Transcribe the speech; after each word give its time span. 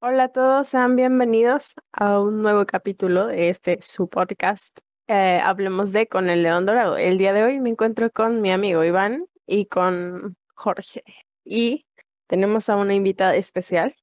Hola 0.00 0.24
a 0.24 0.28
todos, 0.28 0.68
sean 0.68 0.94
bienvenidos 0.94 1.74
a 1.90 2.20
un 2.20 2.40
nuevo 2.40 2.64
capítulo 2.66 3.26
de 3.26 3.48
este 3.48 3.82
su 3.82 4.08
podcast. 4.08 4.78
Eh, 5.08 5.40
hablemos 5.42 5.90
de 5.90 6.06
Con 6.06 6.30
el 6.30 6.44
León 6.44 6.66
Dorado. 6.66 6.96
El 6.96 7.18
día 7.18 7.32
de 7.32 7.42
hoy 7.42 7.58
me 7.58 7.70
encuentro 7.70 8.08
con 8.12 8.40
mi 8.40 8.52
amigo 8.52 8.84
Iván 8.84 9.26
y 9.44 9.66
con 9.66 10.36
Jorge. 10.54 11.02
Y 11.44 11.84
tenemos 12.28 12.68
a 12.68 12.76
una 12.76 12.94
invitada 12.94 13.34
especial. 13.34 13.96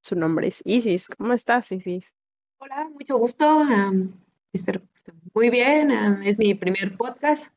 Su 0.00 0.14
nombre 0.14 0.46
es 0.46 0.62
Isis. 0.64 1.08
¿Cómo 1.08 1.32
estás, 1.32 1.72
Isis? 1.72 2.14
Hola, 2.58 2.88
mucho 2.90 3.18
gusto. 3.18 3.64
espero 4.52 4.82
que 4.82 4.98
estén 4.98 5.20
muy 5.34 5.50
bien. 5.50 5.90
es 6.22 6.38
mi 6.38 6.54
primer 6.54 6.96
podcast. 6.96 7.52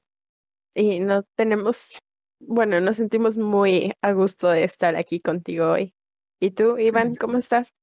Y 0.73 0.99
nos 0.99 1.25
tenemos, 1.35 1.95
bueno, 2.39 2.81
nos 2.81 2.95
sentimos 2.95 3.37
muy 3.37 3.93
a 4.01 4.13
gusto 4.13 4.47
de 4.49 4.63
estar 4.63 4.97
aquí 4.97 5.19
contigo 5.19 5.73
hoy. 5.73 5.93
¿Y 6.39 6.51
tú, 6.51 6.77
Iván, 6.77 7.15
cómo 7.15 7.37
estás? 7.37 7.73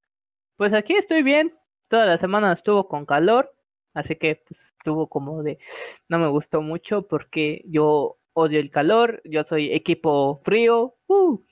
Pues 0.57 0.73
aquí 0.73 0.95
estoy 0.95 1.23
bien. 1.23 1.53
Toda 1.89 2.05
la 2.05 2.17
semana 2.17 2.53
estuvo 2.53 2.87
con 2.87 3.05
calor, 3.05 3.53
así 3.93 4.15
que 4.15 4.41
pues, 4.47 4.59
estuvo 4.77 5.07
como 5.09 5.43
de 5.43 5.59
no 6.07 6.19
me 6.19 6.27
gustó 6.29 6.61
mucho 6.61 7.07
porque 7.07 7.63
yo 7.65 8.17
odio 8.33 8.59
el 8.59 8.71
calor, 8.71 9.21
yo 9.25 9.43
soy 9.43 9.73
equipo 9.73 10.41
frío. 10.43 10.95
Uh. 11.07 11.43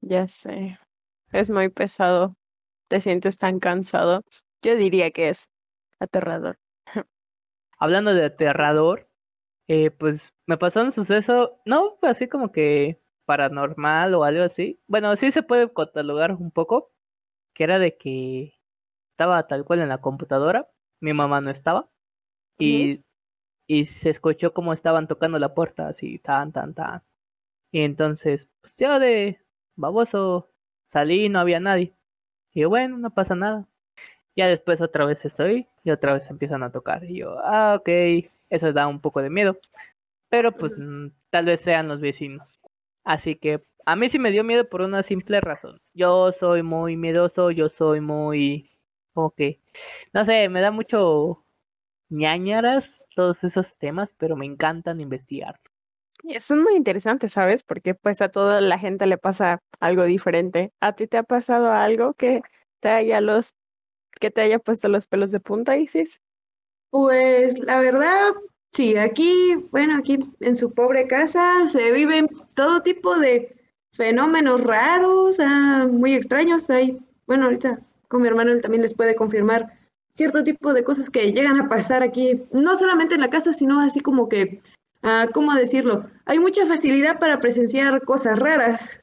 Ya 0.00 0.26
sé. 0.26 0.78
Es 1.32 1.50
muy 1.50 1.68
pesado. 1.68 2.36
Te 2.88 3.00
sientes 3.00 3.38
tan 3.38 3.60
cansado. 3.60 4.22
Yo 4.62 4.76
diría 4.76 5.10
que 5.12 5.28
es 5.28 5.50
aterrador. 6.00 6.58
Hablando 7.78 8.12
de 8.12 8.24
aterrador, 8.26 9.08
eh, 9.68 9.90
pues 9.92 10.32
me 10.46 10.58
pasó 10.58 10.82
un 10.82 10.92
suceso, 10.92 11.60
no 11.64 11.96
así 12.02 12.28
como 12.28 12.50
que 12.50 13.00
paranormal 13.30 14.12
o 14.16 14.24
algo 14.24 14.42
así. 14.42 14.80
Bueno, 14.88 15.14
sí 15.14 15.30
se 15.30 15.44
puede 15.44 15.72
catalogar 15.72 16.32
un 16.32 16.50
poco, 16.50 16.90
que 17.54 17.62
era 17.62 17.78
de 17.78 17.96
que 17.96 18.54
estaba 19.12 19.46
tal 19.46 19.64
cual 19.64 19.80
en 19.80 19.88
la 19.88 19.98
computadora, 20.00 20.68
mi 21.00 21.12
mamá 21.12 21.40
no 21.40 21.50
estaba, 21.50 21.88
y, 22.58 23.04
y 23.68 23.86
se 23.86 24.10
escuchó 24.10 24.52
como 24.52 24.72
estaban 24.72 25.06
tocando 25.08 25.38
la 25.38 25.54
puerta, 25.54 25.88
así, 25.88 26.18
tan, 26.18 26.52
tan, 26.52 26.74
tan. 26.74 27.02
Y 27.72 27.82
entonces, 27.82 28.48
pues 28.62 28.74
yo 28.78 28.98
de 28.98 29.40
baboso 29.76 30.50
salí, 30.92 31.28
no 31.28 31.38
había 31.40 31.60
nadie. 31.60 31.94
Y 32.52 32.64
bueno, 32.64 32.98
no 32.98 33.10
pasa 33.14 33.36
nada. 33.36 33.68
Ya 34.36 34.48
después 34.48 34.80
otra 34.80 35.04
vez 35.06 35.24
estoy 35.24 35.68
y 35.84 35.90
otra 35.92 36.14
vez 36.14 36.28
empiezan 36.30 36.64
a 36.64 36.72
tocar. 36.72 37.04
Y 37.04 37.18
yo, 37.18 37.38
ah, 37.44 37.76
ok, 37.80 37.88
eso 38.50 38.72
da 38.72 38.88
un 38.88 39.00
poco 39.00 39.22
de 39.22 39.30
miedo. 39.30 39.58
Pero 40.30 40.52
pues 40.52 40.72
mm, 40.78 41.08
tal 41.30 41.46
vez 41.46 41.60
sean 41.62 41.88
los 41.88 42.00
vecinos. 42.00 42.59
Así 43.04 43.36
que 43.36 43.62
a 43.86 43.96
mí 43.96 44.08
sí 44.08 44.18
me 44.18 44.30
dio 44.30 44.44
miedo 44.44 44.68
por 44.68 44.82
una 44.82 45.02
simple 45.02 45.40
razón. 45.40 45.80
Yo 45.94 46.32
soy 46.32 46.62
muy 46.62 46.96
miedoso, 46.96 47.50
yo 47.50 47.68
soy 47.68 48.00
muy... 48.00 48.70
Ok. 49.14 49.40
No 50.12 50.24
sé, 50.24 50.48
me 50.48 50.60
da 50.60 50.70
mucho 50.70 51.44
ñañaras 52.08 52.84
todos 53.14 53.42
esos 53.44 53.76
temas, 53.76 54.10
pero 54.18 54.36
me 54.36 54.46
encantan 54.46 55.00
investigar. 55.00 55.60
Y 56.22 56.36
eso 56.36 56.54
es 56.54 56.60
muy 56.60 56.76
interesante, 56.76 57.28
¿sabes? 57.28 57.62
Porque 57.62 57.94
pues 57.94 58.20
a 58.20 58.28
toda 58.28 58.60
la 58.60 58.78
gente 58.78 59.06
le 59.06 59.18
pasa 59.18 59.62
algo 59.80 60.04
diferente. 60.04 60.72
¿A 60.80 60.94
ti 60.94 61.06
te 61.06 61.16
ha 61.16 61.22
pasado 61.22 61.72
algo 61.72 62.14
que 62.14 62.42
te 62.80 62.88
haya 62.90 63.20
los 63.20 63.54
que 64.20 64.30
te 64.30 64.42
haya 64.42 64.58
puesto 64.58 64.88
los 64.88 65.06
pelos 65.06 65.30
de 65.30 65.40
punta, 65.40 65.76
Isis? 65.78 66.20
Pues 66.90 67.58
la 67.58 67.80
verdad, 67.80 68.32
Sí, 68.72 68.96
aquí, 68.96 69.66
bueno, 69.72 69.96
aquí 69.96 70.18
en 70.40 70.54
su 70.54 70.72
pobre 70.72 71.08
casa 71.08 71.66
se 71.66 71.90
viven 71.90 72.28
todo 72.54 72.82
tipo 72.82 73.16
de 73.18 73.56
fenómenos 73.92 74.62
raros, 74.62 75.38
ah, 75.40 75.88
muy 75.90 76.14
extraños. 76.14 76.70
Hay, 76.70 76.98
bueno, 77.26 77.46
ahorita 77.46 77.80
con 78.08 78.22
mi 78.22 78.28
hermano 78.28 78.52
él 78.52 78.62
también 78.62 78.82
les 78.82 78.94
puede 78.94 79.16
confirmar 79.16 79.72
cierto 80.12 80.44
tipo 80.44 80.72
de 80.72 80.84
cosas 80.84 81.10
que 81.10 81.32
llegan 81.32 81.60
a 81.60 81.68
pasar 81.68 82.02
aquí, 82.02 82.42
no 82.52 82.76
solamente 82.76 83.14
en 83.14 83.20
la 83.20 83.30
casa, 83.30 83.52
sino 83.52 83.80
así 83.80 84.00
como 84.00 84.28
que, 84.28 84.60
ah, 85.02 85.26
¿cómo 85.32 85.52
decirlo? 85.54 86.08
Hay 86.26 86.38
mucha 86.38 86.66
facilidad 86.66 87.18
para 87.18 87.40
presenciar 87.40 88.04
cosas 88.04 88.38
raras. 88.38 89.00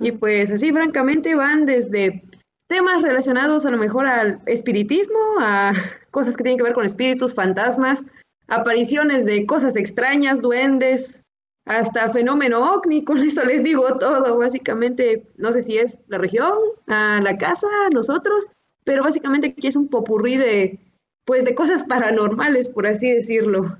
Y 0.00 0.12
pues 0.12 0.50
así, 0.50 0.72
francamente, 0.72 1.34
van 1.34 1.64
desde 1.64 2.24
temas 2.68 3.02
relacionados 3.02 3.64
a 3.64 3.70
lo 3.70 3.78
mejor 3.78 4.06
al 4.06 4.40
espiritismo, 4.46 5.18
a 5.40 5.72
cosas 6.10 6.36
que 6.36 6.42
tienen 6.42 6.58
que 6.58 6.64
ver 6.64 6.74
con 6.74 6.84
espíritus, 6.84 7.34
fantasmas, 7.34 8.00
apariciones 8.48 9.24
de 9.24 9.46
cosas 9.46 9.76
extrañas, 9.76 10.40
duendes, 10.40 11.22
hasta 11.66 12.10
fenómeno 12.10 12.74
ovni, 12.74 13.04
con 13.04 13.18
esto 13.18 13.44
les 13.44 13.62
digo 13.62 13.98
todo, 13.98 14.38
básicamente, 14.38 15.26
no 15.36 15.52
sé 15.52 15.62
si 15.62 15.78
es 15.78 16.00
la 16.06 16.18
región, 16.18 16.56
a 16.86 17.20
la 17.20 17.36
casa, 17.36 17.66
nosotros, 17.92 18.50
pero 18.84 19.02
básicamente 19.02 19.48
aquí 19.48 19.66
es 19.66 19.76
un 19.76 19.88
popurrí 19.88 20.36
de, 20.36 20.78
pues, 21.24 21.44
de 21.44 21.54
cosas 21.54 21.84
paranormales, 21.84 22.68
por 22.68 22.86
así 22.86 23.12
decirlo. 23.12 23.78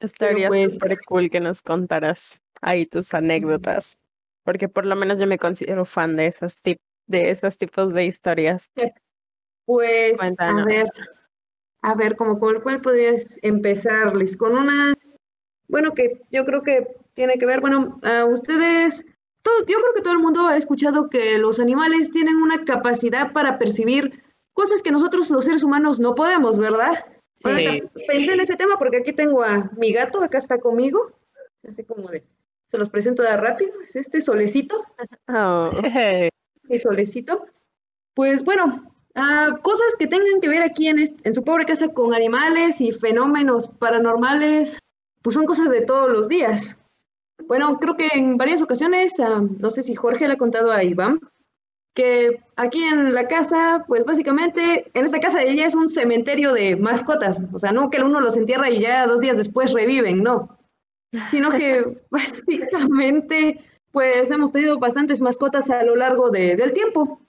Estaría 0.00 0.48
pues, 0.48 0.74
súper 0.74 0.98
cool 1.06 1.30
que 1.30 1.38
nos 1.38 1.62
contaras 1.62 2.40
ahí 2.60 2.86
tus 2.86 3.14
anécdotas, 3.14 3.98
porque 4.44 4.68
por 4.68 4.84
lo 4.84 4.96
menos 4.96 5.20
yo 5.20 5.28
me 5.28 5.38
considero 5.38 5.84
fan 5.84 6.16
de 6.16 6.26
esas, 6.26 6.60
de 6.64 7.30
esos 7.30 7.56
tipos 7.56 7.94
de 7.94 8.04
historias. 8.04 8.68
Pues, 9.64 10.20
a 10.38 10.64
ver, 10.64 10.86
a 11.82 11.94
ver, 11.94 12.16
como 12.16 12.38
con 12.38 12.60
cuál 12.60 12.80
podrías 12.80 13.26
empezarles, 13.42 14.36
con 14.36 14.56
una, 14.56 14.94
bueno, 15.68 15.92
que 15.92 16.22
yo 16.30 16.44
creo 16.44 16.62
que 16.62 16.96
tiene 17.14 17.38
que 17.38 17.46
ver, 17.46 17.60
bueno, 17.60 18.00
a 18.02 18.24
ustedes, 18.24 19.04
todo, 19.42 19.58
yo 19.66 19.78
creo 19.78 19.94
que 19.94 20.02
todo 20.02 20.14
el 20.14 20.20
mundo 20.20 20.46
ha 20.46 20.56
escuchado 20.56 21.10
que 21.10 21.38
los 21.38 21.60
animales 21.60 22.10
tienen 22.10 22.36
una 22.36 22.64
capacidad 22.64 23.32
para 23.32 23.58
percibir 23.58 24.22
cosas 24.52 24.82
que 24.82 24.92
nosotros 24.92 25.28
los 25.30 25.44
seres 25.44 25.64
humanos 25.64 25.98
no 25.98 26.14
podemos, 26.14 26.58
¿verdad? 26.58 27.04
Sí. 27.34 27.48
pensé 28.06 28.32
en 28.32 28.40
ese 28.40 28.56
tema 28.56 28.76
porque 28.78 28.98
aquí 28.98 29.12
tengo 29.12 29.42
a 29.42 29.70
mi 29.76 29.92
gato, 29.92 30.22
acá 30.22 30.38
está 30.38 30.58
conmigo, 30.58 31.12
así 31.66 31.82
como 31.82 32.08
de, 32.08 32.22
se 32.66 32.78
los 32.78 32.88
presento 32.88 33.22
de 33.22 33.36
rápido, 33.36 33.72
es 33.82 33.96
este 33.96 34.20
solecito. 34.20 34.84
Oh. 35.28 35.72
Mi 36.64 36.78
solecito. 36.78 37.46
Pues 38.14 38.44
bueno, 38.44 38.91
Ah, 39.14 39.58
cosas 39.62 39.96
que 39.98 40.06
tengan 40.06 40.40
que 40.40 40.48
ver 40.48 40.62
aquí 40.62 40.88
en, 40.88 40.98
en 40.98 41.34
su 41.34 41.44
pobre 41.44 41.66
casa 41.66 41.88
con 41.88 42.14
animales 42.14 42.80
y 42.80 42.92
fenómenos 42.92 43.68
paranormales, 43.68 44.78
pues 45.20 45.34
son 45.34 45.44
cosas 45.44 45.70
de 45.70 45.82
todos 45.82 46.10
los 46.10 46.28
días. 46.28 46.78
Bueno, 47.46 47.78
creo 47.78 47.96
que 47.96 48.08
en 48.14 48.36
varias 48.36 48.62
ocasiones, 48.62 49.18
ah, 49.20 49.42
no 49.58 49.70
sé 49.70 49.82
si 49.82 49.94
Jorge 49.94 50.26
le 50.26 50.34
ha 50.34 50.38
contado 50.38 50.72
a 50.72 50.82
Iván, 50.82 51.20
que 51.94 52.42
aquí 52.56 52.82
en 52.84 53.12
la 53.12 53.28
casa, 53.28 53.84
pues 53.86 54.04
básicamente, 54.04 54.90
en 54.94 55.04
esta 55.04 55.20
casa 55.20 55.42
ella 55.42 55.66
es 55.66 55.74
un 55.74 55.88
cementerio 55.88 56.52
de 56.52 56.76
mascotas, 56.76 57.44
o 57.52 57.58
sea, 57.58 57.72
no 57.72 57.90
que 57.90 58.00
uno 58.00 58.20
los 58.20 58.36
entierra 58.36 58.70
y 58.70 58.80
ya 58.80 59.06
dos 59.06 59.20
días 59.20 59.36
después 59.36 59.72
reviven, 59.72 60.22
no, 60.22 60.56
sino 61.30 61.50
que 61.50 62.00
básicamente, 62.10 63.60
pues 63.90 64.30
hemos 64.30 64.52
tenido 64.52 64.78
bastantes 64.78 65.20
mascotas 65.20 65.68
a 65.68 65.82
lo 65.82 65.96
largo 65.96 66.30
de, 66.30 66.56
del 66.56 66.72
tiempo. 66.72 67.20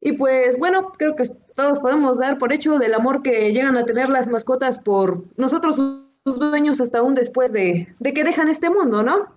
Y 0.00 0.12
pues 0.12 0.58
bueno, 0.58 0.92
creo 0.98 1.14
que 1.14 1.24
todos 1.54 1.78
podemos 1.78 2.18
dar 2.18 2.38
por 2.38 2.52
hecho 2.52 2.78
del 2.78 2.94
amor 2.94 3.22
que 3.22 3.52
llegan 3.52 3.76
a 3.76 3.84
tener 3.84 4.08
las 4.08 4.28
mascotas 4.28 4.78
por 4.78 5.24
nosotros 5.36 5.76
sus 5.76 6.38
dueños 6.38 6.80
hasta 6.80 6.98
aún 6.98 7.14
después 7.14 7.52
de, 7.52 7.94
de 7.98 8.12
que 8.12 8.24
dejan 8.24 8.48
este 8.48 8.70
mundo, 8.70 9.02
¿no? 9.02 9.34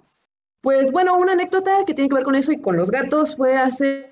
Pues 0.61 0.91
bueno, 0.91 1.17
una 1.17 1.33
anécdota 1.33 1.83
que 1.85 1.93
tiene 1.93 2.07
que 2.07 2.15
ver 2.15 2.23
con 2.23 2.35
eso 2.35 2.51
y 2.53 2.61
con 2.61 2.77
los 2.77 2.89
gatos 2.89 3.35
fue 3.35 3.57
hace, 3.57 4.09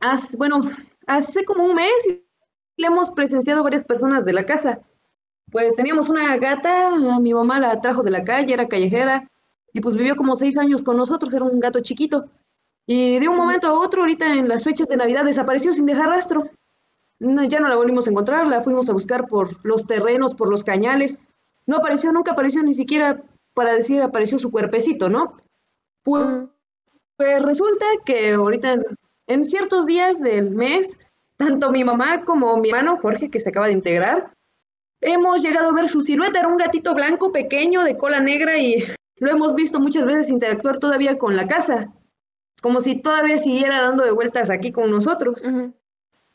hace 0.00 0.36
bueno, 0.36 0.70
hace 1.06 1.44
como 1.44 1.64
un 1.64 1.74
mes 1.74 1.92
le 2.76 2.86
hemos 2.86 3.10
presenciado 3.10 3.62
varias 3.62 3.84
personas 3.84 4.24
de 4.24 4.32
la 4.32 4.44
casa. 4.44 4.80
Pues 5.50 5.74
teníamos 5.76 6.08
una 6.08 6.36
gata, 6.36 6.90
mi 7.20 7.32
mamá 7.32 7.60
la 7.60 7.80
trajo 7.80 8.02
de 8.02 8.10
la 8.10 8.24
calle, 8.24 8.52
era 8.52 8.68
callejera, 8.68 9.30
y 9.72 9.80
pues 9.80 9.94
vivió 9.94 10.16
como 10.16 10.36
seis 10.36 10.58
años 10.58 10.82
con 10.82 10.96
nosotros, 10.96 11.32
era 11.32 11.44
un 11.44 11.60
gato 11.60 11.80
chiquito. 11.80 12.26
Y 12.86 13.18
de 13.18 13.28
un 13.28 13.36
momento 13.36 13.68
a 13.68 13.72
otro, 13.72 14.02
ahorita 14.02 14.34
en 14.34 14.48
las 14.48 14.64
fechas 14.64 14.88
de 14.88 14.96
Navidad, 14.96 15.24
desapareció 15.24 15.72
sin 15.74 15.86
dejar 15.86 16.08
rastro. 16.08 16.50
ya 17.18 17.60
no 17.60 17.68
la 17.68 17.76
volvimos 17.76 18.06
a 18.06 18.10
encontrar, 18.10 18.46
la 18.46 18.62
fuimos 18.62 18.90
a 18.90 18.92
buscar 18.92 19.26
por 19.26 19.64
los 19.64 19.86
terrenos, 19.86 20.34
por 20.34 20.48
los 20.48 20.64
cañales. 20.64 21.18
No 21.66 21.76
apareció, 21.76 22.12
nunca 22.12 22.32
apareció, 22.32 22.62
ni 22.62 22.74
siquiera 22.74 23.22
para 23.54 23.74
decir 23.74 24.02
apareció 24.02 24.36
su 24.36 24.50
cuerpecito, 24.50 25.08
¿no? 25.08 25.36
Pues, 26.02 26.26
pues 27.16 27.42
resulta 27.42 27.86
que 28.04 28.32
ahorita, 28.32 28.76
en, 29.28 29.44
ciertos 29.44 29.86
días 29.86 30.20
del 30.20 30.50
mes, 30.50 30.98
tanto 31.38 31.70
mi 31.70 31.84
mamá 31.84 32.24
como 32.24 32.58
mi 32.58 32.68
hermano 32.68 32.98
Jorge, 33.00 33.30
que 33.30 33.40
se 33.40 33.48
acaba 33.48 33.68
de 33.68 33.72
integrar, 33.72 34.34
hemos 35.00 35.42
llegado 35.42 35.70
a 35.70 35.72
ver 35.72 35.88
su 35.88 36.02
silueta. 36.02 36.40
Era 36.40 36.48
un 36.48 36.58
gatito 36.58 36.94
blanco 36.94 37.32
pequeño 37.32 37.82
de 37.82 37.96
cola 37.96 38.20
negra 38.20 38.58
y 38.58 38.84
lo 39.16 39.30
hemos 39.30 39.54
visto 39.54 39.80
muchas 39.80 40.04
veces 40.04 40.28
interactuar 40.28 40.78
todavía 40.78 41.16
con 41.16 41.34
la 41.34 41.46
casa 41.46 41.90
como 42.64 42.80
si 42.80 42.98
todavía 42.98 43.38
siguiera 43.38 43.82
dando 43.82 44.04
de 44.04 44.10
vueltas 44.10 44.48
aquí 44.48 44.72
con 44.72 44.90
nosotros. 44.90 45.46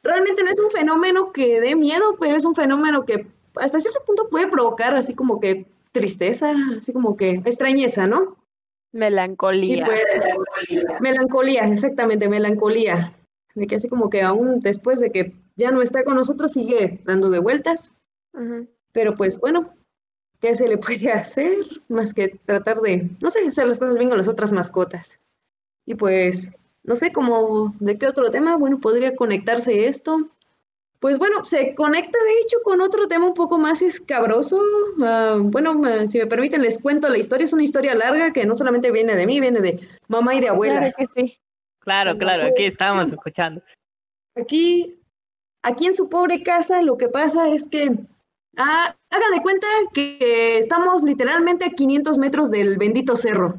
Realmente 0.04 0.44
no 0.44 0.52
es 0.52 0.60
un 0.60 0.70
fenómeno 0.70 1.32
que 1.32 1.60
dé 1.60 1.76
miedo, 1.76 2.18
pero 2.20 2.36
es 2.36 2.46
un 2.46 2.54
fenómeno 2.54 3.04
que 3.04 3.26
hasta 3.56 3.80
cierto 3.80 4.04
punto 4.06 4.30
puede 4.30 4.46
provocar 4.46 4.94
así 4.94 5.16
como 5.16 5.40
que 5.40 5.66
tristeza, 5.92 6.54
así 6.78 6.94
como 6.94 7.18
que 7.18 7.42
extrañeza, 7.46 8.06
¿no? 8.06 8.38
Melancolía. 8.92 9.88
melancolía, 11.00 11.64
exactamente, 11.64 12.30
melancolía. 12.30 13.12
de 13.56 13.66
que 13.66 13.78
así 13.78 13.90
como 13.90 14.12
que 14.12 14.22
aún 14.22 14.60
después 14.60 15.00
de 15.00 15.10
que 15.10 15.34
ya 15.56 15.72
no 15.72 15.82
está 15.82 16.04
con 16.04 16.14
nosotros 16.14 16.52
sigue 16.52 17.02
dando 17.06 17.32
de 17.32 17.40
vueltas. 17.40 17.96
Pero 18.92 19.16
pues 19.16 19.40
bueno, 19.40 19.74
¿qué 20.40 20.54
se 20.54 20.68
le 20.68 20.78
puede 20.78 21.12
hacer 21.12 21.56
más 21.88 22.14
que 22.14 22.40
tratar 22.46 22.82
de, 22.82 23.10
no 23.20 23.32
sé, 23.32 23.48
hacer 23.48 23.66
las 23.66 23.80
cosas 23.80 23.98
bien 23.98 24.10
con 24.10 24.20
las 24.20 24.28
otras 24.28 24.52
mascotas? 24.52 25.20
Y 25.90 25.96
pues, 25.96 26.52
no 26.84 26.96
sé, 26.96 27.12
como, 27.12 27.74
¿de 27.80 27.98
qué 27.98 28.06
otro 28.06 28.30
tema? 28.30 28.56
Bueno, 28.58 28.80
podría 28.80 29.16
conectarse 29.16 29.88
esto. 29.88 30.30
Pues 31.00 31.18
bueno, 31.18 31.44
se 31.44 31.74
conecta 31.74 32.20
de 32.24 32.42
hecho 32.44 32.58
con 32.64 32.80
otro 32.80 33.08
tema 33.08 33.26
un 33.26 33.34
poco 33.34 33.58
más 33.58 33.82
escabroso. 33.82 34.62
Ah, 35.02 35.40
bueno, 35.42 35.82
ah, 35.86 36.06
si 36.06 36.20
me 36.20 36.28
permiten, 36.28 36.62
les 36.62 36.78
cuento 36.78 37.10
la 37.10 37.18
historia. 37.18 37.46
Es 37.46 37.54
una 37.54 37.64
historia 37.64 37.96
larga 37.96 38.32
que 38.32 38.46
no 38.46 38.54
solamente 38.54 38.92
viene 38.92 39.16
de 39.16 39.26
mí, 39.26 39.40
viene 39.40 39.62
de 39.62 39.80
mamá 40.08 40.36
y 40.36 40.42
de 40.42 40.50
abuela. 40.50 40.92
Claro 40.92 40.94
que 40.96 41.08
sí. 41.16 41.40
Claro, 41.80 42.16
claro, 42.20 42.50
aquí 42.50 42.66
estamos 42.66 43.12
escuchando. 43.12 43.64
Aquí, 44.36 45.00
aquí 45.64 45.88
en 45.88 45.94
su 45.96 46.08
pobre 46.08 46.44
casa, 46.44 46.84
lo 46.84 47.00
que 47.00 47.10
pasa 47.10 47.50
es 47.50 47.68
que 47.68 47.98
ah, 48.58 48.96
hagan 49.10 49.32
de 49.34 49.42
cuenta 49.42 49.66
que 49.92 50.60
estamos 50.60 51.02
literalmente 51.02 51.66
a 51.66 51.72
500 51.72 52.20
metros 52.20 52.52
del 52.52 52.78
bendito 52.78 53.16
cerro. 53.16 53.58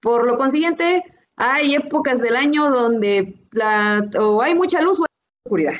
Por 0.00 0.26
lo 0.26 0.36
consiguiente, 0.36 1.04
hay 1.36 1.74
épocas 1.74 2.20
del 2.20 2.36
año 2.36 2.70
donde 2.70 3.34
la, 3.52 4.08
o 4.18 4.42
hay 4.42 4.54
mucha 4.54 4.80
luz 4.80 5.00
o 5.00 5.02
hay 5.02 5.46
oscuridad. 5.46 5.74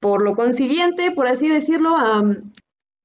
Por 0.00 0.22
lo 0.22 0.34
consiguiente, 0.34 1.10
por 1.10 1.26
así 1.26 1.48
decirlo, 1.48 1.96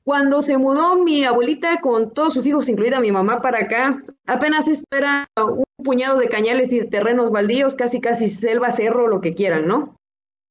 cuando 0.03 0.41
se 0.41 0.57
mudó 0.57 0.97
mi 0.97 1.23
abuelita 1.23 1.79
con 1.81 2.13
todos 2.13 2.33
sus 2.33 2.45
hijos, 2.45 2.69
incluida 2.69 2.99
mi 2.99 3.11
mamá, 3.11 3.41
para 3.41 3.59
acá, 3.59 4.03
apenas 4.27 4.67
esto 4.67 4.85
era 4.91 5.27
un 5.37 5.63
puñado 5.83 6.19
de 6.19 6.29
cañales 6.29 6.71
y 6.71 6.87
terrenos 6.87 7.31
baldíos, 7.31 7.75
casi 7.75 7.99
casi 8.01 8.29
selva, 8.29 8.71
cerro, 8.73 9.07
lo 9.07 9.21
que 9.21 9.33
quieran, 9.33 9.65
¿no? 9.65 9.95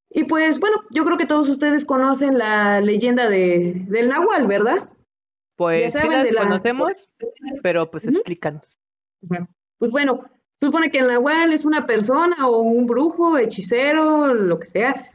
Y 0.09 0.25
pues 0.25 0.59
bueno, 0.59 0.83
yo 0.91 1.05
creo 1.05 1.17
que 1.17 1.25
todos 1.25 1.49
ustedes 1.49 1.85
conocen 1.85 2.37
la 2.37 2.81
leyenda 2.81 3.29
de, 3.29 3.83
del 3.87 4.09
Nahual, 4.09 4.47
¿verdad? 4.47 4.89
Pues 5.55 5.93
sí 5.93 6.07
la 6.07 6.43
conocemos, 6.43 6.91
pero 7.61 7.89
pues 7.89 8.05
explícanos. 8.05 8.77
Pues 9.77 9.91
bueno, 9.91 10.25
supone 10.63 10.91
que 10.91 10.99
el 10.99 11.07
Nahual 11.07 11.51
es 11.51 11.65
una 11.65 11.85
persona 11.85 12.47
o 12.47 12.61
un 12.61 12.85
brujo, 12.85 13.37
hechicero, 13.37 14.33
lo 14.33 14.59
que 14.59 14.65
sea, 14.65 15.11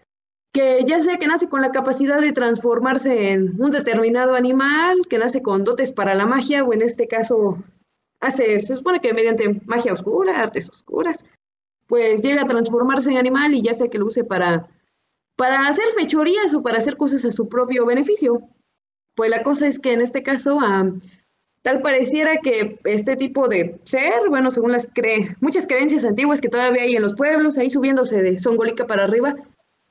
que 0.53 0.85
ya 0.87 1.01
sea 1.01 1.19
que 1.19 1.27
nace 1.27 1.49
con 1.49 1.63
la 1.63 1.73
capacidad 1.73 2.21
de 2.21 2.33
transformarse 2.33 3.33
en 3.33 3.61
un 3.61 3.71
determinado 3.71 4.35
animal, 4.35 5.07
que 5.09 5.19
nace 5.19 5.43
con 5.43 5.65
dotes 5.65 5.93
para 5.93 6.15
la 6.15 6.27
magia, 6.27 6.65
o 6.65 6.73
en 6.73 6.83
este 6.83 7.09
caso, 7.09 7.63
hace, 8.21 8.61
se 8.61 8.77
supone 8.77 9.01
que 9.01 9.15
mediante 9.15 9.61
magia 9.65 9.93
oscura, 9.93 10.39
artes 10.39 10.69
oscuras, 10.69 11.25
pues 11.87 12.23
llega 12.23 12.43
a 12.43 12.47
transformarse 12.47 13.11
en 13.11 13.19
animal 13.19 13.55
y 13.55 13.63
ya 13.63 13.73
sea 13.73 13.89
que 13.89 13.99
lo 13.99 14.07
use 14.07 14.25
para, 14.25 14.69
para 15.37 15.67
hacer 15.67 15.87
fechorías 15.97 16.53
o 16.53 16.63
para 16.63 16.79
hacer 16.79 16.97
cosas 16.97 17.25
a 17.25 17.31
su 17.31 17.49
propio 17.49 17.87
beneficio. 17.87 18.43
Pues 19.15 19.31
la 19.31 19.43
cosa 19.43 19.67
es 19.67 19.79
que 19.79 19.93
en 19.93 20.03
este 20.03 20.23
caso, 20.23 20.61
tal 21.63 21.83
pareciera 21.83 22.39
que 22.43 22.79
este 22.85 23.17
tipo 23.17 23.49
de 23.49 23.79
ser, 23.85 24.29
bueno, 24.29 24.51
según 24.51 24.73
las 24.73 24.87
cre 24.87 25.37
muchas 25.41 25.67
creencias 25.67 26.05
antiguas 26.05 26.41
que 26.41 26.49
todavía 26.49 26.83
hay 26.83 26.97
en 26.97 27.03
los 27.03 27.15
pueblos, 27.15 27.59
ahí 27.59 27.71
subiéndose 27.71 28.23
de 28.23 28.39
Songolica 28.39 28.87
para 28.87 29.05
arriba, 29.05 29.37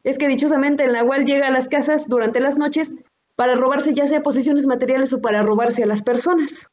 es 0.03 0.17
que 0.17 0.27
dichosamente 0.27 0.83
el 0.83 0.93
Nahual 0.93 1.25
llega 1.25 1.47
a 1.47 1.51
las 1.51 1.67
casas 1.67 2.07
durante 2.07 2.39
las 2.39 2.57
noches 2.57 2.95
para 3.35 3.55
robarse 3.55 3.93
ya 3.93 4.07
sea 4.07 4.23
posesiones 4.23 4.65
materiales 4.65 5.13
o 5.13 5.21
para 5.21 5.43
robarse 5.43 5.83
a 5.83 5.87
las 5.87 6.01
personas. 6.01 6.67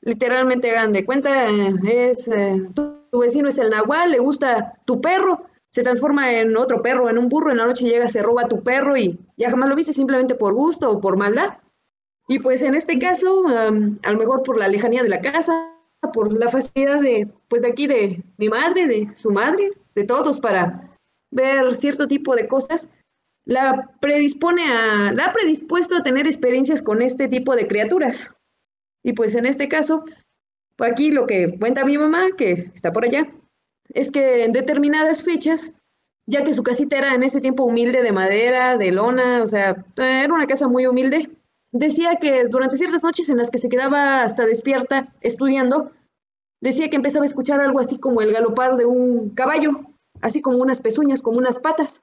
Literalmente 0.00 0.70
hagan 0.70 0.92
de 0.92 1.04
cuenta, 1.04 1.46
es 1.84 2.28
eh, 2.28 2.60
tu, 2.74 3.06
vecino 3.12 3.48
es 3.48 3.58
el 3.58 3.70
Nahual, 3.70 4.10
le 4.10 4.18
gusta 4.18 4.74
tu 4.84 5.00
perro, 5.00 5.46
se 5.70 5.82
transforma 5.82 6.32
en 6.34 6.56
otro 6.56 6.82
perro, 6.82 7.08
en 7.08 7.18
un 7.18 7.28
burro, 7.28 7.50
en 7.50 7.58
la 7.58 7.66
noche 7.66 7.84
llega, 7.84 8.08
se 8.08 8.22
roba 8.22 8.48
tu 8.48 8.62
perro 8.62 8.96
y 8.96 9.18
ya 9.36 9.48
jamás 9.48 9.68
lo 9.68 9.76
viste 9.76 9.92
simplemente 9.92 10.34
por 10.34 10.52
gusto 10.52 10.90
o 10.90 11.00
por 11.00 11.16
maldad. 11.16 11.58
Y 12.32 12.38
pues 12.38 12.62
en 12.62 12.74
este 12.74 12.98
caso, 12.98 13.46
a 13.46 14.10
lo 14.10 14.18
mejor 14.18 14.42
por 14.42 14.58
la 14.58 14.66
lejanía 14.66 15.02
de 15.02 15.10
la 15.10 15.20
casa, 15.20 15.70
por 16.14 16.32
la 16.32 16.48
facilidad 16.48 17.02
de, 17.02 17.28
pues 17.48 17.60
de 17.60 17.68
aquí 17.68 17.86
de 17.86 18.24
mi 18.38 18.48
madre, 18.48 18.86
de 18.86 19.14
su 19.14 19.30
madre, 19.30 19.70
de 19.94 20.04
todos 20.04 20.40
para 20.40 20.96
ver 21.30 21.74
cierto 21.74 22.08
tipo 22.08 22.34
de 22.34 22.48
cosas, 22.48 22.88
la 23.44 23.90
predispone 24.00 24.64
a, 24.64 25.12
la 25.12 25.30
predispuesto 25.34 25.94
a 25.94 26.02
tener 26.02 26.26
experiencias 26.26 26.80
con 26.80 27.02
este 27.02 27.28
tipo 27.28 27.54
de 27.54 27.66
criaturas. 27.66 28.34
Y 29.02 29.12
pues 29.12 29.34
en 29.34 29.44
este 29.44 29.68
caso, 29.68 30.02
aquí 30.78 31.10
lo 31.10 31.26
que 31.26 31.58
cuenta 31.58 31.84
mi 31.84 31.98
mamá, 31.98 32.28
que 32.38 32.70
está 32.74 32.94
por 32.94 33.04
allá, 33.04 33.30
es 33.90 34.10
que 34.10 34.44
en 34.44 34.52
determinadas 34.52 35.22
fechas, 35.22 35.74
ya 36.24 36.44
que 36.44 36.54
su 36.54 36.62
casita 36.62 36.96
era 36.96 37.14
en 37.14 37.24
ese 37.24 37.42
tiempo 37.42 37.64
humilde 37.64 38.00
de 38.00 38.12
madera, 38.12 38.78
de 38.78 38.90
lona, 38.90 39.42
o 39.42 39.46
sea, 39.46 39.84
era 39.98 40.32
una 40.32 40.46
casa 40.46 40.66
muy 40.66 40.86
humilde, 40.86 41.28
decía 41.72 42.16
que 42.16 42.44
durante 42.44 42.76
ciertas 42.76 43.02
noches 43.02 43.28
en 43.28 43.38
las 43.38 43.50
que 43.50 43.58
se 43.58 43.68
quedaba 43.68 44.22
hasta 44.22 44.46
despierta 44.46 45.12
estudiando, 45.20 45.90
decía 46.60 46.88
que 46.88 46.96
empezaba 46.96 47.24
a 47.24 47.26
escuchar 47.26 47.60
algo 47.60 47.80
así 47.80 47.98
como 47.98 48.20
el 48.20 48.32
galopar 48.32 48.76
de 48.76 48.86
un 48.86 49.30
caballo 49.30 49.80
así 50.22 50.40
como 50.40 50.58
unas 50.58 50.80
pezuñas, 50.80 51.20
como 51.20 51.38
unas 51.38 51.58
patas, 51.58 52.02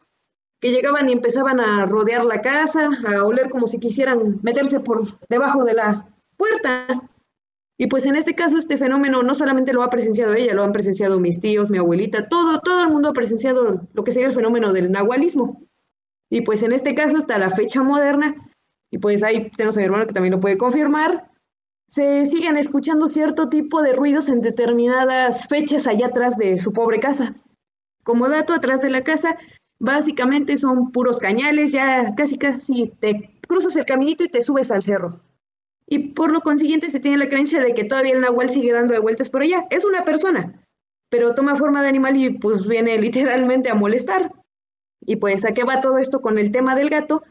que 0.62 0.72
llegaban 0.72 1.10
y 1.10 1.14
empezaban 1.14 1.60
a 1.60 1.86
rodear 1.86 2.26
la 2.26 2.42
casa, 2.42 2.90
a 3.08 3.24
oler 3.24 3.50
como 3.50 3.66
si 3.66 3.80
quisieran 3.80 4.40
meterse 4.44 4.80
por 4.82 5.18
debajo 5.30 5.64
de 5.64 5.74
la 5.74 6.08
puerta. 6.38 7.10
Y 7.78 7.88
pues 7.88 8.06
en 8.06 8.18
este 8.18 8.36
caso 8.36 8.58
este 8.58 8.78
fenómeno 8.78 9.24
no 9.24 9.36
solamente 9.36 9.72
lo 9.72 9.84
ha 9.84 9.90
presenciado 9.90 10.34
ella, 10.34 10.54
lo 10.54 10.64
han 10.64 10.74
presenciado 10.74 11.18
mis 11.20 11.40
tíos, 11.40 11.70
mi 11.70 11.78
abuelita, 11.78 12.28
todo, 12.28 12.60
todo 12.60 12.84
el 12.84 12.90
mundo 12.90 13.10
ha 13.10 13.14
presenciado 13.14 13.88
lo 13.94 14.04
que 14.04 14.12
sería 14.12 14.28
el 14.28 14.36
fenómeno 14.36 14.74
del 14.74 14.92
nahualismo. 14.92 15.64
Y 16.30 16.42
pues 16.42 16.62
en 16.62 16.74
este 16.74 16.94
caso 16.94 17.18
hasta 17.18 17.40
la 17.40 17.50
fecha 17.50 17.82
moderna, 17.82 18.36
y 18.92 18.98
pues 18.98 19.24
ahí 19.24 19.50
tenemos 19.52 19.78
a 19.78 19.80
mi 19.80 19.86
hermano 19.86 20.08
que 20.08 20.14
también 20.14 20.34
lo 20.34 20.40
puede 20.40 20.58
confirmar, 20.58 21.30
se 21.90 22.28
siguen 22.28 22.56
escuchando 22.56 23.10
cierto 23.10 23.50
tipo 23.50 23.82
de 23.82 23.94
ruidos 23.94 24.30
en 24.30 24.42
determinadas 24.42 25.48
fechas 25.48 25.88
allá 25.88 26.08
atrás 26.08 26.38
de 26.38 26.60
su 26.60 26.72
pobre 26.72 27.00
casa. 27.00 27.36
Como 28.04 28.30
dato, 28.30 28.54
atrás 28.54 28.82
de 28.82 28.92
la 28.92 29.04
casa, 29.04 29.38
básicamente 29.80 30.56
son 30.58 30.92
puros 30.92 31.20
cañales, 31.20 31.72
ya 31.72 32.14
casi 32.16 32.38
casi 32.38 32.94
te 33.00 33.40
cruzas 33.48 33.76
el 33.76 33.86
caminito 33.86 34.24
y 34.24 34.30
te 34.30 34.44
subes 34.44 34.70
al 34.70 34.84
cerro. 34.84 35.20
Y 35.88 36.10
por 36.10 36.32
lo 36.32 36.42
consiguiente 36.42 36.92
se 36.92 37.00
tiene 37.00 37.18
la 37.18 37.30
creencia 37.30 37.60
de 37.60 37.74
que 37.74 37.84
todavía 37.84 38.14
el 38.14 38.22
nahual 38.22 38.52
sigue 38.52 38.72
dando 38.72 38.94
de 38.94 39.00
vueltas 39.00 39.32
por 39.32 39.42
allá. 39.42 39.66
Es 39.72 39.84
una 39.84 40.06
persona, 40.06 40.64
pero 41.10 41.34
toma 41.34 41.56
forma 41.56 41.82
de 41.82 41.90
animal 41.90 42.16
y 42.18 42.30
pues 42.30 42.68
viene 42.68 43.00
literalmente 43.00 43.70
a 43.70 43.76
molestar. 43.76 44.32
Y 45.02 45.16
pues 45.16 45.44
a 45.46 45.54
qué 45.56 45.64
va 45.64 45.82
todo 45.82 45.98
esto 45.98 46.22
con 46.22 46.38
el 46.38 46.52
tema 46.52 46.76
del 46.76 46.92
gato, 46.92 47.24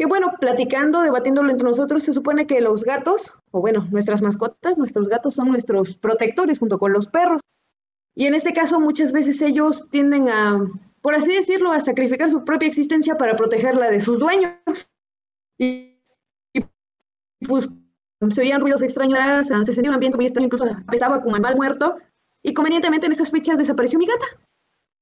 que 0.00 0.06
bueno, 0.06 0.32
platicando, 0.40 1.02
debatiéndolo 1.02 1.50
entre 1.50 1.68
nosotros, 1.68 2.02
se 2.04 2.14
supone 2.14 2.46
que 2.46 2.62
los 2.62 2.84
gatos, 2.84 3.34
o 3.50 3.60
bueno, 3.60 3.86
nuestras 3.90 4.22
mascotas, 4.22 4.78
nuestros 4.78 5.10
gatos 5.10 5.34
son 5.34 5.48
nuestros 5.48 5.94
protectores 5.94 6.58
junto 6.58 6.78
con 6.78 6.94
los 6.94 7.06
perros. 7.06 7.42
Y 8.14 8.24
en 8.24 8.32
este 8.32 8.54
caso 8.54 8.80
muchas 8.80 9.12
veces 9.12 9.42
ellos 9.42 9.90
tienden 9.90 10.30
a, 10.30 10.58
por 11.02 11.14
así 11.14 11.34
decirlo, 11.34 11.70
a 11.70 11.80
sacrificar 11.80 12.30
su 12.30 12.46
propia 12.46 12.66
existencia 12.66 13.18
para 13.18 13.36
protegerla 13.36 13.90
de 13.90 14.00
sus 14.00 14.18
dueños. 14.18 14.88
Y, 15.58 16.00
pues 17.46 17.68
se 18.30 18.40
oían 18.40 18.62
ruidos 18.62 18.80
extraños, 18.80 19.48
se 19.48 19.72
sentía 19.74 19.90
un 19.90 19.96
ambiente 19.96 20.16
muy 20.16 20.24
extraño, 20.24 20.46
incluso 20.46 20.64
apetaba 20.64 21.20
como 21.22 21.36
mal 21.36 21.56
muerto. 21.56 21.98
Y 22.42 22.54
convenientemente 22.54 23.04
en 23.04 23.12
esas 23.12 23.30
fechas 23.30 23.58
desapareció 23.58 23.98
mi 23.98 24.06
gata. 24.06 24.24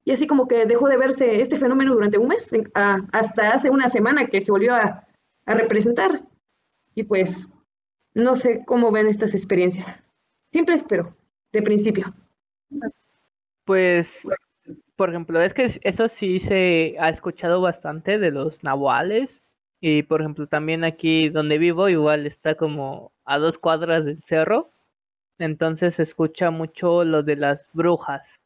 Y 0.09 0.13
así 0.13 0.27
como 0.27 0.49
que 0.49 0.65
dejó 0.65 0.89
de 0.89 0.97
verse 0.97 1.43
este 1.43 1.59
fenómeno 1.59 1.93
durante 1.93 2.17
un 2.17 2.29
mes, 2.29 2.51
hasta 2.73 3.51
hace 3.51 3.69
una 3.69 3.91
semana 3.91 4.27
que 4.27 4.41
se 4.41 4.51
volvió 4.51 4.73
a, 4.75 5.07
representar. 5.45 6.23
Y 6.95 7.03
pues 7.03 7.47
no 8.15 8.35
sé 8.35 8.63
cómo 8.65 8.91
ven 8.91 9.07
estas 9.07 9.35
experiencias. 9.35 9.87
Simples, 10.51 10.83
pero 10.89 11.15
de 11.53 11.61
principio. 11.61 12.15
Pues, 13.67 14.27
por 14.97 15.11
ejemplo, 15.11 15.43
es 15.43 15.53
que 15.53 15.79
eso 15.83 16.09
sí 16.09 16.41
se 16.41 16.97
ha 16.99 17.11
escuchado 17.11 17.61
bastante 17.61 18.19
de 18.19 18.31
los 18.31 18.65
nahuales. 18.65 19.43
Y, 19.79 20.05
por 20.05 20.23
ejemplo, 20.23 20.47
también 20.47 20.85
aquí 20.85 21.29
donde 21.29 21.59
vivo, 21.59 21.91
igual 21.91 22.27
está 22.27 22.55
como 22.55 23.13
a 23.27 23.37
dos 23.37 23.59
cuadras 23.59 24.07
del 24.07 24.23
cerro. 24.23 24.71
Entonces 25.39 25.97
se 25.97 26.03
escucha 26.05 26.51
mucho 26.51 27.05
lo 27.05 27.23
de 27.23 27.37
las 27.37 27.69
brujas, 27.75 28.41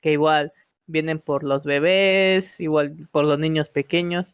que 0.00 0.12
igual 0.12 0.52
vienen 0.88 1.20
por 1.20 1.44
los 1.44 1.64
bebés, 1.64 2.58
igual 2.60 3.08
por 3.12 3.24
los 3.24 3.38
niños 3.38 3.68
pequeños. 3.68 4.26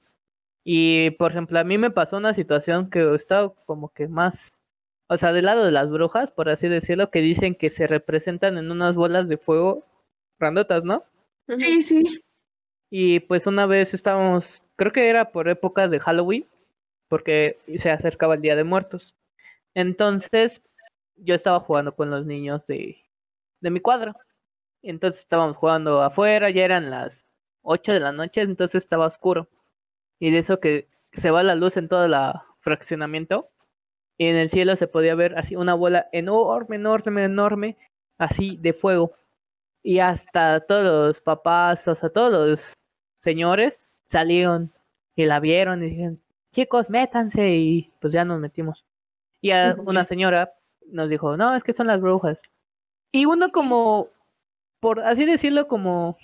Y, 0.65 1.11
por 1.13 1.33
ejemplo, 1.33 1.59
a 1.59 1.65
mí 1.65 1.79
me 1.79 1.91
pasó 1.91 2.17
una 2.17 2.35
situación 2.35 2.91
que 2.91 3.15
estaba 3.15 3.55
como 3.67 3.91
que 3.93 4.09
más 4.09 4.55
o 5.09 5.19
sea, 5.19 5.33
del 5.33 5.45
lado 5.45 5.65
de 5.65 5.71
las 5.71 5.91
brujas, 5.91 6.31
por 6.31 6.49
así 6.49 6.69
decirlo, 6.69 7.11
que 7.11 7.21
dicen 7.21 7.55
que 7.55 7.71
se 7.71 7.87
representan 7.87 8.57
en 8.57 8.71
unas 8.71 8.95
bolas 8.95 9.29
de 9.29 9.37
fuego 9.37 9.85
grandotas, 10.39 10.83
¿no? 10.83 11.05
Sí, 11.57 11.83
sí. 11.83 12.03
Y 12.91 13.21
pues 13.21 13.47
una 13.47 13.67
vez 13.67 13.93
estábamos, 13.93 14.63
creo 14.77 14.93
que 14.93 15.09
era 15.09 15.31
por 15.31 15.49
épocas 15.49 15.91
de 15.91 16.01
Halloween, 16.01 16.47
porque 17.09 17.59
se 17.77 17.91
acercaba 17.91 18.35
el 18.35 18.41
Día 18.41 18.57
de 18.57 18.65
Muertos. 18.65 19.15
Entonces, 19.75 20.63
yo 21.17 21.35
estaba 21.35 21.61
jugando 21.61 21.95
con 21.95 22.11
los 22.11 22.25
niños 22.25 22.65
de, 22.67 22.97
de 23.61 23.71
mi 23.71 23.81
cuadro. 23.81 24.15
Entonces 24.85 25.23
estábamos 25.23 25.57
jugando 25.57 26.03
afuera, 26.03 26.51
ya 26.51 26.65
eran 26.65 26.91
las 26.91 27.27
8 27.63 27.93
de 27.93 28.01
la 28.01 28.13
noche, 28.13 28.43
entonces 28.43 28.83
estaba 28.83 29.07
oscuro. 29.07 29.49
Y 30.21 30.31
de 30.31 30.39
eso 30.39 30.61
que 30.61 30.89
se 31.13 31.31
va 31.31 31.43
la 31.43 31.55
luz 31.55 31.77
en 31.77 31.89
todo 31.89 32.05
el 32.05 32.15
fraccionamiento. 32.61 33.49
Y 34.19 34.27
en 34.27 34.37
el 34.37 34.51
cielo 34.51 34.77
se 34.77 34.87
podía 34.87 35.15
ver 35.15 35.37
así 35.39 35.57
una 35.57 35.75
bola 35.75 36.09
enorme, 36.13 36.77
enorme, 36.77 37.25
enorme, 37.25 37.77
así 38.19 38.57
de 38.59 38.73
fuego. 38.73 39.13
Y 39.83 39.99
hasta 39.99 40.61
todos 40.61 40.85
los 40.85 41.21
papás, 41.21 41.87
o 41.89 41.95
sea, 41.95 42.11
todos 42.11 42.33
los 42.33 42.61
señores 43.21 43.81
salieron 44.09 44.73
y 45.17 45.27
la 45.27 45.41
vieron 45.41 45.83
y 45.83 45.91
dijeron, 45.91 46.21
chicos, 46.53 46.89
métanse 46.91 47.51
y 47.51 47.93
pues 48.01 48.13
ya 48.13 48.25
nos 48.25 48.41
metimos. 48.41 48.85
Y 49.41 49.51
a 49.51 49.77
una 49.79 50.05
señora 50.07 50.55
nos 50.87 51.09
dijo, 51.11 51.37
no, 51.37 51.55
es 51.55 51.65
que 51.65 51.73
son 51.75 51.87
las 51.89 52.01
brujas. 52.01 52.39
Y 53.13 53.27
uno 53.27 53.51
como, 53.53 54.09
por 54.85 55.01
así 55.01 55.25
decirlo, 55.25 55.67
como 55.67 56.19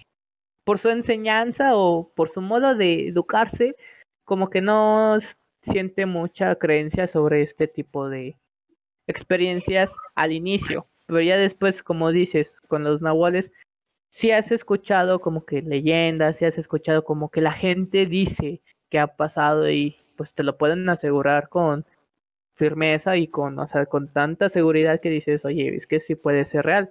por 0.67 0.79
su 0.79 0.91
enseñanza 0.91 1.75
o 1.77 2.13
por 2.15 2.29
su 2.29 2.43
modo 2.43 2.75
de 2.75 3.09
educarse, 3.09 3.75
como 4.27 4.51
que 4.51 4.61
no 4.61 5.17
siente 5.63 6.05
mucha 6.05 6.55
creencia 6.57 7.07
sobre 7.07 7.41
este 7.41 7.69
tipo 7.69 8.11
de 8.11 8.37
experiencias 9.07 9.91
al 10.15 10.33
inicio. 10.33 10.87
Pero 11.07 11.23
ya 11.23 11.39
después, 11.39 11.83
como 11.83 12.13
dices, 12.13 12.61
con 12.69 12.85
los 12.85 13.01
nahuales, 13.01 13.51
si 14.11 14.31
has 14.31 14.53
escuchado 14.53 15.23
como 15.23 15.47
que 15.47 15.63
leyendas, 15.63 16.37
si 16.37 16.45
has 16.45 16.59
escuchado 16.59 17.03
como 17.03 17.31
que 17.31 17.41
la 17.41 17.53
gente 17.53 18.05
dice 18.05 18.61
que 18.91 18.99
ha 18.99 19.07
pasado 19.07 19.71
y 19.71 19.97
pues 20.17 20.35
te 20.35 20.43
lo 20.43 20.59
pueden 20.59 20.87
asegurar 20.91 21.49
con 21.49 21.87
firmeza 22.57 23.17
y 23.17 23.27
con, 23.27 23.59
o 23.59 23.67
sea, 23.69 23.87
con 23.87 24.13
tanta 24.13 24.51
seguridad 24.51 25.01
que 25.01 25.09
dices, 25.09 25.47
oye, 25.47 25.75
es 25.75 25.87
que 25.87 26.01
sí 26.01 26.15
puede 26.15 26.45
ser 26.45 26.67
real. 26.67 26.91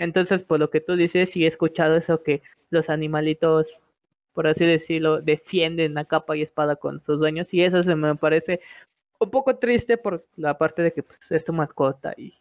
Entonces, 0.00 0.40
por 0.40 0.58
lo 0.58 0.70
que 0.70 0.80
tú 0.80 0.96
dices, 0.96 1.28
sí 1.28 1.44
he 1.44 1.46
escuchado 1.46 1.94
eso 1.94 2.22
que 2.22 2.40
los 2.70 2.88
animalitos, 2.88 3.78
por 4.32 4.46
así 4.46 4.64
decirlo, 4.64 5.20
defienden 5.20 5.98
a 5.98 6.06
capa 6.06 6.38
y 6.38 6.42
espada 6.42 6.76
con 6.76 7.02
sus 7.02 7.18
dueños 7.18 7.52
y 7.52 7.62
eso 7.62 7.82
se 7.82 7.94
me 7.94 8.16
parece 8.16 8.60
un 9.18 9.30
poco 9.30 9.58
triste 9.58 9.98
por 9.98 10.24
la 10.36 10.56
parte 10.56 10.80
de 10.80 10.94
que 10.94 11.02
pues, 11.02 11.20
es 11.30 11.44
tu 11.44 11.52
mascota 11.52 12.14
y 12.16 12.32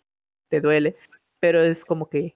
te 0.47 0.61
duele, 0.61 0.95
pero 1.41 1.61
es 1.61 1.83
como 1.83 2.07
que 2.07 2.33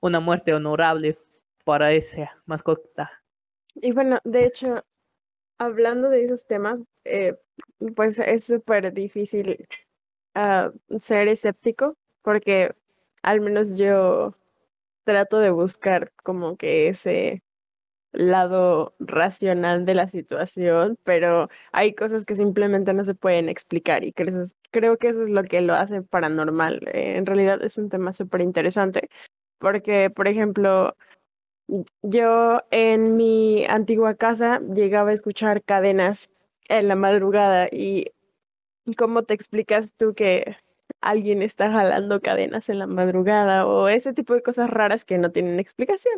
una 0.00 0.20
muerte 0.20 0.54
honorable 0.54 1.18
para 1.64 1.92
esa 1.92 2.34
mascota. 2.46 3.10
Y 3.74 3.92
bueno, 3.92 4.20
de 4.24 4.46
hecho, 4.46 4.82
hablando 5.58 6.08
de 6.08 6.24
esos 6.24 6.46
temas, 6.46 6.80
eh, 7.04 7.36
pues 7.94 8.18
es 8.20 8.44
súper 8.44 8.94
difícil 8.94 9.66
uh, 10.34 10.98
ser 10.98 11.28
escéptico 11.28 11.94
porque 12.22 12.74
al 13.20 13.42
menos 13.42 13.76
yo 13.76 14.34
trato 15.06 15.38
de 15.38 15.50
buscar 15.50 16.12
como 16.22 16.56
que 16.56 16.88
ese 16.88 17.42
lado 18.12 18.94
racional 18.98 19.84
de 19.86 19.94
la 19.94 20.08
situación, 20.08 20.98
pero 21.04 21.48
hay 21.72 21.94
cosas 21.94 22.24
que 22.24 22.36
simplemente 22.36 22.94
no 22.94 23.04
se 23.04 23.14
pueden 23.14 23.48
explicar 23.48 24.04
y 24.04 24.12
creo, 24.12 24.98
que 24.98 25.08
eso 25.08 25.22
es 25.22 25.30
lo 25.30 25.44
que 25.44 25.60
lo 25.60 25.74
hace 25.74 26.02
paranormal. 26.02 26.88
Eh, 26.92 27.16
en 27.16 27.26
realidad 27.26 27.62
es 27.62 27.78
un 27.78 27.88
tema 27.90 28.12
súper 28.12 28.40
interesante 28.40 29.08
porque, 29.58 30.10
por 30.10 30.28
ejemplo, 30.28 30.96
yo 32.02 32.62
en 32.70 33.16
mi 33.16 33.64
antigua 33.66 34.14
casa 34.14 34.60
llegaba 34.74 35.10
a 35.10 35.14
escuchar 35.14 35.62
cadenas 35.62 36.30
en 36.68 36.88
la 36.88 36.96
madrugada 36.96 37.68
y 37.70 38.12
¿cómo 38.96 39.24
te 39.24 39.34
explicas 39.34 39.94
tú 39.96 40.14
que 40.14 40.56
alguien 41.00 41.42
está 41.42 41.70
jalando 41.70 42.20
cadenas 42.20 42.68
en 42.68 42.78
la 42.78 42.86
madrugada 42.86 43.66
o 43.66 43.88
ese 43.88 44.12
tipo 44.12 44.34
de 44.34 44.42
cosas 44.42 44.70
raras 44.70 45.04
que 45.04 45.18
no 45.18 45.30
tienen 45.30 45.60
explicación? 45.60 46.14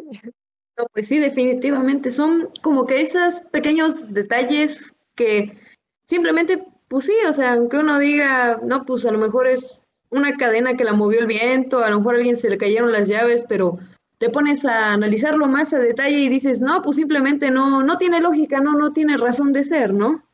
No, 0.77 0.87
pues 0.93 1.09
sí, 1.09 1.19
definitivamente 1.19 2.11
son 2.11 2.51
como 2.63 2.87
que 2.87 3.01
esos 3.01 3.41
pequeños 3.51 4.13
detalles 4.13 4.95
que 5.15 5.59
simplemente, 6.07 6.65
pues 6.89 7.07
sí, 7.07 7.15
o 7.29 7.33
sea, 7.33 7.55
aunque 7.55 7.79
uno 7.79 7.99
diga, 7.99 8.61
no, 8.65 8.85
pues 8.85 9.05
a 9.05 9.11
lo 9.11 9.19
mejor 9.19 9.49
es 9.49 9.81
una 10.11 10.37
cadena 10.37 10.77
que 10.77 10.85
la 10.85 10.93
movió 10.93 11.21
el 11.21 11.27
viento, 11.27 11.81
a 11.81 11.91
lo 11.91 11.99
mejor 11.99 12.15
a 12.15 12.19
alguien 12.19 12.37
se 12.37 12.49
le 12.49 12.59
cayeron 12.59 12.93
las 12.93 13.09
llaves, 13.09 13.45
pero 13.49 13.79
te 14.19 14.31
pones 14.31 14.65
a 14.65 14.93
analizarlo 14.93 15.47
más 15.47 15.73
a 15.73 15.79
detalle 15.79 16.19
y 16.19 16.29
dices, 16.29 16.61
no, 16.61 16.83
pues 16.83 16.97
simplemente 16.97 17.51
no, 17.51 17.83
no 17.83 17.99
tiene 17.99 18.21
lógica, 18.21 18.61
no, 18.61 18.75
no 18.75 18.93
tiene 18.93 19.17
razón 19.17 19.53
de 19.53 19.65
ser, 19.65 19.95
¿no? 19.95 20.25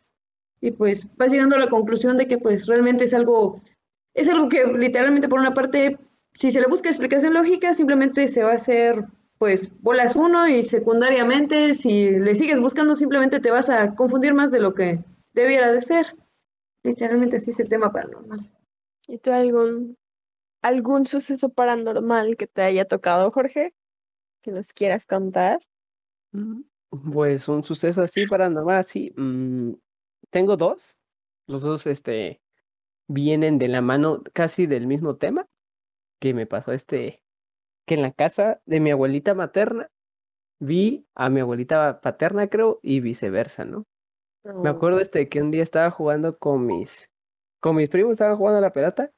Y 0.60 0.70
pues 0.70 1.06
vas 1.16 1.30
llegando 1.30 1.56
a 1.56 1.58
la 1.58 1.68
conclusión 1.68 2.16
de 2.16 2.26
que 2.26 2.38
pues 2.38 2.66
realmente 2.66 3.04
es 3.04 3.12
algo, 3.12 3.60
es 4.14 4.28
algo 4.28 4.48
que 4.48 4.64
literalmente 4.66 5.28
por 5.28 5.40
una 5.40 5.54
parte, 5.54 5.98
si 6.34 6.50
se 6.50 6.60
le 6.60 6.68
busca 6.68 6.88
explicación 6.88 7.34
lógica, 7.34 7.74
simplemente 7.74 8.28
se 8.28 8.42
va 8.42 8.52
a 8.52 8.56
hacer 8.56 9.04
pues 9.38 9.70
bolas 9.82 10.14
uno 10.14 10.48
y 10.48 10.62
secundariamente 10.62 11.74
si 11.74 12.10
le 12.10 12.36
sigues 12.36 12.60
buscando 12.60 12.94
simplemente 12.94 13.40
te 13.40 13.50
vas 13.50 13.68
a 13.68 13.94
confundir 13.94 14.32
más 14.32 14.52
de 14.52 14.60
lo 14.60 14.74
que 14.74 15.04
debiera 15.32 15.72
de 15.72 15.80
ser. 15.80 16.16
Literalmente 16.84 17.36
así 17.36 17.50
es 17.50 17.60
el 17.60 17.68
tema 17.68 17.92
paranormal. 17.92 18.50
¿Y 19.08 19.18
tú 19.18 19.32
algún 19.32 19.96
algún 20.62 21.06
suceso 21.06 21.50
paranormal 21.50 22.36
que 22.36 22.46
te 22.46 22.62
haya 22.62 22.86
tocado, 22.86 23.30
Jorge? 23.30 23.74
Que 24.40 24.50
nos 24.50 24.72
quieras 24.72 25.04
contar. 25.04 25.60
Mm, 26.32 26.62
pues 27.12 27.48
un 27.48 27.62
suceso 27.62 28.00
así 28.00 28.26
paranormal, 28.26 28.84
sí. 28.84 29.12
Mm, 29.16 29.74
tengo 30.30 30.56
dos. 30.56 30.96
Los 31.46 31.60
dos, 31.60 31.86
este, 31.86 32.40
vienen 33.08 33.58
de 33.58 33.68
la 33.68 33.80
mano 33.80 34.22
casi 34.32 34.66
del 34.66 34.86
mismo 34.86 35.16
tema 35.16 35.46
que 36.20 36.34
me 36.34 36.46
pasó 36.46 36.72
este, 36.72 37.18
que 37.86 37.94
en 37.94 38.02
la 38.02 38.12
casa 38.12 38.60
de 38.66 38.80
mi 38.80 38.90
abuelita 38.90 39.34
materna 39.34 39.90
vi 40.58 41.06
a 41.14 41.30
mi 41.30 41.40
abuelita 41.40 42.00
paterna, 42.00 42.48
creo, 42.48 42.80
y 42.82 43.00
viceversa, 43.00 43.64
¿no? 43.64 43.84
Me 44.44 44.70
oh. 44.70 44.72
acuerdo 44.72 45.00
este 45.00 45.28
que 45.28 45.42
un 45.42 45.50
día 45.50 45.62
estaba 45.62 45.90
jugando 45.90 46.38
con 46.38 46.66
mis, 46.66 47.10
con 47.60 47.76
mis 47.76 47.88
primos, 47.88 48.12
estaban 48.12 48.36
jugando 48.36 48.58
a 48.58 48.62
la 48.62 48.72
pelota 48.72 49.10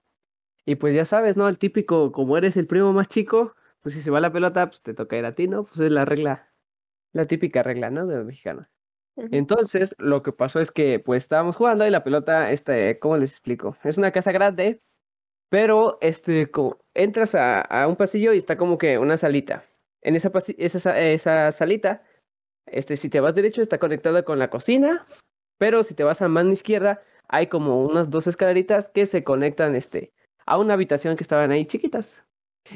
y 0.64 0.76
pues 0.76 0.94
ya 0.94 1.04
sabes, 1.04 1.36
¿no? 1.36 1.48
El 1.48 1.58
típico, 1.58 2.12
como 2.12 2.36
eres 2.36 2.56
el 2.56 2.66
primo 2.66 2.92
más 2.92 3.08
chico, 3.08 3.54
pues 3.82 3.94
si 3.94 4.02
se 4.02 4.10
va 4.10 4.20
la 4.20 4.32
pelota, 4.32 4.66
pues 4.68 4.82
te 4.82 4.94
toca 4.94 5.16
ir 5.16 5.24
a 5.24 5.34
ti, 5.34 5.48
¿no? 5.48 5.64
Pues 5.64 5.78
es 5.80 5.90
la 5.90 6.04
regla, 6.04 6.52
la 7.12 7.26
típica 7.26 7.62
regla, 7.62 7.90
¿no? 7.90 8.06
De 8.06 8.16
los 8.16 8.26
mexicanos. 8.26 8.66
Entonces, 9.16 9.94
lo 9.98 10.22
que 10.22 10.32
pasó 10.32 10.60
es 10.60 10.70
que, 10.70 10.98
pues 11.00 11.22
estábamos 11.24 11.56
jugando 11.56 11.86
y 11.86 11.90
la 11.90 12.04
pelota, 12.04 12.50
este, 12.52 12.98
¿cómo 12.98 13.16
les 13.16 13.30
explico? 13.32 13.76
Es 13.82 13.96
una 13.96 14.12
casa 14.12 14.30
grande, 14.30 14.80
pero, 15.48 15.98
este, 16.00 16.50
como, 16.50 16.78
entras 16.94 17.34
a, 17.34 17.60
a, 17.62 17.88
un 17.88 17.96
pasillo 17.96 18.32
y 18.32 18.38
está 18.38 18.56
como 18.56 18.78
que 18.78 18.98
una 18.98 19.16
salita. 19.16 19.64
En 20.02 20.16
esa, 20.16 20.30
esa, 20.58 21.00
esa 21.00 21.52
salita, 21.52 22.02
este, 22.66 22.96
si 22.96 23.08
te 23.08 23.20
vas 23.20 23.34
derecho, 23.34 23.62
está 23.62 23.78
conectada 23.78 24.22
con 24.24 24.38
la 24.38 24.50
cocina, 24.50 25.06
pero 25.58 25.82
si 25.82 25.94
te 25.94 26.04
vas 26.04 26.22
a 26.22 26.28
mano 26.28 26.52
izquierda, 26.52 27.02
hay 27.28 27.46
como 27.48 27.84
unas 27.84 28.10
dos 28.10 28.26
escaleritas 28.26 28.88
que 28.88 29.06
se 29.06 29.24
conectan, 29.24 29.74
este, 29.76 30.12
a 30.46 30.58
una 30.58 30.74
habitación 30.74 31.16
que 31.16 31.24
estaban 31.24 31.50
ahí 31.52 31.64
chiquitas. 31.66 32.22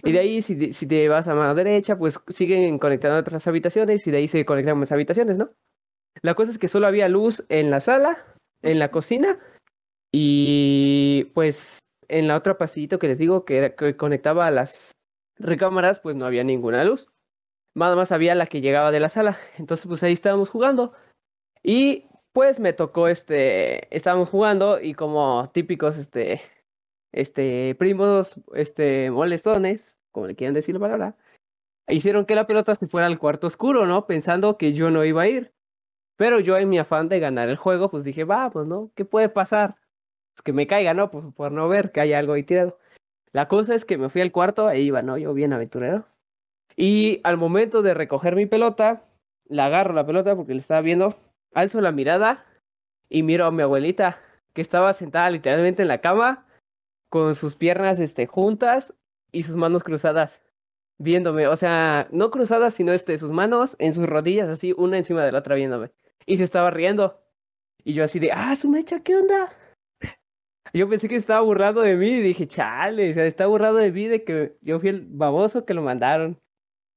Y 0.04 0.12
de 0.12 0.20
ahí, 0.20 0.40
si, 0.42 0.72
si 0.72 0.86
te 0.86 1.08
vas 1.08 1.28
a 1.28 1.34
mano 1.34 1.54
derecha, 1.54 1.98
pues 1.98 2.20
siguen 2.28 2.78
conectando 2.78 3.18
otras 3.18 3.46
habitaciones 3.48 4.06
y 4.06 4.10
de 4.10 4.18
ahí 4.18 4.28
se 4.28 4.44
conectan 4.44 4.78
más 4.78 4.92
habitaciones, 4.92 5.36
¿no? 5.36 5.50
La 6.22 6.34
cosa 6.34 6.50
es 6.50 6.58
que 6.58 6.68
solo 6.68 6.86
había 6.86 7.08
luz 7.08 7.44
en 7.48 7.70
la 7.70 7.80
sala, 7.80 8.24
en 8.62 8.78
la 8.78 8.90
cocina 8.90 9.38
y 10.12 11.24
pues 11.34 11.80
en 12.08 12.28
la 12.28 12.36
otra 12.36 12.58
pasillito 12.58 12.98
que 12.98 13.08
les 13.08 13.18
digo 13.18 13.44
que, 13.44 13.74
que 13.76 13.96
conectaba 13.96 14.46
a 14.46 14.50
las 14.50 14.92
recámaras, 15.38 16.00
pues 16.00 16.16
no 16.16 16.26
había 16.26 16.44
ninguna 16.44 16.84
luz. 16.84 17.08
Nada 17.74 17.96
más 17.96 18.12
había 18.12 18.34
la 18.34 18.46
que 18.46 18.60
llegaba 18.60 18.90
de 18.90 19.00
la 19.00 19.08
sala. 19.08 19.38
Entonces, 19.58 19.86
pues 19.86 20.02
ahí 20.02 20.12
estábamos 20.12 20.50
jugando. 20.50 20.92
Y 21.62 22.06
pues 22.32 22.60
me 22.60 22.72
tocó 22.72 23.08
este, 23.08 23.94
estábamos 23.94 24.28
jugando 24.28 24.80
y 24.80 24.94
como 24.94 25.50
típicos, 25.52 25.96
este, 25.98 26.42
este, 27.12 27.74
primos, 27.76 28.36
este, 28.54 29.10
molestones, 29.10 29.96
como 30.12 30.26
le 30.26 30.36
quieran 30.36 30.54
decir 30.54 30.74
la 30.74 30.80
palabra, 30.80 31.16
hicieron 31.88 32.24
que 32.26 32.34
la 32.34 32.44
pelota 32.44 32.74
se 32.74 32.86
fuera 32.86 33.06
al 33.06 33.18
cuarto 33.18 33.46
oscuro, 33.46 33.86
¿no? 33.86 34.06
Pensando 34.06 34.58
que 34.58 34.72
yo 34.72 34.90
no 34.90 35.04
iba 35.04 35.22
a 35.22 35.28
ir. 35.28 35.52
Pero 36.20 36.38
yo 36.38 36.58
en 36.58 36.68
mi 36.68 36.78
afán 36.78 37.08
de 37.08 37.18
ganar 37.18 37.48
el 37.48 37.56
juego, 37.56 37.90
pues 37.90 38.04
dije, 38.04 38.24
va, 38.24 38.50
pues, 38.50 38.66
¿no? 38.66 38.90
¿Qué 38.94 39.06
puede 39.06 39.30
pasar? 39.30 39.76
Pues 40.34 40.42
que 40.44 40.52
me 40.52 40.66
caiga, 40.66 40.92
¿no? 40.92 41.10
Pues 41.10 41.24
por 41.34 41.50
no 41.50 41.66
ver 41.66 41.92
que 41.92 42.02
hay 42.02 42.12
algo 42.12 42.34
ahí 42.34 42.42
tirado. 42.42 42.78
La 43.32 43.48
cosa 43.48 43.74
es 43.74 43.86
que 43.86 43.96
me 43.96 44.10
fui 44.10 44.20
al 44.20 44.30
cuarto, 44.30 44.66
ahí 44.66 44.82
iba, 44.82 45.00
¿no? 45.00 45.16
Yo 45.16 45.32
bien 45.32 45.54
aventurero. 45.54 46.04
Y 46.76 47.22
al 47.24 47.38
momento 47.38 47.80
de 47.80 47.94
recoger 47.94 48.36
mi 48.36 48.44
pelota, 48.44 49.02
la 49.46 49.64
agarro 49.64 49.94
la 49.94 50.04
pelota 50.04 50.36
porque 50.36 50.52
le 50.52 50.60
estaba 50.60 50.82
viendo, 50.82 51.16
alzo 51.54 51.80
la 51.80 51.90
mirada 51.90 52.44
y 53.08 53.22
miro 53.22 53.46
a 53.46 53.50
mi 53.50 53.62
abuelita, 53.62 54.20
que 54.52 54.60
estaba 54.60 54.92
sentada 54.92 55.30
literalmente 55.30 55.80
en 55.80 55.88
la 55.88 56.02
cama, 56.02 56.44
con 57.08 57.34
sus 57.34 57.56
piernas 57.56 57.98
este, 57.98 58.26
juntas 58.26 58.92
y 59.32 59.44
sus 59.44 59.56
manos 59.56 59.82
cruzadas, 59.82 60.42
viéndome. 60.98 61.46
O 61.46 61.56
sea, 61.56 62.08
no 62.10 62.30
cruzadas, 62.30 62.74
sino 62.74 62.92
este, 62.92 63.16
sus 63.16 63.32
manos 63.32 63.74
en 63.78 63.94
sus 63.94 64.06
rodillas, 64.06 64.50
así, 64.50 64.74
una 64.76 64.98
encima 64.98 65.24
de 65.24 65.32
la 65.32 65.38
otra, 65.38 65.54
viéndome. 65.54 65.90
Y 66.26 66.36
se 66.36 66.44
estaba 66.44 66.70
riendo. 66.70 67.20
Y 67.84 67.94
yo 67.94 68.04
así 68.04 68.18
de, 68.18 68.32
ah, 68.32 68.54
su 68.56 68.68
mecha, 68.68 69.00
¿qué 69.00 69.16
onda? 69.16 69.52
Yo 70.72 70.88
pensé 70.88 71.08
que 71.08 71.16
estaba 71.16 71.40
burlando 71.40 71.80
de 71.80 71.96
mí 71.96 72.08
y 72.08 72.20
dije, 72.20 72.46
chale, 72.46 73.10
o 73.10 73.14
sea, 73.14 73.26
está 73.26 73.46
burlado 73.46 73.76
de 73.76 73.90
mí 73.90 74.06
de 74.06 74.22
que 74.22 74.56
yo 74.60 74.78
fui 74.78 74.90
el 74.90 75.06
baboso 75.08 75.64
que 75.64 75.74
lo 75.74 75.82
mandaron. 75.82 76.38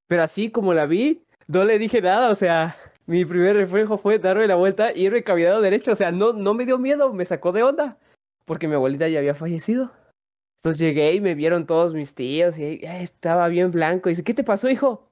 Pero 0.08 0.24
así 0.24 0.52
como 0.52 0.74
la 0.74 0.86
vi, 0.86 1.24
no 1.48 1.64
le 1.66 1.80
dije 1.80 2.02
nada, 2.02 2.30
o 2.30 2.36
sea, 2.36 2.76
mi 3.06 3.26
primer 3.26 3.56
reflejo 3.56 3.98
fue 3.98 4.20
darme 4.20 4.48
la 4.48 4.56
vuelta 4.56 4.92
y 4.94 5.06
irme 5.06 5.24
caminando 5.24 5.62
derecho. 5.62 5.92
O 5.92 5.96
sea, 5.96 6.12
no, 6.12 6.34
no 6.34 6.54
me 6.54 6.66
dio 6.66 6.78
miedo, 6.78 7.14
me 7.14 7.26
sacó 7.26 7.52
de 7.52 7.64
onda. 7.64 7.98
Porque 8.46 8.68
mi 8.68 8.76
abuelita 8.76 9.08
ya 9.08 9.20
había 9.20 9.34
fallecido. 9.34 9.92
Entonces 10.60 10.80
llegué 10.80 11.14
y 11.14 11.22
me 11.22 11.36
vieron 11.36 11.66
todos 11.66 11.94
mis 11.94 12.14
tíos 12.14 12.58
y 12.58 12.80
estaba 12.84 13.48
bien 13.48 13.72
blanco. 13.72 14.10
Y 14.10 14.14
dice, 14.14 14.24
¿qué 14.24 14.34
te 14.34 14.44
pasó, 14.44 14.70
hijo? 14.70 15.10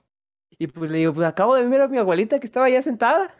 Y 0.58 0.68
pues 0.68 0.92
le 0.92 1.00
digo, 1.00 1.14
pues 1.14 1.28
acabo 1.28 1.56
de 1.56 1.66
ver 1.66 1.82
a 1.82 1.88
mi 1.88 1.98
abuelita 1.98 2.40
que 2.40 2.46
estaba 2.46 2.70
ya 2.70 2.82
sentada. 2.82 3.36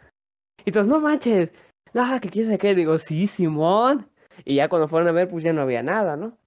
Y 0.64 0.70
entonces, 0.70 0.92
no 0.92 1.00
manches. 1.00 1.50
No, 1.94 2.20
¿qué 2.20 2.28
quieres 2.28 2.58
qué? 2.58 2.74
Digo, 2.74 2.98
sí, 2.98 3.26
Simón. 3.26 4.08
Y 4.44 4.56
ya 4.56 4.68
cuando 4.68 4.88
fueron 4.88 5.08
a 5.08 5.12
ver, 5.12 5.28
pues 5.28 5.44
ya 5.44 5.52
no 5.52 5.62
había 5.62 5.82
nada, 5.82 6.16
¿no? 6.16 6.38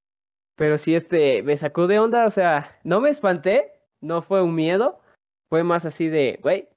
Pero 0.56 0.78
sí, 0.78 0.96
este, 0.96 1.44
me 1.44 1.58
sacó 1.58 1.88
de 1.88 2.00
onda, 2.00 2.26
o 2.26 2.30
sea, 2.30 2.80
no 2.84 3.02
me 3.02 3.10
espanté, 3.10 3.74
no 4.02 4.22
fue 4.22 4.42
un 4.42 4.56
miedo, 4.56 5.02
fue 5.50 5.64
más 5.64 5.86
así 5.86 6.08
de, 6.08 6.40
güey, 6.42 6.70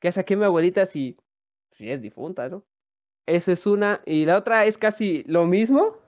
¿qué 0.00 0.10
saqué 0.10 0.36
mi 0.36 0.44
abuelita 0.44 0.86
si, 0.86 1.16
si 1.72 1.90
es 1.90 2.00
difunta, 2.00 2.48
¿no? 2.48 2.64
Esa 3.26 3.52
es 3.52 3.66
una, 3.66 4.00
y 4.06 4.24
la 4.24 4.38
otra 4.38 4.64
es 4.64 4.78
casi 4.78 5.22
lo 5.26 5.46
mismo, 5.46 5.98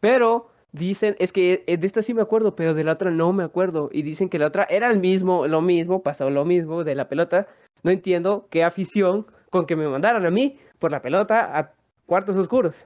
pero 0.00 0.50
dicen, 0.72 1.16
es 1.18 1.32
que 1.32 1.64
de 1.66 1.86
esta 1.86 2.02
sí 2.02 2.14
me 2.14 2.22
acuerdo, 2.22 2.54
pero 2.54 2.72
de 2.72 2.84
la 2.84 2.92
otra 2.92 3.10
no 3.10 3.32
me 3.32 3.44
acuerdo, 3.44 3.90
y 3.92 4.02
dicen 4.02 4.28
que 4.28 4.38
la 4.38 4.46
otra 4.46 4.64
era 4.70 4.90
el 4.90 5.00
mismo, 5.00 5.48
lo 5.48 5.60
mismo, 5.60 6.02
pasó 6.02 6.30
lo 6.30 6.44
mismo 6.44 6.84
de 6.84 6.94
la 6.94 7.08
pelota, 7.08 7.48
no 7.82 7.90
entiendo 7.90 8.46
qué 8.50 8.62
afición 8.62 9.26
con 9.54 9.66
que 9.66 9.76
me 9.76 9.86
mandaran 9.86 10.26
a 10.26 10.32
mí 10.32 10.58
por 10.80 10.90
la 10.90 11.00
pelota 11.00 11.56
a 11.56 11.72
cuartos 12.06 12.36
oscuros. 12.36 12.84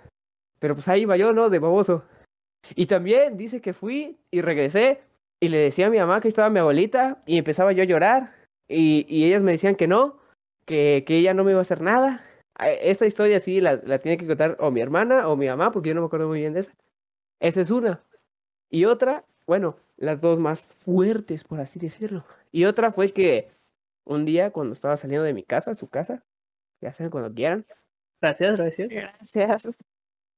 Pero 0.59 0.75
pues 0.75 0.87
ahí 0.89 1.01
iba 1.01 1.17
yo, 1.17 1.33
¿no? 1.33 1.49
De 1.49 1.59
baboso. 1.59 2.05
Y 2.75 2.85
también 2.85 3.39
dice 3.39 3.63
que 3.63 3.73
fui 3.73 4.19
y 4.31 4.43
regresé 4.43 5.01
y 5.41 5.49
le 5.49 5.57
decía 5.57 5.87
a 5.87 5.91
mi 5.91 5.97
mamá 5.97 6.21
que 6.21 6.29
estaba 6.29 6.51
mi 6.51 6.59
abuelita 6.59 7.23
y 7.25 7.39
empezaba 7.39 7.73
yo 7.73 7.83
a 7.83 7.87
llorar 7.87 8.35
y, 8.69 9.07
y 9.09 9.25
ellas 9.25 9.43
me 9.43 9.53
decían 9.53 9.77
que 9.77 9.89
no, 9.89 10.19
que, 10.67 11.05
que, 11.07 11.17
ella 11.17 11.33
no 11.33 11.43
me 11.43 11.53
iba 11.53 11.61
a 11.61 11.63
hacer 11.63 11.81
nada. 11.81 12.23
Esta 12.83 13.07
historia 13.07 13.41
sí 13.41 13.63
la, 13.63 13.81
la 13.87 13.99
tiene 13.99 14.19
que 14.19 14.27
contar 14.27 14.59
o 14.61 14.71
mi 14.71 14.83
hermana 14.83 15.27
o 15.27 15.37
mi 15.37 15.47
mamá 15.47 15.71
porque 15.71 15.89
yo 15.89 15.95
no 15.95 16.03
me 16.03 16.09
acuerdo 16.09 16.29
muy 16.29 16.41
bien 16.41 16.53
de 16.53 16.61
esa. 16.61 16.73
Esa 17.41 17.63
es 17.63 17.71
una. 17.71 18.05
Y 18.69 18.85
otra, 18.85 19.25
bueno, 19.47 19.77
las 19.97 20.21
dos 20.21 20.39
más 20.39 20.75
fuertes, 20.75 21.45
por 21.45 21.61
así 21.61 21.79
decirlo. 21.79 22.27
Y 22.53 22.67
otra 22.67 22.93
fue 22.93 23.15
que 23.15 23.49
un 24.05 24.27
día 24.27 24.51
cuando 24.51 24.75
estaba 24.75 24.99
saliendo 24.99 25.25
de 25.25 25.33
mi 25.33 25.45
casa, 25.45 25.75
su 25.75 25.89
casa, 25.89 26.23
ya 26.81 26.93
saben 26.93 27.11
cuando 27.11 27.33
quieran. 27.33 27.67
Gracias, 28.21 28.59
gracias. 28.59 28.89
Gracias. 28.89 29.69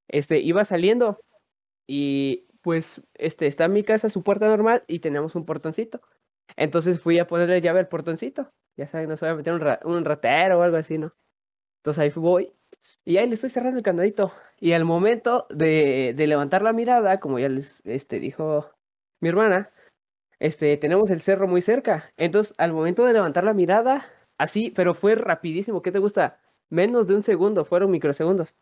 Este, 0.09 0.39
iba 0.41 0.65
saliendo 0.65 1.21
y 1.87 2.47
pues 2.63 3.03
este 3.15 3.47
está 3.47 3.65
en 3.65 3.73
mi 3.73 3.83
casa 3.83 4.11
su 4.11 4.23
puerta 4.23 4.49
normal 4.49 4.85
y 4.87 4.99
tenemos 4.99 5.35
un 5.35 5.47
portoncito. 5.47 6.01
Entonces 6.57 7.01
fui 7.01 7.19
a 7.19 7.27
ponerle 7.27 7.61
llave 7.61 7.81
al 7.81 7.89
portoncito. 7.89 8.53
Ya 8.77 8.87
saben, 8.87 9.09
no 9.09 9.17
se 9.17 9.27
va 9.27 9.33
a 9.33 9.37
meter 9.37 9.55
un, 9.55 9.63
un 9.85 10.05
ratero 10.05 10.59
o 10.59 10.63
algo 10.63 10.77
así, 10.77 10.99
¿no? 10.99 11.15
Entonces 11.79 11.99
ahí 12.03 12.11
voy 12.15 12.53
y 13.05 13.17
ahí 13.17 13.27
le 13.27 13.35
estoy 13.35 13.51
cerrando 13.51 13.79
el 13.79 13.85
candadito. 13.85 14.33
Y 14.59 14.73
al 14.73 14.85
momento 14.85 15.47
de, 15.51 16.15
de 16.17 16.27
levantar 16.27 16.63
la 16.63 16.73
mirada, 16.73 17.21
como 17.21 17.39
ya 17.39 17.49
les 17.49 17.81
este, 17.85 18.21
dijo 18.21 18.71
mi 19.21 19.29
hermana, 19.29 19.71
este, 20.39 20.77
tenemos 20.77 21.11
el 21.11 21.21
cerro 21.21 21.47
muy 21.49 21.61
cerca. 21.61 22.13
Entonces, 22.17 22.55
al 22.59 22.73
momento 22.73 23.05
de 23.05 23.13
levantar 23.13 23.45
la 23.45 23.55
mirada, 23.55 24.07
así, 24.41 24.71
pero 24.71 24.95
fue 24.95 25.15
rapidísimo. 25.15 25.83
¿Qué 25.83 25.93
te 25.93 25.99
gusta? 25.99 26.39
Menos 26.69 27.07
de 27.07 27.17
un 27.17 27.23
segundo, 27.23 27.65
fueron 27.65 27.91
microsegundos 27.91 28.55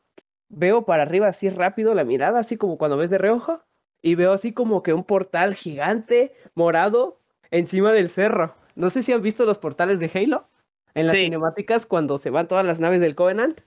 veo 0.49 0.85
para 0.85 1.03
arriba 1.03 1.29
así 1.29 1.51
rápido 1.51 1.95
la 1.95 2.05
mirada, 2.05 2.41
así 2.41 2.57
como 2.57 2.79
cuando 2.79 2.97
ves 2.97 3.11
de 3.11 3.19
reojo, 3.19 3.63
y 4.01 4.15
veo 4.15 4.33
así 4.33 4.53
como 4.53 4.83
que 4.83 4.93
un 4.93 5.05
portal 5.05 5.55
gigante, 5.55 6.35
morado, 6.55 7.21
encima 7.51 7.93
del 7.93 8.09
cerro. 8.09 8.55
No 8.75 8.91
sé 8.91 9.03
si 9.03 9.13
han 9.13 9.23
visto 9.23 9.45
los 9.45 9.59
portales 9.59 9.99
de 10.01 10.11
Halo 10.15 10.49
en 10.95 11.07
las 11.07 11.17
cinemáticas 11.17 11.87
cuando 11.87 12.19
se 12.19 12.31
van 12.31 12.49
todas 12.49 12.67
las 12.67 12.81
naves 12.81 13.01
del 13.01 13.15
Covenant. 13.15 13.61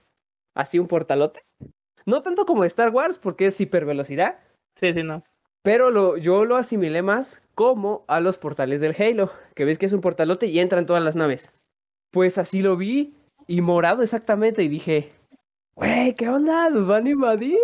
Así 0.54 0.78
un 0.78 0.88
portalote. 0.88 1.44
No 2.06 2.22
tanto 2.22 2.46
como 2.46 2.64
Star 2.64 2.90
Wars, 2.90 3.18
porque 3.18 3.46
es 3.46 3.60
hipervelocidad. 3.60 4.38
Sí, 4.80 4.92
sí, 4.92 5.02
no. 5.02 5.22
Pero 5.62 5.90
lo, 5.90 6.16
yo 6.16 6.44
lo 6.44 6.56
asimilé 6.56 7.02
más 7.02 7.42
como 7.54 8.04
a 8.08 8.20
los 8.20 8.38
portales 8.38 8.80
del 8.80 8.96
Halo, 8.98 9.30
que 9.54 9.64
ves 9.64 9.78
que 9.78 9.86
es 9.86 9.92
un 9.92 10.00
portalote 10.00 10.46
y 10.46 10.58
entran 10.58 10.86
todas 10.86 11.02
las 11.02 11.14
naves. 11.14 11.50
Pues 12.12 12.38
así 12.38 12.62
lo 12.62 12.76
vi, 12.76 13.14
y 13.48 13.60
morado 13.60 14.02
exactamente, 14.02 14.62
y 14.62 14.68
dije, 14.68 15.08
güey, 15.74 16.14
¿qué 16.14 16.28
onda? 16.28 16.70
¿Nos 16.70 16.86
van 16.86 17.06
a 17.06 17.10
invadir? 17.10 17.58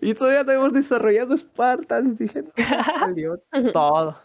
Y 0.00 0.14
todavía 0.14 0.44
no 0.44 0.52
hemos 0.52 0.72
desarrollado 0.72 1.36
Spartans. 1.36 2.18
Dije, 2.18 2.44
no, 3.16 3.36
todo. 3.72 4.16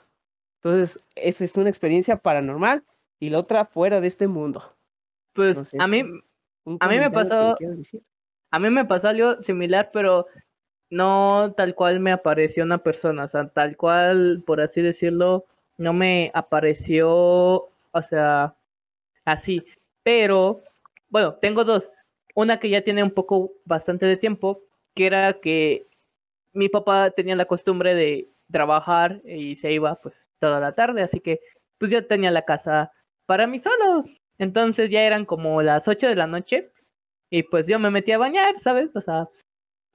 Entonces, 0.62 1.04
esa 1.16 1.44
es 1.44 1.56
una 1.56 1.70
experiencia 1.70 2.18
paranormal 2.18 2.84
y 3.20 3.30
la 3.30 3.40
otra 3.40 3.66
fuera 3.66 4.02
de 4.02 4.08
este 4.08 4.28
mundo. 4.28 4.76
Pues 5.34 5.74
a 5.80 5.88
mí, 5.88 6.04
a 6.80 6.88
mí 6.88 7.00
me 7.00 7.12
pasó, 7.12 7.56
a 8.52 8.60
mí 8.60 8.70
me 8.70 8.86
pasó 8.86 9.08
algo 9.08 9.42
similar, 9.44 9.92
pero 9.94 10.26
no 10.90 11.54
tal 11.56 11.76
cual 11.76 12.00
me 12.00 12.12
apareció 12.12 12.64
una 12.64 12.80
persona, 12.80 13.26
o 13.26 13.28
sea, 13.28 13.48
tal 13.50 13.78
cual, 13.78 14.44
por 14.46 14.62
así 14.62 14.82
decirlo, 14.82 15.46
no 15.78 15.94
me 15.94 16.32
apareció, 16.34 17.10
o 17.10 18.02
sea, 18.10 18.57
así. 19.28 19.64
Pero, 20.04 20.64
bueno, 21.10 21.36
tengo 21.36 21.64
dos. 21.64 21.90
Una 22.34 22.60
que 22.60 22.70
ya 22.70 22.82
tiene 22.84 23.04
un 23.04 23.12
poco 23.12 23.52
bastante 23.66 24.06
de 24.06 24.18
tiempo, 24.18 24.62
que 24.96 25.06
era 25.08 25.34
que 25.42 25.86
mi 26.54 26.70
papá 26.70 27.12
tenía 27.12 27.36
la 27.36 27.46
costumbre 27.46 27.94
de 27.94 28.30
trabajar 28.52 29.22
y 29.26 29.58
se 29.58 29.72
iba 29.72 29.96
pues 29.96 30.16
toda 30.40 30.60
la 30.60 30.74
tarde, 30.74 31.04
así 31.04 31.20
que 31.20 31.42
pues 31.78 31.92
yo 31.92 32.06
tenía 32.08 32.32
la 32.32 32.44
casa 32.44 32.92
para 33.26 33.48
mí 33.48 33.60
solo. 33.60 34.06
Entonces 34.40 34.90
ya 34.90 35.02
eran 35.02 35.26
como 35.26 35.62
las 35.62 35.88
8 35.88 36.08
de 36.08 36.16
la 36.16 36.28
noche 36.28 36.72
y 37.30 37.44
pues 37.44 37.68
yo 37.68 37.80
me 37.80 37.92
metí 37.92 38.12
a 38.12 38.18
bañar, 38.18 38.60
¿sabes? 38.62 38.96
O 38.96 39.02
sea, 39.02 39.28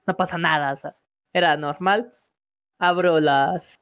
no 0.05 0.15
pasa 0.15 0.37
nada, 0.37 0.73
o 0.73 0.77
sea, 0.77 0.95
era 1.33 1.57
normal. 1.57 2.13
Abro 2.79 3.19
las 3.19 3.79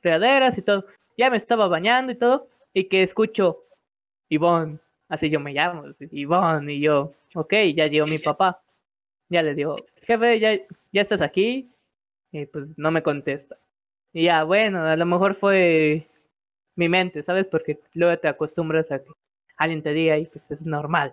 fregaderas 0.00 0.58
y 0.58 0.62
todo. 0.62 0.84
Ya 1.16 1.30
me 1.30 1.36
estaba 1.36 1.68
bañando 1.68 2.12
y 2.12 2.16
todo 2.16 2.48
y 2.74 2.88
que 2.88 3.02
escucho 3.02 3.64
Ivonne, 4.28 4.78
así 5.10 5.28
yo 5.28 5.40
me 5.40 5.52
llamo, 5.52 5.84
Ivonne 6.12 6.74
y 6.74 6.80
yo, 6.80 7.12
ok, 7.34 7.52
ya 7.74 7.86
llegó 7.88 8.06
mi 8.06 8.18
papá. 8.18 8.62
Ya 9.28 9.42
le 9.42 9.54
digo, 9.54 9.76
jefe, 10.02 10.40
ya, 10.40 10.54
ya 10.92 11.02
estás 11.02 11.20
aquí. 11.20 11.70
Y 12.32 12.46
pues 12.46 12.66
no 12.78 12.90
me 12.90 13.02
contesta. 13.02 13.58
Y 14.12 14.24
ya, 14.24 14.44
bueno, 14.44 14.84
a 14.84 14.96
lo 14.96 15.06
mejor 15.06 15.34
fue 15.36 16.08
mi 16.76 16.88
mente, 16.88 17.22
¿sabes? 17.22 17.46
Porque 17.46 17.80
luego 17.94 18.18
te 18.18 18.28
acostumbras 18.28 18.90
a 18.90 19.00
que 19.00 19.10
alguien 19.56 19.82
te 19.82 19.92
diga 19.92 20.16
y 20.18 20.26
pues 20.26 20.50
es 20.50 20.62
normal. 20.62 21.12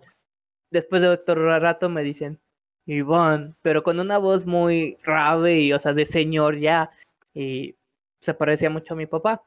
Después 0.71 1.01
de 1.01 1.09
otro 1.09 1.59
rato 1.59 1.89
me 1.89 2.03
dicen, 2.03 2.39
Ivonne, 2.85 3.53
pero 3.61 3.83
con 3.83 3.99
una 3.99 4.17
voz 4.17 4.45
muy 4.45 4.97
grave 5.03 5.59
y, 5.61 5.73
o 5.73 5.79
sea, 5.79 5.93
de 5.93 6.05
señor 6.05 6.57
ya. 6.59 6.91
Y 7.33 7.75
se 8.21 8.33
parecía 8.33 8.69
mucho 8.69 8.93
a 8.93 8.97
mi 8.97 9.07
papá. 9.07 9.43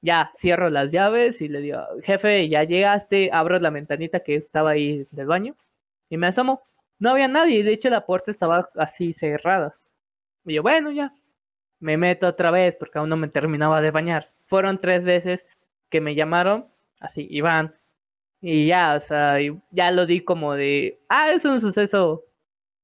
Ya, 0.00 0.32
cierro 0.36 0.70
las 0.70 0.90
llaves 0.90 1.40
y 1.40 1.48
le 1.48 1.60
digo, 1.60 1.80
jefe, 2.04 2.48
ya 2.48 2.62
llegaste, 2.64 3.30
abro 3.32 3.58
la 3.58 3.70
ventanita 3.70 4.20
que 4.20 4.36
estaba 4.36 4.70
ahí 4.70 5.06
del 5.10 5.26
baño 5.26 5.56
y 6.08 6.16
me 6.16 6.28
asomo. 6.28 6.62
No 6.98 7.10
había 7.10 7.28
nadie, 7.28 7.64
de 7.64 7.72
hecho 7.72 7.90
la 7.90 8.06
puerta 8.06 8.30
estaba 8.30 8.68
así 8.76 9.12
cerrada. 9.14 9.76
Y 10.44 10.54
yo, 10.54 10.62
bueno, 10.62 10.90
ya. 10.92 11.12
Me 11.80 11.96
meto 11.96 12.26
otra 12.28 12.50
vez 12.50 12.76
porque 12.78 12.98
aún 12.98 13.08
no 13.10 13.16
me 13.16 13.28
terminaba 13.28 13.80
de 13.80 13.90
bañar. 13.92 14.32
Fueron 14.46 14.80
tres 14.80 15.04
veces 15.04 15.40
que 15.90 16.00
me 16.00 16.14
llamaron, 16.14 16.66
así, 17.00 17.26
Iván. 17.30 17.74
Y 18.40 18.66
ya, 18.68 18.96
o 18.96 19.00
sea, 19.00 19.36
ya 19.70 19.90
lo 19.90 20.06
di 20.06 20.22
como 20.24 20.54
de, 20.54 21.00
ah, 21.08 21.32
es 21.32 21.44
un 21.44 21.60
suceso 21.60 22.24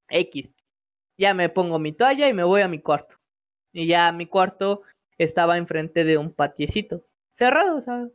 X. 0.09 0.51
Ya 1.19 1.35
me 1.35 1.49
pongo 1.49 1.79
mi 1.79 1.93
toalla 1.93 2.29
y 2.29 2.33
me 2.35 2.45
voy 2.45 2.63
a 2.63 2.69
mi 2.69 2.81
cuarto. 2.81 3.17
Y 3.73 3.87
ya 3.87 4.13
mi 4.13 4.27
cuarto 4.27 4.83
estaba 5.19 5.59
enfrente 5.59 6.05
de 6.05 6.19
un 6.19 6.33
patiecito, 6.33 7.05
cerrado, 7.33 7.83
¿sabes? 7.83 8.13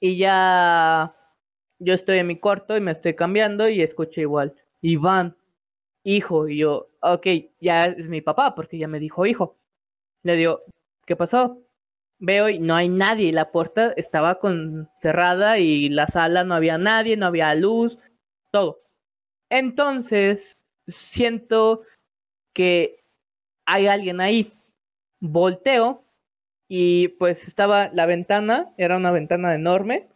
Y 0.00 0.18
ya 0.18 1.14
yo 1.78 1.94
estoy 1.94 2.18
en 2.18 2.26
mi 2.26 2.38
cuarto 2.38 2.76
y 2.76 2.80
me 2.80 2.92
estoy 2.92 3.14
cambiando 3.14 3.68
y 3.68 3.82
escucho 3.82 4.20
igual, 4.20 4.54
Iván, 4.80 5.36
hijo, 6.04 6.48
y 6.48 6.58
yo, 6.58 6.90
ok, 7.00 7.26
ya 7.60 7.86
es 7.86 8.08
mi 8.08 8.20
papá 8.20 8.54
porque 8.54 8.78
ya 8.78 8.88
me 8.88 9.00
dijo 9.00 9.26
hijo. 9.26 9.58
Le 10.22 10.36
digo, 10.36 10.62
¿qué 11.06 11.16
pasó? 11.16 11.60
Veo 12.18 12.48
y 12.48 12.58
no 12.58 12.76
hay 12.76 12.88
nadie, 12.88 13.32
la 13.32 13.50
puerta 13.50 13.92
estaba 13.96 14.38
con 14.38 14.88
cerrada 15.00 15.58
y 15.58 15.88
la 15.88 16.06
sala 16.06 16.44
no 16.44 16.54
había 16.54 16.78
nadie, 16.78 17.16
no 17.16 17.26
había 17.26 17.54
luz, 17.54 17.98
todo. 18.50 18.82
Entonces, 19.50 20.56
siento 20.88 21.82
que 22.54 23.04
hay 23.66 23.86
alguien 23.86 24.20
ahí. 24.20 24.52
Volteo 25.20 26.03
y 26.68 27.08
pues 27.08 27.46
estaba 27.46 27.88
la 27.92 28.06
ventana, 28.06 28.72
era 28.78 28.96
una 28.96 29.10
ventana 29.10 29.54
enorme 29.54 30.08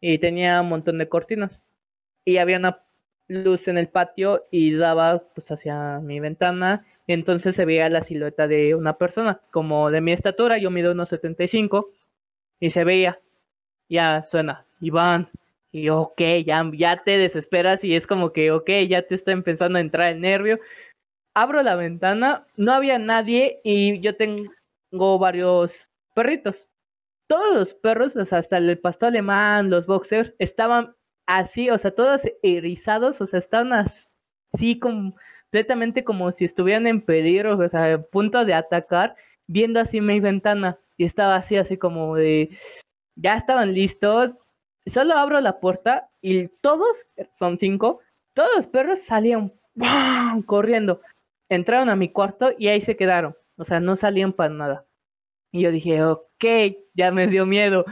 y 0.00 0.18
tenía 0.18 0.60
un 0.60 0.68
montón 0.68 0.98
de 0.98 1.08
cortinas. 1.08 1.60
Y 2.24 2.38
había 2.38 2.58
una 2.58 2.82
luz 3.28 3.68
en 3.68 3.78
el 3.78 3.88
patio 3.88 4.46
y 4.50 4.74
daba 4.74 5.22
pues 5.34 5.50
hacia 5.50 6.00
mi 6.00 6.20
ventana. 6.20 6.86
Entonces 7.06 7.56
se 7.56 7.64
veía 7.64 7.88
la 7.90 8.02
silueta 8.04 8.48
de 8.48 8.74
una 8.74 8.98
persona, 8.98 9.40
como 9.50 9.90
de 9.90 10.00
mi 10.00 10.12
estatura, 10.12 10.58
yo 10.58 10.70
mido 10.70 10.92
unos 10.92 11.08
75 11.10 11.90
y 12.60 12.70
se 12.70 12.84
veía. 12.84 13.20
Ya 13.88 14.26
suena, 14.30 14.66
Iván, 14.80 15.30
Y 15.72 15.88
ok, 15.90 16.20
ya, 16.46 16.68
ya 16.74 17.02
te 17.04 17.18
desesperas 17.18 17.84
y 17.84 17.96
es 17.96 18.06
como 18.06 18.32
que, 18.32 18.52
ok, 18.52 18.70
ya 18.88 19.02
te 19.06 19.14
está 19.16 19.32
empezando 19.32 19.78
a 19.78 19.82
entrar 19.82 20.12
el 20.12 20.20
nervio. 20.20 20.60
Abro 21.34 21.62
la 21.62 21.76
ventana, 21.76 22.46
no 22.56 22.72
había 22.72 22.98
nadie 22.98 23.60
y 23.64 24.00
yo 24.00 24.16
tengo 24.16 24.50
varios 24.92 25.72
perritos. 26.14 26.56
Todos 27.26 27.54
los 27.54 27.74
perros, 27.74 28.16
o 28.16 28.24
sea, 28.24 28.38
hasta 28.38 28.58
el 28.58 28.78
pastor 28.78 29.08
alemán, 29.08 29.70
los 29.70 29.86
boxers, 29.86 30.34
estaban 30.38 30.94
así, 31.26 31.70
o 31.70 31.78
sea, 31.78 31.94
todos 31.94 32.22
erizados, 32.42 33.20
o 33.20 33.26
sea, 33.26 33.38
estaban 33.38 33.72
así 33.72 34.78
completamente 34.80 36.02
como 36.04 36.32
si 36.32 36.44
estuvieran 36.44 36.86
en 36.86 37.00
peligro, 37.02 37.56
o 37.58 37.68
sea, 37.68 37.94
a 37.94 38.02
punto 38.02 38.44
de 38.44 38.54
atacar, 38.54 39.14
viendo 39.46 39.80
así 39.80 40.00
mi 40.00 40.20
ventana. 40.20 40.78
Y 40.96 41.04
estaba 41.04 41.36
así, 41.36 41.56
así 41.56 41.78
como 41.78 42.16
de, 42.16 42.50
ya 43.16 43.36
estaban 43.36 43.72
listos, 43.74 44.32
solo 44.86 45.14
abro 45.14 45.40
la 45.40 45.60
puerta 45.60 46.10
y 46.20 46.48
todos, 46.60 46.96
son 47.38 47.58
cinco, 47.58 48.00
todos 48.34 48.50
los 48.56 48.66
perros 48.66 49.00
salían 49.02 49.52
corriendo. 50.46 51.00
Entraron 51.48 51.88
a 51.88 51.96
mi 51.96 52.10
cuarto 52.10 52.52
y 52.58 52.68
ahí 52.68 52.80
se 52.80 52.96
quedaron. 52.96 53.34
O 53.60 53.64
sea, 53.64 53.78
no 53.78 53.94
salían 53.94 54.32
para 54.32 54.54
nada. 54.54 54.86
Y 55.52 55.62
yo 55.62 55.70
dije, 55.70 56.02
ok, 56.02 56.44
ya 56.94 57.10
me 57.12 57.26
dio 57.26 57.44
miedo. 57.44 57.84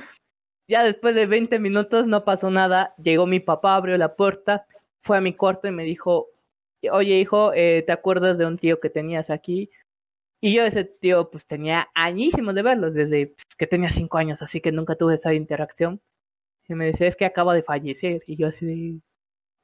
Ya 0.68 0.82
después 0.82 1.14
de 1.14 1.26
20 1.26 1.58
minutos 1.58 2.06
no 2.06 2.24
pasó 2.24 2.50
nada. 2.50 2.94
Llegó 2.96 3.26
mi 3.26 3.40
papá, 3.40 3.76
abrió 3.76 3.98
la 3.98 4.16
puerta, 4.16 4.66
fue 5.02 5.18
a 5.18 5.20
mi 5.20 5.34
cuarto 5.34 5.68
y 5.68 5.72
me 5.72 5.84
dijo, 5.84 6.28
oye 6.90 7.18
hijo, 7.20 7.52
eh, 7.54 7.82
¿te 7.86 7.92
acuerdas 7.92 8.38
de 8.38 8.46
un 8.46 8.58
tío 8.58 8.80
que 8.80 8.90
tenías 8.90 9.30
aquí? 9.30 9.70
Y 10.40 10.54
yo 10.54 10.64
ese 10.64 10.84
tío 10.84 11.30
pues 11.30 11.46
tenía 11.46 11.88
añísimos 11.94 12.54
de 12.54 12.62
verlos, 12.62 12.94
desde 12.94 13.34
que 13.58 13.66
tenía 13.66 13.90
cinco 13.90 14.18
años, 14.18 14.40
así 14.42 14.60
que 14.60 14.72
nunca 14.72 14.96
tuve 14.96 15.16
esa 15.16 15.34
interacción. 15.34 16.00
Y 16.68 16.74
me 16.74 16.86
decía, 16.86 17.08
es 17.08 17.16
que 17.16 17.26
acaba 17.26 17.54
de 17.54 17.62
fallecer. 17.62 18.22
Y 18.26 18.36
yo 18.36 18.48
así, 18.48 19.02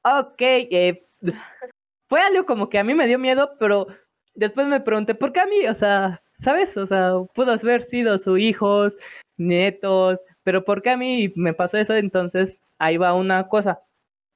ok, 0.03 0.39
eh, 0.39 1.07
fue 2.09 2.21
algo 2.21 2.45
como 2.45 2.69
que 2.69 2.79
a 2.79 2.83
mí 2.83 2.93
me 2.93 3.07
dio 3.07 3.19
miedo, 3.19 3.55
pero 3.59 3.87
después 4.35 4.67
me 4.67 4.81
pregunté, 4.81 5.15
¿por 5.15 5.33
qué 5.33 5.41
a 5.41 5.45
mí? 5.45 5.67
O 5.67 5.75
sea, 5.75 6.21
¿sabes? 6.43 6.75
O 6.77 6.85
sea, 6.85 7.13
pudo 7.33 7.51
haber 7.53 7.85
sido 7.87 8.17
sus 8.17 8.39
hijos, 8.39 8.95
nietos, 9.37 10.19
pero 10.43 10.63
¿por 10.65 10.81
qué 10.81 10.91
a 10.91 10.97
mí 10.97 11.33
me 11.35 11.53
pasó 11.53 11.77
eso? 11.77 11.95
Entonces, 11.95 12.63
ahí 12.79 12.97
va 12.97 13.13
una 13.13 13.47
cosa. 13.47 13.81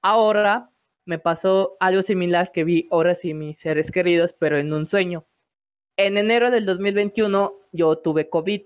Ahora 0.01 0.69
me 1.05 1.19
pasó 1.19 1.77
algo 1.79 2.03
similar 2.03 2.51
que 2.51 2.63
vi 2.63 2.87
ahora 2.91 3.15
sí 3.15 3.33
mis 3.33 3.59
seres 3.59 3.91
queridos, 3.91 4.33
pero 4.39 4.57
en 4.57 4.73
un 4.73 4.87
sueño. 4.87 5.25
En 5.97 6.17
enero 6.17 6.51
del 6.51 6.65
2021 6.65 7.53
yo 7.71 7.97
tuve 7.97 8.29
COVID. 8.29 8.61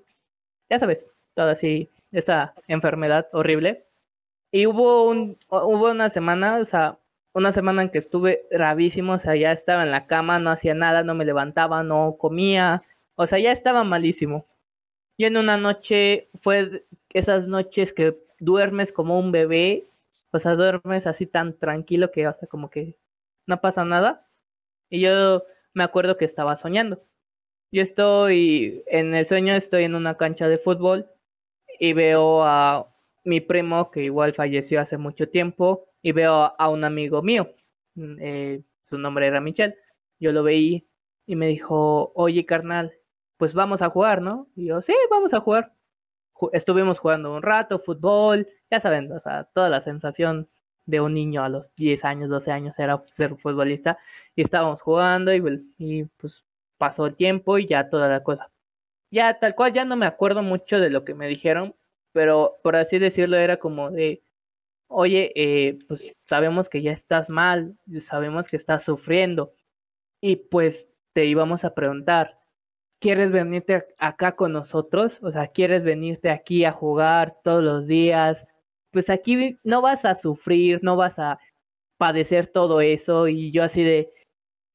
Ya 0.70 0.80
sabes, 0.80 1.06
toda 1.36 1.54
así, 1.54 1.90
esta 2.12 2.54
enfermedad 2.68 3.28
horrible. 3.34 3.86
Y 4.52 4.68
hubo, 4.68 5.10
un, 5.10 5.38
hubo 5.50 5.92
una 5.92 6.10
semana, 6.10 6.58
o 6.58 6.66
sea, 6.66 7.00
una 7.34 7.52
semana 7.52 7.82
en 7.84 7.90
que 7.90 7.98
estuve 8.00 8.46
rabísimo, 8.52 9.14
o 9.14 9.20
sea, 9.20 9.36
ya 9.36 9.52
estaba 9.52 9.84
en 9.84 9.92
la 9.92 10.08
cama, 10.08 10.40
no 10.40 10.52
hacía 10.52 10.74
nada, 10.76 11.04
no 11.04 11.16
me 11.16 11.26
levantaba, 11.26 11.84
no 11.84 12.18
comía, 12.20 12.84
o 13.16 13.28
sea, 13.28 13.40
ya 13.40 13.52
estaba 13.52 13.84
malísimo. 13.84 14.48
Y 15.18 15.26
en 15.26 15.38
una 15.38 15.58
noche 15.58 16.30
fue 16.42 16.86
esas 17.10 17.48
noches 17.48 17.94
que 17.94 18.18
duermes 18.40 18.92
como 18.92 19.20
un 19.20 19.32
bebé, 19.32 19.88
o 20.32 20.40
sea, 20.40 20.56
duermes 20.56 21.08
así 21.08 21.26
tan 21.28 21.58
tranquilo 21.58 22.12
que, 22.12 22.28
o 22.28 22.36
como 22.50 22.70
que 22.70 22.98
no 23.48 23.62
pasa 23.62 23.86
nada. 23.86 24.28
Y 24.90 25.02
yo 25.02 25.44
me 25.74 25.84
acuerdo 25.84 26.18
que 26.18 26.26
estaba 26.26 26.56
soñando. 26.56 27.04
Yo 27.72 27.82
estoy 27.82 28.84
en 28.88 29.16
el 29.16 29.28
sueño, 29.28 29.56
estoy 29.56 29.86
en 29.86 29.96
una 29.96 30.18
cancha 30.18 30.48
de 30.48 30.60
fútbol 30.60 31.10
y 31.80 31.94
veo 31.94 32.44
a 32.44 32.88
mi 33.24 33.42
primo, 33.42 33.92
que 33.92 34.04
igual 34.04 34.34
falleció 34.36 34.82
hace 34.82 34.98
mucho 34.98 35.30
tiempo, 35.30 35.88
y 36.04 36.12
veo 36.12 36.54
a 36.58 36.70
un 36.70 36.84
amigo 36.84 37.24
mío, 37.24 37.50
mm, 37.96 38.16
eh, 38.20 38.62
su 38.90 38.98
nombre 39.00 39.26
era 39.28 39.42
Michel, 39.42 39.76
yo 40.20 40.32
lo 40.32 40.44
veí 40.44 40.88
y 41.26 41.36
me 41.36 41.48
dijo, 41.48 42.12
oye 42.16 42.46
carnal, 42.46 42.94
pues 43.38 43.54
vamos 43.54 43.82
a 43.82 43.90
jugar, 43.90 44.22
¿no? 44.22 44.48
Y 44.56 44.68
yo, 44.68 44.82
sí, 44.82 44.94
vamos 45.10 45.34
a 45.34 45.40
jugar. 45.40 45.74
Estuvimos 46.52 47.00
jugando 47.00 47.34
un 47.34 47.42
rato, 47.42 47.80
fútbol, 47.80 48.48
ya 48.70 48.80
saben, 48.82 49.12
o 49.12 49.20
sea, 49.20 49.46
toda 49.54 49.70
la 49.70 49.82
sensación 49.82 50.50
de 50.86 51.00
un 51.02 51.14
niño 51.14 51.44
a 51.44 51.50
los 51.50 51.74
10 51.76 52.04
años, 52.06 52.30
12 52.30 52.52
años 52.52 52.78
era 52.78 53.02
ser 53.16 53.36
futbolista, 53.38 53.98
y 54.36 54.42
estábamos 54.44 54.82
jugando 54.82 55.34
y, 55.34 55.42
y 55.78 56.04
pues 56.18 56.44
pasó 56.78 57.06
el 57.06 57.16
tiempo 57.16 57.58
y 57.60 57.68
ya 57.68 57.90
toda 57.90 58.10
la 58.10 58.24
cosa. 58.24 58.52
Ya 59.12 59.40
tal 59.40 59.56
cual 59.56 59.74
ya 59.74 59.86
no 59.86 59.96
me 59.96 60.06
acuerdo 60.08 60.44
mucho 60.44 60.80
de 60.80 60.90
lo 60.90 61.06
que 61.06 61.14
me 61.14 61.28
dijeron, 61.28 61.76
pero 62.14 62.58
por 62.64 62.76
así 62.76 63.00
decirlo 63.00 63.38
era 63.38 63.58
como 63.58 63.92
de, 63.92 64.24
oye, 64.88 65.32
eh, 65.36 65.80
pues 65.88 66.14
sabemos 66.28 66.70
que 66.70 66.82
ya 66.82 66.92
estás 66.92 67.30
mal, 67.30 67.78
sabemos 68.08 68.48
que 68.48 68.58
estás 68.58 68.84
sufriendo 68.84 69.54
y 70.22 70.38
pues 70.38 70.88
te 71.14 71.26
íbamos 71.26 71.66
a 71.66 71.74
preguntar, 71.76 72.40
¿quieres 73.02 73.32
venirte 73.32 73.86
acá 74.00 74.36
con 74.36 74.54
nosotros? 74.54 75.20
O 75.24 75.32
sea, 75.32 75.48
¿quieres 75.48 75.84
venirte 75.84 76.30
aquí 76.32 76.66
a 76.66 76.72
jugar 76.72 77.38
todos 77.44 77.64
los 77.64 77.88
días? 77.88 78.46
Pues 78.92 79.10
aquí 79.10 79.58
no 79.64 79.82
vas 79.82 80.06
a 80.06 80.16
sufrir, 80.16 80.80
no 80.84 80.96
vas 80.98 81.20
a 81.20 81.40
padecer 81.98 82.48
todo 82.48 82.82
eso 82.82 83.28
y 83.28 83.52
yo 83.52 83.64
así 83.64 83.84
de, 83.84 84.12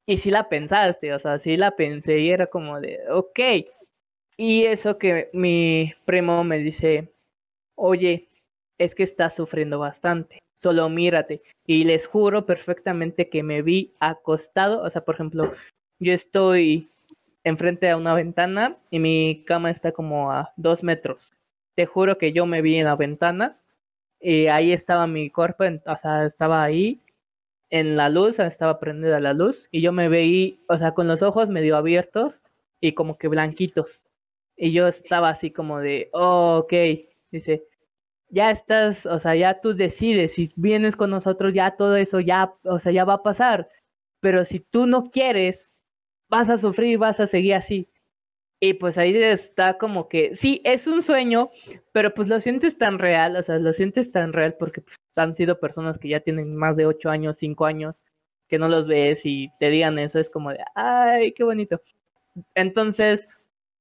y 0.07 0.17
si 0.19 0.31
la 0.31 0.49
pensaste, 0.49 1.13
o 1.13 1.19
sea, 1.19 1.39
sí 1.39 1.57
la 1.57 1.71
pensé 1.75 2.19
y 2.19 2.31
era 2.31 2.47
como 2.47 2.79
de, 2.81 2.99
ok. 3.11 3.39
Y 4.37 4.65
eso 4.65 4.97
que 4.97 5.29
mi 5.33 5.93
primo 6.05 6.43
me 6.43 6.59
dice, 6.59 7.13
oye, 7.75 8.28
es 8.79 8.95
que 8.95 9.03
estás 9.03 9.35
sufriendo 9.35 9.77
bastante, 9.77 10.39
solo 10.61 10.89
mírate. 10.89 11.43
Y 11.67 11.83
les 11.83 12.07
juro 12.07 12.45
perfectamente 12.45 13.29
que 13.29 13.43
me 13.43 13.61
vi 13.61 13.93
acostado, 13.99 14.81
o 14.81 14.89
sea, 14.89 15.05
por 15.05 15.15
ejemplo, 15.15 15.53
yo 15.99 16.13
estoy 16.13 16.89
enfrente 17.43 17.89
a 17.89 17.97
una 17.97 18.13
ventana 18.13 18.77
y 18.89 18.99
mi 18.99 19.43
cama 19.45 19.69
está 19.69 19.91
como 19.91 20.31
a 20.31 20.53
dos 20.57 20.83
metros. 20.83 21.31
Te 21.75 21.85
juro 21.85 22.17
que 22.17 22.33
yo 22.33 22.45
me 22.45 22.61
vi 22.61 22.77
en 22.77 22.85
la 22.85 22.95
ventana 22.95 23.59
y 24.19 24.47
ahí 24.47 24.73
estaba 24.73 25.07
mi 25.07 25.29
cuerpo, 25.29 25.63
o 25.63 25.97
sea, 26.01 26.25
estaba 26.25 26.63
ahí 26.63 27.01
en 27.69 27.95
la 27.97 28.09
luz, 28.09 28.39
estaba 28.39 28.79
prendida 28.79 29.19
la 29.19 29.33
luz 29.33 29.67
y 29.71 29.81
yo 29.81 29.91
me 29.91 30.09
veí, 30.09 30.63
o 30.67 30.77
sea, 30.77 30.93
con 30.93 31.07
los 31.07 31.21
ojos 31.21 31.49
medio 31.49 31.77
abiertos 31.77 32.41
y 32.81 32.93
como 32.93 33.17
que 33.17 33.27
blanquitos. 33.27 34.05
Y 34.57 34.73
yo 34.73 34.87
estaba 34.87 35.29
así 35.29 35.51
como 35.51 35.79
de, 35.79 36.09
oh, 36.13 36.57
ok, 36.63 36.73
dice, 37.31 37.63
ya 38.29 38.51
estás, 38.51 39.05
o 39.05 39.19
sea, 39.19 39.35
ya 39.35 39.61
tú 39.61 39.75
decides, 39.75 40.33
si 40.33 40.51
vienes 40.55 40.95
con 40.95 41.09
nosotros, 41.09 41.53
ya 41.53 41.75
todo 41.75 41.95
eso 41.95 42.19
ya, 42.19 42.53
o 42.63 42.79
sea, 42.79 42.91
ya 42.91 43.05
va 43.05 43.15
a 43.15 43.23
pasar. 43.23 43.69
Pero 44.21 44.45
si 44.45 44.59
tú 44.59 44.85
no 44.87 45.11
quieres, 45.11 45.69
vas 46.29 46.49
a 46.49 46.57
sufrir, 46.57 46.97
vas 46.97 47.19
a 47.19 47.27
seguir 47.27 47.55
así. 47.55 47.89
Y 48.61 48.73
pues 48.73 48.97
ahí 48.97 49.15
está 49.15 49.77
como 49.77 50.09
que, 50.09 50.35
sí, 50.35 50.61
es 50.65 50.85
un 50.87 51.01
sueño, 51.01 51.49
pero 51.93 52.13
pues 52.13 52.27
lo 52.27 52.39
sientes 52.41 52.77
tan 52.77 52.99
real, 52.99 53.37
o 53.37 53.43
sea, 53.43 53.57
lo 53.57 53.73
sientes 53.73 54.11
tan 54.11 54.33
real 54.33 54.55
porque 54.59 54.81
pues, 54.81 54.97
han 55.15 55.35
sido 55.35 55.59
personas 55.59 55.97
que 55.97 56.09
ya 56.09 56.19
tienen 56.21 56.55
más 56.55 56.75
de 56.75 56.85
ocho 56.85 57.09
años, 57.09 57.37
cinco 57.39 57.65
años, 57.65 57.95
que 58.49 58.59
no 58.59 58.67
los 58.67 58.87
ves 58.87 59.21
y 59.25 59.49
te 59.59 59.69
digan 59.69 59.97
eso, 59.99 60.19
es 60.19 60.29
como 60.29 60.51
de, 60.51 60.59
ay, 60.75 61.33
qué 61.33 61.43
bonito. 61.43 61.81
Entonces, 62.55 63.27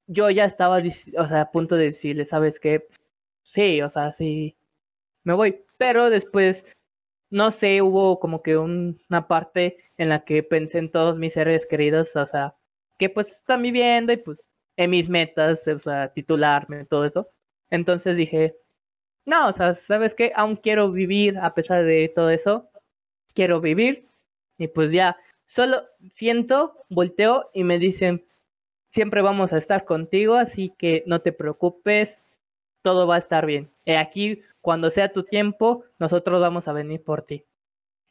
yo 0.07 0.31
ya 0.31 0.45
estaba, 0.45 0.79
o 0.79 1.29
sea, 1.29 1.43
a 1.43 1.51
punto 1.51 1.77
de 1.77 1.87
decirle, 1.87 2.25
¿sabes 2.25 2.61
qué? 2.61 2.87
Sí, 3.53 3.83
o 3.83 3.91
sea, 3.91 4.13
sí, 4.13 4.57
me 5.25 5.35
voy. 5.35 5.65
Pero 5.79 6.11
después, 6.11 6.67
no 7.31 7.51
sé, 7.51 7.83
hubo 7.83 8.21
como 8.21 8.43
que 8.43 8.57
una 8.57 9.29
parte 9.29 9.79
en 9.99 10.09
la 10.11 10.25
que 10.25 10.43
pensé 10.43 10.79
en 10.79 10.91
todos 10.91 11.19
mis 11.19 11.35
seres 11.35 11.67
queridos, 11.67 12.15
o 12.17 12.27
sea, 12.27 12.57
que 12.99 13.11
pues 13.11 13.29
están 13.29 13.63
viviendo 13.63 14.13
y 14.13 14.19
pues 14.19 14.39
en 14.77 14.91
mis 14.91 15.09
metas, 15.09 15.67
o 15.69 15.79
sea, 15.81 16.13
titularme, 16.13 16.85
todo 16.87 17.05
eso. 17.05 17.29
Entonces 17.71 18.17
dije, 18.17 18.57
no, 19.27 19.49
o 19.49 19.53
sea, 19.53 19.75
¿sabes 19.75 20.15
qué? 20.15 20.33
Aún 20.35 20.57
quiero 20.57 20.91
vivir 20.93 21.39
a 21.39 21.55
pesar 21.55 21.85
de 21.85 22.11
todo 22.15 22.31
eso. 22.31 22.71
Quiero 23.35 23.61
vivir. 23.61 24.07
Y 24.59 24.69
pues 24.69 24.93
ya, 24.93 25.17
solo 25.49 25.83
siento, 26.15 26.75
volteo 26.89 27.51
y 27.55 27.65
me 27.65 27.79
dicen, 27.79 28.25
siempre 28.93 29.23
vamos 29.23 29.53
a 29.53 29.59
estar 29.59 29.85
contigo, 29.85 30.35
así 30.35 30.73
que 30.79 31.05
no 31.07 31.21
te 31.21 31.33
preocupes, 31.33 32.21
todo 32.89 33.07
va 33.07 33.17
a 33.17 33.19
estar 33.19 33.45
bien. 33.45 33.71
He 33.85 33.99
aquí, 33.99 34.41
cuando 34.63 34.89
sea 34.89 35.13
tu 35.13 35.23
tiempo, 35.23 35.85
nosotros 35.99 36.41
vamos 36.41 36.69
a 36.69 36.73
venir 36.73 37.03
por 37.03 37.21
ti. 37.21 37.45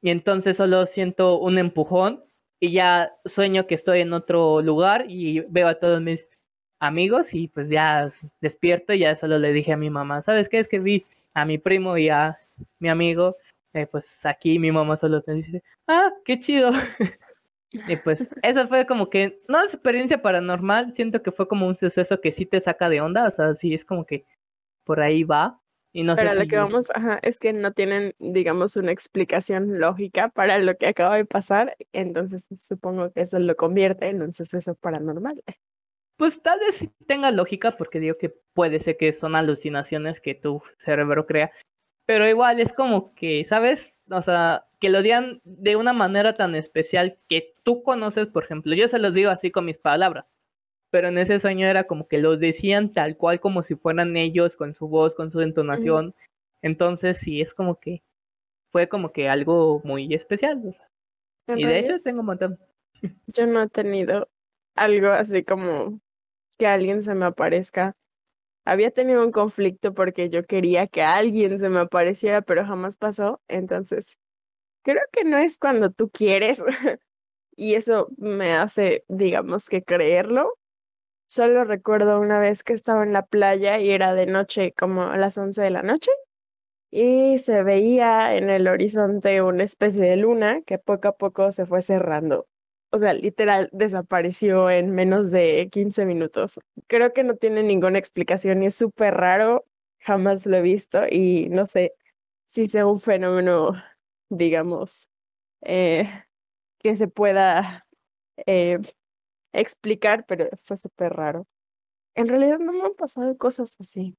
Y 0.04 0.12
entonces 0.12 0.56
solo 0.56 0.86
siento 0.86 1.40
un 1.40 1.58
empujón 1.58 2.24
y 2.60 2.74
ya 2.74 3.12
sueño 3.26 3.66
que 3.66 3.74
estoy 3.74 4.02
en 4.02 4.14
otro 4.14 4.62
lugar 4.62 5.06
y 5.10 5.40
veo 5.50 5.68
a 5.68 5.80
todos 5.80 6.00
mis 6.00 6.28
amigos 6.80 7.34
y 7.34 7.48
pues 7.48 7.70
ya 7.70 8.14
despierto 8.40 8.94
y 8.94 9.00
ya 9.00 9.16
solo 9.16 9.40
le 9.40 9.52
dije 9.52 9.74
a 9.74 9.78
mi 9.78 9.90
mamá, 9.90 10.22
¿sabes 10.22 10.48
qué? 10.48 10.60
Es 10.60 10.68
que 10.68 10.78
vi 10.78 11.08
a 11.34 11.44
mi 11.44 11.58
primo 11.58 11.98
y 11.98 12.10
a 12.10 12.38
mi 12.78 12.90
amigo, 12.90 13.36
eh, 13.74 13.88
pues 13.88 14.08
aquí 14.28 14.60
mi 14.60 14.72
mamá 14.72 14.96
solo 14.96 15.24
te 15.24 15.34
dice, 15.34 15.64
ah, 15.88 16.12
qué 16.24 16.40
chido. 16.40 16.70
y 17.72 17.96
pues 17.96 18.30
eso 18.44 18.68
fue 18.68 18.86
como 18.86 19.10
que, 19.10 19.42
no 19.48 19.60
es 19.64 19.74
experiencia 19.74 20.22
paranormal, 20.22 20.94
siento 20.94 21.24
que 21.24 21.32
fue 21.32 21.48
como 21.48 21.66
un 21.66 21.78
suceso 21.78 22.22
que 22.22 22.32
sí 22.32 22.46
te 22.46 22.62
saca 22.62 22.90
de 22.90 23.02
onda, 23.02 23.28
o 23.28 23.32
sea, 23.32 23.56
sí 23.56 23.74
es 23.74 23.84
como 23.84 24.06
que 24.06 24.24
por 24.88 25.02
ahí 25.02 25.24
va. 25.24 25.60
Y 25.94 26.04
no 26.04 26.16
Pero 26.16 26.30
sé 26.30 26.36
lo 26.36 26.42
si 26.42 26.48
que 26.48 26.58
vamos, 26.58 26.90
ajá, 26.94 27.20
es 27.22 27.40
que 27.40 27.54
no 27.54 27.74
tienen, 27.74 28.14
digamos, 28.20 28.76
una 28.76 28.92
explicación 28.92 29.80
lógica 29.80 30.30
para 30.30 30.58
lo 30.60 30.78
que 30.78 30.88
acaba 30.88 31.16
de 31.16 31.26
pasar, 31.26 31.76
entonces 31.92 32.48
supongo 32.58 33.12
que 33.12 33.22
eso 33.22 33.40
lo 33.40 33.56
convierte 33.56 34.08
en 34.08 34.22
un 34.22 34.34
suceso 34.34 34.76
paranormal. 34.76 35.44
Pues 36.18 36.42
tal 36.42 36.60
vez 36.60 36.76
sí 36.76 36.92
tenga 37.08 37.32
lógica, 37.32 37.78
porque 37.78 38.00
digo 38.00 38.18
que 38.20 38.34
puede 38.54 38.80
ser 38.80 38.98
que 38.98 39.14
son 39.14 39.36
alucinaciones 39.36 40.20
que 40.20 40.36
tu 40.36 40.62
cerebro 40.84 41.26
crea, 41.26 41.52
pero 42.06 42.28
igual 42.28 42.60
es 42.60 42.74
como 42.74 43.14
que, 43.16 43.46
¿sabes? 43.46 43.98
O 44.10 44.22
sea, 44.22 44.66
que 44.80 44.90
lo 44.90 45.02
digan 45.02 45.42
de 45.44 45.76
una 45.76 45.94
manera 45.94 46.36
tan 46.36 46.56
especial 46.56 47.18
que 47.28 47.56
tú 47.64 47.84
conoces, 47.84 48.28
por 48.28 48.44
ejemplo, 48.44 48.76
yo 48.76 48.88
se 48.88 49.00
los 49.00 49.14
digo 49.14 49.30
así 49.30 49.52
con 49.52 49.66
mis 49.66 49.78
palabras, 49.78 50.26
pero 50.98 51.10
en 51.10 51.20
ese 51.20 51.40
sueño 51.40 51.68
era 51.68 51.84
como 51.84 52.08
que 52.08 52.18
los 52.18 52.40
decían 52.40 52.92
tal 52.92 53.18
cual 53.18 53.40
como 53.40 53.62
si 53.62 53.76
fueran 53.76 54.18
ellos, 54.18 54.56
con 54.56 54.74
su 54.74 54.88
voz, 54.88 55.14
con 55.14 55.32
su 55.32 55.42
entonación, 55.42 56.16
entonces 56.64 57.20
sí, 57.20 57.40
es 57.40 57.54
como 57.54 57.80
que 57.80 58.02
fue 58.72 58.90
como 58.90 59.12
que 59.12 59.30
algo 59.30 59.80
muy 59.84 60.12
especial, 60.12 60.60
o 60.66 60.74
sea. 60.74 60.90
y 61.56 61.64
de 61.64 61.78
hecho 61.78 62.02
tengo 62.02 62.22
un 62.22 62.26
montón. 62.26 62.60
Yo 63.28 63.46
no 63.46 63.62
he 63.62 63.70
tenido 63.70 64.28
algo 64.74 65.10
así 65.10 65.44
como 65.44 66.02
que 66.58 66.66
alguien 66.66 67.04
se 67.04 67.14
me 67.14 67.26
aparezca. 67.26 67.96
Había 68.66 68.90
tenido 68.90 69.24
un 69.24 69.32
conflicto 69.32 69.94
porque 69.94 70.32
yo 70.32 70.48
quería 70.48 70.88
que 70.88 71.04
alguien 71.04 71.60
se 71.60 71.70
me 71.70 71.82
apareciera, 71.82 72.42
pero 72.42 72.66
jamás 72.66 72.98
pasó. 72.98 73.40
Entonces, 73.48 74.18
creo 74.82 75.04
que 75.12 75.26
no 75.26 75.38
es 75.38 75.60
cuando 75.60 75.92
tú 75.92 76.10
quieres. 76.10 76.64
y 77.56 77.76
eso 77.76 78.08
me 78.18 78.54
hace, 78.54 79.06
digamos, 79.08 79.70
que 79.70 79.84
creerlo. 79.84 80.58
Solo 81.28 81.64
recuerdo 81.66 82.20
una 82.20 82.40
vez 82.40 82.64
que 82.64 82.74
estaba 82.74 83.04
en 83.04 83.14
la 83.14 83.26
playa 83.26 83.80
y 83.80 83.92
era 83.92 84.14
de 84.14 84.26
noche, 84.26 84.74
como 84.78 85.04
a 85.04 85.18
las 85.18 85.38
11 85.38 85.62
de 85.62 85.70
la 85.72 85.84
noche, 85.84 86.12
y 86.92 87.38
se 87.40 87.64
veía 87.64 88.36
en 88.36 88.50
el 88.50 88.68
horizonte 88.68 89.42
una 89.42 89.64
especie 89.64 90.04
de 90.04 90.18
luna 90.18 90.62
que 90.66 90.80
poco 90.80 91.10
a 91.10 91.18
poco 91.18 91.52
se 91.52 91.66
fue 91.66 91.82
cerrando 91.82 92.48
o 92.92 93.00
sea, 93.00 93.14
literal 93.14 93.70
desapareció 93.74 94.70
en 94.70 94.92
menos 94.92 95.32
de 95.32 95.70
15 95.72 96.06
minutos. 96.06 96.60
Creo 96.88 97.14
que 97.14 97.24
no 97.24 97.36
tiene 97.36 97.64
ninguna 97.64 98.00
explicación 98.00 98.64
y 98.64 98.68
es 98.68 98.76
súper 98.76 99.14
raro, 99.16 99.66
jamás 100.00 100.46
lo 100.46 100.58
he 100.58 100.62
visto 100.62 101.02
y 101.10 101.50
no 101.50 101.66
sé 101.66 101.94
si 102.48 102.68
sea 102.68 102.86
un 102.88 103.00
fenómeno, 103.00 103.72
digamos, 104.30 105.10
eh, 105.62 106.10
que 106.80 106.96
se 106.96 107.08
pueda 107.08 107.88
eh, 108.46 108.80
explicar, 109.54 110.26
pero 110.28 110.50
fue 110.64 110.78
súper 110.78 111.14
raro. 111.14 111.48
En 112.16 112.28
realidad 112.28 112.60
no 112.60 112.74
me 112.74 112.82
han 112.82 112.96
pasado 112.96 113.38
cosas 113.38 113.76
así. 113.80 114.16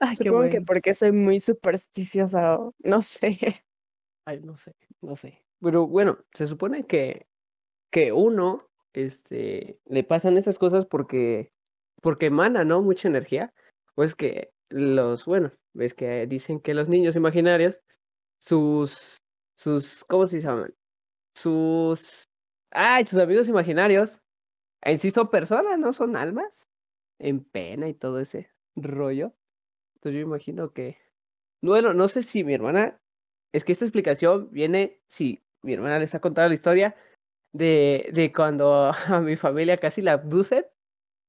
Ay, 0.00 0.16
Supongo 0.16 0.48
que 0.50 0.60
porque 0.60 0.94
soy 0.94 1.12
muy 1.12 1.40
supersticiosa, 1.40 2.58
no 2.78 3.02
sé. 3.02 3.64
Ay, 4.26 4.40
no 4.40 4.56
sé, 4.56 4.74
no 5.00 5.16
sé. 5.16 5.42
Pero 5.60 5.86
bueno, 5.86 6.18
se 6.32 6.46
supone 6.46 6.84
que 6.86 7.26
que 7.94 8.10
uno, 8.10 8.68
este, 8.92 9.78
le 9.84 10.02
pasan 10.02 10.36
esas 10.36 10.58
cosas 10.58 10.84
porque, 10.84 11.52
porque 12.02 12.26
emana, 12.26 12.64
¿no? 12.64 12.82
Mucha 12.82 13.06
energía. 13.06 13.54
Pues 13.94 14.16
que 14.16 14.50
los, 14.68 15.26
bueno, 15.26 15.52
ves 15.74 15.94
que 15.94 16.26
dicen 16.26 16.58
que 16.58 16.74
los 16.74 16.88
niños 16.88 17.14
imaginarios, 17.14 17.80
sus, 18.42 19.18
sus, 19.56 20.02
¿cómo 20.08 20.26
se 20.26 20.40
llaman? 20.40 20.74
Sus, 21.36 22.24
ay, 22.72 23.06
sus 23.06 23.20
amigos 23.20 23.48
imaginarios, 23.48 24.18
en 24.84 24.98
sí 24.98 25.10
son 25.10 25.28
personas, 25.28 25.78
¿no? 25.78 25.92
Son 25.92 26.16
almas 26.16 26.68
en 27.18 27.42
pena 27.42 27.88
y 27.88 27.94
todo 27.94 28.20
ese 28.20 28.50
rollo. 28.76 29.32
Entonces 29.96 30.20
yo 30.20 30.26
imagino 30.26 30.72
que, 30.72 30.98
bueno, 31.62 31.94
no 31.94 32.08
sé 32.08 32.22
si 32.22 32.44
mi 32.44 32.54
hermana, 32.54 33.00
es 33.52 33.64
que 33.64 33.72
esta 33.72 33.84
explicación 33.84 34.50
viene, 34.50 35.00
si 35.08 35.42
mi 35.62 35.72
hermana 35.72 35.98
les 35.98 36.14
ha 36.14 36.20
contado 36.20 36.48
la 36.48 36.54
historia, 36.54 36.96
de, 37.52 38.10
de 38.12 38.32
cuando 38.32 38.92
a 39.08 39.20
mi 39.20 39.36
familia 39.36 39.78
casi 39.78 40.02
la 40.02 40.12
abducen. 40.12 40.66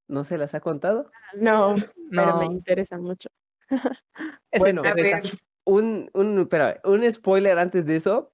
¿No 0.08 0.24
se 0.24 0.38
las 0.38 0.54
ha 0.54 0.60
contado? 0.60 1.10
No, 1.34 1.74
pero 2.12 2.38
me 2.38 2.46
interesa 2.46 2.98
mucho. 3.00 3.30
bueno, 4.56 4.84
un, 5.64 6.12
un, 6.14 6.48
pero 6.48 6.80
un 6.84 7.12
spoiler 7.12 7.58
antes 7.58 7.88
de 7.88 7.96
eso. 7.96 8.32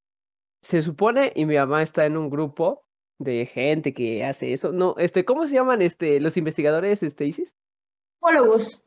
Se 0.62 0.82
supone, 0.82 1.32
y 1.34 1.46
mi 1.46 1.56
mamá 1.56 1.82
está 1.82 2.06
en 2.06 2.18
un 2.18 2.30
grupo 2.30 2.86
de 3.24 3.46
gente 3.46 3.94
que 3.94 4.26
hace 4.26 4.54
eso. 4.54 4.72
No, 4.72 4.96
este, 4.98 5.26
¿cómo 5.26 5.48
se 5.48 5.56
llaman 5.56 5.82
este, 5.82 6.20
los 6.20 6.38
investigadores, 6.38 7.04
este, 7.04 7.26
Isis? 7.26 7.54
Ufólogos. 8.20 8.84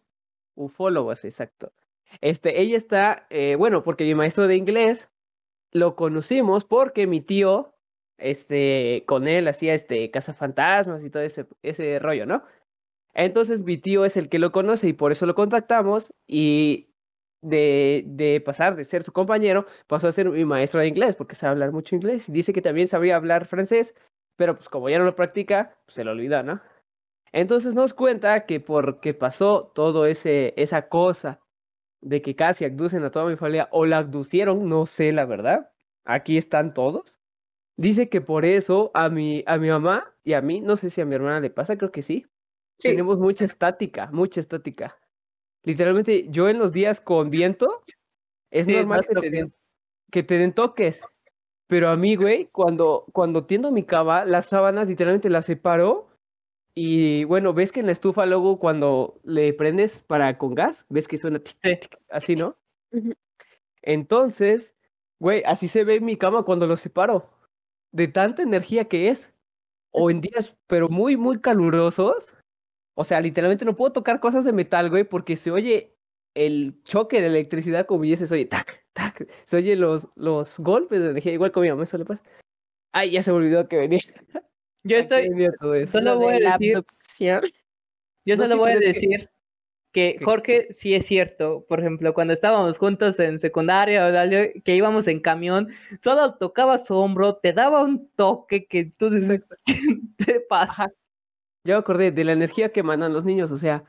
Ufólogos, 0.55 1.25
exacto. 1.25 1.73
Este, 2.21 2.61
ella 2.61 2.77
está, 2.77 3.27
eh, 3.31 3.57
bueno, 3.57 3.83
porque 3.83 4.05
mi 4.05 4.15
maestro 4.15 4.47
de 4.47 4.57
inglés 4.57 5.11
lo 5.73 5.97
conocimos 5.97 6.65
porque 6.65 7.07
mi 7.07 7.21
tío 7.21 7.75
este, 8.19 9.05
con 9.07 9.27
él 9.27 9.49
hacía 9.49 9.75
este 9.75 10.11
cazafantasmas 10.11 11.03
y 11.03 11.11
todo 11.11 11.23
ese, 11.23 11.47
ese 11.63 11.99
rollo, 11.99 12.27
¿no? 12.27 12.45
Entonces 13.15 13.63
mi 13.63 13.77
tío 13.79 14.05
es 14.05 14.17
el 14.17 14.29
que 14.29 14.39
lo 14.39 14.53
conoce 14.53 14.89
y 14.89 14.93
por 14.93 15.13
eso 15.13 15.27
lo 15.27 15.35
contactamos 15.35 16.13
y 16.27 16.91
de, 17.43 18.05
de 18.07 18.41
pasar 18.41 18.75
de 18.77 18.85
ser 18.85 19.03
su 19.03 19.13
compañero 19.13 19.67
pasó 19.87 20.09
a 20.09 20.13
ser 20.13 20.31
mi 20.31 20.45
maestro 20.45 20.81
de 20.81 20.89
inglés 20.89 21.15
porque 21.15 21.35
sabe 21.35 21.53
hablar 21.53 21.73
mucho 21.73 21.95
inglés 21.95 22.29
y 22.29 22.33
dice 22.33 22.53
que 22.53 22.63
también 22.63 22.89
sabía 22.89 23.17
hablar 23.17 23.45
francés, 23.47 23.95
pero 24.37 24.55
pues 24.55 24.69
como 24.69 24.89
ya 24.89 24.99
no 24.99 25.05
lo 25.05 25.15
practica, 25.15 25.77
pues 25.87 25.95
se 25.95 26.05
lo 26.05 26.13
olvida, 26.13 26.43
¿no? 26.43 26.61
Entonces 27.33 27.75
nos 27.75 27.95
cuenta 27.95 28.47
que 28.47 28.61
porque 28.61 29.15
pasó 29.15 29.73
todo 29.75 30.07
ese 30.07 30.55
esa 30.57 30.89
cosa 30.89 31.41
de 32.01 32.23
que 32.23 32.37
casi 32.37 32.65
abducen 32.65 33.03
a 33.03 33.11
toda 33.11 33.27
mi 33.27 33.37
familia 33.37 33.69
o 33.73 33.87
la 33.87 33.99
abducieron, 33.99 34.69
no 34.69 34.87
sé 34.87 35.11
la 35.13 35.25
verdad. 35.25 35.71
Aquí 36.05 36.37
están 36.37 36.75
todos. 36.75 37.19
Dice 37.77 38.09
que 38.09 38.21
por 38.21 38.45
eso 38.45 38.91
a 38.95 39.09
mi, 39.09 39.43
a 39.47 39.59
mi 39.59 39.69
mamá 39.69 40.15
y 40.23 40.35
a 40.35 40.43
mí, 40.43 40.61
no 40.61 40.77
sé 40.77 40.91
si 40.91 41.01
a 41.01 41.07
mi 41.07 41.15
hermana 41.15 41.41
le 41.41 41.51
pasa, 41.51 41.77
creo 41.77 41.91
que 41.91 42.03
sí. 42.03 42.27
Tenemos 42.79 43.19
mucha 43.19 43.45
estática, 43.45 44.11
mucha 44.13 44.41
estática. 44.41 44.99
Literalmente, 45.65 46.29
yo 46.29 46.49
en 46.49 46.59
los 46.59 46.73
días 46.73 47.01
con 47.01 47.31
viento, 47.31 47.83
es 48.51 48.69
normal 48.69 49.07
que 49.07 49.15
te, 49.15 49.31
den, 49.31 49.55
que 50.11 50.23
te 50.23 50.39
den 50.39 50.53
toques. 50.53 51.03
Pero 51.67 51.89
a 51.89 51.97
mí, 51.97 52.17
güey, 52.17 52.47
cuando, 52.53 53.07
cuando 53.13 53.47
tiendo 53.47 53.71
mi 53.71 53.85
cama, 53.85 54.25
las 54.25 54.47
sábanas 54.47 54.87
literalmente 54.87 55.31
las 55.31 55.47
separo. 55.47 56.09
Y 56.75 57.25
bueno, 57.25 57.55
ves 57.55 57.73
que 57.73 57.81
en 57.81 57.87
la 57.87 57.93
estufa 57.93 58.27
luego 58.27 58.59
cuando 58.59 59.21
le 59.25 59.53
prendes 59.55 60.03
para 60.03 60.39
con 60.39 60.55
gas, 60.55 60.87
ves 60.89 61.09
que 61.09 61.19
suena 61.19 61.41
así, 62.11 62.37
¿no? 62.37 62.57
Entonces, 63.83 64.75
güey, 65.21 65.43
así 65.47 65.69
se 65.69 65.85
ve 65.85 66.01
mi 66.01 66.17
cama 66.17 66.45
cuando 66.45 66.67
lo 66.67 66.77
separo 66.77 67.31
de 67.93 68.09
tanta 68.09 68.43
energía 68.43 68.87
que 68.87 69.09
es. 69.11 69.33
O 69.93 70.11
en 70.11 70.21
días, 70.21 70.57
pero 70.67 70.89
muy, 70.91 71.17
muy 71.17 71.41
calurosos. 71.41 72.29
O 72.97 73.05
sea, 73.05 73.21
literalmente 73.21 73.65
no 73.65 73.77
puedo 73.77 73.93
tocar 73.93 74.21
cosas 74.21 74.45
de 74.45 74.53
metal, 74.53 74.91
güey, 74.91 75.05
porque 75.05 75.37
se 75.37 75.51
oye 75.53 75.94
el 76.35 76.83
choque 76.83 77.21
de 77.21 77.29
electricidad 77.29 77.87
como 77.87 78.03
dices, 78.03 78.31
oye, 78.33 78.47
tac, 78.47 78.85
tac. 78.93 79.27
Se 79.45 79.57
oye 79.57 79.77
los, 79.77 80.09
los 80.17 80.59
golpes 80.59 81.01
de 81.01 81.11
energía, 81.11 81.33
igual 81.33 81.53
como 81.53 81.63
a 81.63 81.67
mi 81.67 81.71
mamá 81.71 81.85
eso 81.85 81.99
le 81.99 82.05
pasa. 82.05 82.23
Ay, 82.93 83.11
ya 83.11 83.23
se 83.23 83.31
me 83.31 83.39
olvidó 83.39 83.69
que 83.69 83.77
venía. 83.77 84.01
Yo 84.85 84.97
estoy. 84.99 85.87
Solo 85.87 86.19
voy 86.19 86.35
a 86.35 86.57
decir. 86.59 86.83
Yo 88.25 88.37
solo 88.37 88.57
voy 88.57 88.73
a 88.73 88.79
decir 88.79 89.31
que 89.93 90.19
Jorge 90.25 90.75
sí 90.81 90.93
es 90.93 91.07
cierto, 91.07 91.65
por 91.69 91.79
ejemplo, 91.79 92.15
cuando 92.15 92.35
estábamos 92.35 92.77
juntos 92.79 93.19
en 93.21 93.39
secundaria 93.39 94.09
o 94.09 94.63
que 94.65 94.75
íbamos 94.75 95.07
en 95.07 95.21
camión, 95.21 95.69
solo 96.03 96.35
tocaba 96.35 96.85
su 96.85 96.97
hombro, 96.97 97.37
te 97.37 97.53
daba 97.53 97.83
un 97.83 98.11
toque 98.17 98.67
que 98.67 98.93
tú 98.97 99.09
dices, 99.09 99.43
te 100.17 100.41
pasa. 100.41 100.93
Yo 101.63 101.79
acordé 101.79 102.11
de 102.11 102.25
la 102.25 102.33
energía 102.33 102.73
que 102.73 102.83
mandan 102.83 103.13
los 103.13 103.25
niños, 103.25 103.53
o 103.53 103.59
sea, 103.59 103.85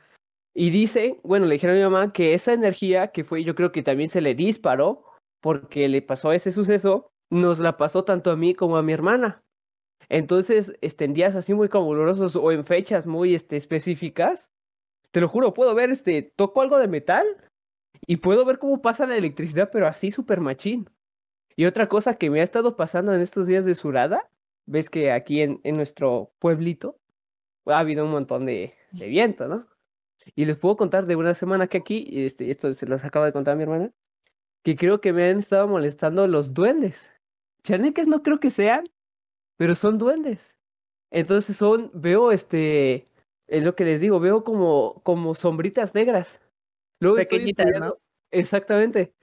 y 0.58 0.70
dice, 0.70 1.20
bueno, 1.22 1.44
le 1.44 1.52
dijeron 1.52 1.76
a 1.76 1.78
mi 1.78 1.84
mamá 1.84 2.12
que 2.14 2.32
esa 2.32 2.54
energía 2.54 3.08
que 3.08 3.24
fue, 3.24 3.44
yo 3.44 3.54
creo 3.54 3.72
que 3.72 3.82
también 3.82 4.08
se 4.08 4.22
le 4.22 4.34
disparó 4.34 5.04
porque 5.42 5.86
le 5.86 6.00
pasó 6.00 6.32
ese 6.32 6.50
suceso, 6.50 7.10
nos 7.28 7.58
la 7.58 7.76
pasó 7.76 8.04
tanto 8.04 8.30
a 8.30 8.36
mí 8.36 8.54
como 8.54 8.78
a 8.78 8.82
mi 8.82 8.94
hermana. 8.94 9.44
Entonces, 10.08 10.72
este, 10.80 11.04
en 11.04 11.12
días 11.12 11.34
así 11.34 11.52
muy 11.52 11.68
calurosos 11.68 12.36
o 12.36 12.52
en 12.52 12.64
fechas 12.64 13.04
muy 13.04 13.34
este, 13.34 13.56
específicas, 13.56 14.48
te 15.10 15.20
lo 15.20 15.28
juro, 15.28 15.52
puedo 15.52 15.74
ver, 15.74 15.90
este, 15.90 16.22
toco 16.22 16.62
algo 16.62 16.78
de 16.78 16.88
metal 16.88 17.26
y 18.06 18.16
puedo 18.16 18.46
ver 18.46 18.58
cómo 18.58 18.80
pasa 18.80 19.06
la 19.06 19.18
electricidad, 19.18 19.68
pero 19.70 19.86
así 19.86 20.10
súper 20.10 20.40
machín. 20.40 20.88
Y 21.54 21.66
otra 21.66 21.86
cosa 21.86 22.14
que 22.14 22.30
me 22.30 22.40
ha 22.40 22.44
estado 22.44 22.76
pasando 22.76 23.12
en 23.12 23.20
estos 23.20 23.46
días 23.46 23.66
de 23.66 23.74
surada, 23.74 24.30
ves 24.64 24.88
que 24.88 25.12
aquí 25.12 25.42
en, 25.42 25.60
en 25.64 25.76
nuestro 25.76 26.32
pueblito 26.38 26.98
ha 27.66 27.78
habido 27.78 28.06
un 28.06 28.12
montón 28.12 28.46
de, 28.46 28.72
de, 28.92 29.06
viento, 29.08 29.48
¿no? 29.48 29.66
Y 30.34 30.44
les 30.44 30.58
puedo 30.58 30.76
contar 30.76 31.06
de 31.06 31.16
una 31.16 31.34
semana 31.34 31.66
que 31.66 31.78
aquí, 31.78 32.08
este, 32.12 32.50
esto 32.50 32.72
se 32.74 32.86
los 32.86 33.04
acaba 33.04 33.26
de 33.26 33.32
contar 33.32 33.56
mi 33.56 33.62
hermana, 33.62 33.92
que 34.62 34.76
creo 34.76 35.00
que 35.00 35.12
me 35.12 35.28
han 35.28 35.38
estado 35.38 35.68
molestando 35.68 36.26
los 36.26 36.52
duendes. 36.52 37.12
Chaneques 37.62 38.08
no 38.08 38.22
creo 38.22 38.40
que 38.40 38.50
sean, 38.50 38.84
pero 39.56 39.74
son 39.74 39.98
duendes. 39.98 40.56
Entonces 41.10 41.56
son, 41.56 41.90
veo 41.94 42.32
este, 42.32 43.08
es 43.46 43.64
lo 43.64 43.74
que 43.74 43.84
les 43.84 44.00
digo, 44.00 44.20
veo 44.20 44.44
como, 44.44 45.00
como 45.04 45.34
sombritas 45.34 45.94
negras. 45.94 46.40
Luego 47.00 47.16
Pequeñitas, 47.16 47.80
¿no? 47.80 47.98
Exactamente. 48.30 49.14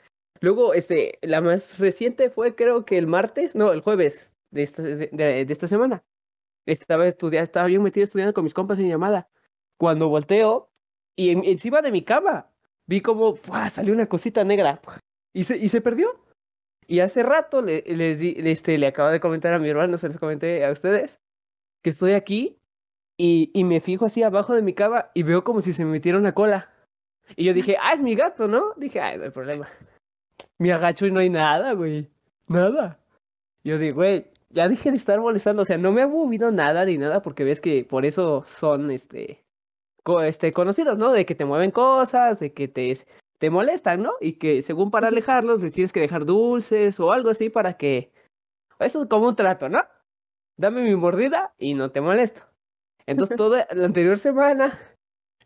Luego, 0.42 0.74
este, 0.74 1.20
la 1.22 1.42
más 1.42 1.80
reciente 1.80 2.30
fue 2.30 2.56
creo 2.56 2.86
que 2.86 2.98
el 2.98 3.08
martes, 3.08 3.56
no, 3.56 3.72
el 3.72 3.82
jueves 3.82 4.32
de 4.52 4.64
esta, 4.64 4.84
de, 4.84 5.46
esta 5.50 5.68
semana. 5.68 6.04
Estaba 6.66 7.08
estudiando, 7.08 7.44
estaba 7.44 7.68
bien 7.68 7.84
metido 7.84 8.04
estudiando 8.04 8.34
con 8.34 8.44
mis 8.44 8.54
compas 8.54 8.80
en 8.80 8.90
llamada. 8.90 9.30
Cuando 9.78 10.10
volteo, 10.10 10.70
y 11.16 11.30
encima 11.30 11.82
de 11.82 11.92
mi 11.92 12.02
cama, 12.04 12.50
vi 12.88 13.02
como 13.02 13.38
salió 13.70 13.94
una 13.94 14.08
cosita 14.08 14.44
negra 14.44 14.82
y 15.34 15.44
se, 15.44 15.58
y 15.58 15.70
se 15.70 15.82
perdió. 15.82 16.20
Y 16.86 17.00
hace 17.00 17.24
rato 17.24 17.62
le, 17.62 17.82
les 17.88 18.20
di, 18.20 18.36
este, 18.38 18.78
le 18.78 18.88
acabo 18.88 19.10
de 19.10 19.20
comentar 19.20 19.54
a 19.54 19.60
mi 19.60 19.70
hermano, 19.70 19.98
se 19.98 20.08
les 20.10 20.18
comenté 20.18 20.66
a 20.66 20.72
ustedes, 20.72 21.20
que 21.82 21.90
estoy 21.90 22.12
aquí 22.12 22.60
y, 23.18 23.52
y 23.54 23.64
me 23.64 23.80
fijo 23.80 24.06
así 24.06 24.22
abajo 24.24 24.54
de 24.54 24.62
mi 24.62 24.74
cama 24.74 25.10
y 25.14 25.24
veo 25.24 25.44
como 25.44 25.62
si 25.62 25.72
se 25.72 25.86
me 25.86 25.92
metiera 25.92 26.18
una 26.18 26.34
cola. 26.34 26.70
Y 27.36 27.46
yo 27.46 27.54
dije, 27.54 27.78
ah, 27.82 27.94
es 27.94 28.02
mi 28.02 28.16
gato, 28.16 28.48
¿no? 28.48 28.74
Dije, 28.76 29.00
ay, 29.00 29.18
no 29.18 29.24
hay 29.24 29.30
problema. 29.30 29.68
Me 30.58 30.74
agacho 30.74 31.06
y 31.06 31.12
no 31.12 31.20
hay 31.20 31.30
nada, 31.30 31.74
güey. 31.74 32.10
Nada. 32.48 33.00
Yo 33.64 33.78
digo, 33.78 33.96
güey, 33.96 34.28
ya 34.50 34.68
dije 34.68 34.92
de 34.92 34.98
estar 34.98 35.20
molestando. 35.20 35.62
O 35.62 35.66
sea, 35.66 35.78
no 35.78 35.92
me 35.94 36.02
ha 36.02 36.08
movido 36.08 36.52
nada 36.52 36.86
ni 36.86 36.98
nada 36.98 37.22
porque 37.22 37.44
ves 37.44 37.62
que 37.62 37.86
por 37.86 38.06
eso 38.06 38.44
son, 38.46 38.92
este, 38.92 39.44
este 40.24 40.54
conocidos, 40.54 40.98
¿no? 40.98 41.12
De 41.12 41.26
que 41.26 41.36
te 41.36 41.46
mueven 41.46 41.72
cosas, 41.72 42.40
de 42.40 42.54
que 42.54 42.68
te, 42.68 42.98
te 43.38 43.50
molestan, 43.50 44.02
¿no? 44.04 44.14
Y 44.20 44.34
que 44.34 44.62
según 44.62 44.92
para 44.92 45.08
alejarlos 45.08 45.62
les 45.62 45.72
tienes 45.72 45.94
que 45.94 46.00
dejar 46.00 46.26
dulces 46.26 47.00
o 47.00 47.12
algo 47.12 47.30
así 47.30 47.50
para 47.50 47.78
que... 47.78 48.12
Eso 48.80 49.04
es 49.04 49.10
como 49.10 49.28
un 49.28 49.36
trato, 49.36 49.70
¿no? 49.70 49.84
Dame 50.58 50.82
mi 50.82 50.96
mordida 50.96 51.54
y 51.58 51.74
no 51.74 51.92
te 51.92 52.02
molesto. 52.02 52.42
Entonces 53.06 53.38
toda 53.38 53.68
la 53.72 53.86
anterior 53.86 54.18
semana 54.18 54.80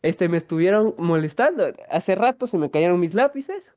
este, 0.01 0.29
me 0.29 0.37
estuvieron 0.37 0.95
molestando. 0.97 1.65
Hace 1.89 2.15
rato 2.15 2.47
se 2.47 2.57
me 2.57 2.71
cayeron 2.71 2.99
mis 2.99 3.13
lápices. 3.13 3.75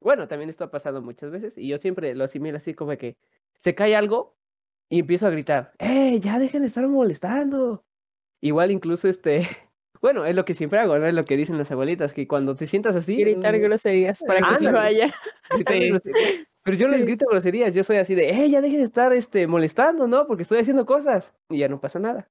Bueno, 0.00 0.28
también 0.28 0.50
esto 0.50 0.64
ha 0.64 0.70
pasado 0.70 1.02
muchas 1.02 1.30
veces 1.30 1.58
y 1.58 1.68
yo 1.68 1.78
siempre 1.78 2.14
lo 2.14 2.24
asimilo 2.24 2.56
así 2.56 2.74
como 2.74 2.96
que 2.96 3.16
se 3.56 3.74
cae 3.74 3.96
algo 3.96 4.36
y 4.88 5.00
empiezo 5.00 5.26
a 5.26 5.30
gritar, 5.30 5.72
¡eh, 5.78 6.18
ya 6.20 6.38
dejen 6.38 6.62
de 6.62 6.68
estar 6.68 6.86
molestando! 6.88 7.84
Igual 8.40 8.70
incluso 8.70 9.08
este, 9.08 9.46
bueno, 10.00 10.24
es 10.26 10.34
lo 10.34 10.44
que 10.44 10.54
siempre 10.54 10.78
hago, 10.78 10.98
¿no? 10.98 11.06
Es 11.06 11.14
lo 11.14 11.24
que 11.24 11.36
dicen 11.36 11.58
las 11.58 11.70
abuelitas, 11.70 12.12
que 12.12 12.26
cuando 12.28 12.54
te 12.54 12.66
sientas 12.66 12.94
así... 12.96 13.16
Gritar 13.16 13.56
mm, 13.56 13.62
groserías 13.62 14.22
para 14.26 14.40
que 14.40 14.64
se 14.64 14.70
vaya. 14.70 15.14
Pero 16.64 16.76
yo 16.76 16.88
les 16.88 17.02
grito 17.02 17.26
groserías, 17.30 17.74
yo 17.74 17.82
soy 17.82 17.96
así 17.96 18.14
de, 18.14 18.30
¡eh, 18.30 18.50
ya 18.50 18.60
dejen 18.60 18.78
de 18.78 18.84
estar 18.84 19.12
este, 19.12 19.46
molestando, 19.46 20.06
¿no? 20.06 20.26
Porque 20.26 20.42
estoy 20.42 20.58
haciendo 20.58 20.84
cosas 20.84 21.32
y 21.48 21.58
ya 21.58 21.68
no 21.68 21.80
pasa 21.80 21.98
nada. 21.98 22.28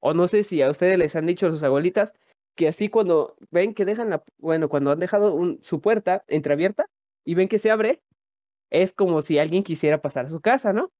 O 0.00 0.14
no 0.14 0.28
sé 0.28 0.44
si 0.44 0.62
a 0.62 0.70
ustedes 0.70 0.98
les 0.98 1.14
han 1.14 1.26
dicho 1.26 1.50
sus 1.50 1.62
abuelitas 1.62 2.14
que 2.54 2.68
así 2.68 2.88
cuando 2.88 3.36
ven 3.50 3.74
que 3.74 3.84
dejan 3.84 4.10
la, 4.10 4.24
bueno, 4.38 4.68
cuando 4.68 4.90
han 4.90 4.98
dejado 4.98 5.34
un, 5.34 5.58
su 5.62 5.80
puerta 5.80 6.24
entreabierta 6.26 6.86
y 7.24 7.34
ven 7.34 7.48
que 7.48 7.58
se 7.58 7.70
abre, 7.70 8.02
es 8.70 8.92
como 8.92 9.20
si 9.20 9.38
alguien 9.38 9.62
quisiera 9.62 10.00
pasar 10.00 10.26
a 10.26 10.30
su 10.30 10.40
casa, 10.40 10.72
¿no? 10.72 10.90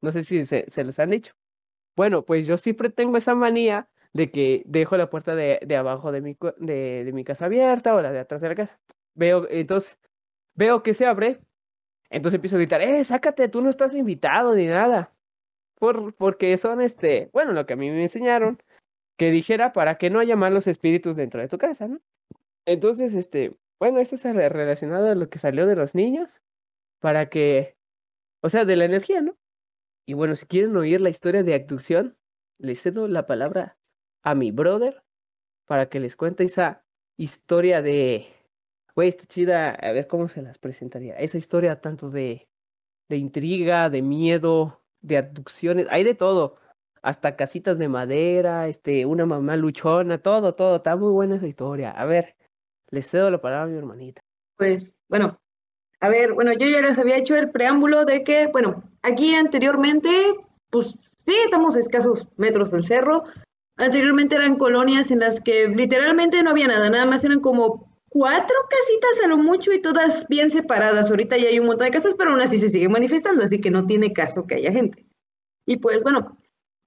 No 0.00 0.12
sé 0.12 0.22
si 0.22 0.46
se, 0.46 0.64
se 0.68 0.84
les 0.84 0.98
han 1.00 1.10
dicho. 1.10 1.32
Bueno, 1.96 2.24
pues 2.24 2.46
yo 2.46 2.56
siempre 2.56 2.90
tengo 2.90 3.16
esa 3.16 3.34
manía 3.34 3.88
de 4.14 4.30
que 4.30 4.62
dejo 4.64 4.96
la 4.96 5.10
puerta 5.10 5.34
de, 5.34 5.58
de 5.66 5.76
abajo 5.76 6.12
de 6.12 6.20
mi, 6.20 6.36
de, 6.58 7.04
de, 7.04 7.12
mi 7.12 7.24
casa 7.24 7.46
abierta 7.46 7.94
o 7.94 8.00
la 8.00 8.12
de 8.12 8.20
atrás 8.20 8.40
de 8.40 8.48
la 8.48 8.54
casa. 8.54 8.80
Veo, 9.14 9.46
entonces, 9.50 9.98
veo 10.54 10.82
que 10.82 10.94
se 10.94 11.04
abre, 11.04 11.40
entonces 12.10 12.36
empiezo 12.36 12.56
a 12.56 12.60
gritar, 12.60 12.80
eh, 12.80 13.02
sácate, 13.04 13.48
tú 13.48 13.60
no 13.60 13.68
estás 13.70 13.94
invitado 13.94 14.54
ni 14.54 14.66
nada. 14.66 15.12
Por, 15.74 16.14
porque 16.14 16.56
son, 16.56 16.80
este, 16.80 17.28
bueno, 17.32 17.52
lo 17.52 17.66
que 17.66 17.74
a 17.74 17.76
mí 17.76 17.90
me 17.90 18.04
enseñaron 18.04 18.62
que 19.18 19.30
dijera 19.32 19.72
para 19.72 19.98
que 19.98 20.10
no 20.10 20.20
haya 20.20 20.36
malos 20.36 20.68
espíritus 20.68 21.16
dentro 21.16 21.40
de 21.40 21.48
tu 21.48 21.58
casa, 21.58 21.88
¿no? 21.88 22.00
Entonces, 22.66 23.14
este, 23.14 23.56
bueno, 23.80 23.98
esto 23.98 24.14
es 24.14 24.22
relacionado 24.24 25.10
a 25.10 25.14
lo 25.16 25.28
que 25.28 25.40
salió 25.40 25.66
de 25.66 25.76
los 25.76 25.94
niños, 25.94 26.40
para 27.00 27.28
que, 27.28 27.76
o 28.42 28.48
sea, 28.48 28.64
de 28.64 28.76
la 28.76 28.84
energía, 28.84 29.20
¿no? 29.20 29.36
Y 30.06 30.14
bueno, 30.14 30.36
si 30.36 30.46
quieren 30.46 30.76
oír 30.76 31.00
la 31.00 31.10
historia 31.10 31.42
de 31.42 31.54
abducción, 31.54 32.16
les 32.58 32.80
cedo 32.80 33.08
la 33.08 33.26
palabra 33.26 33.76
a 34.24 34.34
mi 34.34 34.50
brother 34.50 35.04
para 35.66 35.88
que 35.88 36.00
les 36.00 36.16
cuente 36.16 36.44
esa 36.44 36.84
historia 37.16 37.82
de, 37.82 38.26
güey, 38.96 39.08
está 39.08 39.26
chida, 39.26 39.70
a 39.70 39.92
ver 39.92 40.08
cómo 40.08 40.26
se 40.28 40.42
las 40.42 40.58
presentaría. 40.58 41.14
Esa 41.16 41.38
historia 41.38 41.80
tanto 41.80 42.10
de, 42.10 42.48
de 43.08 43.16
intriga, 43.16 43.90
de 43.90 44.02
miedo, 44.02 44.82
de 45.00 45.18
abducciones, 45.18 45.86
hay 45.90 46.02
de 46.04 46.14
todo 46.14 46.56
hasta 47.02 47.36
casitas 47.36 47.78
de 47.78 47.88
madera, 47.88 48.66
este, 48.66 49.04
una 49.04 49.26
mamá 49.26 49.56
luchona, 49.56 50.16
todo, 50.18 50.54
todo, 50.54 50.76
está 50.76 50.96
muy 50.96 51.12
buena 51.12 51.36
esa 51.36 51.46
historia. 51.46 51.90
A 51.90 52.06
ver, 52.06 52.34
le 52.90 53.02
cedo 53.02 53.30
la 53.30 53.42
palabra 53.42 53.64
a 53.64 53.66
mi 53.66 53.76
hermanita. 53.76 54.22
Pues, 54.56 54.94
bueno, 55.08 55.38
a 56.00 56.08
ver, 56.08 56.32
bueno, 56.32 56.52
yo 56.54 56.66
ya 56.66 56.80
les 56.80 56.98
había 56.98 57.18
hecho 57.18 57.36
el 57.36 57.50
preámbulo 57.50 58.06
de 58.06 58.24
que, 58.24 58.46
bueno, 58.46 58.84
aquí 59.02 59.34
anteriormente, 59.34 60.08
pues 60.70 60.94
sí, 61.20 61.34
estamos 61.44 61.76
a 61.76 61.80
escasos 61.80 62.26
metros 62.38 62.70
del 62.70 62.84
cerro. 62.84 63.24
Anteriormente 63.76 64.36
eran 64.36 64.56
colonias 64.56 65.10
en 65.10 65.20
las 65.20 65.40
que 65.40 65.68
literalmente 65.68 66.42
no 66.42 66.50
había 66.50 66.68
nada, 66.68 66.88
nada 66.90 67.06
más 67.06 67.24
eran 67.24 67.40
como 67.40 67.92
cuatro 68.08 68.56
casitas 68.70 69.24
a 69.24 69.28
lo 69.28 69.36
mucho 69.36 69.72
y 69.72 69.82
todas 69.82 70.28
bien 70.28 70.48
separadas. 70.48 71.10
Ahorita 71.10 71.36
ya 71.36 71.48
hay 71.48 71.58
un 71.58 71.66
montón 71.66 71.86
de 71.86 71.90
casas, 71.90 72.14
pero 72.16 72.30
aún 72.30 72.40
así 72.40 72.60
se 72.60 72.68
sigue 72.70 72.88
manifestando, 72.88 73.42
así 73.42 73.60
que 73.60 73.70
no 73.70 73.86
tiene 73.86 74.12
caso 74.12 74.46
que 74.46 74.54
haya 74.54 74.70
gente. 74.70 75.04
Y 75.66 75.78
pues 75.78 76.04
bueno, 76.04 76.36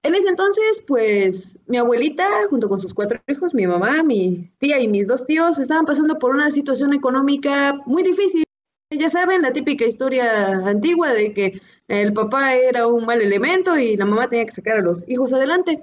en 0.02 0.14
ese 0.14 0.28
entonces, 0.28 0.82
pues 0.86 1.58
mi 1.66 1.76
abuelita, 1.76 2.26
junto 2.48 2.68
con 2.68 2.80
sus 2.80 2.94
cuatro 2.94 3.20
hijos, 3.28 3.54
mi 3.54 3.66
mamá, 3.66 4.02
mi 4.02 4.50
tía 4.58 4.80
y 4.80 4.88
mis 4.88 5.06
dos 5.08 5.26
tíos, 5.26 5.58
estaban 5.58 5.84
pasando 5.84 6.18
por 6.18 6.34
una 6.34 6.50
situación 6.50 6.94
económica 6.94 7.74
muy 7.84 8.02
difícil. 8.02 8.44
Ya 8.90 9.10
saben, 9.10 9.42
la 9.42 9.52
típica 9.52 9.84
historia 9.84 10.66
antigua 10.66 11.12
de 11.12 11.30
que 11.32 11.60
el 11.88 12.14
papá 12.14 12.54
era 12.54 12.86
un 12.86 13.04
mal 13.04 13.20
elemento 13.20 13.76
y 13.76 13.98
la 13.98 14.06
mamá 14.06 14.28
tenía 14.28 14.46
que 14.46 14.52
sacar 14.52 14.78
a 14.78 14.82
los 14.82 15.04
hijos 15.08 15.32
adelante. 15.34 15.82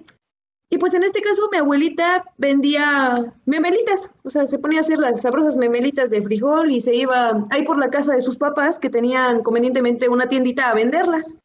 Y 0.76 0.78
pues 0.78 0.94
en 0.94 1.04
este 1.04 1.22
caso 1.22 1.48
mi 1.54 1.58
abuelita 1.58 2.26
vendía 2.38 3.34
memelitas, 3.46 4.12
o 4.26 4.30
sea, 4.30 4.46
se 4.46 4.60
ponía 4.60 4.80
a 4.80 4.82
hacer 4.82 5.00
las 5.00 5.22
sabrosas 5.22 5.56
memelitas 5.56 6.10
de 6.10 6.22
frijol 6.22 6.70
y 6.70 6.82
se 6.82 6.94
iba 6.94 7.48
ahí 7.50 7.64
por 7.64 7.80
la 7.80 7.90
casa 7.90 8.14
de 8.14 8.20
sus 8.20 8.36
papás 8.36 8.78
que 8.78 8.90
tenían 8.90 9.42
convenientemente 9.42 10.10
una 10.10 10.28
tiendita 10.28 10.70
a 10.70 10.76
venderlas. 10.76 11.38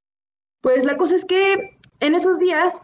Pues 0.63 0.85
la 0.85 0.97
cosa 0.97 1.15
es 1.15 1.25
que 1.25 1.79
en 2.01 2.17
esos 2.17 2.41
días 2.41 2.83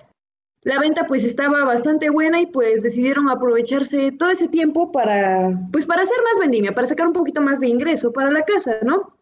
la 0.62 0.78
venta 0.78 1.04
pues 1.08 1.24
estaba 1.24 1.64
bastante 1.64 2.10
buena 2.10 2.40
y 2.40 2.46
pues 2.46 2.84
decidieron 2.84 3.28
aprovecharse 3.28 4.12
todo 4.12 4.30
ese 4.30 4.46
tiempo 4.46 4.92
para 4.92 5.50
pues 5.72 5.84
para 5.84 6.02
hacer 6.02 6.18
más 6.22 6.38
vendimia, 6.38 6.76
para 6.76 6.86
sacar 6.86 7.08
un 7.08 7.12
poquito 7.12 7.40
más 7.40 7.58
de 7.58 7.66
ingreso 7.66 8.12
para 8.12 8.30
la 8.30 8.42
casa, 8.42 8.76
¿no? 8.82 9.16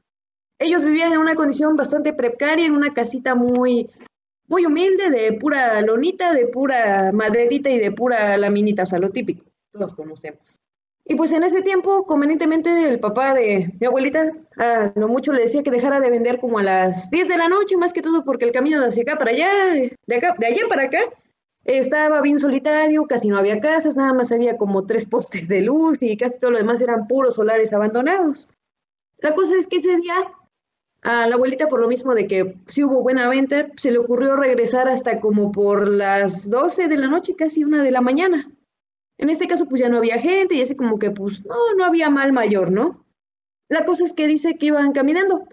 Ellos 0.58 0.84
vivían 0.84 1.14
en 1.14 1.20
una 1.20 1.36
condición 1.36 1.74
bastante 1.74 2.12
precaria, 2.12 2.66
en 2.66 2.74
una 2.74 2.92
casita 2.92 3.34
muy 3.34 3.88
muy 4.54 4.66
humilde, 4.66 5.10
de 5.10 5.32
pura 5.32 5.80
lonita, 5.80 6.32
de 6.32 6.46
pura 6.46 7.10
maderita 7.12 7.68
y 7.70 7.80
de 7.80 7.90
pura 7.90 8.36
laminita, 8.36 8.84
o 8.84 8.86
sea, 8.86 9.00
lo 9.00 9.10
típico, 9.10 9.44
todos 9.72 9.92
conocemos. 9.94 10.60
Y 11.04 11.16
pues 11.16 11.32
en 11.32 11.42
ese 11.42 11.60
tiempo, 11.62 12.06
convenientemente, 12.06 12.88
el 12.88 13.00
papá 13.00 13.34
de 13.34 13.72
mi 13.80 13.86
abuelita, 13.88 14.30
a 14.56 14.92
lo 14.94 15.08
mucho 15.08 15.32
le 15.32 15.42
decía 15.42 15.64
que 15.64 15.72
dejara 15.72 15.98
de 15.98 16.08
vender 16.08 16.38
como 16.38 16.60
a 16.60 16.62
las 16.62 17.10
10 17.10 17.26
de 17.26 17.36
la 17.36 17.48
noche, 17.48 17.76
más 17.76 17.92
que 17.92 18.00
todo 18.00 18.24
porque 18.24 18.44
el 18.44 18.52
camino 18.52 18.80
de 18.80 18.86
hacia 18.86 19.02
acá 19.02 19.18
para 19.18 19.32
allá, 19.32 19.50
de, 20.06 20.16
acá, 20.16 20.36
de 20.38 20.46
allá 20.46 20.62
para 20.68 20.84
acá, 20.84 21.00
estaba 21.64 22.20
bien 22.20 22.38
solitario, 22.38 23.06
casi 23.08 23.26
no 23.26 23.38
había 23.38 23.58
casas, 23.58 23.96
nada 23.96 24.12
más 24.12 24.30
había 24.30 24.56
como 24.56 24.86
tres 24.86 25.04
postes 25.14 25.48
de 25.48 25.62
luz 25.62 26.00
y 26.00 26.16
casi 26.16 26.38
todo 26.38 26.52
lo 26.52 26.58
demás 26.58 26.80
eran 26.80 27.08
puros 27.08 27.34
solares 27.34 27.72
abandonados. 27.72 28.48
La 29.18 29.34
cosa 29.34 29.54
es 29.58 29.66
que 29.66 29.78
ese 29.78 29.96
día 29.96 30.14
a 31.04 31.26
la 31.26 31.34
abuelita, 31.34 31.68
por 31.68 31.80
lo 31.80 31.86
mismo 31.86 32.14
de 32.14 32.26
que 32.26 32.56
sí 32.66 32.82
hubo 32.82 33.02
buena 33.02 33.28
venta, 33.28 33.68
se 33.76 33.90
le 33.90 33.98
ocurrió 33.98 34.36
regresar 34.36 34.88
hasta 34.88 35.20
como 35.20 35.52
por 35.52 35.86
las 35.86 36.48
12 36.48 36.88
de 36.88 36.96
la 36.96 37.08
noche, 37.08 37.36
casi 37.36 37.62
una 37.62 37.82
de 37.82 37.90
la 37.90 38.00
mañana. 38.00 38.50
En 39.18 39.28
este 39.28 39.46
caso, 39.46 39.66
pues 39.66 39.82
ya 39.82 39.90
no 39.90 39.98
había 39.98 40.18
gente 40.18 40.54
y 40.54 40.62
así 40.62 40.74
como 40.74 40.98
que, 40.98 41.10
pues, 41.10 41.44
no, 41.44 41.54
no 41.76 41.84
había 41.84 42.08
mal 42.08 42.32
mayor, 42.32 42.72
¿no? 42.72 43.04
La 43.68 43.84
cosa 43.84 44.02
es 44.04 44.14
que 44.14 44.26
dice 44.26 44.56
que 44.56 44.66
iban 44.66 44.92
caminando 44.92 45.46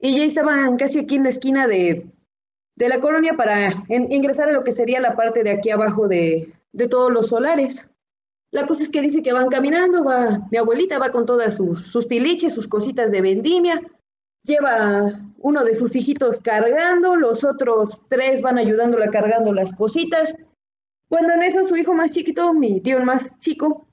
y 0.00 0.16
ya 0.16 0.24
estaban 0.24 0.78
casi 0.78 1.00
aquí 1.00 1.16
en 1.16 1.24
la 1.24 1.30
esquina 1.30 1.66
de, 1.66 2.06
de 2.74 2.88
la 2.88 2.98
colonia 2.98 3.34
para 3.34 3.84
ingresar 3.88 4.48
a 4.48 4.52
lo 4.52 4.64
que 4.64 4.72
sería 4.72 5.00
la 5.00 5.16
parte 5.16 5.44
de 5.44 5.50
aquí 5.50 5.70
abajo 5.70 6.08
de, 6.08 6.50
de 6.72 6.88
todos 6.88 7.12
los 7.12 7.28
solares. 7.28 7.90
La 8.50 8.66
cosa 8.66 8.82
es 8.82 8.90
que 8.90 9.02
dice 9.02 9.22
que 9.22 9.34
van 9.34 9.48
caminando, 9.48 10.02
va, 10.02 10.46
mi 10.50 10.56
abuelita 10.56 10.98
va 10.98 11.10
con 11.10 11.26
todas 11.26 11.56
sus, 11.56 11.82
sus 11.88 12.08
tiliches, 12.08 12.54
sus 12.54 12.68
cositas 12.68 13.10
de 13.10 13.20
vendimia, 13.20 13.82
lleva 14.44 15.20
uno 15.38 15.64
de 15.64 15.74
sus 15.74 15.96
hijitos 15.96 16.40
cargando, 16.40 17.16
los 17.16 17.44
otros 17.44 18.02
tres 18.08 18.40
van 18.40 18.58
ayudándola 18.58 19.10
cargando 19.10 19.52
las 19.52 19.74
cositas, 19.74 20.34
cuando 21.08 21.34
en 21.34 21.42
eso 21.42 21.66
su 21.66 21.76
hijo 21.76 21.94
más 21.94 22.12
chiquito, 22.12 22.52
mi 22.52 22.80
tío 22.80 22.98
el 22.98 23.04
más 23.04 23.22
chico, 23.40 23.86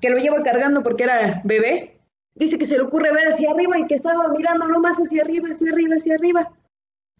que 0.00 0.10
lo 0.10 0.18
lleva 0.18 0.42
cargando 0.42 0.82
porque 0.82 1.04
era 1.04 1.40
bebé, 1.44 2.00
dice 2.34 2.58
que 2.58 2.66
se 2.66 2.76
le 2.76 2.84
ocurre 2.84 3.12
ver 3.12 3.28
hacia 3.28 3.50
arriba 3.50 3.78
y 3.78 3.86
que 3.86 3.94
estaba 3.94 4.28
mirando 4.28 4.66
más 4.80 4.98
hacia 4.98 5.22
arriba, 5.22 5.48
hacia 5.50 5.72
arriba, 5.72 5.96
hacia 5.96 6.14
arriba. 6.14 6.52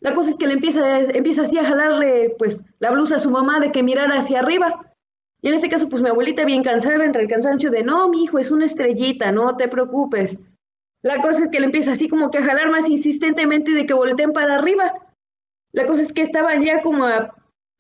La 0.01 0.15
cosa 0.15 0.31
es 0.31 0.37
que 0.37 0.47
le 0.47 0.55
empieza, 0.55 1.01
empieza 1.01 1.43
así 1.43 1.59
a 1.59 1.65
jalarle 1.65 2.35
pues 2.39 2.63
la 2.79 2.91
blusa 2.91 3.17
a 3.17 3.21
su 3.21 3.31
mamá 3.31 3.61
de 3.61 3.73
que 3.73 3.83
mirara 3.83 4.21
hacia 4.21 4.41
arriba. 4.41 4.93
Y 5.41 5.49
en 5.49 5.55
ese 5.55 5.69
caso, 5.69 5.89
pues 5.89 6.03
mi 6.03 6.09
abuelita 6.09 6.45
bien 6.45 6.63
cansada, 6.63 7.05
entre 7.05 7.23
el 7.23 7.29
cansancio 7.29 7.71
de, 7.71 7.83
no, 7.83 8.09
mi 8.09 8.25
hijo, 8.25 8.39
es 8.39 8.51
una 8.51 8.67
estrellita, 8.67 9.33
no 9.33 9.57
te 9.57 9.69
preocupes. 9.69 10.39
La 11.07 11.23
cosa 11.23 11.45
es 11.45 11.51
que 11.51 11.61
le 11.61 11.67
empieza 11.67 11.93
así 11.93 12.09
como 12.09 12.33
que 12.33 12.39
a 12.39 12.45
jalar 12.45 12.69
más 12.69 12.89
insistentemente 12.89 13.71
de 13.71 13.87
que 13.87 13.95
volteen 13.95 14.33
para 14.33 14.57
arriba. 14.57 14.93
La 15.71 15.87
cosa 15.87 16.03
es 16.03 16.13
que 16.13 16.23
estaban 16.23 16.65
ya 16.65 16.83
como 16.83 17.05
a 17.05 17.33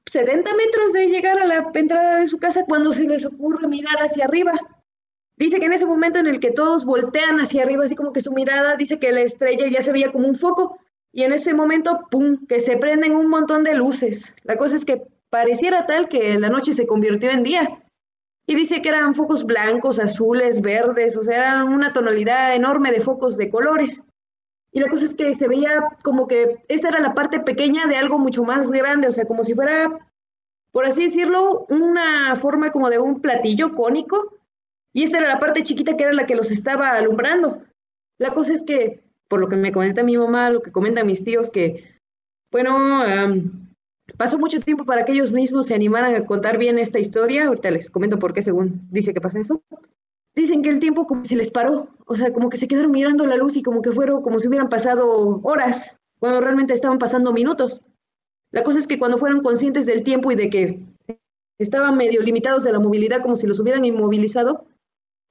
70 0.06 0.48
metros 0.54 0.92
de 0.92 1.08
llegar 1.08 1.36
a 1.40 1.44
la 1.44 1.68
entrada 1.74 2.18
de 2.18 2.28
su 2.28 2.38
casa 2.38 2.64
cuando 2.68 2.92
se 2.92 3.02
les 3.02 3.24
ocurre 3.24 3.66
mirar 3.66 3.96
hacia 3.96 4.26
arriba. 4.26 4.52
Dice 5.36 5.58
que 5.58 5.66
en 5.66 5.72
ese 5.72 5.86
momento 5.86 6.20
en 6.20 6.28
el 6.28 6.38
que 6.38 6.52
todos 6.52 6.84
voltean 6.84 7.40
hacia 7.40 7.64
arriba, 7.64 7.82
así 7.82 7.96
como 7.96 8.12
que 8.12 8.20
su 8.20 8.30
mirada, 8.30 8.76
dice 8.76 9.00
que 9.00 9.10
la 9.10 9.22
estrella 9.22 9.66
ya 9.66 9.82
se 9.82 9.90
veía 9.90 10.12
como 10.12 10.28
un 10.28 10.36
foco 10.36 10.78
y 11.10 11.24
en 11.24 11.32
ese 11.32 11.52
momento, 11.52 12.06
¡pum!, 12.12 12.46
que 12.46 12.60
se 12.60 12.76
prenden 12.76 13.16
un 13.16 13.26
montón 13.26 13.64
de 13.64 13.74
luces. 13.74 14.36
La 14.44 14.56
cosa 14.56 14.76
es 14.76 14.84
que 14.84 15.02
pareciera 15.30 15.84
tal 15.86 16.08
que 16.08 16.38
la 16.38 16.48
noche 16.48 16.74
se 16.74 16.86
convirtió 16.86 17.32
en 17.32 17.42
día. 17.42 17.82
Y 18.46 18.54
dice 18.54 18.80
que 18.80 18.90
eran 18.90 19.14
focos 19.14 19.44
blancos, 19.44 19.98
azules, 19.98 20.60
verdes, 20.60 21.16
o 21.16 21.24
sea, 21.24 21.36
era 21.36 21.64
una 21.64 21.92
tonalidad 21.92 22.54
enorme 22.54 22.92
de 22.92 23.00
focos 23.00 23.36
de 23.36 23.50
colores. 23.50 24.04
Y 24.70 24.80
la 24.80 24.88
cosa 24.88 25.04
es 25.04 25.14
que 25.14 25.34
se 25.34 25.48
veía 25.48 25.88
como 26.04 26.28
que 26.28 26.64
esa 26.68 26.88
era 26.88 27.00
la 27.00 27.14
parte 27.14 27.40
pequeña 27.40 27.86
de 27.86 27.96
algo 27.96 28.18
mucho 28.18 28.44
más 28.44 28.70
grande, 28.70 29.08
o 29.08 29.12
sea, 29.12 29.24
como 29.24 29.42
si 29.42 29.54
fuera, 29.54 29.98
por 30.70 30.84
así 30.84 31.04
decirlo, 31.04 31.66
una 31.70 32.36
forma 32.36 32.70
como 32.70 32.90
de 32.90 32.98
un 32.98 33.20
platillo 33.20 33.74
cónico. 33.74 34.38
Y 34.92 35.02
esta 35.02 35.18
era 35.18 35.28
la 35.28 35.40
parte 35.40 35.62
chiquita 35.62 35.96
que 35.96 36.04
era 36.04 36.12
la 36.12 36.26
que 36.26 36.36
los 36.36 36.50
estaba 36.50 36.90
alumbrando. 36.90 37.62
La 38.18 38.32
cosa 38.32 38.52
es 38.52 38.62
que, 38.62 39.02
por 39.28 39.40
lo 39.40 39.48
que 39.48 39.56
me 39.56 39.72
comenta 39.72 40.02
mi 40.02 40.16
mamá, 40.16 40.50
lo 40.50 40.62
que 40.62 40.72
comentan 40.72 41.06
mis 41.06 41.24
tíos, 41.24 41.50
que, 41.50 41.98
bueno, 42.52 43.02
pasó 44.16 44.38
mucho 44.38 44.60
tiempo 44.60 44.84
para 44.84 45.04
que 45.04 45.12
ellos 45.12 45.32
mismos 45.32 45.66
se 45.66 45.74
animaran 45.74 46.14
a 46.14 46.26
contar 46.26 46.58
bien 46.58 46.78
esta 46.78 46.98
historia. 46.98 47.46
Ahorita 47.46 47.70
les 47.70 47.90
comento 47.90 48.18
por 48.18 48.32
qué, 48.32 48.42
según 48.42 48.86
dice 48.90 49.12
que 49.12 49.20
pasa 49.20 49.40
eso. 49.40 49.62
Dicen 50.34 50.62
que 50.62 50.70
el 50.70 50.78
tiempo 50.78 51.06
como 51.06 51.24
se 51.24 51.36
les 51.36 51.50
paró, 51.50 51.88
o 52.06 52.14
sea, 52.14 52.32
como 52.32 52.50
que 52.50 52.58
se 52.58 52.68
quedaron 52.68 52.90
mirando 52.90 53.26
la 53.26 53.36
luz 53.36 53.56
y 53.56 53.62
como 53.62 53.82
que 53.82 53.90
fueron 53.90 54.22
como 54.22 54.38
si 54.38 54.48
hubieran 54.48 54.68
pasado 54.68 55.40
horas, 55.42 55.98
cuando 56.18 56.40
realmente 56.40 56.74
estaban 56.74 56.98
pasando 56.98 57.32
minutos. 57.32 57.82
La 58.52 58.62
cosa 58.62 58.78
es 58.78 58.86
que 58.86 58.98
cuando 58.98 59.18
fueron 59.18 59.40
conscientes 59.40 59.86
del 59.86 60.02
tiempo 60.02 60.30
y 60.30 60.34
de 60.34 60.50
que 60.50 60.80
estaban 61.58 61.96
medio 61.96 62.22
limitados 62.22 62.64
de 62.64 62.72
la 62.72 62.78
movilidad, 62.78 63.22
como 63.22 63.36
si 63.36 63.46
los 63.46 63.58
hubieran 63.60 63.84
inmovilizado, 63.84 64.66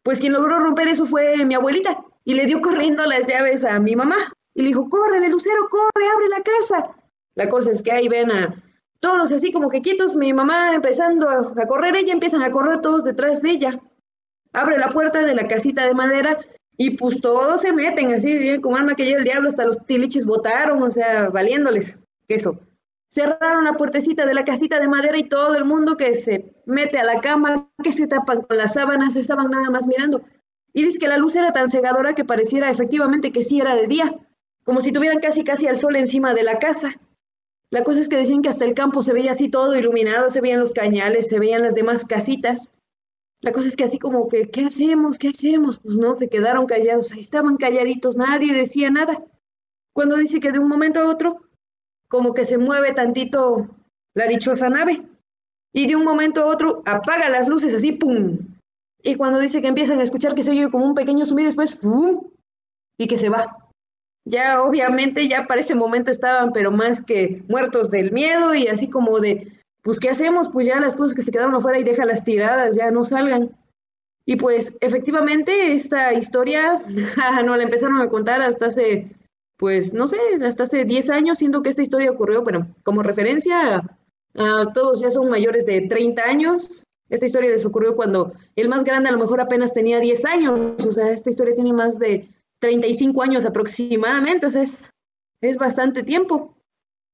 pues 0.03 0.19
quien 0.19 0.33
logró 0.33 0.59
romper 0.59 0.87
eso 0.87 1.05
fue 1.05 1.45
mi 1.45 1.53
abuelita 1.53 2.03
y 2.23 2.33
le 2.33 2.45
dio 2.45 2.61
corriendo 2.61 3.05
las 3.05 3.27
llaves 3.27 3.63
a 3.63 3.79
mi 3.79 3.95
mamá 3.95 4.33
y 4.55 4.63
le 4.63 4.69
dijo, 4.69 4.89
corre, 4.89 5.27
Lucero, 5.29 5.69
corre, 5.69 6.07
abre 6.13 6.29
la 6.29 6.41
casa. 6.41 6.95
La 7.35 7.49
cosa 7.49 7.71
es 7.71 7.83
que 7.83 7.91
ahí 7.91 8.07
ven 8.07 8.31
a 8.31 8.63
todos 9.05 9.31
así 9.31 9.51
como 9.51 9.69
que 9.69 9.83
quietos, 9.83 10.15
mi 10.15 10.33
mamá 10.33 10.73
empezando 10.73 11.29
a, 11.29 11.67
correr, 11.67 11.95
ella 11.95 12.11
empiezan 12.11 12.41
a 12.41 12.49
correr 12.49 12.81
todos 12.81 13.03
detrás 13.03 13.43
de 13.43 13.51
ella. 13.51 13.79
Abre 14.51 14.79
la 14.79 14.89
puerta 14.89 15.21
de 15.21 15.35
la 15.35 15.47
casita 15.47 15.85
de 15.85 15.93
madera 15.93 16.39
y 16.75 16.97
pues 16.97 17.21
todos 17.21 17.61
se 17.61 17.71
meten 17.71 18.11
así, 18.15 18.59
como 18.61 18.77
arma 18.77 18.95
que 18.95 19.05
llega 19.05 19.19
el 19.19 19.23
diablo, 19.23 19.49
hasta 19.49 19.63
los 19.63 19.85
tiliches 19.85 20.25
botaron, 20.25 20.81
o 20.81 20.89
sea, 20.89 21.29
valiéndoles 21.29 22.03
queso. 22.27 22.59
Cerraron 23.11 23.65
la 23.65 23.73
puertecita 23.73 24.25
de 24.25 24.33
la 24.33 24.43
casita 24.43 24.79
de 24.79 24.87
madera 24.87 25.19
y 25.19 25.29
todo 25.29 25.53
el 25.53 25.65
mundo 25.65 25.97
que 25.97 26.15
se 26.15 26.55
mete 26.65 26.97
a 26.97 27.03
la 27.03 27.21
cama, 27.21 27.69
que 27.83 27.93
se 27.93 28.07
tapan 28.07 28.41
con 28.41 28.57
las 28.57 28.73
sábanas, 28.73 29.15
estaban 29.15 29.51
nada 29.51 29.69
más 29.69 29.85
mirando. 29.85 30.23
Y 30.73 30.83
dice 30.83 30.97
que 30.97 31.07
la 31.07 31.17
luz 31.17 31.35
era 31.35 31.53
tan 31.53 31.69
cegadora 31.69 32.15
que 32.15 32.25
pareciera 32.25 32.71
efectivamente 32.71 33.31
que 33.31 33.43
sí 33.43 33.61
era 33.61 33.75
de 33.75 33.85
día, 33.85 34.15
como 34.63 34.81
si 34.81 34.91
tuvieran 34.91 35.19
casi 35.19 35.43
casi 35.43 35.67
al 35.67 35.77
sol 35.77 35.95
encima 35.95 36.33
de 36.33 36.41
la 36.41 36.57
casa. 36.57 36.99
La 37.75 37.83
cosa 37.83 37.99
es 37.99 38.07
que 38.07 38.15
decían 38.15 38.41
que 38.41 38.47
hasta 38.47 38.63
el 38.63 38.73
campo 38.73 39.03
se 39.03 39.11
veía 39.11 39.33
así 39.33 39.49
todo 39.49 39.75
iluminado, 39.75 40.29
se 40.29 40.39
veían 40.39 40.61
los 40.61 40.71
cañales, 40.71 41.27
se 41.27 41.39
veían 41.39 41.61
las 41.61 41.75
demás 41.75 42.05
casitas. 42.05 42.71
La 43.41 43.51
cosa 43.51 43.67
es 43.67 43.75
que 43.75 43.83
así 43.83 43.99
como 43.99 44.29
que, 44.29 44.49
¿qué 44.49 44.63
hacemos? 44.63 45.17
¿Qué 45.17 45.27
hacemos? 45.27 45.81
Pues 45.81 45.97
no, 45.97 46.17
se 46.17 46.29
quedaron 46.29 46.67
callados, 46.67 47.11
ahí 47.11 47.19
estaban 47.19 47.57
calladitos, 47.57 48.15
nadie 48.15 48.53
decía 48.53 48.89
nada. 48.91 49.21
Cuando 49.91 50.15
dice 50.15 50.39
que 50.39 50.53
de 50.53 50.59
un 50.59 50.69
momento 50.69 51.01
a 51.01 51.09
otro, 51.09 51.41
como 52.07 52.33
que 52.33 52.45
se 52.45 52.57
mueve 52.57 52.93
tantito 52.93 53.67
la 54.13 54.27
dichosa 54.27 54.69
nave, 54.69 55.01
y 55.73 55.85
de 55.85 55.97
un 55.97 56.05
momento 56.05 56.43
a 56.43 56.45
otro 56.45 56.81
apaga 56.85 57.27
las 57.27 57.49
luces 57.49 57.73
así, 57.73 57.91
¡pum! 57.91 58.37
Y 59.03 59.15
cuando 59.15 59.39
dice 59.39 59.61
que 59.61 59.67
empiezan 59.67 59.99
a 59.99 60.03
escuchar 60.03 60.33
que 60.33 60.43
se 60.43 60.51
oye 60.51 60.71
como 60.71 60.85
un 60.85 60.95
pequeño 60.95 61.25
sumido, 61.25 61.47
después, 61.47 61.75
¡pum! 61.75 62.21
Y 62.97 63.07
que 63.07 63.17
se 63.17 63.27
va 63.27 63.64
ya 64.25 64.61
obviamente 64.61 65.27
ya 65.27 65.45
para 65.45 65.61
ese 65.61 65.75
momento 65.75 66.11
estaban 66.11 66.51
pero 66.51 66.71
más 66.71 67.01
que 67.03 67.43
muertos 67.47 67.91
del 67.91 68.11
miedo 68.11 68.55
y 68.55 68.67
así 68.67 68.89
como 68.89 69.19
de, 69.19 69.51
pues 69.83 69.99
¿qué 69.99 70.09
hacemos? 70.09 70.49
Pues 70.49 70.65
ya 70.67 70.79
las 70.79 70.95
cosas 70.95 71.15
que 71.15 71.23
se 71.23 71.31
quedaron 71.31 71.55
afuera 71.55 71.79
y 71.79 71.83
déjalas 71.83 72.23
tiradas, 72.23 72.75
ya 72.75 72.89
no 72.89 73.05
salgan. 73.05 73.51
Y 74.25 74.37
pues 74.37 74.75
efectivamente 74.81 75.73
esta 75.73 76.13
historia 76.13 76.81
no 77.45 77.55
la 77.55 77.63
empezaron 77.63 78.01
a 78.01 78.09
contar 78.09 78.41
hasta 78.41 78.67
hace, 78.67 79.15
pues 79.57 79.93
no 79.93 80.07
sé, 80.07 80.17
hasta 80.43 80.63
hace 80.63 80.85
10 80.85 81.09
años, 81.11 81.37
siendo 81.37 81.61
que 81.61 81.69
esta 81.69 81.83
historia 81.83 82.11
ocurrió, 82.11 82.41
bueno, 82.43 82.67
como 82.83 83.03
referencia, 83.03 83.83
todos 84.73 84.99
ya 85.01 85.11
son 85.11 85.29
mayores 85.29 85.67
de 85.67 85.81
30 85.81 86.23
años. 86.23 86.83
Esta 87.07 87.27
historia 87.27 87.51
les 87.51 87.65
ocurrió 87.65 87.95
cuando 87.95 88.33
el 88.55 88.67
más 88.67 88.83
grande 88.83 89.09
a 89.09 89.11
lo 89.11 89.19
mejor 89.19 89.39
apenas 89.39 89.75
tenía 89.75 89.99
10 89.99 90.25
años, 90.25 90.83
o 90.83 90.91
sea, 90.91 91.11
esta 91.11 91.29
historia 91.29 91.53
tiene 91.53 91.71
más 91.71 91.99
de 91.99 92.27
35 92.59 93.21
años 93.21 93.45
aproximadamente, 93.45 94.47
o 94.47 94.51
sea, 94.51 94.63
es, 94.63 94.77
es 95.41 95.57
bastante 95.57 96.03
tiempo. 96.03 96.55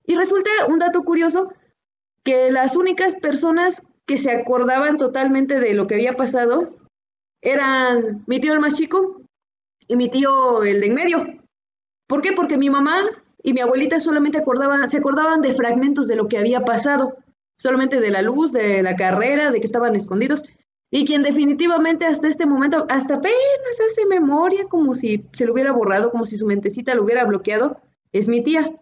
Y 0.05 0.15
resulta 0.15 0.49
un 0.67 0.79
dato 0.79 1.03
curioso 1.03 1.53
que 2.23 2.51
las 2.51 2.75
únicas 2.75 3.15
personas 3.15 3.83
que 4.05 4.17
se 4.17 4.31
acordaban 4.31 4.97
totalmente 4.97 5.59
de 5.59 5.73
lo 5.73 5.87
que 5.87 5.95
había 5.95 6.15
pasado 6.15 6.75
eran 7.41 8.23
mi 8.27 8.39
tío 8.39 8.53
el 8.53 8.59
más 8.59 8.77
chico 8.77 9.21
y 9.87 9.95
mi 9.95 10.09
tío 10.09 10.63
el 10.63 10.79
de 10.79 10.87
en 10.87 10.93
medio. 10.93 11.25
¿Por 12.07 12.21
qué? 12.21 12.33
Porque 12.33 12.57
mi 12.57 12.69
mamá 12.69 12.99
y 13.43 13.53
mi 13.53 13.61
abuelita 13.61 13.99
solamente 13.99 14.37
acordaban, 14.37 14.87
se 14.87 14.97
acordaban 14.97 15.41
de 15.41 15.55
fragmentos 15.55 16.07
de 16.07 16.15
lo 16.15 16.27
que 16.27 16.37
había 16.37 16.61
pasado, 16.61 17.17
solamente 17.57 17.99
de 17.99 18.11
la 18.11 18.21
luz, 18.21 18.51
de 18.51 18.83
la 18.83 18.95
carrera, 18.95 19.51
de 19.51 19.59
que 19.59 19.65
estaban 19.65 19.95
escondidos, 19.95 20.43
y 20.93 21.05
quien 21.05 21.23
definitivamente 21.23 22.05
hasta 22.05 22.27
este 22.27 22.45
momento, 22.45 22.85
hasta 22.89 23.15
apenas 23.15 23.79
hace 23.89 24.05
memoria 24.07 24.65
como 24.65 24.93
si 24.93 25.25
se 25.31 25.45
lo 25.45 25.53
hubiera 25.53 25.71
borrado, 25.71 26.11
como 26.11 26.25
si 26.25 26.35
su 26.35 26.45
mentecita 26.45 26.93
lo 26.93 27.03
hubiera 27.03 27.23
bloqueado, 27.23 27.79
es 28.11 28.27
mi 28.27 28.43
tía. 28.43 28.75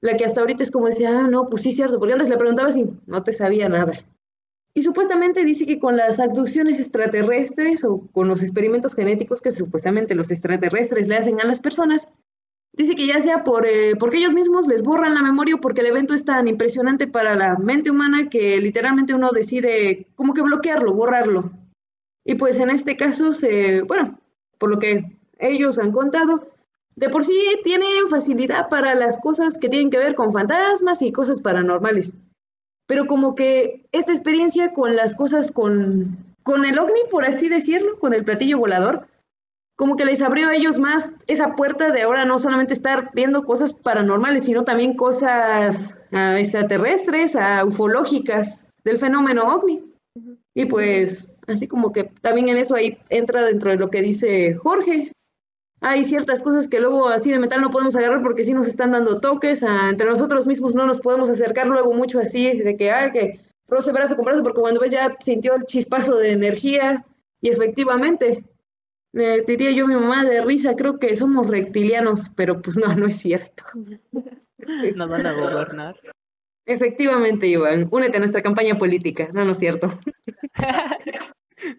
La 0.00 0.16
que 0.16 0.24
hasta 0.24 0.40
ahorita 0.40 0.62
es 0.62 0.70
como 0.70 0.86
decía, 0.86 1.10
ah, 1.10 1.28
no, 1.28 1.50
pues 1.50 1.62
sí, 1.62 1.72
cierto, 1.72 1.98
porque 1.98 2.14
antes 2.14 2.28
le 2.28 2.38
preguntaba 2.38 2.72
si 2.72 2.86
no 3.06 3.22
te 3.24 3.32
sabía 3.32 3.68
nada. 3.68 3.92
Y 4.72 4.84
supuestamente 4.84 5.44
dice 5.44 5.66
que 5.66 5.80
con 5.80 5.96
las 5.96 6.20
abducciones 6.20 6.78
extraterrestres 6.78 7.82
o 7.82 8.06
con 8.12 8.28
los 8.28 8.42
experimentos 8.42 8.94
genéticos 8.94 9.40
que 9.40 9.50
supuestamente 9.50 10.14
los 10.14 10.30
extraterrestres 10.30 11.08
le 11.08 11.16
hacen 11.16 11.40
a 11.40 11.44
las 11.44 11.60
personas, 11.60 12.08
Dice 12.72 12.94
que 12.94 13.06
ya 13.06 13.22
sea 13.22 13.42
por, 13.42 13.66
eh, 13.66 13.96
porque 13.96 14.18
ellos 14.18 14.32
mismos 14.32 14.68
les 14.68 14.82
borran 14.82 15.14
la 15.14 15.22
memoria 15.22 15.56
porque 15.56 15.80
el 15.80 15.88
evento 15.88 16.14
es 16.14 16.24
tan 16.24 16.46
impresionante 16.46 17.06
para 17.06 17.34
la 17.34 17.56
mente 17.56 17.90
humana 17.90 18.28
que 18.30 18.60
literalmente 18.60 19.12
uno 19.12 19.32
decide 19.32 20.06
como 20.14 20.34
que 20.34 20.42
bloquearlo, 20.42 20.94
borrarlo. 20.94 21.50
Y 22.24 22.36
pues 22.36 22.60
en 22.60 22.70
este 22.70 22.96
caso, 22.96 23.34
se, 23.34 23.82
bueno, 23.82 24.20
por 24.58 24.70
lo 24.70 24.78
que 24.78 25.18
ellos 25.38 25.78
han 25.78 25.90
contado, 25.90 26.48
de 26.94 27.08
por 27.08 27.24
sí 27.24 27.34
tienen 27.64 28.08
facilidad 28.08 28.68
para 28.68 28.94
las 28.94 29.18
cosas 29.18 29.58
que 29.58 29.68
tienen 29.68 29.90
que 29.90 29.98
ver 29.98 30.14
con 30.14 30.32
fantasmas 30.32 31.02
y 31.02 31.12
cosas 31.12 31.40
paranormales. 31.40 32.14
Pero 32.86 33.06
como 33.06 33.34
que 33.34 33.86
esta 33.92 34.12
experiencia 34.12 34.72
con 34.74 34.96
las 34.96 35.14
cosas 35.14 35.50
con, 35.50 36.18
con 36.42 36.64
el 36.64 36.78
ovni, 36.78 37.00
por 37.10 37.24
así 37.24 37.48
decirlo, 37.48 37.98
con 37.98 38.14
el 38.14 38.24
platillo 38.24 38.58
volador, 38.58 39.06
como 39.80 39.96
que 39.96 40.04
les 40.04 40.20
abrió 40.20 40.50
a 40.50 40.54
ellos 40.54 40.78
más 40.78 41.14
esa 41.26 41.56
puerta 41.56 41.90
de 41.90 42.02
ahora 42.02 42.26
no 42.26 42.38
solamente 42.38 42.74
estar 42.74 43.08
viendo 43.14 43.46
cosas 43.46 43.72
paranormales, 43.72 44.44
sino 44.44 44.62
también 44.62 44.94
cosas 44.94 45.88
uh, 46.12 46.36
extraterrestres, 46.36 47.34
uh, 47.34 47.66
ufológicas 47.66 48.66
del 48.84 48.98
fenómeno 48.98 49.42
ovni. 49.44 49.82
Y 50.54 50.66
pues, 50.66 51.32
así 51.46 51.66
como 51.66 51.94
que 51.94 52.04
también 52.20 52.50
en 52.50 52.58
eso 52.58 52.74
ahí 52.74 52.98
entra 53.08 53.42
dentro 53.42 53.70
de 53.70 53.78
lo 53.78 53.88
que 53.88 54.02
dice 54.02 54.54
Jorge. 54.54 55.12
Hay 55.80 56.04
ciertas 56.04 56.42
cosas 56.42 56.68
que 56.68 56.78
luego 56.78 57.08
así 57.08 57.30
de 57.30 57.38
metal 57.38 57.62
no 57.62 57.70
podemos 57.70 57.96
agarrar 57.96 58.22
porque 58.22 58.44
sí 58.44 58.52
nos 58.52 58.68
están 58.68 58.90
dando 58.90 59.18
toques, 59.18 59.62
uh, 59.62 59.88
entre 59.88 60.10
nosotros 60.10 60.46
mismos 60.46 60.74
no 60.74 60.84
nos 60.84 61.00
podemos 61.00 61.30
acercar 61.30 61.66
luego 61.66 61.94
mucho 61.94 62.18
así, 62.18 62.52
de 62.58 62.76
que, 62.76 62.90
ay, 62.90 63.12
que 63.12 63.40
roce 63.66 63.92
brazo 63.92 64.14
con 64.14 64.26
brazo, 64.26 64.42
porque 64.42 64.60
cuando 64.60 64.80
ves 64.80 64.92
ya 64.92 65.16
sintió 65.24 65.54
el 65.54 65.64
chispazo 65.64 66.16
de 66.16 66.32
energía 66.32 67.02
y 67.40 67.48
efectivamente 67.48 68.44
le 69.12 69.42
diría 69.42 69.72
yo 69.72 69.84
a 69.84 69.88
mi 69.88 69.94
mamá 69.94 70.24
de 70.24 70.40
risa, 70.42 70.74
creo 70.76 70.98
que 70.98 71.16
somos 71.16 71.46
reptilianos, 71.46 72.30
pero 72.36 72.60
pues 72.62 72.76
no, 72.76 72.94
no 72.94 73.06
es 73.06 73.16
cierto. 73.16 73.64
Nos 74.96 75.08
van 75.08 75.26
a 75.26 75.32
gobernar. 75.32 75.96
Efectivamente, 76.66 77.46
Iván, 77.46 77.88
únete 77.90 78.18
a 78.18 78.20
nuestra 78.20 78.42
campaña 78.42 78.78
política, 78.78 79.30
no, 79.32 79.44
no 79.44 79.52
es 79.52 79.58
cierto. 79.58 79.98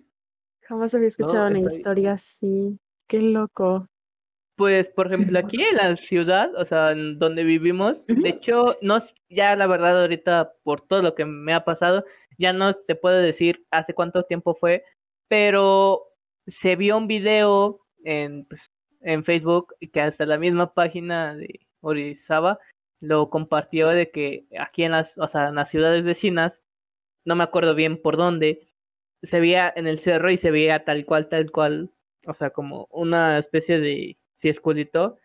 Jamás 0.61 0.93
había 0.93 1.07
escuchado 1.07 1.47
una 1.47 1.59
historia 1.59 2.13
así. 2.13 2.79
Qué 3.07 3.21
loco. 3.21 3.88
Pues, 4.55 4.89
por 4.89 5.07
ejemplo, 5.07 5.39
aquí 5.39 5.61
en 5.61 5.77
la 5.77 5.95
ciudad, 5.95 6.53
o 6.55 6.65
sea, 6.65 6.91
en 6.91 7.17
donde 7.19 7.43
vivimos, 7.43 8.05
de 8.07 8.29
hecho, 8.29 8.77
no, 8.82 9.01
ya 9.29 9.55
la 9.55 9.65
verdad 9.67 10.01
ahorita, 10.01 10.53
por 10.63 10.82
todo 10.82 11.01
lo 11.01 11.15
que 11.15 11.25
me 11.25 11.53
ha 11.53 11.63
pasado, 11.63 12.05
ya 12.38 12.53
no 12.53 12.75
te 12.75 12.95
puedo 12.95 13.15
decir 13.17 13.65
hace 13.71 13.93
cuánto 13.93 14.23
tiempo 14.23 14.55
fue, 14.55 14.84
pero 15.27 16.11
se 16.47 16.75
vio 16.75 16.97
un 16.97 17.07
video 17.07 17.81
en, 18.03 18.45
pues, 18.45 18.61
en 19.01 19.23
Facebook 19.23 19.73
que 19.91 20.01
hasta 20.01 20.25
la 20.25 20.37
misma 20.37 20.73
página 20.73 21.35
de 21.35 21.61
Orizaba 21.81 22.59
lo 22.99 23.29
compartió 23.29 23.89
de 23.89 24.11
que 24.11 24.45
aquí 24.59 24.83
en 24.83 24.91
las, 24.91 25.17
o 25.17 25.27
sea, 25.27 25.49
en 25.49 25.55
las 25.55 25.69
ciudades 25.69 26.03
vecinas, 26.03 26.61
no 27.25 27.35
me 27.35 27.43
acuerdo 27.43 27.75
bien 27.75 28.01
por 28.01 28.17
dónde, 28.17 28.69
se 29.23 29.39
veía 29.39 29.71
en 29.75 29.87
el 29.87 29.99
cerro 29.99 30.31
y 30.31 30.37
se 30.37 30.51
veía 30.51 30.85
tal 30.85 31.05
cual, 31.05 31.29
tal 31.29 31.51
cual, 31.51 31.91
o 32.27 32.33
sea, 32.33 32.51
como 32.51 32.87
una 32.91 33.39
especie 33.39 33.79
de 33.79 34.17
circulito 34.37 35.17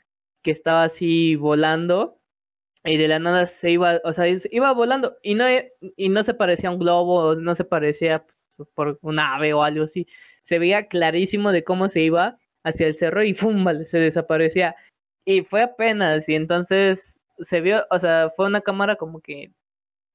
que 0.42 0.50
estaba 0.50 0.84
así 0.84 1.36
volando 1.36 2.18
y 2.84 2.98
de 2.98 3.08
la 3.08 3.18
nada 3.18 3.46
se 3.46 3.70
iba, 3.70 4.00
o 4.04 4.12
sea, 4.12 4.26
iba 4.28 4.72
volando 4.72 5.16
y 5.22 5.34
no, 5.34 5.46
y 5.96 6.08
no 6.08 6.24
se 6.24 6.34
parecía 6.34 6.70
a 6.70 6.72
un 6.72 6.78
globo, 6.78 7.34
no 7.34 7.54
se 7.54 7.64
parecía 7.64 8.24
por 8.74 8.98
un 9.02 9.18
ave 9.18 9.52
o 9.54 9.62
algo 9.62 9.84
así, 9.84 10.06
se 10.46 10.58
veía 10.58 10.88
clarísimo 10.88 11.52
de 11.52 11.64
cómo 11.64 11.88
se 11.88 12.00
iba 12.00 12.38
hacia 12.64 12.86
el 12.88 12.96
cerro 12.96 13.22
y 13.22 13.34
¡fum! 13.34 13.64
se 13.84 13.98
desaparecía. 13.98 14.76
Y 15.24 15.42
fue 15.42 15.62
apenas, 15.62 16.28
y 16.28 16.34
entonces 16.34 17.18
se 17.40 17.60
vio, 17.60 17.84
o 17.90 17.98
sea, 17.98 18.32
fue 18.36 18.46
una 18.46 18.60
cámara 18.62 18.96
como 18.96 19.20
que 19.20 19.52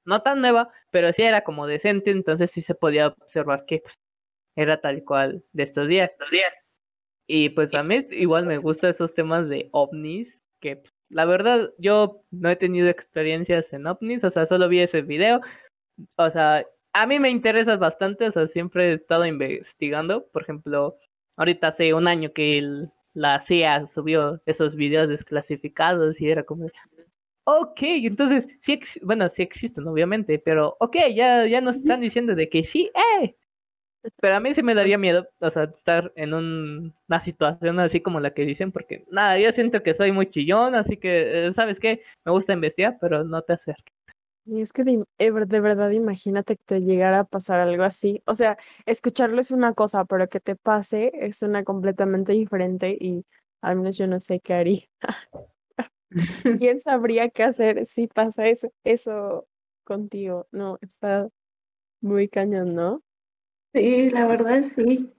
no 0.05 0.21
tan 0.23 0.41
nueva, 0.41 0.69
pero 0.91 1.13
sí 1.13 1.23
era 1.23 1.43
como 1.43 1.67
decente, 1.67 2.11
entonces 2.11 2.51
sí 2.51 2.61
se 2.61 2.75
podía 2.75 3.07
observar 3.07 3.65
que 3.65 3.79
pues, 3.79 3.95
era 4.55 4.81
tal 4.81 5.03
cual 5.05 5.43
de 5.53 5.63
estos 5.63 5.87
días, 5.87 6.11
estos 6.11 6.31
días. 6.31 6.53
Y 7.27 7.49
pues 7.49 7.73
a 7.73 7.83
mí 7.83 8.07
igual 8.11 8.45
me 8.45 8.57
gustan 8.57 8.91
esos 8.91 9.13
temas 9.13 9.49
de 9.49 9.69
ovnis, 9.71 10.41
que 10.61 10.77
pues, 10.77 10.93
la 11.09 11.25
verdad 11.25 11.71
yo 11.77 12.23
no 12.31 12.49
he 12.49 12.55
tenido 12.55 12.89
experiencias 12.89 13.71
en 13.73 13.87
ovnis, 13.87 14.23
o 14.23 14.31
sea, 14.31 14.45
solo 14.45 14.69
vi 14.69 14.81
ese 14.81 15.01
video. 15.01 15.41
O 16.17 16.29
sea, 16.31 16.65
a 16.93 17.05
mí 17.07 17.19
me 17.19 17.29
interesa 17.29 17.75
bastante, 17.77 18.27
o 18.27 18.31
sea, 18.31 18.47
siempre 18.47 18.91
he 18.91 18.93
estado 18.95 19.25
investigando. 19.25 20.27
Por 20.31 20.43
ejemplo, 20.43 20.97
ahorita 21.37 21.69
hace 21.69 21.93
un 21.93 22.07
año 22.07 22.31
que 22.33 22.87
la 23.13 23.41
CIA 23.41 23.87
subió 23.93 24.41
esos 24.45 24.75
videos 24.75 25.09
desclasificados 25.09 26.19
y 26.21 26.29
era 26.29 26.43
como, 26.43 26.67
ok, 27.45 27.79
entonces 27.83 28.47
sí, 28.61 28.79
bueno, 29.03 29.29
sí 29.29 29.43
existen, 29.43 29.87
obviamente, 29.87 30.39
pero 30.39 30.77
ok, 30.79 30.97
ya, 31.15 31.47
ya 31.47 31.61
nos 31.61 31.77
están 31.77 32.01
diciendo 32.01 32.35
de 32.35 32.49
que 32.49 32.63
sí, 32.63 32.91
eh. 33.21 33.35
Pero 34.21 34.35
a 34.35 34.39
mí 34.39 34.53
sí 34.55 34.63
me 34.63 34.73
daría 34.75 34.97
miedo, 34.97 35.27
o 35.39 35.49
sea, 35.51 35.65
estar 35.65 36.11
en 36.15 36.33
una 36.33 37.19
situación 37.21 37.79
así 37.79 38.01
como 38.01 38.19
la 38.19 38.33
que 38.33 38.45
dicen, 38.45 38.71
porque 38.71 39.05
nada, 39.11 39.37
yo 39.39 39.51
siento 39.51 39.83
que 39.83 39.93
soy 39.93 40.11
muy 40.11 40.29
chillón, 40.31 40.75
así 40.75 40.97
que, 40.97 41.47
eh, 41.47 41.53
¿sabes 41.53 41.79
qué? 41.79 42.03
Me 42.25 42.31
gusta 42.31 42.53
investigar, 42.53 42.97
pero 43.01 43.23
no 43.23 43.41
te 43.43 43.53
acerques. 43.53 43.93
Y 44.45 44.61
es 44.61 44.73
que 44.73 44.83
de, 44.83 45.05
eh, 45.19 45.31
de, 45.31 45.59
verdad 45.59 45.91
imagínate 45.91 46.57
que 46.57 46.63
te 46.65 46.81
llegara 46.81 47.19
a 47.19 47.23
pasar 47.25 47.59
algo 47.59 47.83
así. 47.83 48.21
O 48.25 48.35
sea, 48.35 48.57
escucharlo 48.85 49.39
es 49.39 49.51
una 49.51 49.73
cosa, 49.73 50.05
pero 50.05 50.27
que 50.27 50.39
te 50.39 50.55
pase 50.55 51.11
es 51.13 51.41
una 51.41 51.63
completamente 51.63 52.33
diferente 52.33 52.97
y 52.99 53.23
al 53.61 53.77
menos 53.77 53.97
yo 53.97 54.07
no 54.07 54.19
sé 54.19 54.39
qué 54.39 54.53
haría. 54.53 54.83
¿Quién 56.59 56.81
sabría 56.81 57.29
qué 57.29 57.43
hacer 57.43 57.85
si 57.85 58.07
pasa 58.07 58.47
eso, 58.47 58.71
eso 58.83 59.47
contigo? 59.83 60.47
No, 60.51 60.79
está 60.81 61.29
muy 62.01 62.27
cañón, 62.27 62.75
¿no? 62.75 63.03
Sí, 63.73 64.09
la 64.09 64.27
verdad 64.27 64.63
sí. 64.63 65.13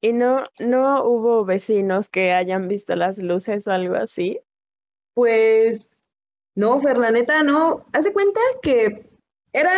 ¿Y 0.00 0.12
no, 0.12 0.44
no 0.58 1.04
hubo 1.04 1.44
vecinos 1.44 2.08
que 2.08 2.32
hayan 2.32 2.66
visto 2.68 2.96
las 2.96 3.22
luces 3.22 3.66
o 3.66 3.72
algo 3.72 3.96
así? 3.96 4.40
Pues 5.14 5.91
no, 6.54 6.80
Fer, 6.80 6.98
no. 7.44 7.84
Hace 7.92 8.12
cuenta 8.12 8.40
que 8.62 9.06
era, 9.52 9.72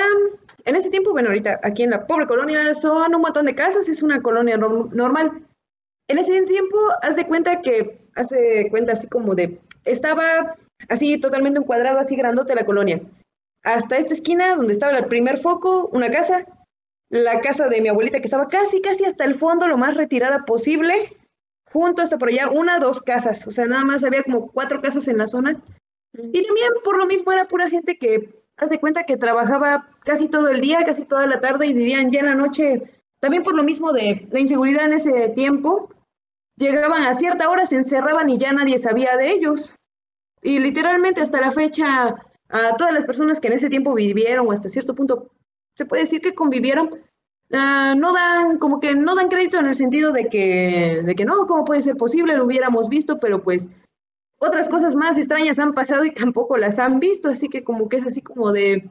en 0.65 0.77
ese 0.77 0.91
tiempo, 0.91 1.13
bueno, 1.13 1.29
ahorita 1.29 1.61
aquí 1.63 1.83
en 1.83 1.91
la 1.91 2.07
pobre 2.07 2.27
colonia 2.27 2.75
son 2.75 3.15
un 3.15 3.21
montón 3.21 3.47
de 3.47 3.55
casas, 3.55 3.89
es 3.89 4.03
una 4.03 4.21
colonia 4.23 4.57
normal. 4.57 5.47
En 6.09 6.19
ese 6.19 6.43
tiempo, 6.43 6.77
hace 7.03 7.27
cuenta 7.27 7.61
que, 7.61 7.99
hace 8.15 8.69
cuenta 8.71 8.93
así 8.93 9.09
como 9.09 9.35
de, 9.35 9.61
estaba 9.85 10.57
así 10.89 11.19
totalmente 11.19 11.61
un 11.61 11.67
cuadrado, 11.67 11.99
así 11.99 12.17
grandote 12.17 12.55
la 12.55 12.67
colonia. 12.67 13.01
Hasta 13.63 13.97
esta 13.97 14.13
esquina, 14.13 14.57
donde 14.57 14.75
estaba 14.75 14.99
el 14.99 15.07
primer 15.07 15.39
foco, 15.39 15.89
una 15.93 16.11
casa, 16.11 16.45
la 17.09 17.41
casa 17.41 17.69
de 17.69 17.81
mi 17.81 17.89
abuelita 17.89 18.19
que 18.19 18.27
estaba 18.27 18.49
casi, 18.49 18.83
casi 18.83 19.05
hasta 19.05 19.25
el 19.25 19.37
fondo, 19.37 19.69
lo 19.69 19.79
más 19.79 19.97
retirada 19.97 20.45
posible, 20.45 21.17
junto 21.71 22.03
hasta 22.03 22.19
por 22.19 22.29
allá, 22.29 22.51
una, 22.51 22.79
dos 22.79 23.01
casas, 23.01 23.47
o 23.47 23.53
sea, 23.53 23.65
nada 23.65 23.85
más 23.85 24.05
había 24.05 24.23
como 24.23 24.49
cuatro 24.51 24.81
casas 24.83 25.09
en 25.09 25.19
la 25.19 25.27
zona 25.27 25.63
y 26.17 26.47
también 26.47 26.71
por 26.85 26.97
lo 26.97 27.07
mismo 27.07 27.33
era 27.33 27.47
pura 27.47 27.69
gente 27.69 27.99
que 27.99 28.45
hace 28.57 28.79
cuenta 28.79 29.05
que 29.05 29.17
trabajaba 29.17 29.89
casi 30.05 30.29
todo 30.29 30.49
el 30.49 30.61
día, 30.61 30.85
casi 30.85 31.05
toda 31.05 31.27
la 31.27 31.41
tarde 31.41 31.67
y 31.67 31.73
dirían 31.73 32.11
ya 32.11 32.21
en 32.21 32.27
la 32.27 32.35
noche, 32.35 32.83
también 33.21 33.43
por 33.43 33.55
lo 33.55 33.63
mismo 33.63 33.93
de 33.93 34.27
la 34.31 34.41
inseguridad 34.41 34.85
en 34.85 34.95
ese 34.95 35.29
tiempo, 35.31 35.91
llegaban 36.57 37.03
a 37.03 37.15
cierta 37.15 37.49
hora, 37.51 37.67
se 37.67 37.77
encerraban 37.77 38.29
y 38.29 38.39
ya 38.39 38.53
nadie 38.53 38.79
sabía 38.79 39.17
de 39.17 39.33
ellos. 39.33 39.77
Y 40.43 40.59
literalmente 40.59 41.21
hasta 41.21 41.41
la 41.41 41.51
fecha, 41.51 42.15
a 42.49 42.77
todas 42.77 42.93
las 42.95 43.05
personas 43.07 43.41
que 43.41 43.49
en 43.49 43.55
ese 43.55 43.71
tiempo 43.71 43.95
vivieron 43.95 44.47
o 44.47 44.53
hasta 44.53 44.69
cierto 44.69 44.95
punto 44.95 45.31
se 45.75 45.87
puede 45.87 46.03
decir 46.03 46.21
que 46.21 46.35
convivieron, 46.35 46.91
ah, 47.53 47.95
no 47.97 48.13
dan, 48.13 48.59
como 48.59 48.79
que 48.79 48.95
no 48.95 49.17
dan 49.17 49.29
crédito 49.29 49.59
en 49.59 49.67
el 49.67 49.75
sentido 49.75 50.13
de 50.13 50.29
que, 50.29 51.03
de 51.05 51.15
que 51.15 51.25
no, 51.25 51.47
¿cómo 51.47 51.65
puede 51.65 51.83
ser 51.83 51.97
posible? 51.97 52.37
Lo 52.37 52.45
hubiéramos 52.45 52.89
visto, 52.89 53.19
pero 53.19 53.43
pues 53.43 53.69
otras 54.45 54.69
cosas 54.69 54.95
más 54.95 55.17
extrañas 55.17 55.59
han 55.59 55.75
pasado 55.75 56.05
y 56.05 56.13
tampoco 56.13 56.57
las 56.57 56.79
han 56.79 57.01
visto, 57.01 57.29
así 57.29 57.49
que 57.49 57.65
como 57.65 57.89
que 57.89 57.97
es 57.97 58.07
así 58.07 58.23
como 58.23 58.53
de, 58.53 58.91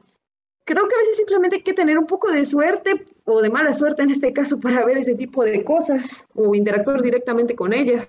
creo 0.64 0.88
que 0.88 0.94
a 0.94 0.98
veces 0.98 1.16
simplemente 1.16 1.56
hay 1.56 1.62
que 1.62 1.72
tener 1.74 1.98
un 1.98 2.06
poco 2.06 2.30
de 2.30 2.44
suerte 2.44 3.06
o 3.24 3.40
de 3.40 3.50
mala 3.50 3.72
suerte 3.72 4.02
en 4.02 4.10
este 4.10 4.32
caso 4.32 4.60
para 4.60 4.84
ver 4.84 4.98
ese 4.98 5.14
tipo 5.14 5.44
de 5.44 5.64
cosas 5.64 6.26
o 6.34 6.54
interactuar 6.54 7.02
directamente 7.02 7.54
con 7.54 7.72
ellas. 7.72 8.08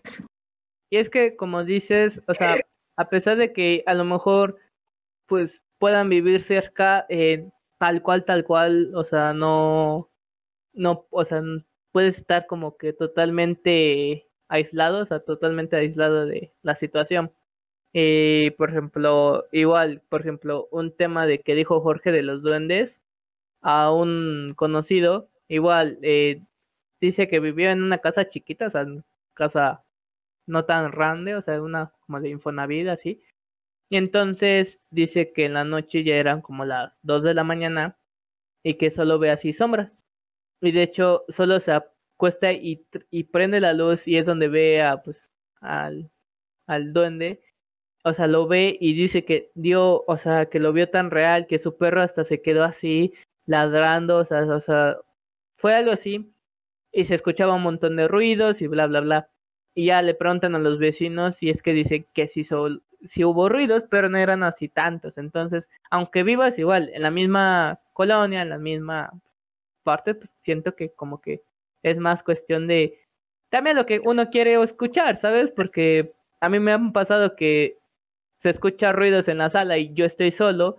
Y 0.89 0.97
es 0.97 1.09
que 1.09 1.35
como 1.35 1.63
dices, 1.63 2.21
o 2.27 2.33
sea, 2.33 2.57
a 2.97 3.09
pesar 3.09 3.37
de 3.37 3.53
que 3.53 3.83
a 3.85 3.93
lo 3.93 4.05
mejor 4.05 4.57
pues 5.27 5.61
puedan 5.79 6.09
vivir 6.09 6.43
cerca, 6.43 7.05
eh, 7.09 7.49
tal 7.79 8.01
cual, 8.01 8.25
tal 8.25 8.43
cual, 8.45 8.93
o 8.95 9.03
sea, 9.03 9.33
no, 9.33 10.09
no, 10.73 11.07
o 11.09 11.25
sea, 11.25 11.41
puedes 11.91 12.17
estar 12.17 12.45
como 12.47 12.77
que 12.77 12.93
totalmente 12.93 14.27
aislado, 14.47 14.99
o 15.03 15.05
sea, 15.05 15.19
totalmente 15.19 15.75
aislado 15.75 16.25
de 16.25 16.53
la 16.63 16.75
situación. 16.75 17.31
Y, 17.93 18.51
por 18.51 18.69
ejemplo, 18.71 19.45
igual, 19.51 20.01
por 20.09 20.21
ejemplo, 20.21 20.67
un 20.71 20.95
tema 20.95 21.27
de 21.27 21.39
que 21.41 21.55
dijo 21.55 21.81
Jorge 21.81 22.11
de 22.11 22.23
los 22.23 22.41
duendes 22.43 22.99
a 23.61 23.91
un 23.93 24.53
conocido, 24.57 25.29
igual, 25.49 25.99
eh, 26.03 26.41
dice 27.01 27.27
que 27.29 27.39
vivía 27.39 27.71
en 27.71 27.83
una 27.83 27.99
casa 27.99 28.29
chiquita, 28.29 28.67
o 28.67 28.71
sea, 28.71 28.85
casa 29.33 29.83
no 30.47 30.65
tan 30.65 30.91
grande, 30.91 31.35
o 31.35 31.41
sea, 31.41 31.61
una 31.61 31.93
como 32.05 32.21
de 32.21 32.29
Infonavit, 32.29 32.87
así. 32.89 33.21
Y 33.89 33.97
entonces 33.97 34.79
dice 34.91 35.31
que 35.33 35.45
en 35.45 35.53
la 35.55 35.63
noche 35.65 36.03
ya 36.03 36.15
eran 36.15 36.41
como 36.41 36.65
las 36.65 36.99
2 37.03 37.23
de 37.23 37.33
la 37.33 37.43
mañana 37.43 37.97
y 38.63 38.75
que 38.75 38.91
solo 38.91 39.19
ve 39.19 39.31
así 39.31 39.53
sombras. 39.53 39.91
Y 40.61 40.71
de 40.71 40.83
hecho, 40.83 41.25
solo 41.29 41.59
se, 41.59 41.73
cuesta 42.18 42.51
y, 42.53 42.86
y 43.11 43.24
prende 43.26 43.59
la 43.59 43.74
luz 43.74 44.07
y 44.07 44.18
es 44.18 44.26
donde 44.26 44.47
ve 44.47 44.82
a, 44.82 45.01
pues, 45.03 45.18
al, 45.61 46.09
al 46.68 46.93
duende. 46.93 47.41
O 48.03 48.13
sea, 48.13 48.28
lo 48.28 48.47
ve 48.47 48.78
y 48.80 48.93
dice 48.93 49.26
que 49.26 49.51
dio, 49.55 50.03
o 50.07 50.18
sea, 50.18 50.47
que 50.47 50.59
lo 50.59 50.74
vio 50.74 50.89
tan 50.89 51.11
real 51.11 51.47
que 51.47 51.59
su 51.59 51.78
perro 51.78 52.01
hasta 52.01 52.24
se 52.24 52.41
quedó 52.41 52.63
así, 52.63 53.13
ladrando, 53.47 54.18
o 54.18 54.26
sea, 54.26 54.43
o 54.45 54.61
sea, 54.61 54.97
fue 55.57 55.76
algo 55.76 55.91
así. 55.91 56.32
Y 56.91 57.05
se 57.05 57.16
escuchaba 57.16 57.55
un 57.55 57.63
montón 57.63 57.95
de 57.97 58.07
ruidos 58.07 58.61
y 58.61 58.68
bla, 58.68 58.88
bla, 58.88 59.01
bla. 59.01 59.30
Y 59.74 59.88
ya 59.88 60.01
le 60.01 60.13
preguntan 60.16 60.55
a 60.55 60.59
los 60.59 60.80
vecinos 60.80 61.41
y 61.43 61.49
es 61.49 61.61
que 61.61 61.74
dice 61.74 62.07
que 62.13 62.28
sí, 62.28 62.47
sí 63.09 63.26
hubo 63.26 63.49
ruidos, 63.49 63.84
pero 63.89 64.09
no 64.09 64.18
eran 64.18 64.43
así 64.43 64.70
tantos. 64.70 65.18
Entonces, 65.18 65.70
aunque 65.89 66.24
vivas 66.24 66.57
igual 66.59 66.89
en 66.93 67.01
la 67.03 67.11
misma 67.11 67.80
colonia, 67.93 68.41
en 68.41 68.49
la 68.49 68.57
misma 68.57 69.11
parte, 69.84 70.16
pues 70.16 70.30
siento 70.43 70.76
que 70.76 70.91
como 70.91 71.22
que 71.22 71.41
es 71.86 71.97
más 71.97 72.23
cuestión 72.23 72.67
de 72.67 72.99
también 73.49 73.77
lo 73.77 73.86
que 73.86 73.99
uno 73.99 74.29
quiere 74.29 74.61
escuchar, 74.61 75.17
¿sabes? 75.17 75.51
Porque 75.51 76.13
a 76.41 76.49
mí 76.49 76.59
me 76.59 76.73
han 76.73 76.91
pasado 76.93 77.36
que 77.36 77.77
se 78.39 78.49
escucha 78.49 78.91
ruidos 78.91 79.27
en 79.27 79.38
la 79.38 79.49
sala 79.49 79.77
y 79.77 79.93
yo 79.93 80.05
estoy 80.05 80.31
solo, 80.31 80.77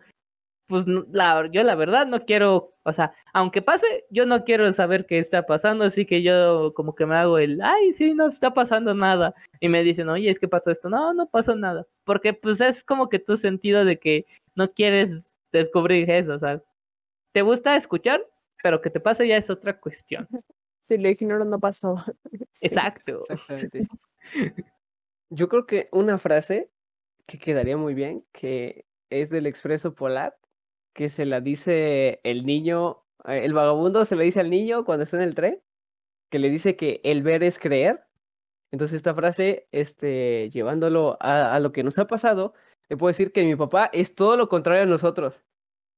pues 0.66 0.84
la, 1.12 1.48
yo 1.52 1.62
la 1.62 1.76
verdad 1.76 2.06
no 2.06 2.24
quiero, 2.24 2.74
o 2.82 2.92
sea, 2.92 3.14
aunque 3.32 3.62
pase, 3.62 3.86
yo 4.10 4.26
no 4.26 4.44
quiero 4.44 4.70
saber 4.72 5.06
qué 5.06 5.18
está 5.18 5.46
pasando, 5.46 5.84
así 5.84 6.06
que 6.06 6.22
yo 6.22 6.72
como 6.74 6.94
que 6.94 7.06
me 7.06 7.14
hago 7.16 7.38
el, 7.38 7.60
ay, 7.62 7.94
sí, 7.94 8.14
no 8.14 8.28
está 8.28 8.52
pasando 8.52 8.94
nada. 8.94 9.34
Y 9.60 9.68
me 9.68 9.84
dicen, 9.84 10.08
oye, 10.08 10.30
es 10.30 10.38
que 10.40 10.48
pasó 10.48 10.70
esto. 10.70 10.88
No, 10.90 11.14
no 11.14 11.28
pasó 11.28 11.54
nada. 11.54 11.86
Porque 12.04 12.34
pues 12.34 12.60
es 12.60 12.84
como 12.84 13.08
que 13.08 13.18
tu 13.20 13.36
sentido 13.36 13.84
de 13.84 13.98
que 13.98 14.26
no 14.56 14.72
quieres 14.72 15.30
descubrir 15.52 16.10
eso, 16.10 16.34
o 16.34 16.38
sea, 16.38 16.60
te 17.32 17.42
gusta 17.42 17.76
escuchar, 17.76 18.24
pero 18.62 18.80
que 18.82 18.90
te 18.90 19.00
pase 19.00 19.28
ya 19.28 19.36
es 19.36 19.50
otra 19.50 19.78
cuestión. 19.78 20.28
Si 20.86 20.98
lo 20.98 21.08
ignoro, 21.08 21.44
no 21.44 21.58
pasó. 21.58 21.96
Exacto. 22.60 23.20
Exactamente. 23.20 23.88
Yo 25.30 25.48
creo 25.48 25.66
que 25.66 25.88
una 25.90 26.18
frase 26.18 26.70
que 27.26 27.38
quedaría 27.38 27.76
muy 27.76 27.94
bien, 27.94 28.24
que 28.32 28.86
es 29.10 29.30
del 29.30 29.46
expreso 29.46 29.94
polar, 29.94 30.38
que 30.92 31.08
se 31.08 31.26
la 31.26 31.40
dice 31.40 32.20
el 32.22 32.46
niño, 32.46 33.04
eh, 33.24 33.42
el 33.44 33.52
vagabundo 33.52 34.04
se 34.04 34.16
le 34.16 34.24
dice 34.24 34.40
al 34.40 34.50
niño 34.50 34.84
cuando 34.84 35.04
está 35.04 35.16
en 35.16 35.24
el 35.24 35.34
tren, 35.34 35.60
que 36.30 36.38
le 36.38 36.50
dice 36.50 36.76
que 36.76 37.00
el 37.04 37.22
ver 37.22 37.42
es 37.42 37.58
creer. 37.58 38.04
Entonces 38.70 38.96
esta 38.96 39.14
frase, 39.14 39.68
este, 39.72 40.50
llevándolo 40.50 41.16
a, 41.20 41.54
a 41.54 41.60
lo 41.60 41.72
que 41.72 41.82
nos 41.82 41.98
ha 41.98 42.06
pasado, 42.06 42.54
le 42.88 42.96
puedo 42.96 43.08
decir 43.08 43.32
que 43.32 43.44
mi 43.44 43.56
papá 43.56 43.90
es 43.92 44.14
todo 44.14 44.36
lo 44.36 44.48
contrario 44.48 44.84
a 44.84 44.86
nosotros. 44.86 45.42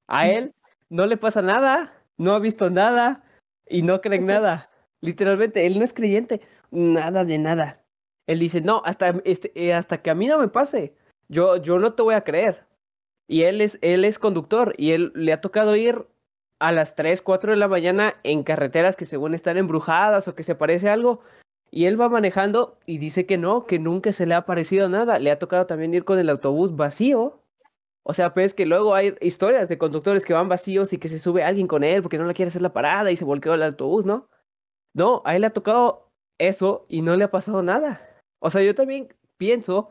A 0.06 0.28
él 0.30 0.54
no 0.88 1.06
le 1.06 1.18
pasa 1.18 1.42
nada, 1.42 1.92
no 2.16 2.32
ha 2.32 2.38
visto 2.38 2.70
nada 2.70 3.22
y 3.66 3.82
no 3.82 4.00
cree 4.00 4.18
en 4.18 4.26
nada. 4.26 4.70
Literalmente, 5.00 5.66
él 5.66 5.78
no 5.78 5.84
es 5.84 5.92
creyente, 5.92 6.40
nada 6.70 7.24
de 7.24 7.38
nada. 7.38 7.84
Él 8.26 8.38
dice, 8.38 8.60
no, 8.60 8.82
hasta, 8.84 9.20
este, 9.24 9.52
eh, 9.54 9.72
hasta 9.72 10.02
que 10.02 10.10
a 10.10 10.14
mí 10.14 10.26
no 10.26 10.38
me 10.38 10.48
pase, 10.48 10.94
yo, 11.28 11.56
yo 11.56 11.78
no 11.78 11.94
te 11.94 12.02
voy 12.02 12.14
a 12.14 12.24
creer. 12.24 12.66
Y 13.26 13.42
él 13.42 13.60
es, 13.60 13.78
él 13.82 14.04
es 14.04 14.18
conductor 14.18 14.74
y 14.76 14.92
él 14.92 15.12
le 15.14 15.32
ha 15.32 15.40
tocado 15.40 15.76
ir 15.76 16.06
a 16.58 16.72
las 16.72 16.94
3, 16.96 17.22
4 17.22 17.52
de 17.52 17.58
la 17.58 17.68
mañana 17.68 18.16
en 18.24 18.42
carreteras 18.42 18.96
que 18.96 19.04
según 19.04 19.34
están 19.34 19.56
embrujadas 19.56 20.28
o 20.28 20.34
que 20.34 20.42
se 20.42 20.54
parece 20.54 20.88
algo. 20.88 21.20
Y 21.70 21.84
él 21.84 22.00
va 22.00 22.08
manejando 22.08 22.78
y 22.86 22.98
dice 22.98 23.26
que 23.26 23.38
no, 23.38 23.66
que 23.66 23.78
nunca 23.78 24.12
se 24.12 24.26
le 24.26 24.34
ha 24.34 24.46
parecido 24.46 24.88
nada. 24.88 25.18
Le 25.18 25.30
ha 25.30 25.38
tocado 25.38 25.66
también 25.66 25.94
ir 25.94 26.04
con 26.04 26.18
el 26.18 26.30
autobús 26.30 26.74
vacío. 26.76 27.42
O 28.02 28.14
sea, 28.14 28.32
pues 28.32 28.54
que 28.54 28.64
luego 28.66 28.94
hay 28.94 29.14
historias 29.20 29.68
de 29.68 29.76
conductores 29.78 30.24
que 30.24 30.32
van 30.32 30.48
vacíos 30.48 30.92
y 30.94 30.98
que 30.98 31.08
se 31.08 31.18
sube 31.18 31.44
alguien 31.44 31.66
con 31.66 31.84
él 31.84 32.02
porque 32.02 32.18
no 32.18 32.24
le 32.24 32.34
quiere 32.34 32.48
hacer 32.48 32.62
la 32.62 32.72
parada 32.72 33.10
y 33.10 33.16
se 33.16 33.24
volqueó 33.26 33.54
el 33.54 33.62
autobús, 33.62 34.06
¿no? 34.06 34.28
No, 34.98 35.22
a 35.24 35.36
él 35.36 35.42
le 35.42 35.46
ha 35.46 35.52
tocado 35.52 36.10
eso 36.38 36.84
y 36.88 37.02
no 37.02 37.14
le 37.14 37.22
ha 37.22 37.30
pasado 37.30 37.62
nada. 37.62 38.00
O 38.40 38.50
sea, 38.50 38.62
yo 38.64 38.74
también 38.74 39.14
pienso 39.36 39.90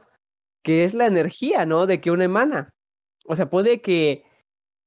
que 0.63 0.83
es 0.83 0.93
la 0.93 1.05
energía, 1.05 1.65
¿no? 1.65 1.85
De 1.85 2.01
que 2.01 2.11
uno 2.11 2.25
emana. 2.25 2.71
O 3.25 3.37
sea, 3.37 3.49
puede 3.49 3.81
que, 3.81 4.25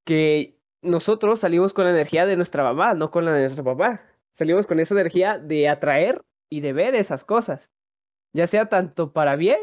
que 0.05 0.61
nosotros 0.83 1.41
salimos 1.41 1.73
con 1.73 1.85
la 1.85 1.91
energía 1.93 2.27
de 2.27 2.37
nuestra 2.37 2.63
mamá, 2.63 2.93
no 2.93 3.11
con 3.11 3.25
la 3.25 3.33
de 3.33 3.41
nuestro 3.41 3.65
papá. 3.65 4.03
Salimos 4.35 4.67
con 4.67 4.79
esa 4.79 4.93
energía 4.93 5.39
de 5.39 5.71
atraer 5.71 6.21
y 6.51 6.61
de 6.61 6.75
ver 6.75 6.95
esas 6.95 7.25
cosas. 7.25 7.71
Ya 8.35 8.47
sea 8.47 8.69
tanto 8.69 9.15
para 9.15 9.37
bien 9.37 9.59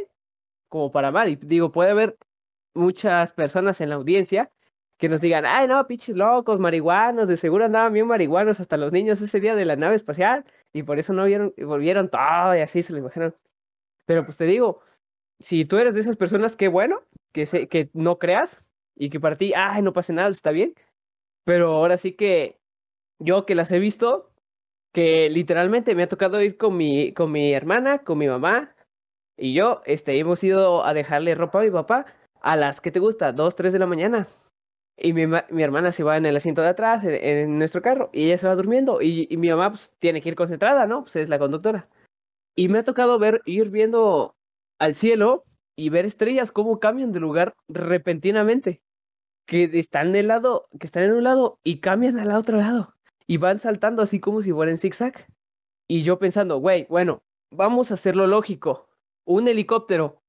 como 0.69 0.91
para 0.91 1.11
mal. 1.11 1.29
Y 1.29 1.35
digo, 1.35 1.71
puede 1.71 1.91
haber 1.91 2.17
muchas 2.73 3.31
personas 3.31 3.79
en 3.79 3.89
la 3.89 3.95
audiencia 3.95 4.51
que 4.97 5.09
nos 5.09 5.21
digan, 5.21 5.45
ay, 5.45 5.67
no, 5.67 5.85
pinches 5.87 6.15
locos, 6.15 6.59
marihuanos, 6.59 7.27
de 7.27 7.37
seguro 7.37 7.65
andaban 7.65 7.93
bien 7.93 8.07
marihuanos 8.07 8.59
hasta 8.59 8.77
los 8.77 8.91
niños 8.91 9.21
ese 9.21 9.39
día 9.39 9.55
de 9.55 9.65
la 9.65 9.75
nave 9.75 9.95
espacial 9.95 10.45
y 10.73 10.83
por 10.83 10.99
eso 10.99 11.13
no 11.13 11.25
vieron, 11.25 11.53
volvieron 11.57 12.09
todo 12.09 12.55
y 12.55 12.61
así 12.61 12.81
se 12.83 12.93
lo 12.93 12.99
imaginaron. 12.99 13.35
Pero 14.05 14.25
pues 14.25 14.37
te 14.37 14.45
digo, 14.45 14.81
si 15.39 15.65
tú 15.65 15.77
eres 15.77 15.95
de 15.95 16.01
esas 16.01 16.17
personas, 16.17 16.55
qué 16.55 16.67
bueno, 16.67 17.03
que, 17.31 17.45
se, 17.45 17.67
que 17.67 17.89
no 17.93 18.17
creas 18.19 18.63
y 18.95 19.09
que 19.09 19.19
para 19.19 19.37
ti, 19.37 19.53
ay, 19.55 19.81
no 19.83 19.93
pase 19.93 20.13
nada, 20.13 20.29
está 20.29 20.51
bien. 20.51 20.73
Pero 21.45 21.73
ahora 21.73 21.97
sí 21.97 22.13
que 22.13 22.59
yo 23.19 23.45
que 23.45 23.55
las 23.55 23.71
he 23.71 23.79
visto, 23.79 24.31
que 24.93 25.29
literalmente 25.29 25.95
me 25.95 26.03
ha 26.03 26.07
tocado 26.07 26.41
ir 26.41 26.57
con 26.57 26.75
mi, 26.77 27.13
con 27.13 27.31
mi 27.31 27.53
hermana, 27.53 27.99
con 27.99 28.17
mi 28.17 28.27
mamá 28.27 28.75
y 29.37 29.53
yo, 29.53 29.81
este, 29.85 30.17
hemos 30.17 30.43
ido 30.43 30.83
a 30.83 30.93
dejarle 30.95 31.35
ropa 31.35 31.59
a 31.59 31.63
mi 31.63 31.71
papá 31.71 32.07
a 32.41 32.55
las, 32.55 32.81
¿qué 32.81 32.91
te 32.91 32.99
gusta? 32.99 33.31
Dos, 33.31 33.55
tres 33.55 33.71
de 33.71 33.79
la 33.79 33.85
mañana. 33.85 34.27
Y 34.97 35.13
mi, 35.13 35.25
mi 35.27 35.63
hermana 35.63 35.91
se 35.91 36.03
va 36.03 36.17
en 36.17 36.25
el 36.25 36.35
asiento 36.35 36.61
de 36.61 36.69
atrás, 36.69 37.03
en, 37.05 37.59
nuestro 37.59 37.81
carro, 37.83 38.09
y 38.13 38.25
ella 38.25 38.37
se 38.37 38.47
va 38.47 38.55
durmiendo. 38.55 39.01
Y, 39.01 39.27
y 39.29 39.37
mi 39.37 39.49
mamá 39.49 39.69
pues, 39.69 39.93
tiene 39.99 40.21
que 40.21 40.29
ir 40.29 40.35
concentrada, 40.35 40.87
¿no? 40.87 41.03
Pues 41.03 41.15
es 41.17 41.29
la 41.29 41.39
conductora. 41.39 41.87
Y 42.55 42.69
me 42.69 42.79
ha 42.79 42.83
tocado 42.83 43.19
ver, 43.19 43.41
ir 43.45 43.69
viendo 43.69 44.35
al 44.79 44.95
cielo 44.95 45.45
y 45.75 45.89
ver 45.89 46.05
estrellas 46.05 46.51
cómo 46.51 46.79
cambian 46.79 47.11
de 47.11 47.19
lugar 47.19 47.55
repentinamente. 47.69 48.81
Que 49.45 49.65
están 49.79 50.11
del 50.11 50.27
lado, 50.27 50.67
que 50.79 50.87
están 50.87 51.03
en 51.03 51.13
un 51.13 51.23
lado 51.23 51.59
y 51.63 51.79
cambian 51.79 52.19
al 52.19 52.31
otro 52.31 52.57
lado. 52.57 52.95
Y 53.27 53.37
van 53.37 53.59
saltando 53.59 54.01
así 54.01 54.19
como 54.19 54.41
si 54.41 54.51
fueran 54.51 54.77
zigzag. 54.77 55.27
Y 55.87 56.03
yo 56.03 56.19
pensando, 56.19 56.57
güey, 56.57 56.85
bueno, 56.89 57.21
vamos 57.51 57.91
a 57.91 57.93
hacerlo 57.93 58.27
lógico. 58.27 58.89
Un 59.25 59.47
helicóptero. 59.47 60.21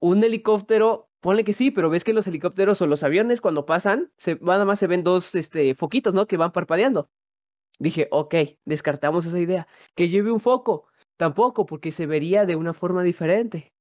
Un 0.00 0.22
helicóptero, 0.22 1.08
ponle 1.22 1.44
que 1.44 1.52
sí, 1.52 1.70
pero 1.70 1.88
ves 1.88 2.04
que 2.04 2.12
los 2.12 2.26
helicópteros 2.26 2.82
o 2.82 2.86
los 2.86 3.04
aviones 3.04 3.40
cuando 3.40 3.64
pasan, 3.64 4.12
se, 4.18 4.38
nada 4.42 4.64
más 4.64 4.80
se 4.80 4.88
ven 4.88 5.04
dos 5.04 5.34
este, 5.34 5.74
foquitos, 5.74 6.12
¿no? 6.12 6.26
Que 6.26 6.36
van 6.36 6.52
parpadeando. 6.52 7.08
Dije, 7.78 8.08
ok, 8.10 8.34
descartamos 8.66 9.24
esa 9.24 9.38
idea. 9.38 9.66
Que 9.94 10.08
lleve 10.08 10.32
un 10.32 10.40
foco. 10.40 10.88
Tampoco, 11.16 11.64
porque 11.64 11.92
se 11.92 12.06
vería 12.06 12.44
de 12.44 12.56
una 12.56 12.74
forma 12.74 13.04
diferente. 13.04 13.72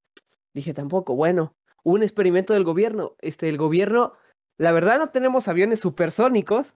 Dije, 0.53 0.73
tampoco. 0.73 1.15
Bueno, 1.15 1.55
un 1.83 2.03
experimento 2.03 2.53
del 2.53 2.63
gobierno. 2.63 3.15
Este, 3.19 3.49
el 3.49 3.57
gobierno, 3.57 4.13
la 4.57 4.71
verdad 4.71 4.99
no 4.99 5.09
tenemos 5.09 5.47
aviones 5.47 5.79
supersónicos 5.79 6.75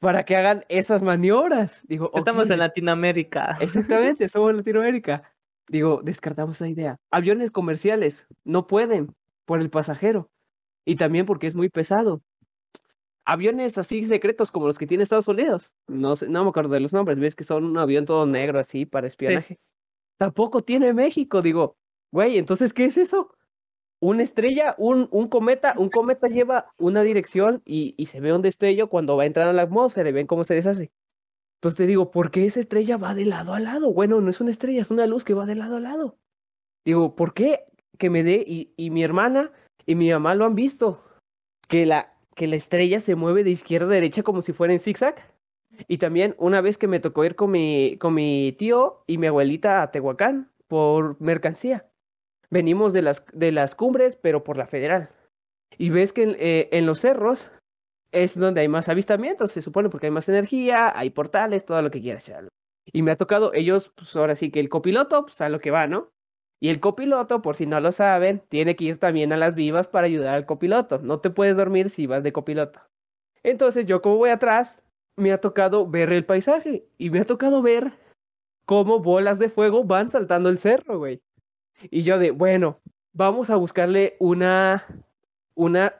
para 0.00 0.24
que 0.24 0.36
hagan 0.36 0.64
esas 0.68 1.02
maniobras. 1.02 1.86
Digo, 1.86 2.10
estamos 2.14 2.50
en 2.50 2.58
Latinoamérica. 2.58 3.56
Exactamente, 3.60 4.28
somos 4.28 4.50
en 4.50 4.56
Latinoamérica. 4.58 5.32
Digo, 5.68 6.00
descartamos 6.02 6.56
esa 6.56 6.68
idea. 6.68 6.96
Aviones 7.12 7.52
comerciales 7.52 8.26
no 8.44 8.66
pueden 8.66 9.14
por 9.44 9.60
el 9.60 9.70
pasajero 9.70 10.30
y 10.84 10.96
también 10.96 11.26
porque 11.26 11.46
es 11.46 11.54
muy 11.54 11.68
pesado. 11.68 12.22
Aviones 13.24 13.78
así 13.78 14.02
secretos 14.04 14.50
como 14.50 14.66
los 14.66 14.78
que 14.78 14.86
tiene 14.86 15.04
Estados 15.04 15.28
Unidos. 15.28 15.70
No 15.86 16.16
sé, 16.16 16.28
no 16.28 16.42
me 16.42 16.50
acuerdo 16.50 16.74
de 16.74 16.80
los 16.80 16.92
nombres. 16.92 17.18
Ves 17.18 17.36
que 17.36 17.44
son 17.44 17.64
un 17.64 17.78
avión 17.78 18.04
todo 18.04 18.26
negro 18.26 18.58
así 18.58 18.84
para 18.86 19.06
espionaje 19.06 19.60
tampoco 20.22 20.62
tiene 20.62 20.92
México. 20.92 21.42
Digo, 21.42 21.76
güey, 22.12 22.38
entonces, 22.38 22.72
¿qué 22.72 22.84
es 22.84 22.96
eso? 22.96 23.34
Una 24.00 24.22
estrella, 24.22 24.76
un, 24.78 25.08
un 25.10 25.26
cometa, 25.26 25.74
un 25.76 25.88
cometa 25.90 26.28
lleva 26.28 26.72
una 26.76 27.02
dirección 27.02 27.60
y, 27.64 27.94
y 27.96 28.06
se 28.06 28.20
ve 28.20 28.32
un 28.32 28.40
destello 28.40 28.88
cuando 28.88 29.16
va 29.16 29.24
a 29.24 29.26
entrar 29.26 29.48
a 29.48 29.52
la 29.52 29.62
atmósfera 29.62 30.08
y 30.08 30.12
ven 30.12 30.28
cómo 30.28 30.44
se 30.44 30.54
deshace. 30.54 30.92
Entonces 31.56 31.76
te 31.76 31.86
digo, 31.86 32.12
¿por 32.12 32.30
qué 32.30 32.46
esa 32.46 32.60
estrella 32.60 32.98
va 32.98 33.14
de 33.14 33.24
lado 33.24 33.52
a 33.52 33.58
lado? 33.58 33.92
Bueno, 33.92 34.20
no 34.20 34.30
es 34.30 34.40
una 34.40 34.52
estrella, 34.52 34.80
es 34.80 34.92
una 34.92 35.08
luz 35.08 35.24
que 35.24 35.34
va 35.34 35.44
de 35.44 35.56
lado 35.56 35.76
a 35.76 35.80
lado. 35.80 36.18
Digo, 36.84 37.16
¿por 37.16 37.34
qué 37.34 37.64
que 38.02 38.10
me 38.10 38.24
dé 38.24 38.42
y, 38.44 38.90
mi 38.90 39.04
hermana 39.04 39.52
y 39.86 39.94
mi 39.94 40.10
mamá 40.10 40.34
lo 40.34 40.44
han 40.44 40.56
visto? 40.56 41.04
Que 41.68 41.86
la, 41.86 42.12
que 42.34 42.48
la 42.48 42.56
estrella 42.56 42.98
se 42.98 43.14
mueve 43.14 43.44
de 43.44 43.52
izquierda 43.52 43.86
a 43.86 43.94
derecha 43.94 44.24
como 44.24 44.42
si 44.42 44.52
fuera 44.52 44.72
en 44.72 44.80
zigzag. 44.80 45.32
Y 45.86 45.98
también 45.98 46.34
una 46.36 46.60
vez 46.60 46.78
que 46.78 46.88
me 46.88 46.98
tocó 46.98 47.24
ir 47.24 47.36
con 47.36 47.52
mi, 47.52 47.96
con 48.00 48.12
mi 48.14 48.56
tío 48.58 49.04
y 49.06 49.18
mi 49.18 49.28
abuelita 49.28 49.82
a 49.82 49.92
Tehuacán 49.92 50.50
por 50.66 51.16
mercancía. 51.20 51.86
Venimos 52.50 52.92
de 52.92 53.02
las, 53.02 53.24
de 53.32 53.52
las 53.52 53.76
cumbres, 53.76 54.16
pero 54.16 54.42
por 54.42 54.56
la 54.56 54.66
federal. 54.66 55.10
Y 55.78 55.90
ves 55.90 56.12
que 56.12 56.24
en, 56.24 56.36
eh, 56.40 56.70
en 56.72 56.86
los 56.86 56.98
cerros 56.98 57.52
es 58.10 58.36
donde 58.36 58.62
hay 58.62 58.68
más 58.68 58.88
avistamientos, 58.88 59.52
se 59.52 59.62
supone, 59.62 59.90
porque 59.90 60.08
hay 60.08 60.12
más 60.12 60.28
energía, 60.28 60.92
hay 60.98 61.10
portales, 61.10 61.64
todo 61.64 61.80
lo 61.80 61.92
que 61.92 62.02
quieras. 62.02 62.32
Y 62.84 63.02
me 63.02 63.12
ha 63.12 63.16
tocado, 63.16 63.54
ellos, 63.54 63.92
pues 63.94 64.16
ahora 64.16 64.34
sí 64.34 64.50
que 64.50 64.58
el 64.58 64.68
copiloto, 64.68 65.26
pues 65.26 65.40
a 65.40 65.48
lo 65.48 65.60
que 65.60 65.70
va, 65.70 65.86
¿no? 65.86 66.11
Y 66.62 66.68
el 66.68 66.78
copiloto, 66.78 67.42
por 67.42 67.56
si 67.56 67.66
no 67.66 67.80
lo 67.80 67.90
saben, 67.90 68.40
tiene 68.48 68.76
que 68.76 68.84
ir 68.84 69.00
también 69.00 69.32
a 69.32 69.36
las 69.36 69.56
vivas 69.56 69.88
para 69.88 70.06
ayudar 70.06 70.36
al 70.36 70.46
copiloto. 70.46 71.00
No 71.00 71.18
te 71.18 71.28
puedes 71.28 71.56
dormir 71.56 71.90
si 71.90 72.06
vas 72.06 72.22
de 72.22 72.32
copiloto. 72.32 72.78
Entonces 73.42 73.84
yo 73.84 74.00
como 74.00 74.18
voy 74.18 74.30
atrás, 74.30 74.80
me 75.16 75.32
ha 75.32 75.40
tocado 75.40 75.88
ver 75.88 76.12
el 76.12 76.24
paisaje 76.24 76.86
y 76.98 77.10
me 77.10 77.18
ha 77.18 77.24
tocado 77.24 77.62
ver 77.62 77.94
cómo 78.64 79.00
bolas 79.00 79.40
de 79.40 79.48
fuego 79.48 79.82
van 79.82 80.08
saltando 80.08 80.50
el 80.50 80.60
cerro, 80.60 80.98
güey. 80.98 81.20
Y 81.90 82.04
yo 82.04 82.20
de, 82.20 82.30
bueno, 82.30 82.78
vamos 83.12 83.50
a 83.50 83.56
buscarle 83.56 84.14
una, 84.20 84.86
una, 85.56 85.92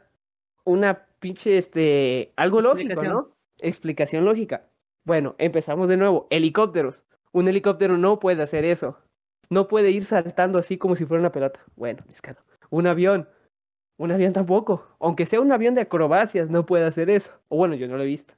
una 0.62 1.06
pinche, 1.18 1.58
este, 1.58 2.32
algo 2.36 2.60
lógico, 2.60 3.02
¿no? 3.02 3.32
Explicación 3.58 4.24
lógica. 4.24 4.68
Bueno, 5.02 5.34
empezamos 5.38 5.88
de 5.88 5.96
nuevo. 5.96 6.28
Helicópteros. 6.30 7.02
Un 7.32 7.48
helicóptero 7.48 7.98
no 7.98 8.20
puede 8.20 8.44
hacer 8.44 8.64
eso. 8.64 8.96
No 9.50 9.68
puede 9.68 9.90
ir 9.90 10.04
saltando 10.04 10.58
así 10.58 10.78
como 10.78 10.94
si 10.94 11.04
fuera 11.04 11.20
una 11.20 11.32
pelota. 11.32 11.60
Bueno, 11.76 12.02
pescado. 12.06 12.40
Un 12.70 12.86
avión. 12.86 13.28
Un 13.98 14.12
avión 14.12 14.32
tampoco. 14.32 14.96
Aunque 14.98 15.26
sea 15.26 15.40
un 15.40 15.52
avión 15.52 15.74
de 15.74 15.82
acrobacias, 15.82 16.50
no 16.50 16.66
puede 16.66 16.84
hacer 16.86 17.10
eso. 17.10 17.32
O 17.48 17.56
bueno, 17.56 17.74
yo 17.74 17.88
no 17.88 17.96
lo 17.96 18.02
he 18.02 18.06
visto. 18.06 18.34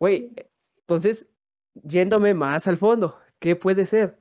Güey, 0.00 0.34
entonces, 0.80 1.28
yéndome 1.74 2.34
más 2.34 2.66
al 2.66 2.76
fondo, 2.76 3.18
¿qué 3.38 3.56
puede 3.56 3.86
ser? 3.86 4.18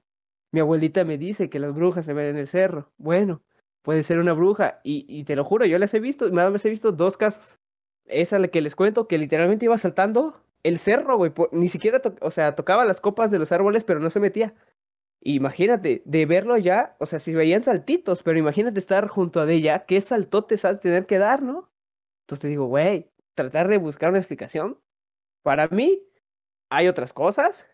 Mi 0.52 0.60
abuelita 0.60 1.04
me 1.06 1.18
dice 1.18 1.50
que 1.50 1.60
las 1.60 1.74
brujas 1.74 2.06
se 2.06 2.14
ven 2.14 2.28
en 2.28 2.38
el 2.38 2.48
cerro. 2.48 2.92
Bueno, 2.98 3.44
puede 3.82 4.04
ser 4.04 4.20
una 4.20 4.34
bruja. 4.34 4.80
Y, 4.84 5.06
y 5.08 5.24
te 5.24 5.36
lo 5.36 5.44
juro, 5.44 5.66
yo 5.66 5.80
las 5.80 5.94
he 5.94 6.00
visto, 6.00 6.30
nada 6.30 6.50
más 6.52 6.66
he 6.66 6.70
visto 6.70 6.92
dos 6.92 7.18
casos. 7.18 7.60
Esa 8.06 8.40
la 8.40 8.48
que 8.48 8.62
les 8.62 8.76
cuento, 8.76 9.08
que 9.08 9.18
literalmente 9.18 9.66
iba 9.66 9.78
saltando 9.78 10.42
el 10.64 10.78
cerro, 10.78 11.18
güey. 11.18 11.32
Ni 11.52 11.68
siquiera, 11.68 12.02
o 12.22 12.32
sea, 12.32 12.56
tocaba 12.56 12.86
las 12.86 13.02
copas 13.02 13.32
de 13.32 13.40
los 13.40 13.52
árboles, 13.52 13.84
pero 13.84 14.00
no 14.00 14.10
se 14.10 14.20
metía. 14.20 14.54
Imagínate, 15.30 16.02
de 16.06 16.26
verlo 16.26 16.56
ya, 16.56 16.96
o 17.00 17.06
sea, 17.06 17.20
si 17.20 17.36
veían 17.36 17.62
saltitos, 17.62 18.24
pero 18.24 18.40
imagínate 18.40 18.80
estar 18.80 19.10
junto 19.10 19.42
a 19.42 19.52
ella, 19.52 19.86
¿qué 19.86 20.00
saltotes 20.00 20.64
al 20.64 20.80
tener 20.80 21.06
que 21.06 21.18
dar, 21.18 21.42
no? 21.42 21.70
Entonces 22.22 22.44
te 22.44 22.48
digo, 22.48 22.68
güey, 22.68 23.12
tratar 23.34 23.68
de 23.68 23.78
buscar 23.78 24.12
una 24.12 24.20
explicación 24.20 24.80
para 25.44 25.68
mí, 25.68 26.02
hay 26.70 26.88
otras 26.88 27.12
cosas 27.12 27.68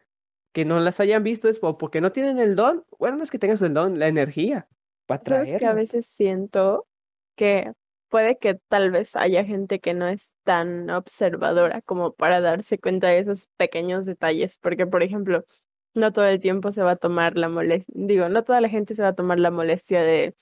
que 0.51 0.65
no 0.65 0.79
las 0.79 0.99
hayan 0.99 1.21
visto 1.21 1.47
es 1.47 1.59
porque 1.59 2.01
no 2.01 2.11
tienen 2.11 2.39
el 2.39 2.55
don. 2.55 2.85
Bueno, 2.97 3.17
no 3.17 3.23
es 3.23 3.29
que 3.29 3.37
tengan 3.37 3.63
el 3.63 3.73
don, 3.75 3.99
la 3.99 4.07
energía 4.07 4.67
para 5.05 5.21
traer. 5.21 5.45
Sabes 5.45 5.59
que 5.59 5.67
a 5.67 5.73
veces 5.73 6.07
siento 6.07 6.87
que 7.35 7.71
puede 8.09 8.39
que 8.39 8.55
tal 8.67 8.89
vez 8.89 9.15
haya 9.15 9.45
gente 9.45 9.79
que 9.79 9.93
no 9.93 10.07
es 10.07 10.33
tan 10.43 10.89
observadora 10.89 11.83
como 11.83 12.13
para 12.13 12.41
darse 12.41 12.79
cuenta 12.79 13.09
de 13.09 13.19
esos 13.19 13.47
pequeños 13.57 14.07
detalles, 14.07 14.57
porque 14.57 14.87
por 14.87 15.03
ejemplo, 15.03 15.45
no 15.93 16.11
todo 16.11 16.25
el 16.25 16.39
tiempo 16.39 16.71
se 16.71 16.83
va 16.83 16.91
a 16.91 16.95
tomar 16.95 17.37
la 17.37 17.49
molestia, 17.49 17.93
digo, 17.95 18.29
no 18.29 18.43
toda 18.43 18.61
la 18.61 18.69
gente 18.69 18.95
se 18.95 19.03
va 19.03 19.09
a 19.09 19.15
tomar 19.15 19.39
la 19.39 19.51
molestia 19.51 20.01
de 20.01 20.35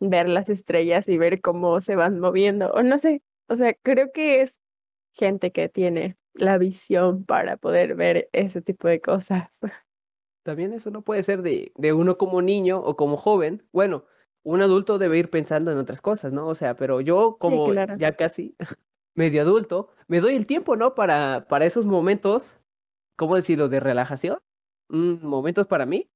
ver 0.00 0.28
las 0.28 0.48
estrellas 0.48 1.08
y 1.08 1.18
ver 1.18 1.40
cómo 1.40 1.80
se 1.80 1.96
van 1.96 2.20
moviendo, 2.20 2.70
o 2.72 2.82
no 2.82 2.98
sé, 2.98 3.22
o 3.48 3.56
sea, 3.56 3.74
creo 3.74 4.12
que 4.12 4.42
es 4.42 4.60
gente 5.12 5.52
que 5.52 5.68
tiene 5.68 6.16
la 6.34 6.58
visión 6.58 7.24
para 7.24 7.56
poder 7.56 7.94
ver 7.94 8.28
ese 8.32 8.60
tipo 8.60 8.88
de 8.88 9.00
cosas. 9.00 9.58
También 10.42 10.72
eso 10.72 10.90
no 10.90 11.02
puede 11.02 11.22
ser 11.22 11.42
de, 11.42 11.72
de 11.76 11.92
uno 11.92 12.18
como 12.18 12.42
niño 12.42 12.80
o 12.80 12.96
como 12.96 13.16
joven. 13.16 13.66
Bueno, 13.72 14.04
un 14.42 14.60
adulto 14.60 14.98
debe 14.98 15.18
ir 15.18 15.30
pensando 15.30 15.72
en 15.72 15.78
otras 15.78 16.00
cosas, 16.00 16.32
¿no? 16.32 16.46
O 16.46 16.54
sea, 16.54 16.76
pero 16.76 17.00
yo 17.00 17.36
como 17.38 17.72
ya 17.72 18.12
casi 18.12 18.54
medio 19.14 19.40
adulto, 19.42 19.88
me 20.06 20.20
doy 20.20 20.36
el 20.36 20.46
tiempo, 20.46 20.76
¿no? 20.76 20.94
Para, 20.94 21.46
para 21.48 21.64
esos 21.64 21.86
momentos, 21.86 22.58
¿cómo 23.16 23.36
decirlo? 23.36 23.68
De 23.68 23.80
relajación, 23.80 24.38
mm, 24.94 25.26
momentos 25.26 25.66
para 25.66 25.86
mí, 25.86 26.10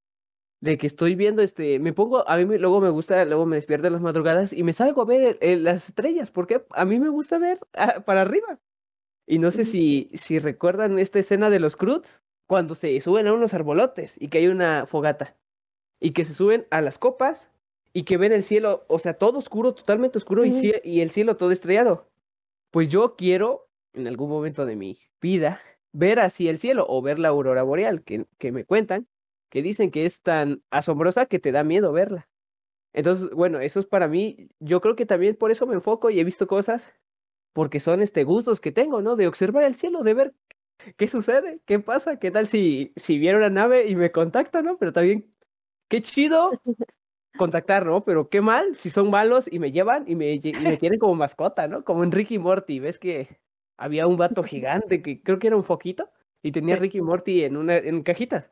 de 0.61 0.79
que 0.79 0.87
estoy 0.87 1.15
viendo, 1.15 1.43
este, 1.43 1.79
me 1.79 1.93
pongo, 1.93 2.29
a 2.29 2.37
mí 2.37 2.59
luego 2.59 2.81
me 2.81 2.91
gusta, 2.91 3.25
luego 3.25 3.47
me 3.47 3.57
despierto 3.57 3.87
en 3.87 3.93
las 3.93 4.03
madrugadas 4.03 4.53
y 4.53 4.63
me 4.63 4.73
salgo 4.73 5.03
a 5.03 5.05
ver 5.05 5.39
las 5.41 5.89
estrellas, 5.89 6.31
porque 6.31 6.65
a 6.71 6.85
mí 6.85 6.99
me 6.99 7.09
gusta 7.09 7.39
ver 7.39 7.61
ah, 7.75 8.03
para 8.05 8.23
arriba. 8.23 8.59
Y 9.27 9.39
no 9.39 9.51
sé 9.51 9.65
si, 9.65 10.11
si 10.15 10.39
recuerdan 10.39 10.99
esta 10.99 11.19
escena 11.19 11.51
de 11.51 11.61
los 11.61 11.77
Cruz, 11.77 12.23
cuando 12.47 12.75
se 12.75 12.99
suben 13.03 13.27
a 13.27 13.35
unos 13.35 13.53
arbolotes 13.53 14.17
y 14.21 14.29
que 14.29 14.39
hay 14.39 14.49
una 14.49 14.87
fogata, 14.87 15.37
y 16.01 16.13
que 16.13 16.25
se 16.25 16.35
suben 16.35 16.67
a 16.71 16.81
las 16.81 16.99
copas 16.99 17.51
y 17.93 18.05
que 18.05 18.17
ven 18.17 18.33
el 18.33 18.43
cielo, 18.43 18.85
o 18.89 18.99
sea, 18.99 19.15
todo 19.15 19.39
oscuro, 19.39 19.75
totalmente 19.75 20.19
oscuro 20.19 20.45
y, 20.45 20.73
y 20.83 21.01
el 21.01 21.11
cielo 21.11 21.37
todo 21.37 21.51
estrellado. 21.51 22.09
Pues 22.71 22.89
yo 22.89 23.17
quiero, 23.17 23.69
en 23.93 24.07
algún 24.07 24.31
momento 24.31 24.67
de 24.67 24.77
mi 24.77 24.99
vida, 25.21 25.61
ver 25.99 26.21
así 26.21 26.49
el 26.49 26.59
cielo 26.59 26.87
o 26.89 27.03
ver 27.03 27.19
la 27.19 27.29
aurora 27.29 27.63
boreal, 27.65 28.03
que, 28.05 28.27
que 28.39 28.53
me 28.53 28.65
cuentan, 28.65 29.09
que 29.51 29.63
dicen 29.63 29.91
que 29.91 30.05
es 30.07 30.23
tan 30.23 30.63
asombrosa 30.71 31.27
que 31.27 31.39
te 31.41 31.53
da 31.53 31.65
miedo 31.65 31.93
verla. 31.93 32.29
Entonces, 32.95 33.31
bueno, 33.31 33.61
eso 33.61 33.81
es 33.81 33.87
para 33.87 34.09
mí, 34.09 34.51
yo 34.61 34.81
creo 34.81 34.97
que 34.97 35.07
también 35.07 35.37
por 35.37 35.51
eso 35.51 35.67
me 35.67 35.75
enfoco 35.75 36.11
y 36.11 36.21
he 36.21 36.25
visto 36.25 36.47
cosas 36.47 36.91
porque 37.53 37.81
son 37.81 38.03
este 38.03 38.25
gustos 38.25 38.61
que 38.61 38.73
tengo, 38.73 39.03
¿no? 39.03 39.17
De 39.17 39.29
observar 39.29 39.65
el 39.65 39.75
cielo, 39.77 40.03
de 40.03 40.15
ver 40.15 40.35
qué 40.97 41.09
sucede, 41.09 41.61
qué 41.67 41.81
pasa, 41.81 42.19
qué 42.19 42.31
tal 42.31 42.49
si, 42.49 42.93
si 42.97 43.19
viera 43.19 43.39
una 43.39 43.51
nave 43.51 43.89
y 43.89 43.97
me 43.97 44.13
contacta, 44.13 44.63
¿no? 44.63 44.79
Pero 44.79 44.93
también, 44.93 45.33
qué 45.89 46.03
chido 46.03 46.53
contactar, 47.39 47.87
¿no? 47.87 48.05
Pero 48.05 48.29
qué 48.29 48.41
mal 48.41 48.77
si 48.77 48.91
son 48.91 49.11
malos 49.11 49.49
y 49.51 49.59
me 49.59 49.73
llevan 49.73 50.05
y 50.09 50.17
me, 50.17 50.33
y 50.35 50.53
me 50.55 50.77
tienen 50.79 50.99
como 50.99 51.15
mascota, 51.15 51.69
¿no? 51.69 51.85
Como 51.85 52.05
en 52.05 52.13
Ricky 52.13 52.39
Morty, 52.39 52.81
¿ves 52.81 52.99
que 52.99 53.41
había 53.79 54.07
un 54.07 54.17
vato 54.17 54.43
gigante 54.43 55.01
que 55.01 55.23
creo 55.23 55.39
que 55.39 55.47
era 55.47 55.57
un 55.57 55.65
foquito 55.65 56.11
y 56.43 56.53
tenía 56.53 56.77
Ricky 56.77 57.01
Morty 57.01 57.45
en 57.45 57.57
una 57.57 57.77
en 57.77 58.03
cajitas? 58.03 58.51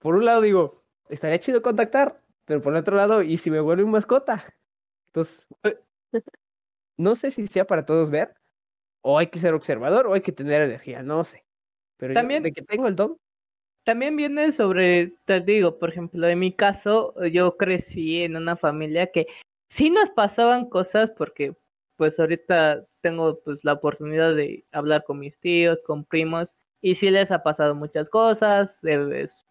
Por 0.00 0.16
un 0.16 0.24
lado 0.24 0.40
digo, 0.40 0.82
estaría 1.08 1.38
chido 1.38 1.62
contactar, 1.62 2.20
pero 2.44 2.60
por 2.60 2.72
el 2.72 2.80
otro 2.80 2.96
lado, 2.96 3.22
¿y 3.22 3.36
si 3.36 3.50
me 3.50 3.60
vuelve 3.60 3.84
un 3.84 3.90
mascota? 3.90 4.44
Entonces, 5.06 5.46
no 6.96 7.14
sé 7.14 7.30
si 7.30 7.46
sea 7.46 7.66
para 7.66 7.86
todos 7.86 8.10
ver, 8.10 8.34
o 9.02 9.18
hay 9.18 9.28
que 9.28 9.38
ser 9.38 9.54
observador, 9.54 10.06
o 10.06 10.14
hay 10.14 10.22
que 10.22 10.32
tener 10.32 10.62
energía, 10.62 11.02
no 11.02 11.24
sé. 11.24 11.44
Pero 11.96 12.14
también, 12.14 12.42
de 12.42 12.52
que 12.52 12.62
tengo 12.62 12.88
el 12.88 12.96
don. 12.96 13.16
También 13.84 14.16
viene 14.16 14.50
sobre, 14.52 15.14
te 15.26 15.40
digo, 15.40 15.78
por 15.78 15.90
ejemplo, 15.90 16.26
en 16.26 16.38
mi 16.38 16.52
caso, 16.52 17.14
yo 17.26 17.56
crecí 17.56 18.22
en 18.22 18.36
una 18.36 18.56
familia 18.56 19.12
que 19.12 19.26
sí 19.68 19.90
nos 19.90 20.10
pasaban 20.10 20.68
cosas 20.68 21.10
porque 21.16 21.54
pues 21.96 22.18
ahorita 22.18 22.84
tengo 23.00 23.40
pues 23.44 23.58
la 23.62 23.74
oportunidad 23.74 24.34
de 24.34 24.64
hablar 24.72 25.04
con 25.04 25.18
mis 25.18 25.38
tíos, 25.40 25.78
con 25.86 26.04
primos, 26.04 26.54
y 26.80 26.96
sí 26.96 27.10
les 27.10 27.30
ha 27.30 27.42
pasado 27.42 27.74
muchas 27.74 28.08
cosas, 28.10 28.76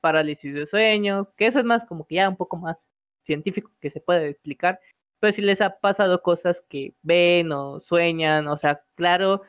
parálisis 0.02 0.54
de 0.54 0.68
sueño, 0.68 1.32
que 1.36 1.48
eso 1.48 1.60
es 1.60 1.66
más 1.66 1.86
como 1.86 2.06
que 2.06 2.16
ya 2.16 2.30
un 2.30 2.38
poco 2.38 2.58
más 2.58 2.86
científico 3.26 3.72
que 3.82 3.90
se 3.90 4.02
puede 4.02 4.30
explicar, 4.30 4.80
pero 5.20 5.34
si 5.34 5.42
les 5.42 5.62
ha 5.62 5.80
pasado 5.80 6.22
cosas 6.22 6.62
que 6.70 6.94
ven 7.02 7.52
o 7.52 7.80
sueñan, 7.80 8.48
o 8.48 8.58
sea, 8.58 8.84
claro, 8.96 9.42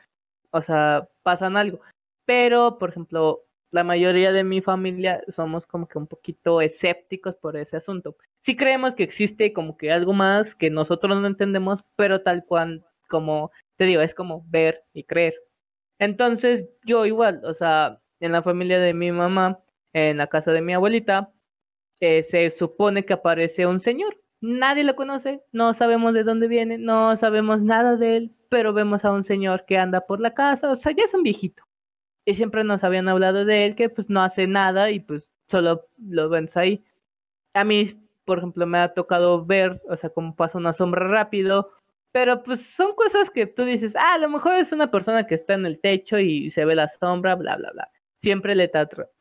o 0.51 0.61
sea, 0.61 1.09
pasan 1.21 1.57
algo. 1.57 1.81
Pero, 2.25 2.77
por 2.79 2.89
ejemplo, 2.89 3.44
la 3.75 3.83
mayoría 3.83 4.31
de 4.31 4.43
mi 4.43 4.61
familia 4.61 5.21
somos 5.35 5.67
como 5.67 5.87
que 5.87 5.97
un 5.97 6.07
poquito 6.07 6.61
escépticos 6.61 7.35
por 7.35 7.57
ese 7.57 7.77
asunto. 7.77 8.15
Sí 8.41 8.55
creemos 8.55 8.95
que 8.95 9.03
existe 9.03 9.53
como 9.53 9.77
que 9.77 9.91
algo 9.91 10.13
más 10.13 10.55
que 10.55 10.69
nosotros 10.69 11.19
no 11.19 11.27
entendemos, 11.27 11.81
pero 11.95 12.21
tal 12.21 12.45
cual, 12.45 12.85
como 13.09 13.51
te 13.77 13.85
digo, 13.85 14.01
es 14.01 14.15
como 14.15 14.43
ver 14.47 14.83
y 14.93 15.03
creer. 15.03 15.35
Entonces, 15.99 16.69
yo 16.85 17.05
igual, 17.05 17.41
o 17.45 17.53
sea, 17.53 17.99
en 18.19 18.31
la 18.31 18.43
familia 18.43 18.79
de 18.79 18.93
mi 18.93 19.11
mamá, 19.11 19.59
en 19.93 20.17
la 20.17 20.27
casa 20.27 20.51
de 20.51 20.61
mi 20.61 20.73
abuelita, 20.73 21.31
eh, 21.99 22.23
se 22.23 22.51
supone 22.51 23.05
que 23.05 23.13
aparece 23.13 23.67
un 23.67 23.81
señor 23.81 24.17
Nadie 24.41 24.83
lo 24.83 24.95
conoce, 24.95 25.41
no 25.51 25.73
sabemos 25.73 26.13
de 26.13 26.23
dónde 26.23 26.47
viene, 26.47 26.77
no 26.77 27.15
sabemos 27.15 27.61
nada 27.61 27.95
de 27.95 28.17
él, 28.17 28.35
pero 28.49 28.73
vemos 28.73 29.03
a 29.03 29.11
un 29.11 29.23
señor 29.23 29.65
que 29.65 29.77
anda 29.77 30.01
por 30.01 30.19
la 30.19 30.35
casa, 30.35 30.71
o 30.71 30.75
sea, 30.75 30.91
ya 30.91 31.03
es 31.05 31.13
un 31.15 31.23
viejito. 31.23 31.63
Y 32.25 32.35
siempre 32.35 32.63
nos 32.63 32.83
habían 32.83 33.07
hablado 33.07 33.45
de 33.45 33.65
él 33.65 33.75
que 33.75 33.89
pues 33.89 34.09
no 34.09 34.21
hace 34.23 34.47
nada 34.47 34.89
y 34.91 34.99
pues 34.99 35.23
solo 35.47 35.87
lo 35.97 36.29
ven 36.29 36.49
ahí. 36.55 36.83
A 37.53 37.63
mí, 37.63 38.01
por 38.25 38.39
ejemplo, 38.39 38.65
me 38.65 38.79
ha 38.79 38.93
tocado 38.93 39.45
ver, 39.45 39.81
o 39.89 39.95
sea, 39.97 40.09
cómo 40.09 40.35
pasa 40.35 40.57
una 40.57 40.73
sombra 40.73 41.07
rápido, 41.07 41.71
pero 42.11 42.43
pues 42.43 42.61
son 42.65 42.95
cosas 42.95 43.29
que 43.29 43.45
tú 43.47 43.63
dices, 43.65 43.95
ah, 43.95 44.15
a 44.15 44.17
lo 44.17 44.29
mejor 44.29 44.55
es 44.55 44.71
una 44.71 44.89
persona 44.91 45.27
que 45.27 45.35
está 45.35 45.53
en 45.53 45.65
el 45.65 45.79
techo 45.79 46.17
y 46.19 46.51
se 46.51 46.65
ve 46.65 46.75
la 46.75 46.89
sombra, 46.89 47.35
bla, 47.35 47.57
bla, 47.57 47.71
bla. 47.71 47.89
Siempre 48.21 48.55
le 48.55 48.65
he 48.65 48.71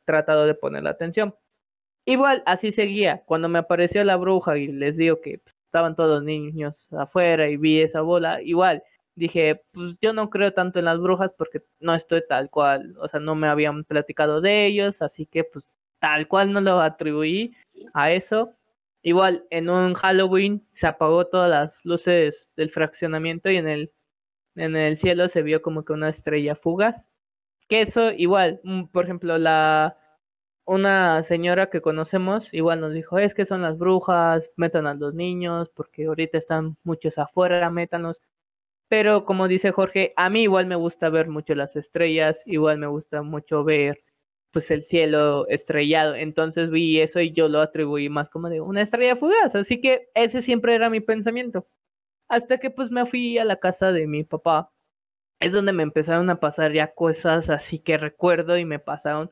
tratado 0.07 0.47
de 0.47 0.55
poner 0.55 0.83
la 0.85 0.91
atención. 0.91 1.35
Igual, 2.07 2.43
así 2.47 2.71
seguía. 2.73 3.23
Cuando 3.27 3.49
me 3.49 3.59
apareció 3.59 4.05
la 4.05 4.17
bruja 4.17 4.57
y 4.59 4.69
les 4.69 4.97
digo 4.97 5.21
que 5.21 5.39
pues, 5.39 5.55
estaban 5.67 5.97
todos 5.97 6.23
niños 6.23 6.89
afuera 6.93 7.49
y 7.49 7.57
vi 7.57 7.81
esa 7.81 8.01
bola, 8.03 8.43
igual 8.43 8.83
dije, 9.17 9.63
pues 9.73 9.97
yo 10.01 10.13
no 10.13 10.31
creo 10.31 10.53
tanto 10.53 10.79
en 10.79 10.87
las 10.87 11.01
brujas 11.01 11.33
porque 11.37 11.63
no 11.81 11.95
estoy 11.95 12.23
tal 12.29 12.51
cual, 12.51 12.97
o 13.01 13.09
sea, 13.09 13.21
no 13.21 13.35
me 13.35 13.49
habían 13.49 13.85
platicado 13.85 14.41
de 14.41 14.67
ellos, 14.67 15.03
así 15.03 15.27
que 15.27 15.45
pues 15.45 15.65
tal 16.01 16.29
cual 16.29 16.53
no 16.53 16.61
lo 16.61 16.81
atribuí 16.81 17.57
a 17.95 18.13
eso. 18.13 18.53
Igual, 19.03 19.47
en 19.51 19.71
un 19.71 19.95
Halloween 19.95 20.67
se 20.75 20.87
apagó 20.87 21.27
todas 21.27 21.51
las 21.51 21.85
luces 21.85 22.49
del 22.57 22.71
fraccionamiento 22.71 23.51
y 23.51 23.57
en 23.59 23.69
el, 23.69 23.93
en 24.57 24.77
el 24.77 24.99
cielo 24.99 25.29
se 25.29 25.43
vio 25.43 25.63
como 25.63 25.85
que 25.85 25.93
una 25.93 26.11
estrella 26.11 26.57
fugaz. 26.57 27.07
Que 27.69 27.83
eso, 27.83 28.11
igual, 28.13 28.61
mm, 28.65 28.85
por 28.87 29.05
ejemplo, 29.05 29.39
la, 29.39 29.99
una 30.67 31.23
señora 31.25 31.71
que 31.71 31.81
conocemos 31.83 32.49
igual 32.53 32.81
nos 32.81 32.93
dijo, 32.95 33.19
es 33.19 33.35
que 33.35 33.47
son 33.47 33.63
las 33.63 33.79
brujas, 33.79 34.45
metan 34.57 34.87
a 34.87 34.95
los 34.95 35.15
niños, 35.15 35.71
porque 35.75 36.07
ahorita 36.07 36.39
están 36.39 36.77
muchos 36.85 37.19
afuera, 37.19 37.71
métanos. 37.71 38.23
Pero 38.89 39.25
como 39.25 39.49
dice 39.49 39.73
Jorge, 39.73 40.13
a 40.17 40.31
mí 40.31 40.43
igual 40.43 40.67
me 40.67 40.77
gusta 40.77 41.09
ver 41.09 41.29
mucho 41.29 41.55
las 41.55 41.77
estrellas, 41.77 42.43
igual 42.47 42.79
me 42.79 42.87
gusta 42.87 43.23
mucho 43.23 43.65
ver 43.65 44.03
pues 44.53 44.71
el 44.71 44.85
cielo 44.85 45.47
estrellado. 45.49 46.15
Entonces 46.15 46.71
vi 46.71 47.01
eso 47.01 47.21
y 47.21 47.33
yo 47.33 47.49
lo 47.49 47.61
atribuí 47.61 48.09
más 48.09 48.31
como 48.31 48.49
de 48.51 48.61
una 48.61 48.83
estrella 48.83 49.17
fugaz. 49.17 49.55
Así 49.57 49.81
que 49.81 50.09
ese 50.15 50.43
siempre 50.43 50.75
era 50.77 50.91
mi 50.91 51.01
pensamiento. 51.01 51.67
Hasta 52.29 52.59
que 52.59 52.71
pues 52.71 52.91
me 52.91 53.07
fui 53.07 53.39
a 53.39 53.45
la 53.45 53.59
casa 53.59 53.93
de 53.93 54.07
mi 54.07 54.25
papá. 54.25 54.73
Es 55.41 55.53
donde 55.53 55.73
me 55.73 55.83
empezaron 55.85 56.31
a 56.31 56.41
pasar 56.41 56.73
ya 56.73 56.95
cosas 56.95 57.51
así 57.51 57.79
que 57.81 57.99
recuerdo 57.99 58.59
y 58.59 58.65
me 58.65 58.79
pasaron 58.81 59.31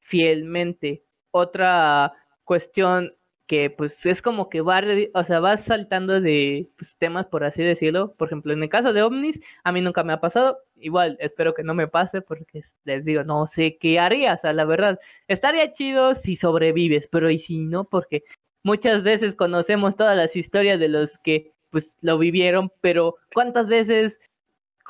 fielmente. 0.00 1.04
Otra 1.32 2.14
cuestión 2.44 3.14
que 3.46 3.70
pues 3.70 4.04
es 4.06 4.22
como 4.22 4.48
que 4.48 4.60
va, 4.62 4.82
o 5.14 5.24
sea, 5.24 5.40
vas 5.40 5.64
saltando 5.64 6.20
de 6.20 6.68
pues, 6.78 6.96
temas, 6.98 7.26
por 7.26 7.44
así 7.44 7.62
decirlo. 7.62 8.14
Por 8.14 8.28
ejemplo, 8.28 8.52
en 8.52 8.62
el 8.62 8.68
caso 8.68 8.92
de 8.92 9.02
ovnis, 9.02 9.40
a 9.64 9.72
mí 9.72 9.80
nunca 9.80 10.02
me 10.04 10.12
ha 10.12 10.20
pasado. 10.20 10.58
Igual, 10.76 11.16
espero 11.20 11.54
que 11.54 11.62
no 11.62 11.74
me 11.74 11.88
pase 11.88 12.22
porque 12.22 12.62
les 12.84 13.04
digo, 13.04 13.24
no 13.24 13.46
sé 13.46 13.76
qué 13.78 13.98
haría. 13.98 14.34
O 14.34 14.36
sea, 14.38 14.52
la 14.52 14.64
verdad, 14.64 14.98
estaría 15.28 15.74
chido 15.74 16.14
si 16.14 16.36
sobrevives, 16.36 17.08
pero 17.10 17.30
y 17.30 17.38
si 17.38 17.58
no, 17.58 17.84
porque 17.84 18.24
muchas 18.62 19.02
veces 19.02 19.34
conocemos 19.34 19.96
todas 19.96 20.16
las 20.16 20.36
historias 20.36 20.80
de 20.80 20.88
los 20.88 21.18
que 21.18 21.52
pues 21.70 21.96
lo 22.00 22.18
vivieron, 22.18 22.70
pero 22.80 23.16
¿cuántas 23.34 23.66
veces 23.66 24.18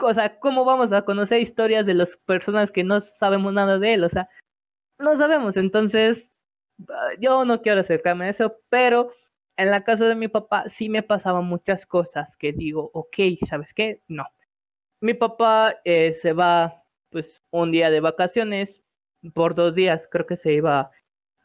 o 0.03 0.13
sea, 0.15 0.39
¿cómo 0.41 0.65
vamos 0.65 0.93
a 0.93 1.03
conocer 1.03 1.41
historias 1.41 1.87
de 1.87 1.95
las 1.95 2.17
personas 2.27 2.71
que 2.73 2.85
no 2.85 3.01
sabemos 3.21 3.53
nada 3.53 3.79
de 3.79 3.95
él? 3.95 4.05
O 4.05 4.09
sea, 4.09 4.29
no 4.99 5.17
sabemos, 5.17 5.57
entonces 5.57 6.29
yo 7.21 7.45
no 7.45 7.63
quiero 7.63 7.81
acercarme 7.81 8.27
a 8.27 8.29
eso, 8.31 8.57
pero 8.69 9.13
en 9.57 9.71
la 9.71 9.85
casa 9.85 10.05
de 10.07 10.15
mi 10.15 10.29
papá 10.29 10.69
sí 10.69 10.89
me 10.89 11.03
pasaban 11.03 11.45
muchas 11.47 11.87
cosas 11.87 12.37
que 12.37 12.53
digo, 12.53 12.91
ok, 12.95 13.17
¿sabes 13.49 13.73
qué? 13.75 14.01
No. 14.09 14.25
Mi 15.01 15.15
papá 15.15 15.77
eh, 15.85 16.19
se 16.23 16.33
va 16.33 16.83
pues 17.11 17.41
un 17.51 17.71
día 17.73 17.91
de 17.91 18.01
vacaciones, 18.01 18.83
por 19.35 19.55
dos 19.55 19.75
días, 19.75 20.09
creo 20.11 20.27
que 20.27 20.37
se 20.37 20.53
iba 20.55 20.91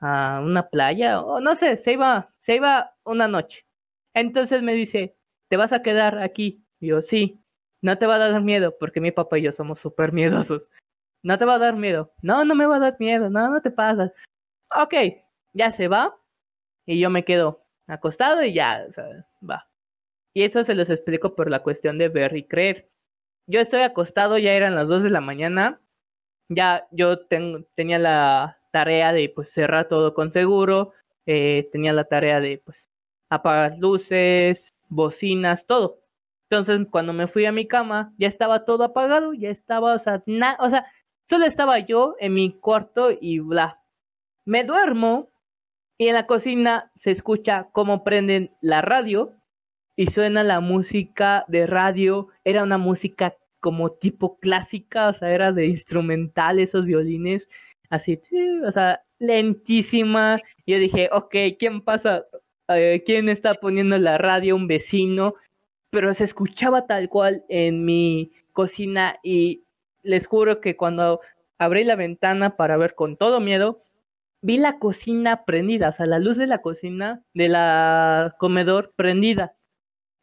a 0.02 0.42
una 0.44 0.70
playa, 0.70 1.22
o 1.22 1.40
no 1.40 1.56
sé, 1.56 1.78
se 1.78 1.94
iba, 1.94 2.34
se 2.42 2.56
iba 2.56 2.96
una 3.04 3.28
noche. 3.28 3.66
Entonces 4.14 4.64
me 4.64 4.74
dice, 4.74 5.16
¿te 5.50 5.58
vas 5.58 5.74
a 5.74 5.84
quedar 5.84 6.20
aquí? 6.20 6.64
Yo, 6.80 7.02
sí, 7.02 7.40
no 7.82 7.98
te 7.98 8.08
va 8.08 8.16
a 8.16 8.20
dar 8.20 8.42
miedo, 8.42 8.76
porque 8.80 9.02
mi 9.02 9.12
papá 9.12 9.40
y 9.40 9.44
yo 9.44 9.52
somos 9.52 9.80
súper 9.80 10.14
miedosos 10.14 10.70
no 11.24 11.38
te 11.38 11.46
va 11.46 11.56
a 11.56 11.60
dar 11.60 11.76
miedo. 11.76 12.12
No, 12.22 12.46
no 12.46 12.56
me 12.56 12.66
va 12.66 12.78
a 12.78 12.80
dar 12.80 12.96
miedo. 13.00 13.30
No, 13.30 13.50
no 13.50 13.62
te 13.62 13.72
pasas. 13.72 14.12
Ok, 14.76 14.94
ya 15.54 15.72
se 15.72 15.88
va. 15.88 16.16
Y 16.86 17.00
yo 17.00 17.10
me 17.10 17.26
quedo 17.26 17.62
acostado 17.88 18.44
y 18.44 18.54
ya, 18.54 18.88
va. 19.50 19.68
Y 20.34 20.44
eso 20.44 20.64
se 20.64 20.76
los 20.76 20.90
explico 20.90 21.36
por 21.36 21.50
la 21.52 21.64
cuestión 21.64 21.98
de 21.98 22.10
ver 22.10 22.36
y 22.38 22.46
creer. 22.48 22.90
Yo 23.48 23.62
estoy 23.62 23.82
acostado, 23.84 24.38
ya 24.40 24.54
eran 24.54 24.76
las 24.76 24.88
2 24.90 25.04
de 25.04 25.10
la 25.12 25.22
mañana. 25.22 25.82
Ya 26.50 26.88
yo 26.92 27.20
tenía 27.76 28.00
la 28.00 28.60
tarea 28.72 29.14
de 29.14 29.30
pues 29.36 29.52
cerrar 29.52 29.88
todo 29.90 30.14
con 30.16 30.34
seguro. 30.34 30.94
Eh, 31.28 31.70
tenía 31.72 31.94
la 31.94 32.06
tarea 32.06 32.40
de 32.42 32.60
pues 32.66 32.78
apagar 33.30 33.78
luces, 33.80 34.76
bocinas, 34.90 35.66
todo. 35.68 36.00
Entonces, 36.50 36.88
cuando 36.92 37.14
me 37.14 37.28
fui 37.28 37.46
a 37.46 37.52
mi 37.52 37.68
cama, 37.68 38.14
ya 38.18 38.28
estaba 38.28 38.66
todo 38.66 38.84
apagado, 38.84 39.34
ya 39.34 39.50
estaba, 39.50 39.96
o 39.96 40.00
sea, 40.00 40.24
nada, 40.26 40.58
o 40.62 40.70
sea, 40.70 40.86
solo 41.30 41.46
estaba 41.46 41.80
yo 41.80 42.16
en 42.20 42.34
mi 42.34 42.54
cuarto 42.60 43.12
y 43.20 43.40
bla. 43.40 43.79
Me 44.50 44.64
duermo 44.64 45.30
y 46.00 46.08
en 46.08 46.16
la 46.16 46.26
cocina 46.26 46.92
se 46.96 47.12
escucha 47.12 47.70
cómo 47.72 48.04
prenden 48.04 48.50
la 48.62 48.82
radio 48.82 49.36
y 49.96 50.08
suena 50.08 50.44
la 50.44 50.60
música 50.60 51.46
de 51.48 51.68
radio. 51.68 52.30
Era 52.44 52.64
una 52.64 52.80
música 52.80 53.36
como 53.60 53.92
tipo 53.92 54.40
clásica, 54.40 55.10
o 55.10 55.14
sea, 55.14 55.30
era 55.30 55.52
de 55.52 55.68
instrumental, 55.68 56.58
esos 56.58 56.86
violines, 56.86 57.48
así, 57.92 58.20
o 58.66 58.72
sea, 58.72 59.04
lentísima. 59.20 60.42
Yo 60.66 60.80
dije, 60.80 61.10
ok, 61.12 61.36
¿quién 61.60 61.82
pasa? 61.82 62.26
Eh, 62.70 63.04
¿Quién 63.06 63.30
está 63.30 63.54
poniendo 63.54 64.00
la 64.00 64.18
radio? 64.18 64.56
Un 64.56 64.66
vecino 64.66 65.36
pero 65.92 66.12
se 66.16 66.24
escuchaba 66.24 66.88
tal 66.88 67.08
cual 67.10 67.44
en 67.50 67.86
mi 67.86 68.32
cocina 68.54 69.20
y 69.24 69.64
les 70.02 70.26
juro 70.26 70.60
que 70.60 70.76
cuando 70.76 71.22
abrí 71.60 71.84
la 71.84 71.96
ventana 71.96 72.56
para 72.56 72.78
ver 72.78 72.96
con 72.96 73.16
todo 73.16 73.40
miedo, 73.40 73.84
vi 74.42 74.58
la 74.58 74.80
cocina 74.80 75.46
prendida, 75.46 75.90
o 75.90 75.92
sea, 75.94 76.06
la 76.06 76.20
luz 76.20 76.38
de 76.38 76.48
la 76.48 76.62
cocina, 76.62 77.24
de 77.34 77.50
la 77.50 78.36
comedor 78.40 78.94
prendida. 78.96 79.56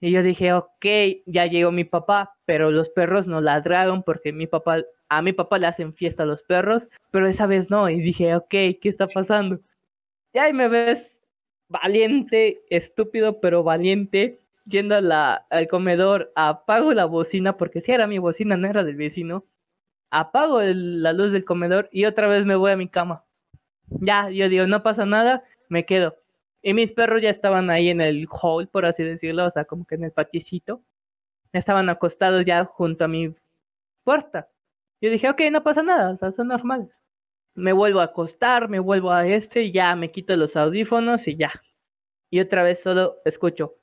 Y 0.00 0.12
yo 0.12 0.22
dije, 0.22 0.52
ok, 0.52 0.86
ya 1.26 1.46
llegó 1.46 1.72
mi 1.72 1.84
papá, 1.84 2.36
pero 2.44 2.70
los 2.70 2.90
perros 2.90 3.26
no 3.26 3.40
ladraron 3.40 4.02
porque 4.02 4.32
mi 4.32 4.46
papá, 4.46 4.82
a 5.08 5.22
mi 5.22 5.32
papá 5.32 5.58
le 5.58 5.66
hacen 5.66 5.94
fiesta 5.94 6.24
a 6.24 6.26
los 6.26 6.42
perros, 6.42 6.82
pero 7.10 7.28
esa 7.28 7.46
vez 7.46 7.70
no. 7.70 7.88
Y 7.88 8.00
dije, 8.00 8.34
ok, 8.36 8.48
¿qué 8.50 8.80
está 8.82 9.08
pasando? 9.08 9.60
Y 10.32 10.38
ahí 10.38 10.52
me 10.52 10.68
ves 10.68 11.10
valiente, 11.68 12.62
estúpido, 12.70 13.40
pero 13.40 13.62
valiente, 13.62 14.40
yendo 14.66 14.96
al 14.96 15.68
comedor, 15.68 16.32
apago 16.36 16.92
la 16.92 17.06
bocina, 17.06 17.56
porque 17.56 17.80
si 17.80 17.92
era 17.92 18.06
mi 18.06 18.18
bocina, 18.18 18.56
no 18.56 18.68
era 18.68 18.84
del 18.84 18.96
vecino. 18.96 19.44
Apago 20.10 20.60
la 20.62 21.12
luz 21.12 21.32
del 21.32 21.44
comedor 21.44 21.88
y 21.92 22.04
otra 22.04 22.28
vez 22.28 22.46
me 22.46 22.56
voy 22.56 22.72
a 22.72 22.76
mi 22.76 22.88
cama. 22.88 23.25
Ya, 23.88 24.30
yo 24.30 24.48
digo, 24.48 24.66
no 24.66 24.82
pasa 24.82 25.06
nada, 25.06 25.44
me 25.68 25.84
quedo. 25.86 26.16
Y 26.62 26.74
mis 26.74 26.92
perros 26.92 27.22
ya 27.22 27.30
estaban 27.30 27.70
ahí 27.70 27.90
en 27.90 28.00
el 28.00 28.26
hall, 28.30 28.68
por 28.68 28.86
así 28.86 29.02
decirlo, 29.02 29.46
o 29.46 29.50
sea, 29.50 29.64
como 29.64 29.86
que 29.86 29.94
en 29.96 30.04
el 30.04 30.12
paticito. 30.12 30.82
Estaban 31.52 31.88
acostados 31.88 32.44
ya 32.44 32.64
junto 32.64 33.04
a 33.04 33.08
mi 33.08 33.34
puerta. 34.04 34.48
Yo 35.00 35.10
dije, 35.10 35.30
ok, 35.30 35.42
no 35.50 35.62
pasa 35.62 35.82
nada, 35.82 36.10
o 36.10 36.16
sea, 36.16 36.32
son 36.32 36.48
normales. 36.48 37.02
Me 37.54 37.72
vuelvo 37.72 38.00
a 38.00 38.04
acostar, 38.04 38.68
me 38.68 38.78
vuelvo 38.80 39.12
a 39.12 39.26
este, 39.26 39.72
ya 39.72 39.94
me 39.96 40.10
quito 40.10 40.36
los 40.36 40.56
audífonos 40.56 41.26
y 41.28 41.36
ya. 41.36 41.52
Y 42.30 42.40
otra 42.40 42.62
vez 42.62 42.82
solo 42.82 43.16
escucho 43.24 43.76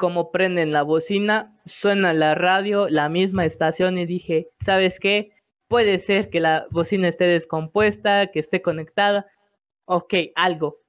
como 0.00 0.32
prenden 0.32 0.72
la 0.72 0.82
bocina, 0.82 1.54
suena 1.66 2.14
la 2.14 2.34
radio, 2.34 2.88
la 2.88 3.10
misma 3.10 3.44
estación 3.44 3.98
y 3.98 4.06
dije, 4.06 4.48
¿sabes 4.64 4.98
qué? 4.98 5.32
Puede 5.70 6.00
ser 6.00 6.30
que 6.30 6.40
la 6.40 6.66
bocina 6.72 7.06
esté 7.06 7.26
descompuesta, 7.26 8.26
que 8.32 8.40
esté 8.40 8.60
conectada. 8.60 9.26
Ok, 9.84 10.14
algo. 10.34 10.80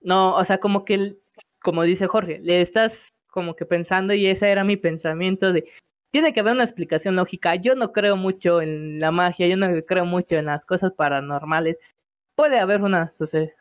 No, 0.00 0.36
o 0.36 0.44
sea, 0.44 0.58
como 0.58 0.84
que, 0.84 1.16
como 1.60 1.82
dice 1.82 2.06
Jorge, 2.06 2.38
le 2.38 2.62
estás 2.62 2.94
como 3.26 3.56
que 3.56 3.66
pensando 3.66 4.14
y 4.14 4.28
ese 4.28 4.48
era 4.48 4.62
mi 4.62 4.76
pensamiento 4.76 5.52
de, 5.52 5.68
tiene 6.12 6.32
que 6.32 6.40
haber 6.40 6.52
una 6.52 6.62
explicación 6.62 7.16
lógica. 7.16 7.56
Yo 7.56 7.74
no 7.74 7.90
creo 7.90 8.16
mucho 8.16 8.62
en 8.62 9.00
la 9.00 9.10
magia, 9.10 9.48
yo 9.48 9.56
no 9.56 9.66
creo 9.84 10.04
mucho 10.04 10.36
en 10.36 10.46
las 10.46 10.64
cosas 10.64 10.92
paranormales. 10.92 11.76
Puede 12.36 12.60
haber 12.60 12.82
una, 12.82 13.10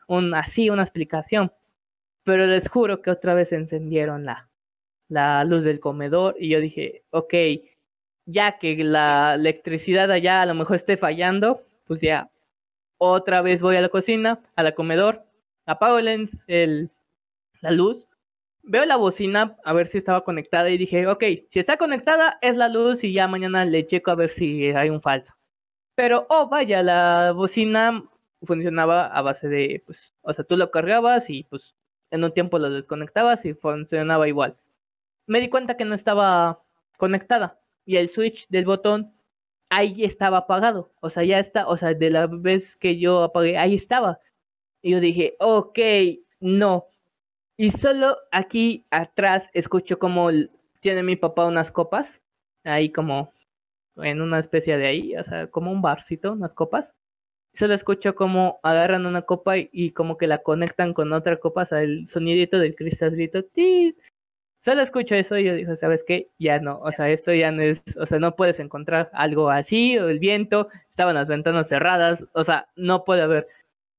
un, 0.07 0.35
así, 0.35 0.69
una 0.69 0.83
explicación. 0.83 1.51
Pero 2.23 2.45
les 2.45 2.69
juro 2.69 3.01
que 3.01 3.09
otra 3.09 3.33
vez 3.33 3.51
encendieron 3.53 4.23
la, 4.23 4.49
la 5.07 5.43
luz 5.45 5.63
del 5.63 5.79
comedor 5.79 6.35
y 6.39 6.49
yo 6.49 6.59
dije, 6.59 7.03
ok, 7.09 7.33
ya 8.31 8.59
que 8.59 8.75
la 8.83 9.35
electricidad 9.35 10.11
allá 10.11 10.41
a 10.41 10.45
lo 10.45 10.53
mejor 10.53 10.77
esté 10.77 10.97
fallando, 10.97 11.61
pues 11.87 12.01
ya 12.01 12.29
otra 12.97 13.41
vez 13.41 13.61
voy 13.61 13.75
a 13.77 13.81
la 13.81 13.89
cocina, 13.89 14.39
a 14.55 14.63
la 14.63 14.73
comedor, 14.73 15.23
apago 15.65 15.99
el, 15.99 16.29
el, 16.47 16.89
la 17.61 17.71
luz, 17.71 18.07
veo 18.63 18.85
la 18.85 18.97
bocina 18.97 19.57
a 19.63 19.73
ver 19.73 19.87
si 19.87 19.97
estaba 19.97 20.23
conectada 20.23 20.69
y 20.69 20.77
dije, 20.77 21.07
ok, 21.07 21.23
si 21.51 21.59
está 21.59 21.77
conectada 21.77 22.37
es 22.41 22.55
la 22.55 22.69
luz 22.69 23.03
y 23.03 23.13
ya 23.13 23.27
mañana 23.27 23.65
le 23.65 23.87
checo 23.87 24.11
a 24.11 24.15
ver 24.15 24.31
si 24.31 24.69
hay 24.71 24.89
un 24.89 25.01
falso. 25.01 25.33
Pero, 25.95 26.25
oh, 26.29 26.47
vaya, 26.49 26.83
la 26.83 27.33
bocina 27.33 28.03
funcionaba 28.43 29.07
a 29.07 29.21
base 29.21 29.49
de, 29.49 29.83
pues, 29.85 30.13
o 30.21 30.33
sea, 30.33 30.45
tú 30.45 30.57
lo 30.57 30.71
cargabas 30.71 31.29
y 31.29 31.43
pues 31.43 31.75
en 32.11 32.23
un 32.23 32.33
tiempo 32.33 32.59
lo 32.59 32.69
desconectabas 32.69 33.45
y 33.45 33.53
funcionaba 33.53 34.27
igual 34.27 34.55
me 35.29 35.39
di 35.39 35.49
cuenta 35.49 35.77
que 35.77 35.85
no 35.85 35.93
estaba 35.93 36.59
conectada 36.97 37.59
y 37.89 37.97
el 37.97 38.11
switch 38.11 38.47
del 38.49 38.65
botón 38.65 39.11
ahí 39.71 40.03
estaba 40.03 40.37
apagado. 40.39 40.91
O 41.01 41.09
sea, 41.09 41.23
ya 41.23 41.39
está, 41.39 41.67
o 41.67 41.75
sea, 41.75 41.95
de 41.95 42.11
la 42.11 42.27
vez 42.27 42.75
que 42.77 42.99
yo 42.99 43.23
apagué, 43.23 43.57
ahí 43.57 43.73
estaba. 43.73 44.19
Y 44.83 44.91
yo 44.91 44.99
dije, 44.99 45.35
ok, 45.39 45.79
no. 46.39 46.85
Y 47.57 47.71
solo 47.71 48.15
aquí 48.31 48.85
atrás 48.91 49.49
escucho 49.53 49.97
como 49.97 50.29
tiene 50.81 51.01
mi 51.01 51.15
papá 51.15 51.45
unas 51.47 51.71
copas, 51.71 52.21
ahí 52.63 52.91
como 52.91 53.33
en 53.97 54.21
una 54.21 54.39
especie 54.39 54.77
de 54.77 54.87
ahí, 54.87 55.17
o 55.17 55.23
sea, 55.23 55.47
como 55.47 55.71
un 55.71 55.81
barcito, 55.81 56.33
unas 56.33 56.53
copas. 56.53 56.87
Solo 57.55 57.73
escucho 57.73 58.13
como 58.13 58.59
agarran 58.61 59.07
una 59.07 59.23
copa 59.23 59.55
y, 59.57 59.93
como 59.93 60.17
que 60.17 60.27
la 60.27 60.43
conectan 60.43 60.93
con 60.93 61.11
otra 61.11 61.37
copa, 61.39 61.63
o 61.63 61.65
sea, 61.65 61.81
el 61.81 62.07
sonidito 62.09 62.59
del 62.59 62.75
cristalito, 62.75 63.43
¡tit! 63.45 63.97
Solo 64.61 64.81
escucho 64.81 65.15
eso 65.15 65.37
y 65.37 65.45
yo 65.45 65.55
digo, 65.55 65.75
¿sabes 65.77 66.03
qué? 66.05 66.27
Ya 66.37 66.59
no, 66.59 66.79
o 66.79 66.91
sea, 66.91 67.09
esto 67.09 67.33
ya 67.33 67.51
no 67.51 67.61
es, 67.61 67.81
o 67.97 68.05
sea, 68.05 68.19
no 68.19 68.35
puedes 68.35 68.59
encontrar 68.59 69.09
algo 69.13 69.49
así, 69.49 69.97
o 69.97 70.09
el 70.09 70.19
viento, 70.19 70.67
estaban 70.89 71.15
las 71.15 71.29
ventanas 71.29 71.69
cerradas, 71.69 72.25
o 72.33 72.43
sea, 72.43 72.67
no 72.75 73.05
puede 73.05 73.21
haber. 73.21 73.47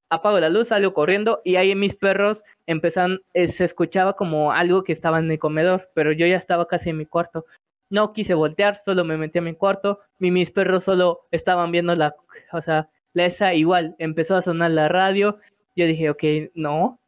Apago 0.09 0.39
la 0.39 0.49
luz, 0.49 0.67
salgo 0.67 0.93
corriendo 0.93 1.41
y 1.43 1.55
ahí 1.55 1.73
mis 1.73 1.95
perros 1.95 2.43
empezaron, 2.67 3.21
eh, 3.33 3.51
se 3.51 3.65
escuchaba 3.65 4.13
como 4.15 4.51
algo 4.51 4.83
que 4.83 4.91
estaba 4.93 5.19
en 5.19 5.31
el 5.31 5.39
comedor, 5.39 5.89
pero 5.95 6.11
yo 6.11 6.27
ya 6.27 6.37
estaba 6.37 6.67
casi 6.67 6.91
en 6.91 6.97
mi 6.97 7.05
cuarto. 7.05 7.45
No 7.89 8.13
quise 8.13 8.33
voltear, 8.35 8.81
solo 8.85 9.03
me 9.03 9.17
metí 9.17 9.39
a 9.39 9.41
mi 9.41 9.55
cuarto, 9.55 9.99
y 10.19 10.31
mis 10.31 10.51
perros 10.51 10.83
solo 10.83 11.21
estaban 11.31 11.71
viendo 11.71 11.95
la, 11.95 12.15
o 12.53 12.61
sea, 12.61 12.89
la 13.13 13.25
esa 13.25 13.53
igual, 13.53 13.95
empezó 13.99 14.35
a 14.35 14.41
sonar 14.41 14.71
la 14.71 14.89
radio, 14.89 15.39
yo 15.75 15.85
dije, 15.85 16.09
ok, 16.09 16.23
no, 16.53 16.99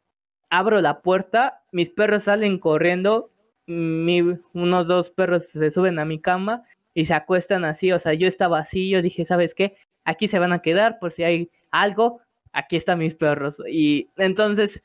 abro 0.50 0.80
la 0.80 1.00
puerta, 1.00 1.62
mis 1.72 1.90
perros 1.90 2.24
salen 2.24 2.58
corriendo, 2.58 3.30
mi, 3.66 4.20
unos 4.52 4.86
dos 4.86 5.10
perros 5.10 5.46
se 5.46 5.70
suben 5.70 5.98
a 5.98 6.04
mi 6.04 6.20
cama 6.20 6.64
y 6.94 7.06
se 7.06 7.14
acuestan 7.14 7.64
así, 7.64 7.92
o 7.92 7.98
sea, 7.98 8.14
yo 8.14 8.28
estaba 8.28 8.60
así, 8.60 8.88
yo 8.90 9.02
dije, 9.02 9.24
¿sabes 9.24 9.54
qué? 9.54 9.76
Aquí 10.04 10.28
se 10.28 10.38
van 10.38 10.52
a 10.52 10.62
quedar 10.62 10.98
por 10.98 11.12
si 11.12 11.24
hay 11.24 11.50
algo, 11.70 12.20
aquí 12.52 12.76
están 12.76 13.00
mis 13.00 13.14
perros. 13.14 13.56
Y 13.68 14.10
entonces 14.16 14.80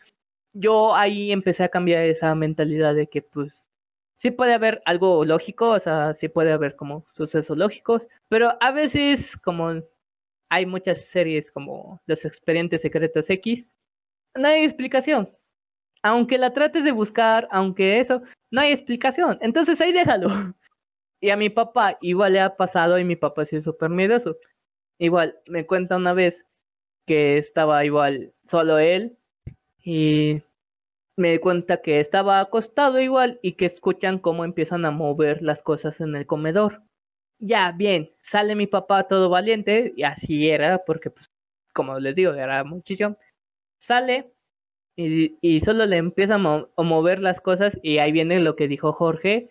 yo 0.53 0.95
ahí 0.95 1.31
empecé 1.31 1.63
a 1.63 1.69
cambiar 1.69 2.03
esa 2.05 2.33
mentalidad 2.35 2.95
de 2.95 3.07
que 3.07 3.21
pues 3.21 3.65
sí 4.17 4.31
puede 4.31 4.53
haber 4.53 4.81
algo 4.85 5.23
lógico, 5.25 5.69
o 5.69 5.79
sea, 5.79 6.15
sí 6.15 6.27
puede 6.29 6.51
haber 6.51 6.75
como 6.75 7.05
sucesos 7.13 7.57
lógicos, 7.57 8.03
pero 8.27 8.57
a 8.59 8.71
veces 8.71 9.37
como 9.37 9.81
hay 10.49 10.65
muchas 10.65 11.05
series 11.05 11.51
como 11.51 12.01
Los 12.07 12.25
Expedientes 12.25 12.81
Secretos 12.81 13.29
X, 13.29 13.67
no 14.35 14.47
hay 14.47 14.63
explicación. 14.63 15.29
Aunque 16.01 16.37
la 16.37 16.53
trates 16.53 16.83
de 16.83 16.91
buscar, 16.91 17.47
aunque 17.51 17.99
eso, 17.99 18.21
no 18.51 18.61
hay 18.61 18.71
explicación. 18.71 19.37
Entonces 19.41 19.79
ahí 19.81 19.91
déjalo. 19.93 20.29
Y 21.21 21.31
a 21.31 21.37
mi 21.37 21.49
papá 21.49 21.97
igual 22.01 22.33
le 22.33 22.39
ha 22.39 22.55
pasado 22.55 22.97
y 22.97 23.03
mi 23.03 23.17
papá 23.17 23.45
sí 23.45 23.57
es 23.57 23.65
súper 23.65 23.89
miedoso. 23.89 24.37
Igual 24.99 25.37
me 25.47 25.65
cuenta 25.65 25.97
una 25.97 26.13
vez 26.13 26.45
que 27.05 27.37
estaba 27.37 27.83
igual 27.85 28.33
solo 28.49 28.79
él 28.79 29.17
y 29.83 30.41
me 31.17 31.39
cuenta 31.39 31.81
que 31.81 31.99
estaba 31.99 32.39
acostado 32.39 32.99
igual 33.01 33.39
y 33.41 33.53
que 33.53 33.65
escuchan 33.65 34.19
cómo 34.19 34.45
empiezan 34.45 34.85
a 34.85 34.91
mover 34.91 35.41
las 35.41 35.61
cosas 35.63 35.99
en 36.01 36.15
el 36.15 36.25
comedor. 36.25 36.83
Ya, 37.39 37.73
bien, 37.73 38.11
sale 38.21 38.55
mi 38.55 38.67
papá 38.67 39.07
todo 39.07 39.29
valiente 39.29 39.93
y 39.97 40.03
así 40.03 40.49
era 40.49 40.79
porque 40.85 41.09
pues 41.09 41.29
como 41.73 41.99
les 41.99 42.15
digo, 42.15 42.33
era 42.33 42.63
muchísimo. 42.63 43.17
Sale 43.81 44.33
y, 44.95 45.61
solo 45.61 45.85
le 45.85 45.97
empieza 45.97 46.35
a, 46.35 46.83
mover 46.83 47.19
las 47.19 47.39
cosas 47.39 47.77
y 47.81 47.99
ahí 47.99 48.11
viene 48.11 48.39
lo 48.39 48.55
que 48.55 48.67
dijo 48.67 48.91
Jorge, 48.91 49.49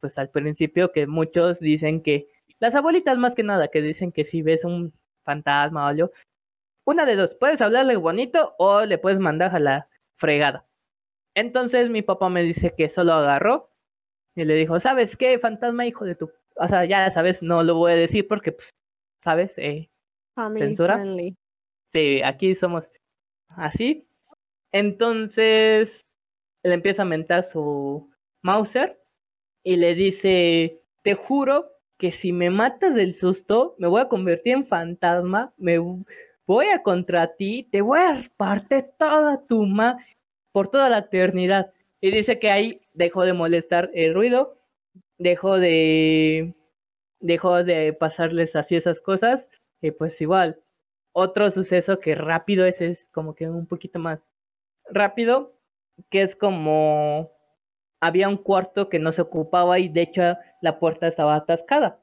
pues 0.00 0.18
al 0.18 0.30
principio 0.30 0.92
que 0.92 1.06
muchos 1.06 1.60
dicen 1.60 2.02
que, 2.02 2.28
las 2.58 2.74
abuelitas 2.74 3.16
más 3.18 3.34
que 3.34 3.44
nada, 3.44 3.68
que 3.68 3.80
dicen 3.80 4.10
que 4.10 4.24
si 4.24 4.42
ves 4.42 4.64
un 4.64 4.92
fantasma 5.24 5.84
o 5.84 5.88
algo, 5.88 6.10
una 6.84 7.06
de 7.06 7.16
dos, 7.16 7.36
puedes 7.38 7.60
hablarle 7.60 7.96
bonito 7.96 8.54
o 8.58 8.84
le 8.84 8.98
puedes 8.98 9.20
mandar 9.20 9.54
a 9.54 9.60
la 9.60 9.88
fregada. 10.16 10.66
Entonces 11.36 11.90
mi 11.90 12.02
papá 12.02 12.28
me 12.30 12.42
dice 12.42 12.74
que 12.76 12.88
solo 12.88 13.12
agarró 13.12 13.70
y 14.34 14.44
le 14.44 14.54
dijo, 14.54 14.80
¿sabes 14.80 15.16
qué, 15.16 15.38
fantasma, 15.38 15.86
hijo 15.86 16.04
de 16.04 16.14
tu... 16.14 16.30
O 16.56 16.66
sea, 16.66 16.84
ya 16.84 17.12
sabes, 17.12 17.42
no 17.42 17.62
lo 17.62 17.76
voy 17.76 17.92
a 17.92 17.96
decir 17.96 18.26
porque, 18.26 18.50
pues, 18.50 18.70
¿sabes? 19.22 19.56
Eh, 19.58 19.90
censura. 20.54 21.04
Sí, 21.92 22.22
aquí 22.22 22.54
somos 22.54 22.88
así. 23.48 24.07
Entonces, 24.72 26.00
le 26.62 26.74
empieza 26.74 27.02
a 27.02 27.06
mentar 27.06 27.44
su 27.44 28.10
Mauser 28.42 29.00
y 29.64 29.76
le 29.76 29.94
dice, 29.94 30.80
te 31.02 31.14
juro 31.14 31.70
que 31.98 32.12
si 32.12 32.32
me 32.32 32.50
matas 32.50 32.94
del 32.94 33.14
susto, 33.14 33.74
me 33.78 33.88
voy 33.88 34.00
a 34.02 34.08
convertir 34.08 34.54
en 34.54 34.66
fantasma, 34.66 35.52
me 35.56 35.78
voy 36.46 36.66
a 36.68 36.82
contra 36.82 37.34
ti, 37.36 37.68
te 37.70 37.80
voy 37.82 37.98
a 38.00 38.30
partir 38.36 38.86
toda 38.98 39.44
tu 39.46 39.64
ma 39.66 39.98
por 40.52 40.70
toda 40.70 40.88
la 40.88 40.98
eternidad. 40.98 41.72
Y 42.00 42.10
dice 42.10 42.38
que 42.38 42.50
ahí 42.50 42.80
dejó 42.94 43.24
de 43.24 43.32
molestar 43.32 43.90
el 43.94 44.14
ruido, 44.14 44.56
dejó 45.18 45.58
de 45.58 46.54
dejó 47.20 47.64
de 47.64 47.92
pasarles 47.92 48.54
así 48.56 48.76
esas 48.76 49.00
cosas, 49.00 49.46
y 49.82 49.90
pues 49.90 50.20
igual. 50.20 50.60
Otro 51.12 51.50
suceso 51.50 51.98
que 52.00 52.14
rápido 52.14 52.64
ese 52.66 52.88
es 52.88 53.06
como 53.12 53.34
que 53.34 53.48
un 53.48 53.66
poquito 53.66 53.98
más 53.98 54.24
rápido, 54.90 55.54
que 56.10 56.22
es 56.22 56.36
como 56.36 57.32
había 58.00 58.28
un 58.28 58.36
cuarto 58.36 58.88
que 58.88 58.98
no 58.98 59.12
se 59.12 59.22
ocupaba 59.22 59.78
y 59.78 59.88
de 59.88 60.02
hecho 60.02 60.22
la 60.62 60.78
puerta 60.78 61.08
estaba 61.08 61.36
atascada. 61.36 62.00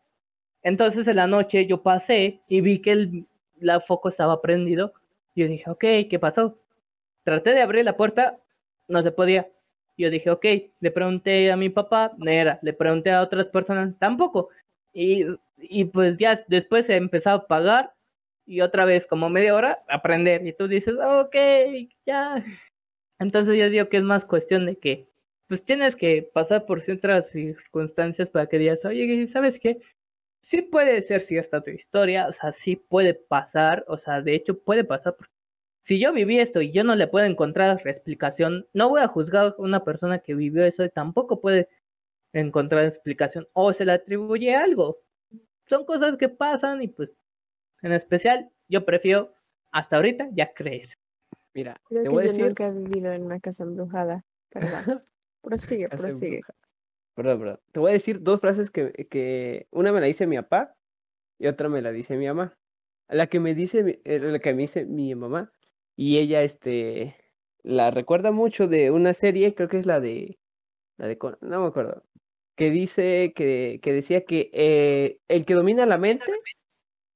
Entonces 0.63 1.07
en 1.07 1.17
la 1.17 1.27
noche 1.27 1.67
yo 1.67 1.83
pasé 1.83 2.41
y 2.47 2.61
vi 2.61 2.81
que 2.81 2.91
el 2.91 3.27
la 3.59 3.79
foco 3.81 4.09
estaba 4.09 4.41
prendido. 4.41 4.93
Yo 5.35 5.47
dije, 5.47 5.69
ok, 5.69 5.83
¿qué 6.09 6.19
pasó? 6.19 6.57
Traté 7.23 7.51
de 7.51 7.61
abrir 7.61 7.85
la 7.85 7.97
puerta, 7.97 8.37
no 8.87 9.03
se 9.03 9.11
podía. 9.11 9.49
Yo 9.97 10.09
dije, 10.09 10.29
ok, 10.29 10.45
le 10.79 10.91
pregunté 10.91 11.51
a 11.51 11.57
mi 11.57 11.69
papá, 11.69 12.11
no 12.17 12.29
era, 12.29 12.59
le 12.61 12.73
pregunté 12.73 13.11
a 13.11 13.21
otras 13.21 13.47
personas, 13.47 13.97
tampoco. 13.99 14.49
Y, 14.93 15.25
y 15.57 15.85
pues 15.85 16.17
ya 16.17 16.43
después 16.47 16.85
se 16.85 16.95
empezó 16.97 17.31
a 17.31 17.33
apagar 17.33 17.93
y 18.45 18.61
otra 18.61 18.85
vez 18.85 19.07
como 19.07 19.29
media 19.29 19.55
hora 19.55 19.83
aprender. 19.89 20.45
Y 20.45 20.53
tú 20.53 20.67
dices, 20.67 20.95
ok, 21.01 21.35
ya. 22.05 22.43
Entonces 23.19 23.57
yo 23.57 23.69
digo 23.69 23.89
que 23.89 23.97
es 23.97 24.03
más 24.03 24.25
cuestión 24.25 24.65
de 24.65 24.77
que 24.77 25.07
pues 25.47 25.63
tienes 25.63 25.95
que 25.95 26.27
pasar 26.33 26.65
por 26.65 26.81
ciertas 26.81 27.29
circunstancias 27.29 28.29
para 28.29 28.47
que 28.47 28.57
digas, 28.57 28.83
oye, 28.85 29.27
¿sabes 29.31 29.59
qué? 29.59 29.79
sí 30.45 30.61
puede 30.61 31.01
ser 31.01 31.21
cierta 31.21 31.61
tu 31.61 31.71
historia, 31.71 32.27
o 32.27 32.33
sea, 32.33 32.51
sí 32.51 32.75
puede 32.75 33.13
pasar, 33.13 33.83
o 33.87 33.97
sea, 33.97 34.21
de 34.21 34.35
hecho 34.35 34.59
puede 34.59 34.83
pasar. 34.83 35.15
Si 35.83 35.99
yo 35.99 36.13
viví 36.13 36.39
esto 36.39 36.61
y 36.61 36.71
yo 36.71 36.83
no 36.83 36.95
le 36.95 37.07
puedo 37.07 37.25
encontrar 37.25 37.79
explicación, 37.87 38.67
no 38.73 38.89
voy 38.89 39.01
a 39.01 39.07
juzgar 39.07 39.47
a 39.47 39.55
una 39.59 39.83
persona 39.83 40.19
que 40.19 40.35
vivió 40.35 40.65
eso 40.65 40.83
y 40.83 40.89
tampoco 40.89 41.41
puede 41.41 41.69
encontrar 42.33 42.85
explicación 42.85 43.47
o 43.53 43.73
se 43.73 43.85
le 43.85 43.93
atribuye 43.93 44.55
algo. 44.55 44.99
Son 45.67 45.85
cosas 45.85 46.17
que 46.17 46.29
pasan 46.29 46.81
y 46.83 46.87
pues, 46.89 47.11
en 47.81 47.93
especial, 47.93 48.49
yo 48.67 48.85
prefiero 48.85 49.33
hasta 49.71 49.97
ahorita 49.97 50.29
ya 50.33 50.53
creer. 50.53 50.89
Mira, 51.55 51.81
te 51.89 52.09
voy 52.09 52.25
a 52.25 52.27
decir. 52.27 52.45
nunca 52.45 52.67
he 52.67 52.71
vivido 52.71 53.13
en 53.13 53.23
una 53.23 53.39
casa 53.39 53.63
embrujada. 53.63 54.25
Perdón. 54.49 55.03
prosigue, 55.41 55.87
prosigue. 55.87 56.41
Perdón, 57.13 57.39
perdón. 57.39 57.59
Te 57.71 57.79
voy 57.79 57.91
a 57.91 57.93
decir 57.93 58.21
dos 58.21 58.41
frases 58.41 58.69
que, 58.69 58.91
que 59.09 59.67
una 59.71 59.93
me 59.93 60.01
la 60.01 60.07
dice 60.07 60.27
mi 60.27 60.35
papá 60.35 60.75
y 61.39 61.47
otra 61.47 61.69
me 61.69 61.81
la 61.81 61.93
dice 61.93 62.17
mi 62.17 62.27
mamá. 62.27 62.57
La 63.07 63.27
que 63.27 63.39
me 63.39 63.55
dice, 63.55 64.01
eh, 64.03 64.19
la 64.19 64.39
que 64.39 64.53
me 64.53 64.63
dice 64.63 64.85
mi 64.85 65.15
mamá 65.15 65.53
y 65.95 66.17
ella, 66.17 66.43
este, 66.43 67.15
la 67.63 67.89
recuerda 67.89 68.31
mucho 68.31 68.67
de 68.67 68.91
una 68.91 69.13
serie, 69.13 69.55
creo 69.55 69.69
que 69.69 69.77
es 69.77 69.85
la 69.85 70.01
de, 70.01 70.37
la 70.97 71.07
de, 71.07 71.17
no 71.39 71.61
me 71.61 71.67
acuerdo, 71.67 72.03
que 72.55 72.69
dice 72.69 73.31
que, 73.33 73.79
que 73.81 73.93
decía 73.93 74.25
que 74.25 74.49
eh, 74.51 75.19
el 75.29 75.45
que 75.45 75.53
domina 75.53 75.85
la 75.85 75.97
mente 75.97 76.25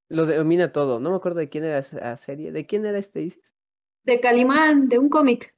lo 0.08 0.26
domina 0.26 0.72
todo. 0.72 1.00
No 1.00 1.10
me 1.12 1.18
acuerdo 1.18 1.40
de 1.40 1.50
quién 1.50 1.66
era 1.66 1.80
esa 1.80 2.16
serie. 2.18 2.52
¿De 2.52 2.66
quién 2.66 2.86
era 2.86 2.98
este, 2.98 3.20
dices? 3.20 3.59
De 4.04 4.20
Calimán, 4.20 4.90
de 4.90 4.98
un 4.98 5.10
cómic. 5.10 5.56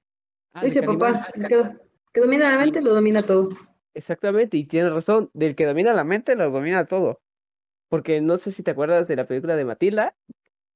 Ah, 0.54 0.64
dice 0.64 0.84
papá, 0.84 1.28
que, 1.34 1.64
que 2.14 2.22
domina 2.22 2.50
la 2.50 2.58
mente 2.58 2.82
lo 2.82 2.94
domina 2.94 3.26
todo. 3.26 3.50
Exactamente, 3.94 4.58
y 4.58 4.66
tiene 4.66 4.90
razón, 4.90 5.30
del 5.34 5.56
que 5.56 5.66
domina 5.66 5.94
la 5.94 6.04
mente 6.04 6.36
lo 6.36 6.50
domina 6.50 6.86
todo. 6.86 7.22
Porque 7.90 8.22
no 8.22 8.38
sé 8.38 8.52
si 8.52 8.64
te 8.64 8.72
acuerdas 8.72 9.08
de 9.08 9.16
la 9.16 9.28
película 9.28 9.56
de 9.56 9.66
Matilda, 9.66 10.16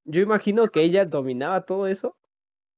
yo 0.03 0.21
imagino 0.21 0.67
que 0.69 0.81
ella 0.81 1.05
dominaba 1.05 1.65
todo 1.65 1.87
eso, 1.87 2.17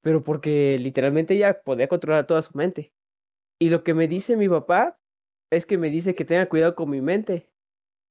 pero 0.01 0.23
porque 0.23 0.77
literalmente 0.79 1.33
ella 1.33 1.61
podía 1.61 1.87
controlar 1.87 2.25
toda 2.25 2.41
su 2.41 2.57
mente. 2.57 2.93
Y 3.59 3.69
lo 3.69 3.83
que 3.83 3.93
me 3.93 4.07
dice 4.07 4.37
mi 4.37 4.47
papá 4.47 4.99
es 5.49 5.65
que 5.65 5.77
me 5.77 5.89
dice 5.89 6.15
que 6.15 6.25
tenga 6.25 6.49
cuidado 6.49 6.75
con 6.75 6.89
mi 6.89 7.01
mente, 7.01 7.49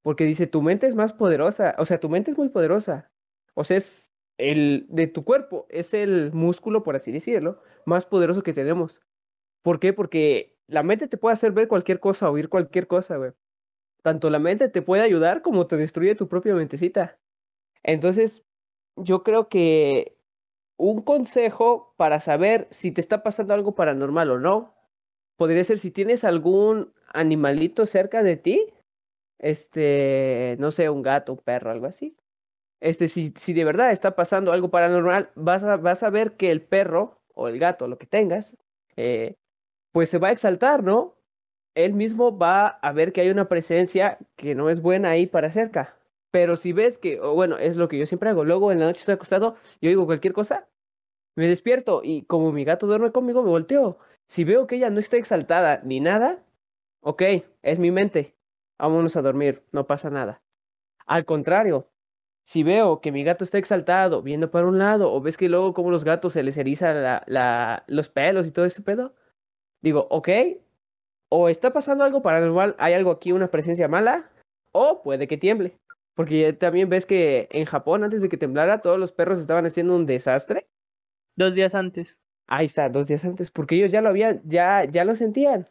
porque 0.02 0.24
dice, 0.24 0.46
tu 0.46 0.62
mente 0.62 0.86
es 0.86 0.94
más 0.94 1.12
poderosa, 1.12 1.74
o 1.78 1.84
sea, 1.84 2.00
tu 2.00 2.08
mente 2.08 2.30
es 2.32 2.38
muy 2.38 2.48
poderosa, 2.48 3.10
o 3.54 3.64
sea, 3.64 3.76
es 3.76 4.12
el 4.38 4.86
de 4.88 5.06
tu 5.06 5.24
cuerpo, 5.24 5.66
es 5.70 5.94
el 5.94 6.32
músculo, 6.32 6.82
por 6.82 6.96
así 6.96 7.12
decirlo, 7.12 7.60
más 7.84 8.06
poderoso 8.06 8.42
que 8.42 8.52
tenemos. 8.52 9.00
¿Por 9.62 9.80
qué? 9.80 9.92
Porque 9.92 10.56
la 10.66 10.82
mente 10.82 11.08
te 11.08 11.16
puede 11.16 11.34
hacer 11.34 11.52
ver 11.52 11.68
cualquier 11.68 12.00
cosa, 12.00 12.30
oír 12.30 12.48
cualquier 12.48 12.86
cosa, 12.86 13.16
güey. 13.16 13.32
Tanto 14.02 14.30
la 14.30 14.38
mente 14.38 14.68
te 14.68 14.82
puede 14.82 15.02
ayudar 15.02 15.42
como 15.42 15.66
te 15.66 15.76
destruye 15.76 16.14
tu 16.14 16.28
propia 16.28 16.54
mentecita. 16.54 17.18
Entonces, 17.82 18.44
yo 18.96 19.22
creo 19.22 19.48
que 19.48 20.16
un 20.76 21.02
consejo 21.02 21.94
para 21.96 22.20
saber 22.20 22.68
si 22.70 22.92
te 22.92 23.00
está 23.00 23.22
pasando 23.22 23.54
algo 23.54 23.74
paranormal 23.74 24.30
o 24.30 24.38
no, 24.38 24.74
podría 25.36 25.64
ser 25.64 25.78
si 25.78 25.90
tienes 25.90 26.24
algún 26.24 26.92
animalito 27.12 27.86
cerca 27.86 28.22
de 28.22 28.36
ti, 28.36 28.66
este, 29.38 30.56
no 30.58 30.70
sé, 30.70 30.90
un 30.90 31.02
gato, 31.02 31.32
un 31.32 31.38
perro, 31.38 31.70
algo 31.70 31.86
así. 31.86 32.16
Este, 32.80 33.08
si, 33.08 33.32
si 33.36 33.52
de 33.52 33.64
verdad 33.64 33.92
está 33.92 34.16
pasando 34.16 34.52
algo 34.52 34.70
paranormal, 34.70 35.30
vas 35.34 35.64
a, 35.64 35.76
vas 35.76 36.02
a 36.02 36.10
ver 36.10 36.36
que 36.36 36.50
el 36.50 36.62
perro 36.62 37.20
o 37.34 37.48
el 37.48 37.58
gato, 37.58 37.88
lo 37.88 37.98
que 37.98 38.06
tengas, 38.06 38.56
eh, 38.96 39.36
pues 39.92 40.10
se 40.10 40.18
va 40.18 40.28
a 40.28 40.32
exaltar, 40.32 40.82
¿no? 40.82 41.16
Él 41.74 41.94
mismo 41.94 42.36
va 42.36 42.68
a 42.68 42.92
ver 42.92 43.12
que 43.12 43.20
hay 43.20 43.30
una 43.30 43.48
presencia 43.48 44.18
que 44.36 44.54
no 44.54 44.70
es 44.70 44.80
buena 44.80 45.10
ahí 45.10 45.26
para 45.26 45.50
cerca. 45.50 45.96
Pero 46.30 46.56
si 46.56 46.72
ves 46.72 46.98
que, 46.98 47.20
bueno, 47.20 47.58
es 47.58 47.76
lo 47.76 47.88
que 47.88 47.98
yo 47.98 48.06
siempre 48.06 48.30
hago, 48.30 48.44
luego 48.44 48.72
en 48.72 48.80
la 48.80 48.86
noche 48.86 49.00
estoy 49.00 49.14
acostado, 49.14 49.56
yo 49.80 49.88
digo 49.88 50.06
cualquier 50.06 50.32
cosa, 50.32 50.68
me 51.36 51.48
despierto 51.48 52.00
y 52.02 52.22
como 52.22 52.52
mi 52.52 52.64
gato 52.64 52.86
duerme 52.86 53.12
conmigo, 53.12 53.42
me 53.42 53.50
volteo. 53.50 53.98
Si 54.26 54.44
veo 54.44 54.66
que 54.66 54.76
ella 54.76 54.90
no 54.90 55.00
está 55.00 55.16
exaltada 55.16 55.80
ni 55.84 56.00
nada, 56.00 56.42
ok, 57.00 57.22
es 57.62 57.78
mi 57.78 57.90
mente, 57.90 58.34
vámonos 58.78 59.16
a 59.16 59.22
dormir, 59.22 59.62
no 59.72 59.86
pasa 59.86 60.10
nada. 60.10 60.42
Al 61.06 61.24
contrario, 61.24 61.88
si 62.46 62.62
veo 62.62 63.00
que 63.00 63.12
mi 63.12 63.24
gato 63.24 63.44
está 63.44 63.58
exaltado, 63.58 64.22
viendo 64.22 64.50
para 64.50 64.68
un 64.68 64.78
lado, 64.78 65.12
o 65.12 65.20
ves 65.20 65.36
que 65.36 65.48
luego 65.48 65.74
como 65.74 65.90
los 65.90 66.04
gatos 66.04 66.32
se 66.34 66.44
les 66.44 66.56
eriza 66.56 66.94
la, 66.94 67.22
la, 67.26 67.84
los 67.88 68.08
pelos 68.08 68.46
y 68.46 68.52
todo 68.52 68.64
ese 68.64 68.82
pedo, 68.82 69.14
digo, 69.82 70.06
ok, 70.10 70.28
o 71.28 71.48
está 71.48 71.72
pasando 71.72 72.04
algo 72.04 72.22
paranormal, 72.22 72.76
hay 72.78 72.94
algo 72.94 73.10
aquí, 73.10 73.32
una 73.32 73.50
presencia 73.50 73.88
mala, 73.88 74.30
o 74.72 75.02
puede 75.02 75.26
que 75.26 75.36
tiemble. 75.36 75.76
Porque 76.14 76.52
también 76.52 76.88
ves 76.88 77.04
que 77.04 77.48
en 77.50 77.66
Japón, 77.66 78.04
antes 78.04 78.22
de 78.22 78.28
que 78.28 78.38
temblara, 78.38 78.80
todos 78.80 78.98
los 78.98 79.12
perros 79.12 79.38
estaban 79.38 79.66
haciendo 79.66 79.94
un 79.96 80.06
desastre. 80.06 80.68
Dos 81.36 81.54
días 81.54 81.74
antes. 81.74 82.16
Ahí 82.46 82.66
está, 82.66 82.88
dos 82.88 83.08
días 83.08 83.24
antes, 83.24 83.50
porque 83.50 83.74
ellos 83.74 83.90
ya 83.90 84.00
lo 84.00 84.08
habían, 84.08 84.40
ya, 84.44 84.84
ya 84.84 85.04
lo 85.04 85.14
sentían. 85.16 85.68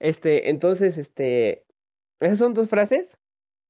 Este, 0.00 0.48
entonces, 0.48 0.96
este, 0.96 1.66
esas 2.18 2.38
son 2.38 2.54
dos 2.54 2.70
frases 2.70 3.18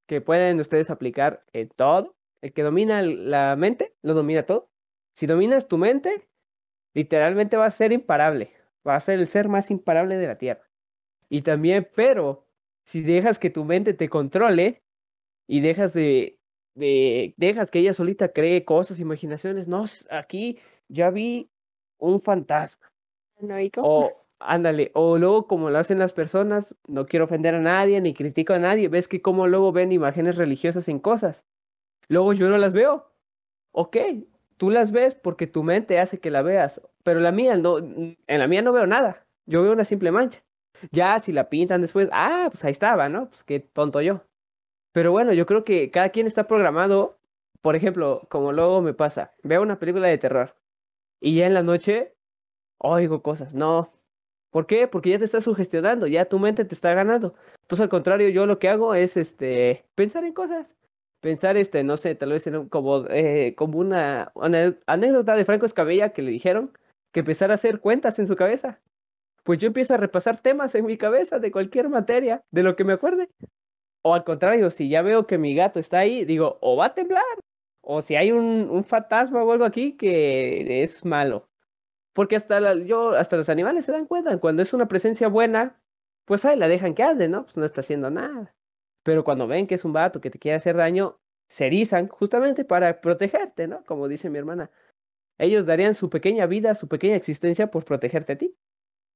que 0.06 0.20
pueden 0.20 0.60
ustedes 0.60 0.88
aplicar 0.88 1.44
en 1.52 1.68
todo. 1.68 2.17
El 2.40 2.52
que 2.52 2.62
domina 2.62 3.02
la 3.02 3.56
mente, 3.56 3.94
lo 4.02 4.14
domina 4.14 4.44
todo. 4.44 4.70
Si 5.14 5.26
dominas 5.26 5.68
tu 5.68 5.78
mente, 5.78 6.28
literalmente 6.94 7.56
va 7.56 7.66
a 7.66 7.70
ser 7.70 7.92
imparable 7.92 8.52
va 8.88 8.96
a 8.96 9.00
ser 9.00 9.18
el 9.18 9.28
ser 9.28 9.48
más 9.48 9.70
imparable 9.70 10.16
de 10.16 10.26
la 10.26 10.38
Tierra. 10.38 10.68
Y 11.28 11.42
también, 11.42 11.88
pero 11.94 12.46
si 12.84 13.02
dejas 13.02 13.38
que 13.38 13.50
tu 13.50 13.64
mente 13.64 13.92
te 13.92 14.08
controle 14.08 14.82
y 15.46 15.60
dejas 15.60 15.92
de, 15.92 16.40
de 16.74 17.34
dejas 17.36 17.70
que 17.70 17.80
ella 17.80 17.92
solita 17.92 18.32
cree 18.32 18.64
cosas, 18.64 19.00
imaginaciones, 19.00 19.68
no, 19.68 19.84
aquí 20.10 20.58
ya 20.88 21.10
vi 21.10 21.50
un 21.98 22.20
fantasma. 22.20 22.90
O 23.82 24.26
ándale, 24.40 24.90
o 24.94 25.18
luego 25.18 25.46
como 25.46 25.68
lo 25.68 25.78
hacen 25.78 25.98
las 25.98 26.12
personas, 26.12 26.74
no 26.86 27.06
quiero 27.06 27.24
ofender 27.26 27.54
a 27.54 27.60
nadie 27.60 28.00
ni 28.00 28.14
critico 28.14 28.54
a 28.54 28.58
nadie, 28.58 28.88
ves 28.88 29.08
que 29.08 29.20
como 29.20 29.46
luego 29.46 29.72
ven 29.72 29.92
imágenes 29.92 30.36
religiosas 30.36 30.88
en 30.88 30.98
cosas. 30.98 31.44
Luego 32.08 32.32
yo 32.32 32.48
no 32.48 32.58
las 32.58 32.72
veo. 32.72 33.12
Ok, 33.72 33.96
tú 34.56 34.70
las 34.70 34.92
ves 34.92 35.14
porque 35.14 35.46
tu 35.46 35.62
mente 35.62 35.98
hace 35.98 36.20
que 36.20 36.30
la 36.30 36.42
veas, 36.42 36.80
pero 37.04 37.20
la 37.20 37.32
mía 37.32 37.56
no, 37.56 37.78
en 37.78 38.16
la 38.26 38.48
mía 38.48 38.62
no 38.62 38.72
veo 38.72 38.86
nada, 38.86 39.26
yo 39.46 39.62
veo 39.62 39.72
una 39.72 39.84
simple 39.84 40.10
mancha. 40.10 40.42
Ya 40.92 41.18
si 41.20 41.32
la 41.32 41.48
pintan 41.48 41.82
después, 41.82 42.08
ah, 42.12 42.48
pues 42.50 42.64
ahí 42.64 42.70
estaba, 42.70 43.08
¿no? 43.08 43.28
Pues 43.28 43.44
qué 43.44 43.60
tonto 43.60 44.00
yo. 44.00 44.22
Pero 44.92 45.12
bueno, 45.12 45.32
yo 45.32 45.46
creo 45.46 45.64
que 45.64 45.90
cada 45.90 46.10
quien 46.10 46.26
está 46.26 46.46
programado 46.46 47.18
por 47.62 47.76
ejemplo, 47.76 48.26
como 48.30 48.52
luego 48.52 48.80
me 48.82 48.94
pasa, 48.94 49.34
veo 49.42 49.62
una 49.62 49.78
película 49.78 50.08
de 50.08 50.18
terror 50.18 50.56
y 51.20 51.36
ya 51.36 51.46
en 51.46 51.54
la 51.54 51.62
noche 51.62 52.14
oigo 52.78 53.22
cosas. 53.22 53.54
No. 53.54 53.92
¿Por 54.50 54.66
qué? 54.66 54.88
Porque 54.88 55.10
ya 55.10 55.18
te 55.18 55.24
estás 55.24 55.44
sugestionando, 55.44 56.06
ya 56.06 56.24
tu 56.26 56.38
mente 56.38 56.64
te 56.64 56.74
está 56.74 56.94
ganando. 56.94 57.34
Entonces, 57.62 57.82
al 57.82 57.90
contrario, 57.90 58.30
yo 58.30 58.46
lo 58.46 58.58
que 58.58 58.68
hago 58.68 58.94
es 58.94 59.16
este 59.16 59.84
pensar 59.94 60.24
en 60.24 60.32
cosas. 60.32 60.74
Pensar, 61.20 61.56
este, 61.56 61.82
no 61.82 61.96
sé, 61.96 62.14
tal 62.14 62.30
vez 62.30 62.46
en 62.46 62.68
como, 62.68 63.06
eh, 63.08 63.54
como 63.56 63.78
una, 63.78 64.32
anécdota 64.86 65.34
de 65.34 65.44
Franco 65.44 65.66
Escabella 65.66 66.12
que 66.12 66.22
le 66.22 66.30
dijeron 66.30 66.72
que 67.12 67.20
empezara 67.20 67.54
a 67.54 67.56
hacer 67.56 67.80
cuentas 67.80 68.18
en 68.18 68.26
su 68.26 68.36
cabeza. 68.36 68.80
Pues 69.42 69.58
yo 69.58 69.66
empiezo 69.66 69.94
a 69.94 69.96
repasar 69.96 70.40
temas 70.40 70.74
en 70.74 70.86
mi 70.86 70.96
cabeza 70.96 71.38
de 71.38 71.50
cualquier 71.50 71.88
materia, 71.88 72.42
de 72.50 72.62
lo 72.62 72.76
que 72.76 72.84
me 72.84 72.92
acuerde. 72.92 73.30
O 74.02 74.14
al 74.14 74.24
contrario, 74.24 74.70
si 74.70 74.88
ya 74.88 75.02
veo 75.02 75.26
que 75.26 75.38
mi 75.38 75.54
gato 75.54 75.80
está 75.80 75.98
ahí, 75.98 76.24
digo, 76.24 76.58
o 76.60 76.76
va 76.76 76.86
a 76.86 76.94
temblar, 76.94 77.24
o 77.82 78.02
si 78.02 78.16
hay 78.16 78.32
un, 78.32 78.68
un 78.70 78.84
fantasma 78.84 79.42
o 79.42 79.52
algo 79.52 79.64
aquí 79.64 79.96
que 79.96 80.82
es 80.82 81.04
malo. 81.04 81.48
Porque 82.12 82.36
hasta, 82.36 82.74
yo, 82.74 83.10
hasta 83.12 83.36
los 83.36 83.48
animales 83.48 83.84
se 83.84 83.92
dan 83.92 84.06
cuenta, 84.06 84.38
cuando 84.38 84.62
es 84.62 84.72
una 84.72 84.88
presencia 84.88 85.28
buena, 85.28 85.80
pues 86.24 86.44
ahí 86.44 86.56
la 86.56 86.68
dejan 86.68 86.94
que 86.94 87.02
ande, 87.04 87.28
¿no? 87.28 87.44
Pues 87.44 87.56
no 87.56 87.64
está 87.64 87.80
haciendo 87.80 88.10
nada. 88.10 88.54
Pero 89.08 89.24
cuando 89.24 89.46
ven 89.46 89.66
que 89.66 89.74
es 89.74 89.86
un 89.86 89.94
vato 89.94 90.20
que 90.20 90.28
te 90.28 90.38
quiere 90.38 90.56
hacer 90.56 90.76
daño, 90.76 91.18
se 91.48 91.64
erizan 91.64 92.08
justamente 92.08 92.66
para 92.66 93.00
protegerte, 93.00 93.66
¿no? 93.66 93.82
Como 93.86 94.06
dice 94.06 94.28
mi 94.28 94.36
hermana. 94.36 94.70
Ellos 95.38 95.64
darían 95.64 95.94
su 95.94 96.10
pequeña 96.10 96.44
vida, 96.44 96.74
su 96.74 96.88
pequeña 96.88 97.16
existencia 97.16 97.70
por 97.70 97.86
protegerte 97.86 98.34
a 98.34 98.36
ti. 98.36 98.54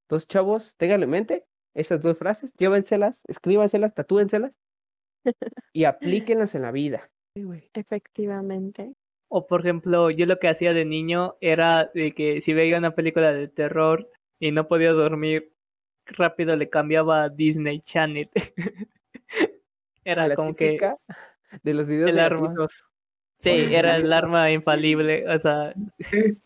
Entonces, 0.07 0.29
chavos, 0.29 0.79
ténganlo 0.79 1.05
en 1.05 1.11
mente 1.11 1.45
esas 1.75 2.01
dos 2.01 2.17
frases, 2.17 2.55
llévenselas, 2.55 3.23
escríbanselas, 3.29 3.93
tatúenselas 3.93 4.59
y 5.75 5.85
aplíquenlas 5.85 6.55
en 6.55 6.63
la 6.63 6.73
vida. 6.73 7.11
Efectivamente. 7.75 8.95
O 9.29 9.47
por 9.47 9.61
ejemplo, 9.61 10.11
yo 10.11 10.25
lo 10.25 10.39
que 10.39 10.49
hacía 10.49 10.73
de 10.73 10.87
niño 10.87 11.37
era 11.43 11.91
de 11.93 12.15
que 12.15 12.41
si 12.41 12.55
veía 12.55 12.79
una 12.79 12.95
película 12.95 13.35
de 13.35 13.49
terror 13.49 14.11
y 14.41 14.53
no 14.53 14.69
podía 14.69 14.93
dormir, 14.93 15.53
rápido 16.07 16.57
le 16.57 16.71
cambiaba 16.71 17.25
a 17.25 17.29
Disney 17.29 17.83
Channel. 17.83 18.31
era 20.05 20.35
como 20.35 20.55
que 20.55 20.79
de 21.63 21.75
los 21.75 21.87
videos 21.87 22.15
de 22.15 22.67
Sí, 23.43 23.75
era 23.75 23.97
el 23.97 24.13
arma 24.13 24.51
infalible, 24.53 25.29
o 25.29 25.41
sea. 25.41 25.75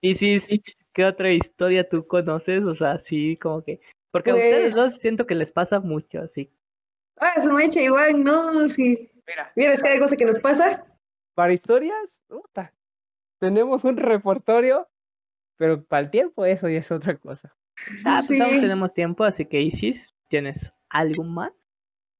y 0.00 0.14
sí, 0.16 0.40
sí, 0.40 0.62
¿qué 0.92 1.04
otra 1.04 1.30
historia 1.30 1.88
tú 1.88 2.06
conoces? 2.06 2.64
O 2.64 2.74
sea, 2.74 2.98
sí, 2.98 3.36
como 3.36 3.62
que 3.62 3.80
porque 4.10 4.30
a 4.30 4.34
ustedes 4.34 4.74
pues 4.74 4.74
dos 4.74 5.00
siento 5.00 5.26
que 5.26 5.34
les 5.34 5.50
pasa 5.50 5.80
mucho, 5.80 6.20
así. 6.20 6.50
Ah, 7.16 7.40
su 7.40 7.50
mecha 7.52 7.80
igual, 7.80 8.22
no, 8.22 8.68
sí. 8.68 9.10
Mira, 9.26 9.52
mira, 9.56 9.72
es 9.72 9.82
que 9.82 9.88
hay 9.88 9.98
cosa 9.98 10.16
que 10.16 10.24
nos 10.24 10.38
pasa 10.38 10.84
para 11.34 11.52
historias, 11.52 12.22
puta, 12.28 12.72
tenemos 13.38 13.84
un 13.84 13.96
repertorio, 13.96 14.88
pero 15.56 15.84
para 15.84 16.04
el 16.04 16.10
tiempo 16.10 16.44
eso 16.44 16.68
ya 16.68 16.78
es 16.78 16.90
otra 16.90 17.16
cosa. 17.16 17.54
Ah, 18.04 18.20
pues 18.26 18.60
tenemos 18.60 18.94
tiempo, 18.94 19.24
así 19.24 19.44
que 19.44 19.60
Isis, 19.60 20.14
¿tienes 20.28 20.56
algo 20.88 21.24
más? 21.24 21.52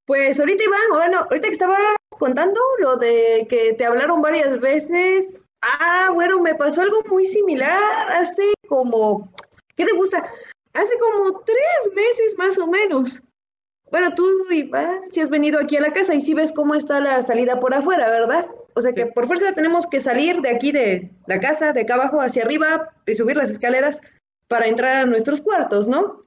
Pues 0.05 0.39
ahorita 0.39 0.63
Iván, 0.63 0.79
ahora 0.91 1.09
no, 1.09 1.19
ahorita 1.19 1.47
que 1.47 1.53
estabas 1.53 1.79
contando 2.19 2.59
lo 2.79 2.95
de 2.97 3.47
que 3.49 3.73
te 3.73 3.85
hablaron 3.85 4.21
varias 4.21 4.59
veces. 4.59 5.39
Ah, 5.61 6.11
bueno, 6.13 6.39
me 6.39 6.53
pasó 6.55 6.81
algo 6.81 7.01
muy 7.09 7.25
similar 7.25 8.11
hace 8.11 8.53
como, 8.67 9.31
¿qué 9.75 9.85
te 9.85 9.93
gusta? 9.93 10.29
Hace 10.73 10.97
como 10.99 11.39
tres 11.41 11.95
meses 11.95 12.37
más 12.37 12.57
o 12.57 12.67
menos. 12.67 13.23
Bueno, 13.89 14.13
tú, 14.13 14.25
Iván, 14.51 15.09
si 15.09 15.21
has 15.21 15.29
venido 15.29 15.59
aquí 15.59 15.77
a 15.77 15.81
la 15.81 15.93
casa 15.93 16.13
y 16.13 16.21
si 16.21 16.33
ves 16.33 16.51
cómo 16.51 16.75
está 16.75 16.99
la 16.99 17.21
salida 17.21 17.59
por 17.59 17.73
afuera, 17.73 18.09
¿verdad? 18.09 18.47
O 18.75 18.81
sea 18.81 18.93
que 18.93 19.05
por 19.05 19.25
fuerza 19.25 19.53
tenemos 19.53 19.87
que 19.87 19.99
salir 19.99 20.41
de 20.41 20.49
aquí 20.49 20.71
de 20.71 21.09
la 21.27 21.39
casa, 21.39 21.71
de 21.71 21.81
acá 21.81 21.95
abajo 21.95 22.19
hacia 22.19 22.43
arriba 22.43 22.93
y 23.05 23.13
subir 23.15 23.37
las 23.37 23.49
escaleras 23.49 24.01
para 24.47 24.67
entrar 24.67 24.97
a 24.97 25.05
nuestros 25.05 25.41
cuartos, 25.41 25.87
¿no? 25.87 26.24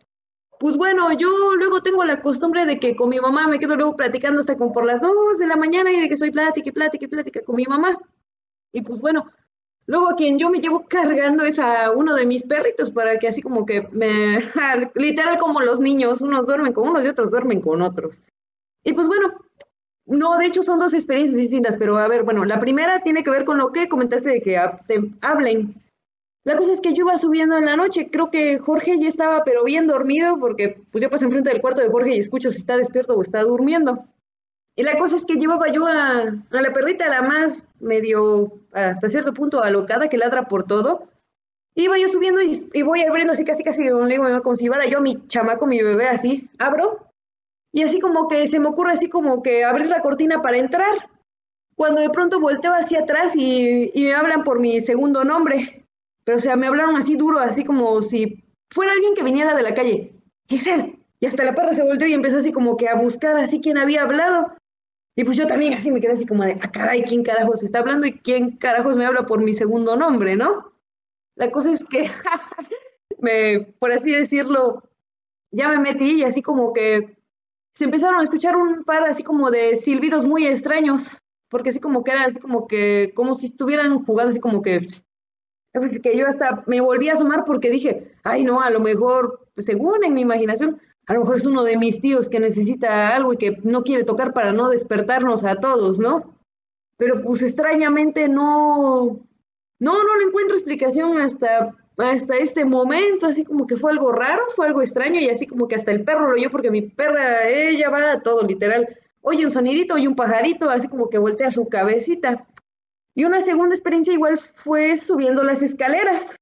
Pues 0.58 0.76
bueno, 0.76 1.12
yo 1.12 1.28
luego 1.56 1.82
tengo 1.82 2.04
la 2.04 2.20
costumbre 2.20 2.66
de 2.66 2.80
que 2.80 2.96
con 2.96 3.08
mi 3.08 3.20
mamá 3.20 3.46
me 3.46 3.58
quedo 3.58 3.76
luego 3.76 3.96
platicando 3.96 4.40
hasta 4.40 4.56
como 4.56 4.72
por 4.72 4.84
las 4.84 5.00
dos 5.00 5.38
de 5.38 5.46
la 5.46 5.56
mañana 5.56 5.92
y 5.92 6.00
de 6.00 6.08
que 6.08 6.14
estoy 6.14 6.32
plática 6.32 6.68
y 6.68 6.72
plática 6.72 7.04
y 7.04 7.08
plática 7.08 7.42
con 7.42 7.56
mi 7.56 7.64
mamá. 7.64 7.96
Y 8.72 8.82
pues 8.82 9.00
bueno, 9.00 9.30
luego 9.86 10.10
a 10.10 10.16
quien 10.16 10.38
yo 10.38 10.50
me 10.50 10.60
llevo 10.60 10.84
cargando 10.88 11.44
es 11.44 11.60
a 11.60 11.92
uno 11.92 12.14
de 12.14 12.26
mis 12.26 12.42
perritos 12.42 12.90
para 12.90 13.18
que 13.18 13.28
así 13.28 13.40
como 13.40 13.64
que 13.64 13.88
me, 13.92 14.42
literal 14.94 15.38
como 15.38 15.60
los 15.60 15.80
niños, 15.80 16.20
unos 16.20 16.46
duermen 16.46 16.72
con 16.72 16.88
unos 16.88 17.04
y 17.04 17.08
otros 17.08 17.30
duermen 17.30 17.60
con 17.60 17.80
otros. 17.80 18.22
Y 18.82 18.94
pues 18.94 19.06
bueno, 19.06 19.34
no, 20.06 20.38
de 20.38 20.46
hecho 20.46 20.62
son 20.64 20.80
dos 20.80 20.92
experiencias 20.92 21.36
distintas, 21.36 21.76
pero 21.78 21.98
a 21.98 22.08
ver, 22.08 22.24
bueno, 22.24 22.44
la 22.44 22.58
primera 22.58 23.02
tiene 23.02 23.22
que 23.22 23.30
ver 23.30 23.44
con 23.44 23.58
lo 23.58 23.72
que 23.72 23.88
comentaste 23.88 24.28
de 24.30 24.40
que 24.40 24.58
hablen. 25.20 25.74
La 26.48 26.56
cosa 26.56 26.72
es 26.72 26.80
que 26.80 26.94
yo 26.94 27.04
iba 27.04 27.18
subiendo 27.18 27.58
en 27.58 27.66
la 27.66 27.76
noche, 27.76 28.08
creo 28.10 28.30
que 28.30 28.58
Jorge 28.58 28.98
ya 28.98 29.06
estaba 29.06 29.44
pero 29.44 29.64
bien 29.64 29.86
dormido 29.86 30.38
porque 30.38 30.80
pues 30.90 31.02
yo 31.02 31.10
pasé 31.10 31.26
enfrente 31.26 31.50
del 31.50 31.60
cuarto 31.60 31.82
de 31.82 31.90
Jorge 31.90 32.16
y 32.16 32.20
escucho 32.20 32.50
si 32.50 32.56
está 32.56 32.78
despierto 32.78 33.14
o 33.14 33.20
está 33.20 33.42
durmiendo. 33.42 34.06
Y 34.74 34.82
la 34.82 34.96
cosa 34.96 35.16
es 35.16 35.26
que 35.26 35.34
llevaba 35.34 35.68
yo 35.68 35.86
a, 35.86 36.24
la 36.48 36.72
perrita, 36.72 37.06
la 37.10 37.20
más 37.20 37.68
medio, 37.80 38.62
hasta 38.72 39.10
cierto 39.10 39.34
punto 39.34 39.62
alocada, 39.62 40.08
que 40.08 40.16
ladra 40.16 40.48
por 40.48 40.64
todo. 40.64 41.08
Iba 41.74 41.98
yo 41.98 42.08
subiendo 42.08 42.40
y, 42.40 42.58
y 42.72 42.80
voy 42.80 43.02
abriendo 43.02 43.34
así 43.34 43.44
casi 43.44 43.62
casi 43.62 43.86
como 43.90 44.54
si 44.54 44.64
llevara 44.64 44.86
yo 44.86 44.98
a 44.98 45.02
mi 45.02 45.26
chamaco, 45.26 45.66
mi 45.66 45.82
bebé 45.82 46.08
así. 46.08 46.48
Abro 46.58 47.10
y 47.72 47.82
así 47.82 48.00
como 48.00 48.26
que 48.26 48.46
se 48.46 48.58
me 48.58 48.68
ocurre 48.68 48.92
así 48.92 49.10
como 49.10 49.42
que 49.42 49.64
abrir 49.64 49.88
la 49.88 50.00
cortina 50.00 50.40
para 50.40 50.56
entrar, 50.56 51.10
cuando 51.76 52.00
de 52.00 52.08
pronto 52.08 52.40
volteo 52.40 52.72
hacia 52.72 53.00
atrás 53.00 53.34
y, 53.36 53.92
me 53.94 54.14
hablan 54.14 54.44
por 54.44 54.60
mi 54.60 54.80
segundo 54.80 55.24
nombre, 55.24 55.87
pero 56.28 56.36
o 56.36 56.40
sea, 56.42 56.56
me 56.56 56.66
hablaron 56.66 56.94
así 56.96 57.16
duro, 57.16 57.38
así 57.38 57.64
como 57.64 58.02
si 58.02 58.44
fuera 58.70 58.92
alguien 58.92 59.14
que 59.14 59.22
viniera 59.22 59.56
de 59.56 59.62
la 59.62 59.72
calle. 59.72 60.12
él 60.50 60.98
Y 61.20 61.24
hasta 61.24 61.42
la 61.42 61.54
perra 61.54 61.74
se 61.74 61.82
volteó 61.82 62.06
y 62.06 62.12
empezó 62.12 62.36
así 62.36 62.52
como 62.52 62.76
que 62.76 62.86
a 62.86 62.96
buscar 62.96 63.38
así 63.38 63.62
quién 63.62 63.78
había 63.78 64.02
hablado. 64.02 64.52
Y 65.16 65.24
pues 65.24 65.38
yo 65.38 65.46
también 65.46 65.72
así 65.72 65.90
me 65.90 66.02
quedé 66.02 66.12
así 66.12 66.26
como 66.26 66.44
de, 66.44 66.58
ah, 66.60 66.70
caray, 66.70 67.02
¿quién 67.04 67.22
carajos 67.24 67.62
está 67.62 67.78
hablando 67.78 68.06
y 68.06 68.12
quién 68.12 68.58
carajos 68.58 68.98
me 68.98 69.06
habla 69.06 69.24
por 69.24 69.42
mi 69.42 69.54
segundo 69.54 69.96
nombre, 69.96 70.36
no? 70.36 70.70
La 71.34 71.50
cosa 71.50 71.72
es 71.72 71.82
que, 71.82 72.10
me, 73.20 73.60
por 73.78 73.90
así 73.92 74.10
decirlo, 74.10 74.82
ya 75.50 75.70
me 75.70 75.78
metí 75.78 76.16
y 76.16 76.24
así 76.24 76.42
como 76.42 76.74
que 76.74 77.16
se 77.74 77.84
empezaron 77.84 78.20
a 78.20 78.24
escuchar 78.24 78.54
un 78.54 78.84
par 78.84 79.04
así 79.04 79.22
como 79.22 79.50
de 79.50 79.76
silbidos 79.76 80.26
muy 80.26 80.46
extraños, 80.46 81.08
porque 81.48 81.70
así 81.70 81.80
como 81.80 82.04
que 82.04 82.10
era 82.10 82.24
así 82.24 82.38
como 82.38 82.66
que, 82.68 83.12
como 83.14 83.32
si 83.32 83.46
estuvieran 83.46 84.04
jugando 84.04 84.32
así 84.32 84.40
como 84.40 84.60
que, 84.60 84.86
que 86.02 86.16
yo 86.16 86.26
hasta 86.26 86.64
me 86.66 86.80
volví 86.80 87.08
a 87.08 87.14
asomar 87.14 87.44
porque 87.44 87.70
dije, 87.70 88.12
ay 88.24 88.44
no, 88.44 88.60
a 88.60 88.70
lo 88.70 88.80
mejor, 88.80 89.46
según 89.56 90.04
en 90.04 90.14
mi 90.14 90.22
imaginación, 90.22 90.80
a 91.06 91.14
lo 91.14 91.20
mejor 91.20 91.36
es 91.36 91.46
uno 91.46 91.64
de 91.64 91.76
mis 91.76 92.00
tíos 92.00 92.28
que 92.28 92.40
necesita 92.40 93.14
algo 93.14 93.32
y 93.32 93.36
que 93.36 93.58
no 93.62 93.82
quiere 93.82 94.04
tocar 94.04 94.32
para 94.32 94.52
no 94.52 94.68
despertarnos 94.68 95.44
a 95.44 95.56
todos, 95.56 95.98
¿no? 95.98 96.34
Pero 96.96 97.22
pues 97.22 97.42
extrañamente 97.42 98.28
no, 98.28 99.20
no, 99.78 100.02
no 100.04 100.16
le 100.16 100.24
encuentro 100.24 100.56
explicación 100.56 101.18
hasta 101.18 101.74
hasta 101.98 102.36
este 102.36 102.64
momento, 102.64 103.26
así 103.26 103.44
como 103.44 103.66
que 103.66 103.76
fue 103.76 103.90
algo 103.90 104.12
raro, 104.12 104.42
fue 104.54 104.66
algo 104.66 104.82
extraño 104.82 105.20
y 105.20 105.28
así 105.28 105.46
como 105.46 105.66
que 105.66 105.74
hasta 105.74 105.90
el 105.90 106.04
perro 106.04 106.28
lo 106.28 106.34
oyó 106.34 106.50
porque 106.50 106.70
mi 106.70 106.82
perra, 106.82 107.48
ella 107.48 107.90
va 107.90 108.12
a 108.12 108.20
todo 108.20 108.42
literal. 108.42 108.88
Oye 109.20 109.44
un 109.44 109.50
sonidito, 109.50 109.94
oye 109.94 110.06
un 110.06 110.14
pajarito, 110.14 110.70
así 110.70 110.88
como 110.88 111.10
que 111.10 111.18
voltea 111.18 111.50
su 111.50 111.68
cabecita. 111.68 112.46
Y 113.18 113.24
una 113.24 113.42
segunda 113.42 113.74
experiencia 113.74 114.12
igual 114.12 114.38
fue 114.62 114.96
subiendo 114.96 115.42
las 115.42 115.60
escaleras. 115.60 116.36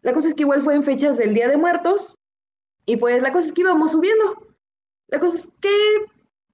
La 0.00 0.14
cosa 0.14 0.30
es 0.30 0.34
que 0.34 0.44
igual 0.44 0.62
fue 0.62 0.74
en 0.74 0.82
fechas 0.82 1.18
del 1.18 1.34
Día 1.34 1.46
de 1.46 1.58
Muertos 1.58 2.14
y 2.86 2.96
pues 2.96 3.20
la 3.20 3.30
cosa 3.30 3.48
es 3.48 3.52
que 3.52 3.60
íbamos 3.60 3.92
subiendo. 3.92 4.46
La 5.08 5.20
cosa 5.20 5.36
es 5.36 5.48
que, 5.60 5.68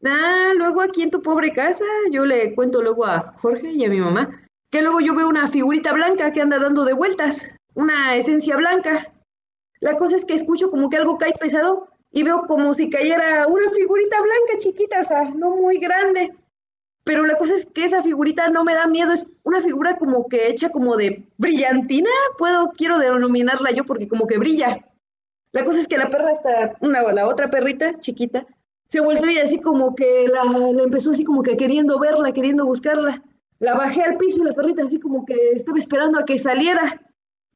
ah, 0.05 0.51
luego 0.56 0.80
aquí 0.80 1.05
en 1.05 1.12
tu 1.12 1.22
pobre 1.22 1.52
casa, 1.52 1.84
yo 2.10 2.26
le 2.26 2.56
cuento 2.56 2.82
luego 2.82 3.06
a 3.06 3.34
Jorge 3.39 3.70
y 3.70 3.84
a 3.84 3.89
mi 3.89 4.01
mamá, 4.01 4.36
que 4.72 4.82
luego 4.82 4.98
yo 4.98 5.14
veo 5.14 5.28
una 5.28 5.47
figurita 5.47 5.93
blanca 5.93 6.32
que 6.32 6.40
anda 6.40 6.59
dando 6.59 6.84
de 6.84 6.94
vueltas 6.94 7.56
una 7.74 8.16
esencia 8.16 8.56
blanca. 8.56 9.12
La 9.78 9.97
cosa 9.97 10.16
es 10.16 10.24
que 10.24 10.34
escucho 10.34 10.72
como 10.72 10.90
que 10.90 10.97
algo 10.97 11.18
cae 11.18 11.34
pesado 11.39 11.86
y 12.10 12.24
veo 12.24 12.48
como 12.48 12.74
si 12.74 12.90
cayera 12.90 13.47
una 13.47 13.70
figurita 13.70 14.16
blanca 14.20 14.59
chiquita, 14.59 15.02
o 15.02 15.05
sea, 15.05 15.30
no 15.30 15.51
muy 15.51 15.78
grande. 15.78 16.34
Pero 17.05 17.27
la 17.27 17.37
cosa 17.37 17.55
es 17.55 17.66
que 17.66 17.85
esa 17.85 18.03
figurita 18.03 18.49
no 18.49 18.65
me 18.65 18.74
da 18.74 18.87
miedo, 18.87 19.12
es 19.12 19.27
una 19.43 19.61
figura 19.61 19.99
como 19.99 20.29
que 20.29 20.49
hecha 20.49 20.70
como 20.70 20.97
de 20.97 21.29
brillantina, 21.37 22.11
puedo, 22.39 22.73
quiero 22.77 22.99
denominarla 22.99 23.73
yo 23.73 23.85
porque 23.85 24.09
como 24.09 24.27
que 24.27 24.39
brilla. 24.39 24.87
La 25.51 25.65
cosa 25.65 25.81
es 25.81 25.89
que 25.89 25.99
la 25.99 26.09
perra 26.09 26.33
está, 26.33 26.73
una, 26.81 27.03
la 27.12 27.27
otra 27.27 27.51
perrita 27.51 27.99
chiquita, 27.99 28.47
se 28.87 29.01
volvió 29.01 29.31
y 29.31 29.39
así 29.39 29.59
como 29.59 29.95
que 29.95 30.29
la, 30.29 30.45
la 30.45 30.83
empezó 30.83 31.12
así 31.12 31.24
como 31.24 31.43
que 31.43 31.57
queriendo 31.57 31.99
verla, 31.99 32.33
queriendo 32.33 32.66
buscarla. 32.66 33.23
La 33.59 33.74
bajé 33.74 34.03
al 34.03 34.16
piso 34.16 34.43
y 34.43 34.45
la 34.45 34.55
perrita 34.55 34.85
así 34.85 35.01
como 35.01 35.24
que 35.24 35.35
estaba 35.53 35.79
esperando 35.79 36.19
a 36.19 36.24
que 36.24 36.39
saliera. 36.39 37.01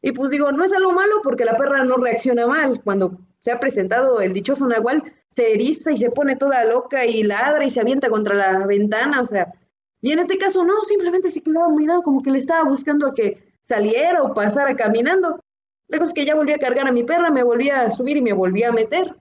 Y 0.03 0.13
pues 0.13 0.31
digo, 0.31 0.51
no 0.53 0.65
es 0.65 0.73
algo 0.73 0.93
malo 0.93 1.17
porque 1.23 1.45
la 1.45 1.57
perra 1.57 1.85
no 1.85 1.97
reacciona 1.97 2.47
mal. 2.47 2.81
Cuando 2.83 3.19
se 3.41 3.53
ha 3.53 3.61
presentado 3.61 4.21
el 4.21 4.33
dichoso 4.33 4.67
Nahual, 4.67 5.03
se 5.31 5.53
eriza 5.53 5.93
y 5.93 5.99
se 5.99 6.11
pone 6.11 6.37
toda 6.37 6.65
loca 6.65 7.05
y 7.05 7.23
ladra 7.23 7.65
y 7.65 7.71
se 7.71 7.81
avienta 7.81 8.09
contra 8.09 8.35
la 8.35 8.67
ventana. 8.67 9.21
O 9.21 9.27
sea, 9.27 9.53
Y 10.01 10.13
en 10.13 10.19
este 10.19 10.39
caso 10.39 10.65
no, 10.65 10.85
simplemente 10.85 11.31
se 11.31 11.43
quedaba 11.43 11.69
mirado 11.69 12.03
como 12.03 12.23
que 12.23 12.31
le 12.31 12.39
estaba 12.39 12.69
buscando 12.69 13.07
a 13.07 13.15
que 13.15 13.43
saliera 13.69 14.23
o 14.23 14.35
pasara 14.35 14.75
caminando. 14.77 15.41
La 15.89 15.99
cosa 15.99 16.11
es 16.11 16.15
que 16.15 16.27
ya 16.27 16.35
volví 16.35 16.53
a 16.53 16.59
cargar 16.59 16.89
a 16.89 16.93
mi 16.93 17.05
perra, 17.05 17.31
me 17.31 17.43
volví 17.43 17.71
a 17.71 17.93
subir 17.93 18.17
y 18.17 18.23
me 18.23 18.33
volví 18.33 18.63
a 18.63 18.73
meter. 18.73 19.15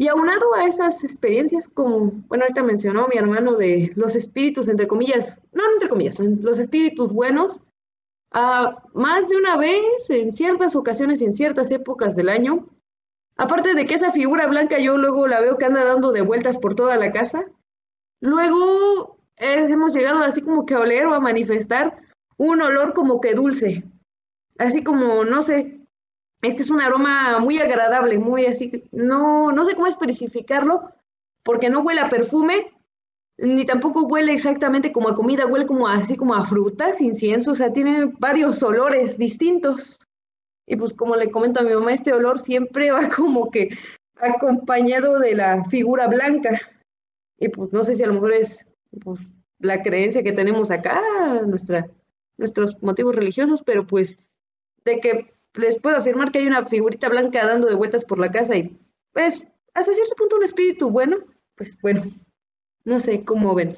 Y 0.00 0.06
aunado 0.06 0.54
a 0.54 0.64
esas 0.66 1.02
experiencias, 1.02 1.68
como, 1.68 2.12
bueno, 2.28 2.44
ahorita 2.44 2.62
mencionó 2.62 3.08
mi 3.08 3.18
hermano 3.18 3.56
de 3.56 3.92
los 3.96 4.14
espíritus, 4.14 4.68
entre 4.68 4.86
comillas, 4.86 5.36
no, 5.52 5.62
entre 5.72 5.88
comillas, 5.88 6.20
los 6.20 6.60
espíritus 6.60 7.12
buenos, 7.12 7.62
uh, 8.32 8.70
más 8.94 9.28
de 9.28 9.36
una 9.36 9.56
vez, 9.56 10.08
en 10.08 10.32
ciertas 10.32 10.76
ocasiones, 10.76 11.20
en 11.20 11.32
ciertas 11.32 11.72
épocas 11.72 12.14
del 12.14 12.28
año, 12.28 12.68
aparte 13.38 13.74
de 13.74 13.86
que 13.86 13.94
esa 13.94 14.12
figura 14.12 14.46
blanca 14.46 14.78
yo 14.78 14.98
luego 14.98 15.26
la 15.26 15.40
veo 15.40 15.56
que 15.56 15.64
anda 15.64 15.84
dando 15.84 16.12
de 16.12 16.20
vueltas 16.20 16.58
por 16.58 16.74
toda 16.74 16.96
la 16.96 17.12
casa, 17.12 17.46
luego 18.20 19.18
eh, 19.36 19.66
hemos 19.70 19.94
llegado 19.94 20.18
así 20.18 20.42
como 20.42 20.66
que 20.66 20.74
a 20.74 20.80
oler 20.80 21.06
o 21.06 21.14
a 21.14 21.20
manifestar 21.20 21.96
un 22.36 22.60
olor 22.60 22.92
como 22.92 23.20
que 23.20 23.34
dulce, 23.34 23.84
así 24.58 24.82
como, 24.84 25.24
no 25.24 25.42
sé, 25.42 25.80
este 26.42 26.62
es 26.62 26.70
un 26.70 26.80
aroma 26.80 27.38
muy 27.38 27.58
agradable, 27.58 28.18
muy 28.18 28.46
así, 28.46 28.84
no, 28.92 29.50
no 29.52 29.64
sé 29.64 29.74
cómo 29.74 29.86
especificarlo, 29.86 30.92
porque 31.42 31.70
no 31.70 31.80
huele 31.80 32.00
a 32.00 32.08
perfume, 32.08 32.72
ni 33.38 33.64
tampoco 33.64 34.02
huele 34.02 34.32
exactamente 34.32 34.92
como 34.92 35.08
a 35.08 35.14
comida, 35.14 35.46
huele 35.46 35.66
como 35.66 35.86
así 35.86 36.16
como 36.16 36.34
a 36.34 36.44
frutas, 36.44 37.00
incienso, 37.00 37.52
o 37.52 37.54
sea, 37.54 37.72
tiene 37.72 38.12
varios 38.18 38.62
olores 38.62 39.16
distintos. 39.16 40.00
Y 40.68 40.76
pues 40.76 40.92
como 40.92 41.16
le 41.16 41.30
comento 41.30 41.60
a 41.60 41.62
mi 41.64 41.72
mamá, 41.72 41.92
este 41.92 42.12
olor 42.12 42.38
siempre 42.38 42.90
va 42.90 43.08
como 43.16 43.50
que 43.50 43.70
acompañado 44.16 45.18
de 45.18 45.34
la 45.34 45.64
figura 45.64 46.06
blanca. 46.06 46.60
Y 47.38 47.48
pues 47.48 47.72
no 47.72 47.84
sé 47.84 47.94
si 47.94 48.02
a 48.02 48.06
lo 48.06 48.14
mejor 48.14 48.32
es 48.34 48.68
pues, 49.02 49.20
la 49.58 49.82
creencia 49.82 50.22
que 50.22 50.32
tenemos 50.32 50.70
acá, 50.70 51.00
nuestra, 51.46 51.86
nuestros 52.36 52.80
motivos 52.82 53.14
religiosos, 53.14 53.62
pero 53.62 53.86
pues 53.86 54.18
de 54.84 55.00
que 55.00 55.34
les 55.54 55.78
puedo 55.78 55.96
afirmar 55.96 56.30
que 56.30 56.40
hay 56.40 56.46
una 56.46 56.64
figurita 56.64 57.08
blanca 57.08 57.46
dando 57.46 57.66
de 57.66 57.74
vueltas 57.74 58.04
por 58.04 58.18
la 58.18 58.30
casa 58.30 58.56
y 58.56 58.78
pues 59.12 59.42
hasta 59.74 59.92
cierto 59.92 60.14
punto 60.16 60.36
un 60.36 60.44
espíritu 60.44 60.90
bueno, 60.90 61.18
pues 61.56 61.76
bueno, 61.80 62.04
no 62.84 63.00
sé 63.00 63.24
cómo 63.24 63.54
ven. 63.54 63.74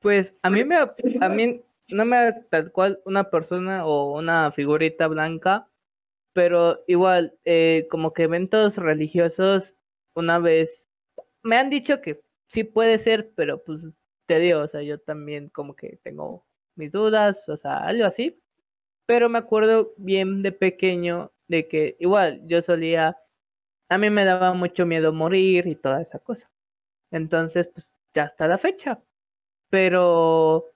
Pues 0.00 0.32
a 0.42 0.50
mí 0.50 0.64
me 0.64 0.76
a 0.76 1.28
mí 1.28 1.62
no 1.88 2.04
me 2.04 2.32
tal 2.50 2.72
cual 2.72 3.00
una 3.04 3.30
persona 3.30 3.86
o 3.86 4.18
una 4.18 4.50
figurita 4.52 5.06
blanca, 5.08 5.68
pero 6.32 6.82
igual 6.86 7.34
eh, 7.44 7.86
como 7.90 8.12
que 8.12 8.24
eventos 8.24 8.76
religiosos 8.76 9.74
una 10.14 10.38
vez 10.38 10.86
me 11.42 11.56
han 11.58 11.70
dicho 11.70 12.00
que 12.00 12.22
sí 12.48 12.64
puede 12.64 12.98
ser, 12.98 13.32
pero 13.34 13.62
pues 13.64 13.80
te 14.26 14.38
digo, 14.38 14.60
o 14.60 14.68
sea, 14.68 14.82
yo 14.82 14.98
también 15.00 15.48
como 15.50 15.74
que 15.74 15.98
tengo 16.04 16.44
mis 16.76 16.92
dudas, 16.92 17.48
o 17.48 17.56
sea, 17.56 17.78
algo 17.78 18.06
así. 18.06 18.40
Pero 19.06 19.28
me 19.28 19.38
acuerdo 19.38 19.92
bien 19.96 20.42
de 20.42 20.52
pequeño 20.52 21.32
de 21.48 21.68
que 21.68 21.96
igual 22.00 22.40
yo 22.46 22.62
solía, 22.62 23.16
a 23.88 23.98
mí 23.98 24.10
me 24.10 24.24
daba 24.24 24.54
mucho 24.54 24.86
miedo 24.86 25.12
morir 25.12 25.66
y 25.66 25.76
toda 25.76 26.02
esa 26.02 26.18
cosa. 26.20 26.50
Entonces, 27.12 27.68
pues 27.74 27.86
ya 28.14 28.24
está 28.24 28.48
la 28.48 28.58
fecha. 28.58 29.00
Pero 29.70 30.66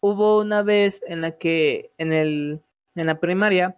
hubo 0.00 0.40
una 0.40 0.62
vez 0.62 1.02
en 1.06 1.22
la 1.22 1.38
que 1.38 1.92
en 1.98 2.12
el 2.12 2.62
en 2.96 3.06
la 3.06 3.20
primaria 3.20 3.76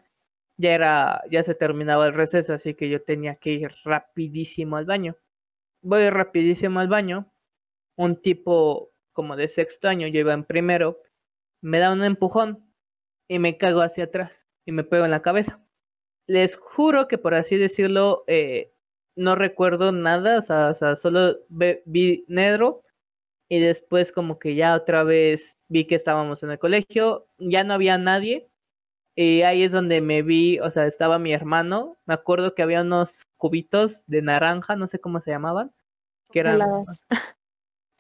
ya 0.58 0.72
era 0.74 1.22
ya 1.30 1.42
se 1.44 1.54
terminaba 1.54 2.06
el 2.06 2.14
receso, 2.14 2.52
así 2.54 2.74
que 2.74 2.90
yo 2.90 3.02
tenía 3.02 3.36
que 3.36 3.50
ir 3.50 3.72
rapidísimo 3.84 4.76
al 4.76 4.86
baño. 4.86 5.16
Voy 5.82 6.10
rapidísimo 6.10 6.80
al 6.80 6.88
baño. 6.88 7.32
Un 7.96 8.20
tipo 8.22 8.92
como 9.12 9.36
de 9.36 9.48
sexto 9.48 9.88
año, 9.88 10.08
yo 10.08 10.20
iba 10.20 10.34
en 10.34 10.44
primero, 10.44 10.98
me 11.62 11.80
da 11.80 11.92
un 11.92 12.04
empujón 12.04 12.72
y 13.28 13.38
me 13.38 13.58
cago 13.58 13.82
hacia 13.82 14.04
atrás 14.04 14.48
y 14.66 14.72
me 14.72 14.84
pego 14.84 15.04
en 15.04 15.12
la 15.12 15.22
cabeza. 15.22 15.60
Les 16.26 16.56
juro 16.56 17.08
que 17.08 17.18
por 17.18 17.34
así 17.34 17.56
decirlo, 17.56 18.24
eh, 18.28 18.72
no 19.16 19.34
recuerdo 19.36 19.92
nada, 19.92 20.38
o 20.40 20.42
sea, 20.42 20.70
o 20.70 20.74
sea 20.74 20.96
solo 20.96 21.38
vi 21.48 22.24
negro 22.28 22.82
y 23.48 23.60
después 23.60 24.12
como 24.12 24.38
que 24.38 24.54
ya 24.54 24.74
otra 24.76 25.04
vez 25.04 25.58
vi 25.68 25.86
que 25.86 25.96
estábamos 25.96 26.42
en 26.42 26.52
el 26.52 26.58
colegio, 26.58 27.26
ya 27.38 27.64
no 27.64 27.74
había 27.74 27.98
nadie 27.98 28.48
y 29.20 29.42
ahí 29.42 29.64
es 29.64 29.72
donde 29.72 30.00
me 30.00 30.22
vi, 30.22 30.60
o 30.60 30.70
sea, 30.70 30.86
estaba 30.86 31.18
mi 31.18 31.32
hermano, 31.32 31.96
me 32.06 32.14
acuerdo 32.14 32.54
que 32.54 32.62
había 32.62 32.82
unos 32.82 33.10
cubitos 33.36 33.98
de 34.06 34.22
naranja, 34.22 34.76
no 34.76 34.86
sé 34.86 35.00
cómo 35.00 35.20
se 35.20 35.32
llamaban, 35.32 35.72
que 36.30 36.38
eran... 36.38 36.60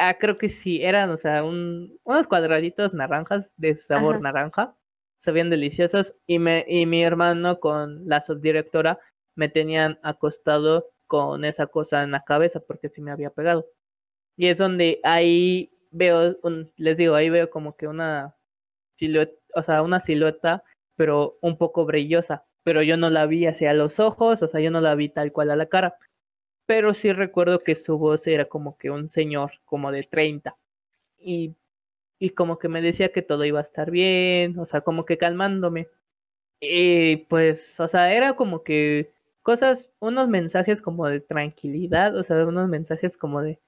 Ah, 0.00 0.16
creo 0.16 0.38
que 0.38 0.48
sí, 0.48 0.80
eran, 0.84 1.10
o 1.10 1.16
sea, 1.16 1.42
un, 1.42 1.98
unos 2.04 2.28
cuadraditos 2.28 2.94
naranjas 2.94 3.50
de 3.56 3.74
sabor 3.88 4.20
naranja 4.20 4.76
se 5.18 5.32
veían 5.32 5.50
deliciosos 5.50 6.14
y, 6.24 6.38
me, 6.38 6.64
y 6.68 6.86
mi 6.86 7.02
hermano 7.02 7.58
con 7.58 8.08
la 8.08 8.20
subdirectora 8.20 9.00
me 9.34 9.48
tenían 9.48 9.98
acostado 10.04 10.86
con 11.08 11.44
esa 11.44 11.66
cosa 11.66 12.04
en 12.04 12.12
la 12.12 12.22
cabeza 12.22 12.60
porque 12.60 12.90
sí 12.90 13.00
me 13.00 13.10
había 13.10 13.30
pegado. 13.30 13.66
Y 14.36 14.46
es 14.46 14.56
donde 14.56 15.00
ahí 15.02 15.72
veo, 15.90 16.36
un, 16.44 16.70
les 16.76 16.96
digo, 16.96 17.16
ahí 17.16 17.28
veo 17.28 17.50
como 17.50 17.76
que 17.76 17.88
una 17.88 18.36
silueta, 19.00 19.34
o 19.56 19.64
sea, 19.64 19.82
una 19.82 19.98
silueta, 19.98 20.62
pero 20.98 21.38
un 21.42 21.58
poco 21.58 21.86
brillosa, 21.86 22.46
pero 22.64 22.82
yo 22.82 22.98
no 22.98 23.10
la 23.10 23.26
vi 23.26 23.46
hacia 23.46 23.72
los 23.74 24.00
ojos, 24.00 24.42
o 24.42 24.48
sea, 24.48 24.60
yo 24.60 24.70
no 24.70 24.82
la 24.82 24.94
vi 24.96 25.08
tal 25.10 25.32
cual 25.32 25.50
a 25.52 25.56
la 25.56 25.66
cara. 25.66 25.96
Pero 26.66 26.94
sí 26.94 27.12
recuerdo 27.12 27.64
que 27.64 27.76
su 27.76 27.98
voz 27.98 28.26
era 28.26 28.46
como 28.46 28.78
que 28.78 28.90
un 28.90 29.08
señor, 29.10 29.52
como 29.66 29.92
de 29.92 30.04
30. 30.04 30.56
Y 31.18 31.56
y 32.18 32.30
como 32.30 32.58
que 32.58 32.68
me 32.68 32.82
decía 32.82 33.12
que 33.12 33.22
todo 33.22 33.44
iba 33.44 33.60
a 33.60 33.62
estar 33.62 33.90
bien, 33.90 34.58
o 34.58 34.66
sea, 34.66 34.80
como 34.82 35.04
que 35.04 35.18
calmándome. 35.18 35.88
Y 36.60 37.18
pues, 37.28 37.78
o 37.80 37.88
sea, 37.88 38.12
era 38.14 38.36
como 38.36 38.62
que 38.64 39.12
cosas, 39.42 39.90
unos 40.00 40.28
mensajes 40.28 40.82
como 40.82 41.06
de 41.08 41.20
tranquilidad, 41.20 42.16
o 42.16 42.24
sea, 42.24 42.46
unos 42.46 42.68
mensajes 42.68 43.16
como 43.16 43.42
de, 43.42 43.60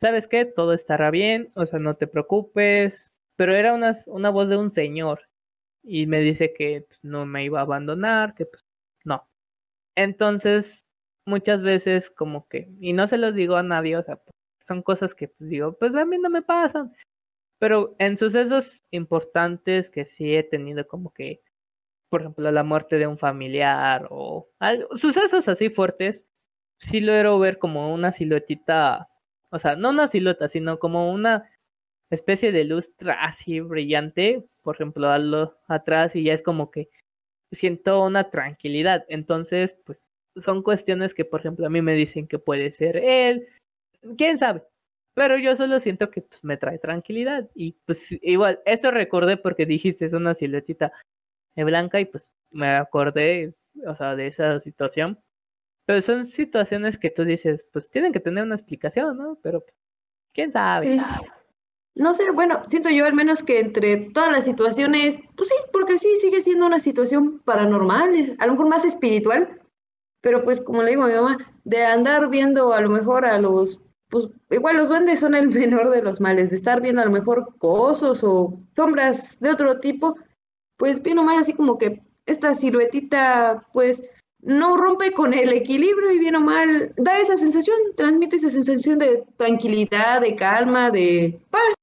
¿sabes 0.00 0.28
qué? 0.28 0.44
Todo 0.46 0.74
estará 0.74 1.10
bien, 1.10 1.52
o 1.54 1.66
sea, 1.66 1.78
no 1.80 1.96
te 1.96 2.06
preocupes, 2.06 3.14
pero 3.36 3.54
era 3.54 3.74
una, 3.74 3.98
una 4.06 4.30
voz 4.30 4.48
de 4.48 4.56
un 4.58 4.72
señor 4.72 5.22
y 5.82 6.06
me 6.06 6.20
dice 6.20 6.52
que 6.54 6.84
pues, 6.88 6.98
no 7.02 7.26
me 7.26 7.44
iba 7.44 7.60
a 7.60 7.62
abandonar, 7.62 8.34
que 8.34 8.46
pues 8.46 8.64
no. 9.04 9.28
Entonces, 9.96 10.84
muchas 11.26 11.62
veces 11.62 12.10
como 12.10 12.48
que, 12.48 12.68
y 12.80 12.92
no 12.94 13.08
se 13.08 13.18
los 13.18 13.34
digo 13.34 13.56
a 13.56 13.62
nadie, 13.64 13.96
o 13.96 14.02
sea, 14.04 14.20
son 14.60 14.82
cosas 14.82 15.14
que 15.14 15.28
pues, 15.28 15.50
digo, 15.50 15.76
pues 15.78 15.94
a 15.96 16.04
mí 16.06 16.18
no 16.18 16.30
me 16.30 16.42
pasan, 16.42 16.94
pero 17.60 17.96
en 17.98 18.18
sucesos 18.18 18.82
importantes 18.92 19.90
que 19.90 20.06
sí 20.06 20.34
he 20.36 20.44
tenido 20.44 20.86
como 20.88 21.12
que, 21.14 21.42
por 22.10 22.22
ejemplo, 22.22 22.50
la 22.52 22.64
muerte 22.64 22.98
de 22.98 23.06
un 23.08 23.18
familiar 23.18 24.08
o 24.10 24.48
sucesos 24.98 25.48
así 25.48 25.70
fuertes, 25.70 26.24
sí 26.80 27.00
logro 27.00 27.38
ver 27.40 27.58
como 27.58 27.92
una 27.94 28.12
siluetita, 28.12 29.08
o 29.50 29.58
sea, 29.58 29.76
no 29.76 29.90
una 29.90 30.08
silueta, 30.08 30.48
sino 30.48 30.78
como 30.78 31.12
una 31.12 31.50
especie 32.10 32.52
de 32.52 32.64
luz 32.64 32.90
así 33.18 33.60
brillante, 33.60 34.44
por 34.62 34.76
ejemplo, 34.76 35.08
algo 35.08 35.54
atrás 35.66 36.14
y 36.16 36.24
ya 36.24 36.34
es 36.34 36.42
como 36.42 36.70
que 36.70 36.88
siento 37.52 38.04
una 38.04 38.30
tranquilidad. 38.30 39.04
Entonces, 39.08 39.74
pues 39.84 39.98
son 40.36 40.62
cuestiones 40.62 41.14
que, 41.14 41.24
por 41.24 41.40
ejemplo, 41.40 41.66
a 41.66 41.70
mí 41.70 41.82
me 41.82 41.94
dicen 41.94 42.26
que 42.26 42.38
puede 42.38 42.70
ser 42.72 42.96
él, 42.96 43.46
quién 44.16 44.38
sabe, 44.38 44.62
pero 45.14 45.36
yo 45.36 45.56
solo 45.56 45.80
siento 45.80 46.10
que 46.10 46.22
pues, 46.22 46.42
me 46.44 46.56
trae 46.56 46.78
tranquilidad. 46.78 47.48
Y 47.54 47.72
pues 47.84 48.06
igual, 48.22 48.60
esto 48.64 48.90
recordé 48.90 49.36
porque 49.36 49.66
dijiste 49.66 50.04
es 50.04 50.12
una 50.12 50.34
siluetita 50.34 50.92
blanca 51.56 52.00
y 52.00 52.04
pues 52.04 52.24
me 52.50 52.68
acordé, 52.76 53.54
o 53.86 53.96
sea, 53.96 54.14
de 54.14 54.28
esa 54.28 54.60
situación. 54.60 55.18
Pero 55.86 56.02
son 56.02 56.26
situaciones 56.26 56.98
que 56.98 57.10
tú 57.10 57.24
dices, 57.24 57.64
pues 57.72 57.88
tienen 57.90 58.12
que 58.12 58.20
tener 58.20 58.44
una 58.44 58.54
explicación, 58.54 59.16
¿no? 59.16 59.38
Pero 59.42 59.64
quién 60.32 60.52
sabe. 60.52 61.00
No 61.98 62.14
sé, 62.14 62.30
bueno, 62.30 62.62
siento 62.68 62.90
yo 62.90 63.06
al 63.06 63.14
menos 63.14 63.42
que 63.42 63.58
entre 63.58 64.10
todas 64.14 64.30
las 64.30 64.44
situaciones, 64.44 65.18
pues 65.36 65.48
sí, 65.48 65.54
porque 65.72 65.98
sí 65.98 66.08
sigue 66.16 66.40
siendo 66.40 66.64
una 66.64 66.78
situación 66.78 67.40
paranormal, 67.40 68.36
a 68.38 68.46
lo 68.46 68.52
mejor 68.52 68.68
más 68.68 68.84
espiritual, 68.84 69.60
pero 70.20 70.44
pues 70.44 70.60
como 70.60 70.84
le 70.84 70.90
digo 70.90 71.02
a 71.02 71.08
mi 71.08 71.14
mamá, 71.14 71.38
de 71.64 71.84
andar 71.84 72.28
viendo 72.30 72.72
a 72.72 72.80
lo 72.80 72.88
mejor 72.88 73.26
a 73.26 73.38
los 73.38 73.80
pues 74.10 74.28
igual 74.50 74.76
los 74.76 74.88
duendes 74.88 75.20
son 75.20 75.34
el 75.34 75.48
menor 75.60 75.90
de 75.90 76.02
los 76.02 76.20
males, 76.20 76.50
de 76.50 76.56
estar 76.56 76.80
viendo 76.80 77.02
a 77.02 77.04
lo 77.04 77.10
mejor 77.10 77.56
cosos 77.58 78.22
o 78.22 78.58
sombras 78.76 79.36
de 79.40 79.50
otro 79.50 79.80
tipo, 79.80 80.16
pues 80.76 81.02
bien 81.02 81.18
o 81.18 81.24
mal 81.24 81.38
así 81.38 81.52
como 81.52 81.78
que 81.78 82.00
esta 82.26 82.54
siluetita 82.54 83.66
pues 83.72 84.02
no 84.40 84.76
rompe 84.76 85.12
con 85.12 85.34
el 85.34 85.52
equilibrio 85.52 86.12
y 86.12 86.18
bien 86.18 86.36
o 86.36 86.40
mal 86.40 86.94
da 86.96 87.18
esa 87.18 87.36
sensación, 87.36 87.76
transmite 87.96 88.36
esa 88.36 88.50
sensación 88.50 88.98
de 88.98 89.24
tranquilidad, 89.36 90.20
de 90.20 90.36
calma, 90.36 90.90
de 90.90 91.40
paz. 91.50 91.74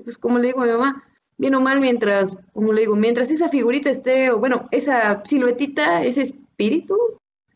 Y 0.00 0.02
pues 0.02 0.16
como 0.16 0.38
le 0.38 0.46
digo 0.48 0.62
a 0.62 0.64
mi 0.64 0.72
mamá, 0.72 1.04
bien 1.36 1.54
o 1.54 1.60
mal 1.60 1.78
mientras, 1.78 2.38
como 2.54 2.72
le 2.72 2.80
digo, 2.80 2.96
mientras 2.96 3.30
esa 3.30 3.50
figurita 3.50 3.90
esté, 3.90 4.30
o 4.30 4.38
bueno, 4.38 4.66
esa 4.70 5.20
siluetita, 5.26 6.02
ese 6.04 6.22
espíritu, 6.22 6.96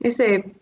ese, 0.00 0.60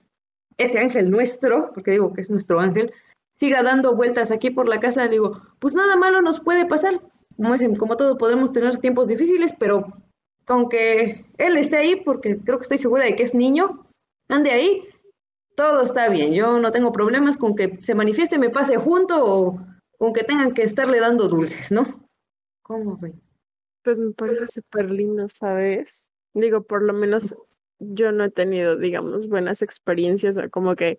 ese 0.58 0.78
ángel 0.78 1.10
nuestro, 1.10 1.72
porque 1.74 1.90
digo 1.90 2.12
que 2.12 2.20
es 2.20 2.30
nuestro 2.30 2.60
ángel, 2.60 2.92
siga 3.40 3.64
dando 3.64 3.96
vueltas 3.96 4.30
aquí 4.30 4.50
por 4.50 4.68
la 4.68 4.78
casa, 4.78 5.06
le 5.06 5.10
digo, 5.10 5.42
pues 5.58 5.74
nada 5.74 5.96
malo 5.96 6.22
nos 6.22 6.38
puede 6.38 6.66
pasar. 6.66 7.00
como 7.36 7.52
dicen, 7.52 7.74
como 7.74 7.96
todo 7.96 8.16
podemos 8.16 8.52
tener 8.52 8.78
tiempos 8.78 9.08
difíciles, 9.08 9.52
pero 9.58 9.92
con 10.46 10.68
que 10.68 11.26
él 11.36 11.56
esté 11.56 11.78
ahí, 11.78 11.96
porque 11.96 12.38
creo 12.38 12.58
que 12.58 12.62
estoy 12.62 12.78
segura 12.78 13.04
de 13.06 13.16
que 13.16 13.24
es 13.24 13.34
niño, 13.34 13.86
ande 14.28 14.52
ahí, 14.52 14.84
todo 15.56 15.82
está 15.82 16.08
bien. 16.08 16.32
Yo 16.32 16.60
no 16.60 16.70
tengo 16.70 16.92
problemas 16.92 17.38
con 17.38 17.56
que 17.56 17.76
se 17.82 17.96
manifieste, 17.96 18.38
me 18.38 18.50
pase 18.50 18.76
junto 18.76 19.24
o 19.24 19.71
con 20.02 20.12
que 20.12 20.24
tengan 20.24 20.52
que 20.52 20.64
estarle 20.64 20.98
dando 20.98 21.28
dulces, 21.28 21.70
¿no? 21.70 21.86
¿Cómo, 22.62 22.96
güey? 22.96 23.12
Pues 23.84 24.00
me 24.00 24.10
parece 24.10 24.48
súper 24.48 24.90
lindo, 24.90 25.28
¿sabes? 25.28 26.10
Digo, 26.34 26.64
por 26.64 26.82
lo 26.82 26.92
menos 26.92 27.36
yo 27.78 28.10
no 28.10 28.24
he 28.24 28.30
tenido, 28.32 28.76
digamos, 28.76 29.28
buenas 29.28 29.62
experiencias, 29.62 30.36
como 30.50 30.74
que 30.74 30.98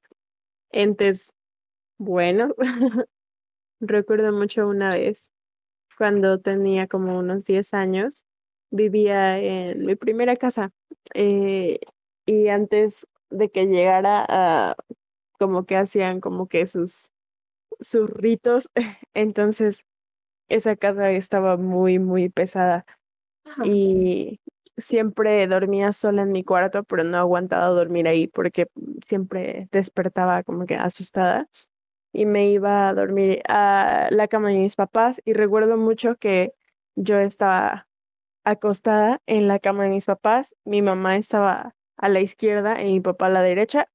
entes 0.70 1.34
buenos. 1.98 2.54
Recuerdo 3.82 4.32
mucho 4.32 4.70
una 4.70 4.94
vez, 4.94 5.32
cuando 5.98 6.40
tenía 6.40 6.88
como 6.88 7.20
unos 7.20 7.44
10 7.44 7.74
años, 7.74 8.26
vivía 8.72 9.38
en 9.38 9.86
mi 9.86 9.98
primera 9.98 10.38
casa 10.38 10.72
eh, 11.14 11.82
y 12.26 12.48
antes 12.48 13.06
de 13.30 13.50
que 13.50 13.66
llegara, 13.66 14.26
a, 14.30 14.78
como 15.38 15.66
que 15.66 15.76
hacían 15.76 16.22
como 16.22 16.48
que 16.48 16.66
sus, 16.66 17.13
sus 17.80 18.10
ritos, 18.10 18.70
entonces 19.14 19.86
esa 20.50 20.76
casa 20.76 21.12
estaba 21.12 21.58
muy, 21.58 22.00
muy 22.00 22.30
pesada 22.30 22.86
y 23.64 24.40
siempre 24.78 25.46
dormía 25.48 25.92
sola 25.94 26.24
en 26.24 26.32
mi 26.32 26.44
cuarto, 26.44 26.84
pero 26.84 27.04
no 27.04 27.18
aguantaba 27.18 27.68
dormir 27.68 28.08
ahí 28.08 28.28
porque 28.28 28.68
siempre 29.06 29.68
despertaba 29.72 30.44
como 30.44 30.66
que 30.66 30.76
asustada 30.76 31.48
y 32.14 32.26
me 32.26 32.50
iba 32.52 32.90
a 32.90 32.94
dormir 32.94 33.42
a 33.48 34.08
la 34.12 34.28
cama 34.28 34.50
de 34.50 34.60
mis 34.60 34.76
papás 34.76 35.22
y 35.26 35.34
recuerdo 35.34 35.78
mucho 35.78 36.16
que 36.18 36.54
yo 36.96 37.20
estaba 37.20 37.88
acostada 38.46 39.22
en 39.26 39.48
la 39.48 39.60
cama 39.60 39.84
de 39.84 39.90
mis 39.90 40.06
papás, 40.06 40.56
mi 40.66 40.82
mamá 40.82 41.18
estaba 41.18 41.76
a 41.98 42.10
la 42.10 42.22
izquierda 42.22 42.82
y 42.82 42.94
mi 42.94 43.02
papá 43.02 43.28
a 43.28 43.30
la 43.30 43.42
derecha 43.42 43.90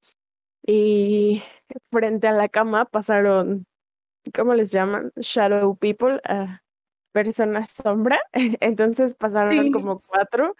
y 0.66 1.42
frente 1.90 2.28
a 2.28 2.32
la 2.32 2.48
cama 2.48 2.86
pasaron, 2.86 3.66
¿cómo 4.34 4.54
les 4.54 4.70
llaman? 4.70 5.12
Shadow 5.16 5.76
people, 5.76 6.20
uh, 6.28 6.56
personas 7.12 7.70
sombra, 7.70 8.20
entonces 8.60 9.14
pasaron 9.14 9.70
como 9.72 10.00
cuatro 10.00 10.54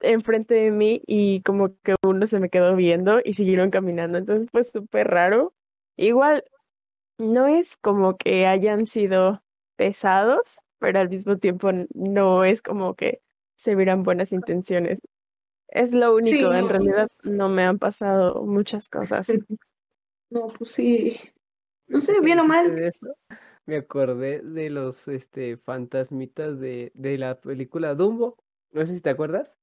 enfrente 0.00 0.54
de 0.54 0.70
mí 0.70 1.02
y 1.06 1.42
como 1.42 1.74
que 1.82 1.94
uno 2.04 2.26
se 2.26 2.40
me 2.40 2.50
quedó 2.50 2.76
viendo 2.76 3.20
y 3.24 3.34
siguieron 3.34 3.70
caminando, 3.70 4.18
entonces 4.18 4.48
fue 4.50 4.62
súper 4.64 5.08
raro. 5.08 5.54
Igual 5.96 6.44
no 7.18 7.46
es 7.46 7.76
como 7.76 8.16
que 8.16 8.46
hayan 8.46 8.86
sido 8.86 9.42
pesados, 9.76 10.60
pero 10.78 10.98
al 10.98 11.08
mismo 11.08 11.38
tiempo 11.38 11.70
no 11.94 12.44
es 12.44 12.62
como 12.62 12.94
que 12.94 13.20
se 13.56 13.74
vieran 13.74 14.02
buenas 14.02 14.32
intenciones. 14.32 15.00
Es 15.68 15.92
lo 15.92 16.14
único, 16.14 16.52
en 16.52 16.68
realidad 16.68 17.08
no 17.22 17.48
me 17.48 17.64
han 17.64 17.78
pasado 17.78 18.42
muchas 18.44 18.88
cosas. 18.88 19.28
No, 20.32 20.46
pues 20.46 20.70
sí. 20.70 21.18
No 21.90 22.00
sé, 22.00 22.20
bien 22.20 22.38
o 22.38 22.46
mal. 22.46 22.72
Me 23.66 23.76
acordé 23.76 24.40
de 24.40 24.70
los 24.70 25.08
este 25.08 25.56
fantasmitas 25.56 26.58
de, 26.60 26.92
de 26.94 27.18
la 27.18 27.40
película 27.40 27.94
Dumbo. 27.94 28.38
No 28.70 28.86
sé 28.86 28.94
si 28.94 29.02
te 29.02 29.10
acuerdas. 29.10 29.58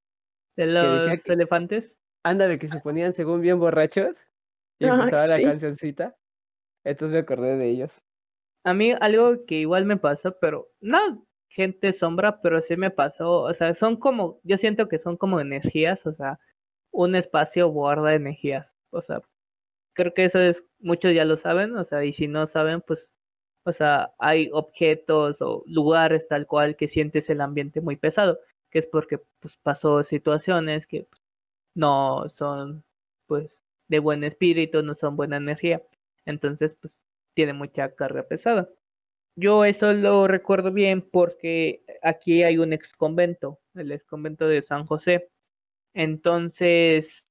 ¿De 0.56 0.68
los 0.68 1.08
elefantes? 1.26 1.98
Ándale, 2.24 2.60
que 2.60 2.68
se 2.68 2.80
ponían 2.82 3.14
según 3.14 3.42
bien 3.42 3.60
borrachos 3.60 4.16
y 4.78 4.86
empezaba 4.88 5.28
la 5.28 5.42
cancioncita. 5.42 6.16
Entonces 6.84 7.14
me 7.14 7.20
acordé 7.20 7.58
de 7.58 7.70
ellos. 7.70 8.04
A 8.66 8.74
mí 8.74 8.94
algo 9.00 9.46
que 9.46 9.56
igual 9.56 9.86
me 9.86 9.98
pasó, 9.98 10.38
pero 10.40 10.70
no 10.82 11.26
gente 11.50 11.94
sombra, 11.94 12.42
pero 12.42 12.62
sí 12.62 12.78
me 12.78 12.92
pasó, 12.92 13.42
o 13.42 13.54
sea, 13.56 13.74
son 13.74 13.96
como, 13.98 14.40
yo 14.44 14.58
siento 14.58 14.88
que 14.88 15.00
son 15.00 15.18
como 15.18 15.40
energías, 15.40 16.06
o 16.06 16.14
sea, 16.14 16.40
un 16.92 17.16
espacio 17.16 17.70
guarda 17.70 18.14
energías, 18.14 18.68
o 18.92 19.02
sea, 19.02 19.22
creo 19.98 20.14
que 20.14 20.26
eso 20.26 20.40
es, 20.40 20.64
muchos 20.80 21.14
ya 21.14 21.26
lo 21.26 21.38
saben, 21.38 21.76
o 21.78 21.84
sea, 21.86 22.06
y 22.06 22.14
si 22.14 22.28
no 22.28 22.48
saben, 22.48 22.82
pues, 22.82 23.12
o 23.66 23.74
sea, 23.74 24.14
hay 24.20 24.50
objetos 24.54 25.42
o 25.42 25.64
lugares 25.68 26.28
tal 26.30 26.48
cual 26.48 26.78
que 26.78 26.88
sientes 26.88 27.30
el 27.30 27.42
ambiente 27.42 27.82
muy 27.82 27.98
pesado, 27.98 28.40
que 28.72 28.80
es 28.80 28.88
porque 28.88 29.20
pues 29.40 29.58
pasó 29.64 30.04
situaciones 30.04 30.88
que 30.88 31.08
pues, 31.10 31.22
no 31.76 32.30
son 32.30 32.86
pues 33.28 33.52
de 33.90 34.00
buen 34.00 34.24
espíritu, 34.24 34.84
no 34.84 34.96
son 34.96 35.18
buena 35.18 35.38
energía. 35.38 35.82
Entonces, 36.26 36.76
pues 36.82 36.94
tiene 37.36 37.54
mucha 37.54 37.94
carga 37.96 38.24
pesada. 38.24 38.70
Yo 39.36 39.66
eso 39.66 39.94
lo 39.94 40.28
recuerdo 40.28 40.72
bien 40.74 41.02
porque 41.02 41.84
aquí 42.04 42.44
hay 42.44 42.58
un 42.60 42.74
ex 42.74 42.94
convento, 42.94 43.60
el 43.76 43.92
ex 43.92 44.06
convento 44.06 44.48
de 44.48 44.62
San 44.64 44.86
José. 44.88 45.30
Entonces, 45.94 47.26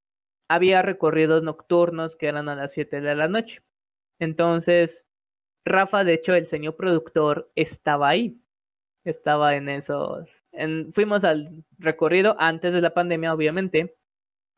había 0.48 0.82
recorridos 0.82 1.42
nocturnos 1.42 2.16
que 2.16 2.28
eran 2.28 2.48
a 2.48 2.56
las 2.56 2.72
7 2.72 3.00
de 3.00 3.14
la 3.14 3.28
noche. 3.28 3.62
Entonces, 4.18 5.06
Rafa, 5.64 6.04
de 6.04 6.14
hecho, 6.14 6.34
el 6.34 6.46
señor 6.48 6.76
productor, 6.76 7.50
estaba 7.56 8.08
ahí. 8.08 8.40
Estaba 9.04 9.56
en 9.56 9.68
esos. 9.68 10.28
En, 10.52 10.92
fuimos 10.92 11.24
al 11.24 11.64
recorrido 11.78 12.36
antes 12.38 12.72
de 12.72 12.80
la 12.80 12.94
pandemia, 12.94 13.34
obviamente. 13.34 13.96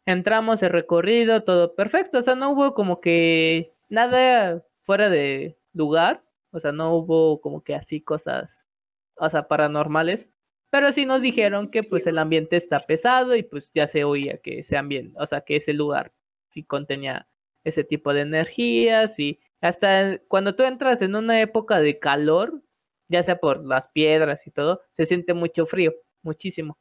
Entramos 0.06 0.62
el 0.62 0.70
recorrido, 0.70 1.44
todo 1.44 1.74
perfecto. 1.74 2.19
O 2.19 2.23
sea, 2.23 2.35
no 2.35 2.52
hubo 2.52 2.74
como 2.74 3.01
que 3.01 3.74
nada 3.89 4.65
fuera 4.85 5.10
de 5.10 5.59
lugar, 5.73 6.24
o 6.52 6.60
sea, 6.60 6.73
no 6.73 6.94
hubo 6.94 7.40
como 7.40 7.62
que 7.62 7.74
así 7.74 8.01
cosas, 8.01 8.69
o 9.16 9.28
sea, 9.31 9.48
paranormales, 9.48 10.28
pero 10.70 10.93
sí 10.93 11.07
nos 11.07 11.23
dijeron 11.23 11.70
que 11.70 11.82
pues 11.82 12.07
el 12.07 12.19
ambiente 12.19 12.57
está 12.57 12.81
pesado 12.86 13.35
y 13.36 13.43
pues 13.43 13.70
ya 13.74 13.89
se 13.89 14.05
oía 14.05 14.39
que 14.39 14.61
ese 14.61 14.77
ambiente, 14.77 15.16
o 15.20 15.27
sea, 15.27 15.43
que 15.43 15.57
ese 15.57 15.73
lugar 15.73 16.12
sí 16.53 16.65
contenía 16.65 17.28
ese 17.65 17.85
tipo 17.85 18.12
de 18.12 18.23
energías 18.23 19.19
y 19.19 19.40
hasta 19.61 20.19
cuando 20.28 20.55
tú 20.55 20.62
entras 20.65 21.03
en 21.03 21.15
una 21.16 21.40
época 21.43 21.81
de 21.81 21.99
calor, 21.99 22.62
ya 23.09 23.23
sea 23.23 23.39
por 23.39 23.65
las 23.65 23.89
piedras 23.93 24.47
y 24.47 24.51
todo, 24.51 24.82
se 24.93 25.07
siente 25.07 25.35
mucho 25.35 25.66
frío, 25.66 25.95
muchísimo. 26.23 26.78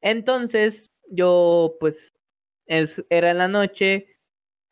Entonces, 0.00 0.90
yo 1.10 1.76
pues 1.80 2.12
es, 2.66 3.04
era 3.10 3.30
en 3.30 3.38
la 3.38 3.48
noche, 3.48 4.18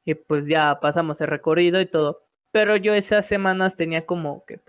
y 0.07 0.15
pues 0.15 0.47
ya 0.47 0.79
pasamos 0.81 1.21
el 1.21 1.27
recorrido 1.29 1.81
y 1.81 1.87
todo. 1.87 2.23
Pero 2.53 2.77
yo 2.77 2.95
esas 2.95 3.27
semanas 3.27 3.77
tenía 3.77 4.07
como 4.07 4.45
que 4.47 4.61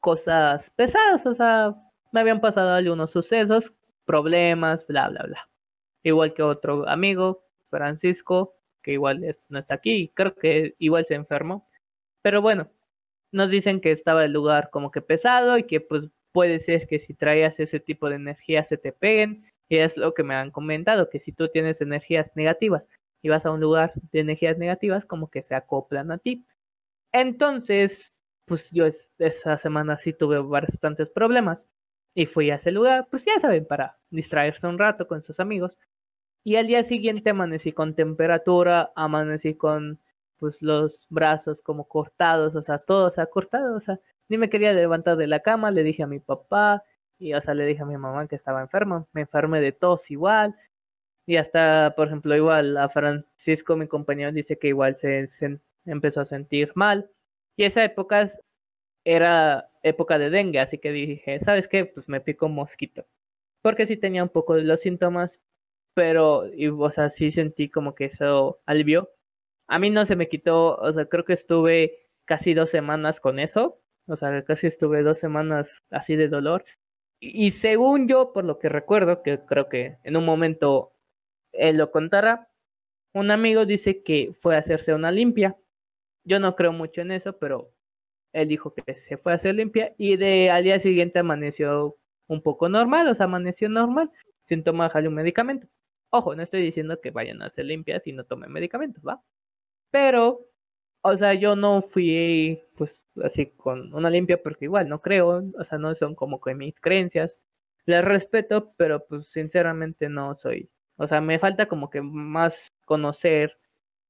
cosas 0.00 0.70
pesadas, 0.70 1.26
o 1.26 1.34
sea, 1.34 1.74
me 2.12 2.20
habían 2.20 2.40
pasado 2.40 2.72
algunos 2.72 3.10
sucesos, 3.10 3.72
problemas, 4.04 4.86
bla, 4.86 5.08
bla, 5.08 5.24
bla. 5.24 5.48
Igual 6.02 6.34
que 6.34 6.42
otro 6.42 6.88
amigo, 6.88 7.44
Francisco, 7.70 8.54
que 8.82 8.92
igual 8.92 9.20
no 9.48 9.58
está 9.58 9.74
aquí, 9.74 10.12
creo 10.14 10.34
que 10.34 10.74
igual 10.78 11.06
se 11.06 11.14
enfermó. 11.14 11.68
Pero 12.22 12.42
bueno, 12.42 12.70
nos 13.32 13.50
dicen 13.50 13.80
que 13.80 13.92
estaba 13.92 14.24
el 14.24 14.32
lugar 14.32 14.70
como 14.70 14.90
que 14.90 15.02
pesado 15.02 15.58
y 15.58 15.64
que 15.64 15.80
pues 15.80 16.04
puede 16.32 16.60
ser 16.60 16.86
que 16.86 16.98
si 16.98 17.14
traías 17.14 17.58
ese 17.60 17.80
tipo 17.80 18.08
de 18.08 18.16
energía 18.16 18.64
se 18.64 18.78
te 18.78 18.92
peguen. 18.92 19.46
Y 19.68 19.78
es 19.78 19.96
lo 19.96 20.14
que 20.14 20.22
me 20.22 20.34
han 20.36 20.52
comentado, 20.52 21.10
que 21.10 21.18
si 21.18 21.32
tú 21.32 21.48
tienes 21.48 21.80
energías 21.80 22.30
negativas 22.36 22.84
y 23.22 23.28
vas 23.28 23.44
a 23.46 23.50
un 23.50 23.60
lugar 23.60 23.92
de 24.12 24.20
energías 24.20 24.58
negativas, 24.58 25.04
como 25.04 25.28
que 25.30 25.42
se 25.42 25.56
acoplan 25.56 26.12
a 26.12 26.18
ti. 26.18 26.46
Entonces, 27.12 28.14
pues 28.46 28.70
yo 28.70 28.86
esa 29.18 29.58
semana 29.58 29.98
sí 29.98 30.12
tuve 30.12 30.38
bastantes 30.38 31.10
problemas 31.10 31.68
y 32.16 32.26
fui 32.26 32.50
a 32.50 32.56
ese 32.56 32.72
lugar, 32.72 33.06
pues 33.10 33.24
ya 33.24 33.38
saben, 33.40 33.66
para 33.66 33.98
distraerse 34.10 34.66
un 34.66 34.78
rato 34.78 35.06
con 35.06 35.22
sus 35.22 35.38
amigos. 35.40 35.76
Y 36.44 36.56
al 36.56 36.66
día 36.66 36.84
siguiente 36.84 37.30
amanecí 37.30 37.72
con 37.72 37.94
temperatura, 37.94 38.92
amanecí 38.96 39.54
con 39.54 40.00
pues 40.38 40.62
los 40.62 41.06
brazos 41.10 41.62
como 41.62 41.88
cortados, 41.88 42.56
o 42.56 42.62
sea, 42.62 42.78
todo, 42.78 43.08
o 43.08 43.10
sea, 43.10 43.26
cortado, 43.26 43.76
o 43.76 43.80
sea, 43.80 44.00
ni 44.28 44.38
me 44.38 44.50
quería 44.50 44.72
levantar 44.72 45.16
de 45.16 45.26
la 45.26 45.40
cama, 45.40 45.70
le 45.70 45.82
dije 45.82 46.02
a 46.02 46.06
mi 46.06 46.20
papá 46.20 46.84
y, 47.18 47.34
o 47.34 47.40
sea, 47.42 47.54
le 47.54 47.66
dije 47.66 47.82
a 47.82 47.86
mi 47.86 47.96
mamá 47.98 48.26
que 48.28 48.36
estaba 48.36 48.62
enfermo, 48.62 49.08
me 49.12 49.22
enfermé 49.22 49.60
de 49.60 49.72
tos 49.72 50.10
igual, 50.10 50.56
y 51.26 51.36
hasta, 51.36 51.94
por 51.96 52.06
ejemplo, 52.06 52.36
igual 52.36 52.76
a 52.76 52.88
Francisco, 52.88 53.76
mi 53.76 53.88
compañero, 53.88 54.32
dice 54.32 54.58
que 54.58 54.68
igual 54.68 54.96
se, 54.96 55.28
empezó 55.84 56.20
a 56.20 56.24
sentir 56.24 56.72
mal. 56.76 57.10
Y 57.56 57.64
esa 57.64 57.84
época 57.84 58.30
era 59.04 59.68
época 59.88 60.18
de 60.18 60.30
dengue, 60.30 60.60
así 60.60 60.78
que 60.78 60.92
dije, 60.92 61.40
¿sabes 61.44 61.68
qué? 61.68 61.86
Pues 61.86 62.08
me 62.08 62.20
pico 62.20 62.48
mosquito. 62.48 63.06
Porque 63.62 63.86
sí 63.86 63.96
tenía 63.96 64.22
un 64.22 64.30
poco 64.30 64.54
de 64.54 64.64
los 64.64 64.80
síntomas, 64.80 65.40
pero, 65.94 66.46
y, 66.54 66.68
o 66.68 66.90
sea, 66.90 67.10
sí 67.10 67.32
sentí 67.32 67.70
como 67.70 67.94
que 67.94 68.06
eso 68.06 68.60
alivió. 68.66 69.10
A 69.68 69.78
mí 69.78 69.90
no 69.90 70.06
se 70.06 70.16
me 70.16 70.28
quitó, 70.28 70.76
o 70.76 70.92
sea, 70.92 71.06
creo 71.06 71.24
que 71.24 71.34
estuve 71.34 72.08
casi 72.26 72.54
dos 72.54 72.70
semanas 72.70 73.20
con 73.20 73.38
eso. 73.40 73.80
O 74.08 74.16
sea, 74.16 74.44
casi 74.44 74.68
estuve 74.68 75.02
dos 75.02 75.18
semanas 75.18 75.82
así 75.90 76.16
de 76.16 76.28
dolor. 76.28 76.64
y 77.20 77.52
según 77.52 78.08
yo, 78.08 78.32
por 78.32 78.44
lo 78.44 78.58
que 78.58 78.68
recuerdo, 78.68 79.22
que 79.22 79.40
creo 79.46 79.68
que 79.68 79.98
en 80.04 80.16
un 80.16 80.24
momento 80.24 80.92
él 81.52 81.78
lo 81.78 81.90
contará. 81.90 82.48
Un 83.14 83.30
amigo 83.30 83.66
dice 83.66 84.02
que 84.02 84.34
fue 84.40 84.56
a 84.56 84.60
hacerse 84.60 84.94
una 84.94 85.10
limpia. 85.12 85.56
Yo 86.24 86.40
no 86.40 86.56
creo 86.56 86.72
mucho 86.72 87.00
en 87.02 87.12
eso, 87.12 87.38
pero 87.38 87.72
él 88.32 88.48
dijo 88.48 88.74
que 88.74 88.94
se 88.94 89.16
fue 89.16 89.32
a 89.32 89.36
hacer 89.36 89.54
limpia 89.54 89.94
y 89.98 90.16
de 90.16 90.50
al 90.50 90.64
día 90.64 90.80
siguiente 90.80 91.18
amaneció 91.20 91.96
un 92.28 92.42
poco 92.42 92.68
normal, 92.68 93.08
o 93.08 93.14
sea, 93.14 93.24
amaneció 93.26 93.68
normal, 93.68 94.10
sin 94.48 94.64
tomarle 94.64 95.08
un 95.08 95.14
medicamento. 95.14 95.68
Ojo, 96.10 96.34
no 96.34 96.42
estoy 96.42 96.62
diciendo 96.62 97.00
que 97.00 97.10
vayan 97.10 97.42
a 97.42 97.46
hacer 97.46 97.66
limpias 97.66 98.06
y 98.06 98.12
no 98.12 98.24
tomen 98.24 98.52
medicamentos, 98.52 99.02
¿va? 99.06 99.22
Pero, 99.90 100.40
o 101.02 101.16
sea, 101.16 101.34
yo 101.34 101.56
no 101.56 101.82
fui, 101.82 102.62
pues, 102.76 103.00
así 103.24 103.46
con 103.56 103.94
una 103.94 104.10
limpia 104.10 104.42
porque 104.42 104.66
igual 104.66 104.88
no 104.88 105.00
creo, 105.00 105.42
o 105.58 105.64
sea, 105.64 105.78
no 105.78 105.94
son 105.94 106.14
como 106.14 106.40
que 106.40 106.54
mis 106.54 106.78
creencias. 106.80 107.38
Las 107.86 108.04
respeto, 108.04 108.72
pero 108.76 109.06
pues 109.06 109.28
sinceramente 109.28 110.08
no 110.08 110.34
soy, 110.36 110.70
o 110.96 111.06
sea, 111.06 111.20
me 111.20 111.38
falta 111.38 111.66
como 111.68 111.88
que 111.90 112.02
más 112.02 112.72
conocer 112.84 113.56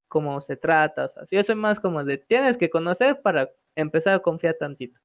cómo 0.08 0.40
se 0.40 0.56
trata, 0.56 1.06
o 1.06 1.08
sea, 1.10 1.24
yo 1.30 1.42
soy 1.44 1.56
más 1.56 1.80
como 1.80 2.04
de 2.04 2.18
tienes 2.18 2.56
que 2.58 2.70
conocer 2.70 3.20
para 3.22 3.50
empezar 3.76 4.14
a 4.14 4.22
confiar 4.22 4.56
tantito. 4.58 5.00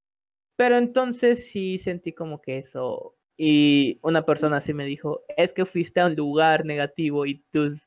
Pero 0.58 0.78
entonces 0.78 1.50
sí 1.52 1.80
sentí 1.80 2.14
como 2.14 2.42
que 2.42 2.60
eso 2.60 3.16
y 3.38 4.00
una 4.04 4.26
persona 4.26 4.58
así 4.58 4.74
me 4.74 4.86
dijo, 4.86 5.24
es 5.36 5.54
que 5.54 5.66
fuiste 5.66 6.00
a 6.00 6.06
un 6.06 6.16
lugar 6.16 6.66
negativo 6.66 7.26
y 7.26 7.40
tus, 7.52 7.82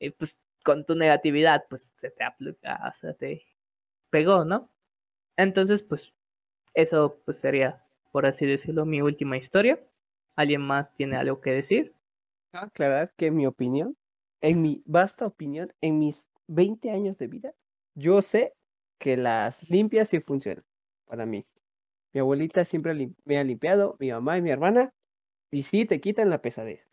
eh, 0.00 0.10
pues 0.12 0.36
con 0.64 0.84
tu 0.84 0.94
negatividad, 0.94 1.64
pues 1.70 1.88
se 2.00 2.10
te 2.10 2.24
aplica, 2.24 2.92
se 3.00 3.14
te 3.14 3.46
pegó, 4.10 4.44
¿no? 4.44 4.70
Entonces, 5.38 5.82
pues 5.82 6.12
eso 6.74 7.20
pues 7.24 7.38
sería, 7.38 7.82
por 8.12 8.26
así 8.26 8.44
decirlo, 8.44 8.84
mi 8.84 9.00
última 9.00 9.38
historia. 9.38 9.80
¿Alguien 10.36 10.60
más 10.60 10.94
tiene 10.94 11.16
algo 11.16 11.40
que 11.40 11.52
decir? 11.52 11.94
Aclarar 12.52 13.12
que 13.16 13.30
mi 13.30 13.46
opinión, 13.46 13.96
en 14.42 14.60
mi 14.60 14.82
vasta 14.84 15.26
opinión, 15.26 15.72
en 15.80 15.98
mis 15.98 16.30
20 16.48 16.90
años 16.90 17.16
de 17.16 17.28
vida, 17.28 17.54
yo 17.94 18.20
sé 18.20 18.52
que 18.98 19.16
las 19.16 19.68
limpias 19.70 20.08
sí 20.08 20.20
funcionan 20.20 20.64
para 21.06 21.26
mí. 21.26 21.46
Mi 22.12 22.20
abuelita 22.20 22.64
siempre 22.64 23.10
me 23.24 23.38
ha 23.38 23.44
limpiado, 23.44 23.96
mi 24.00 24.10
mamá 24.10 24.38
y 24.38 24.42
mi 24.42 24.50
hermana, 24.50 24.92
y 25.50 25.62
sí 25.62 25.84
te 25.84 26.00
quitan 26.00 26.30
la 26.30 26.42
pesadez. 26.42 26.86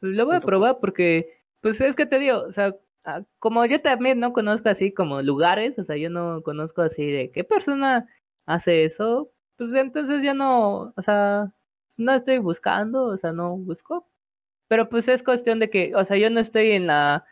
Pues 0.00 0.12
lo 0.14 0.26
voy 0.26 0.36
a 0.36 0.40
probar 0.40 0.78
porque, 0.80 1.40
pues 1.60 1.80
es 1.80 1.96
que 1.96 2.06
te 2.06 2.18
digo, 2.18 2.38
o 2.38 2.52
sea, 2.52 2.76
ah, 3.04 3.22
como 3.38 3.64
yo 3.66 3.80
también 3.80 4.20
no 4.20 4.32
conozco 4.32 4.68
así 4.68 4.92
como 4.92 5.22
lugares, 5.22 5.78
o 5.78 5.84
sea, 5.84 5.96
yo 5.96 6.10
no 6.10 6.42
conozco 6.42 6.82
así 6.82 7.04
de 7.06 7.30
qué 7.30 7.44
persona 7.44 8.06
hace 8.46 8.84
eso, 8.84 9.30
pues 9.56 9.72
entonces 9.74 10.22
yo 10.22 10.34
no, 10.34 10.92
o 10.96 11.02
sea, 11.04 11.52
no 11.96 12.14
estoy 12.14 12.38
buscando, 12.38 13.04
o 13.06 13.16
sea, 13.16 13.32
no 13.32 13.56
busco. 13.56 14.08
Pero 14.68 14.88
pues 14.88 15.08
es 15.08 15.22
cuestión 15.22 15.58
de 15.58 15.70
que, 15.70 15.94
o 15.94 16.04
sea, 16.04 16.16
yo 16.16 16.30
no 16.30 16.40
estoy 16.40 16.72
en 16.72 16.86
la, 16.86 17.26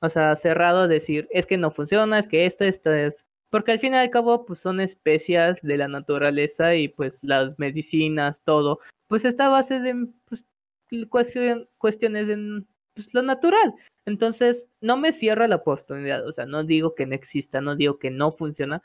o 0.00 0.08
sea, 0.10 0.36
cerrado 0.36 0.82
a 0.82 0.88
decir, 0.88 1.28
es 1.30 1.46
que 1.46 1.58
no 1.58 1.70
funciona, 1.70 2.18
es 2.18 2.28
que 2.28 2.46
esto, 2.46 2.64
esto 2.64 2.92
es 2.92 3.25
porque 3.50 3.72
al 3.72 3.80
fin 3.80 3.94
y 3.94 3.96
al 3.96 4.10
cabo 4.10 4.44
pues 4.44 4.60
son 4.60 4.80
especias 4.80 5.62
de 5.62 5.76
la 5.76 5.88
naturaleza 5.88 6.74
y 6.74 6.88
pues 6.88 7.18
las 7.22 7.58
medicinas, 7.58 8.42
todo, 8.42 8.80
pues 9.08 9.24
está 9.24 9.46
a 9.46 9.50
base 9.50 9.80
de 9.80 10.08
pues, 10.28 10.44
cuestiones 11.08 12.26
de 12.26 12.64
pues, 12.94 13.12
lo 13.12 13.22
natural. 13.22 13.74
Entonces, 14.06 14.62
no 14.80 14.96
me 14.96 15.12
cierra 15.12 15.48
la 15.48 15.56
oportunidad, 15.56 16.26
o 16.26 16.32
sea, 16.32 16.46
no 16.46 16.64
digo 16.64 16.94
que 16.94 17.06
no 17.06 17.14
exista, 17.14 17.60
no 17.60 17.74
digo 17.76 17.98
que 17.98 18.10
no 18.10 18.32
funciona, 18.32 18.82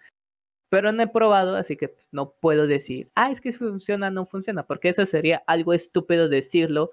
pero 0.69 0.91
no 0.91 1.03
he 1.03 1.07
probado, 1.07 1.55
así 1.55 1.77
que 1.77 1.89
pues, 1.89 2.07
no 2.11 2.31
puedo 2.39 2.65
decir, 2.65 3.11
ah, 3.15 3.31
es 3.31 3.41
que 3.41 3.53
funciona, 3.53 4.09
no 4.09 4.25
funciona, 4.25 4.63
porque 4.63 4.89
eso 4.89 5.05
sería 5.05 5.43
algo 5.47 5.73
estúpido 5.73 6.27
decirlo 6.27 6.91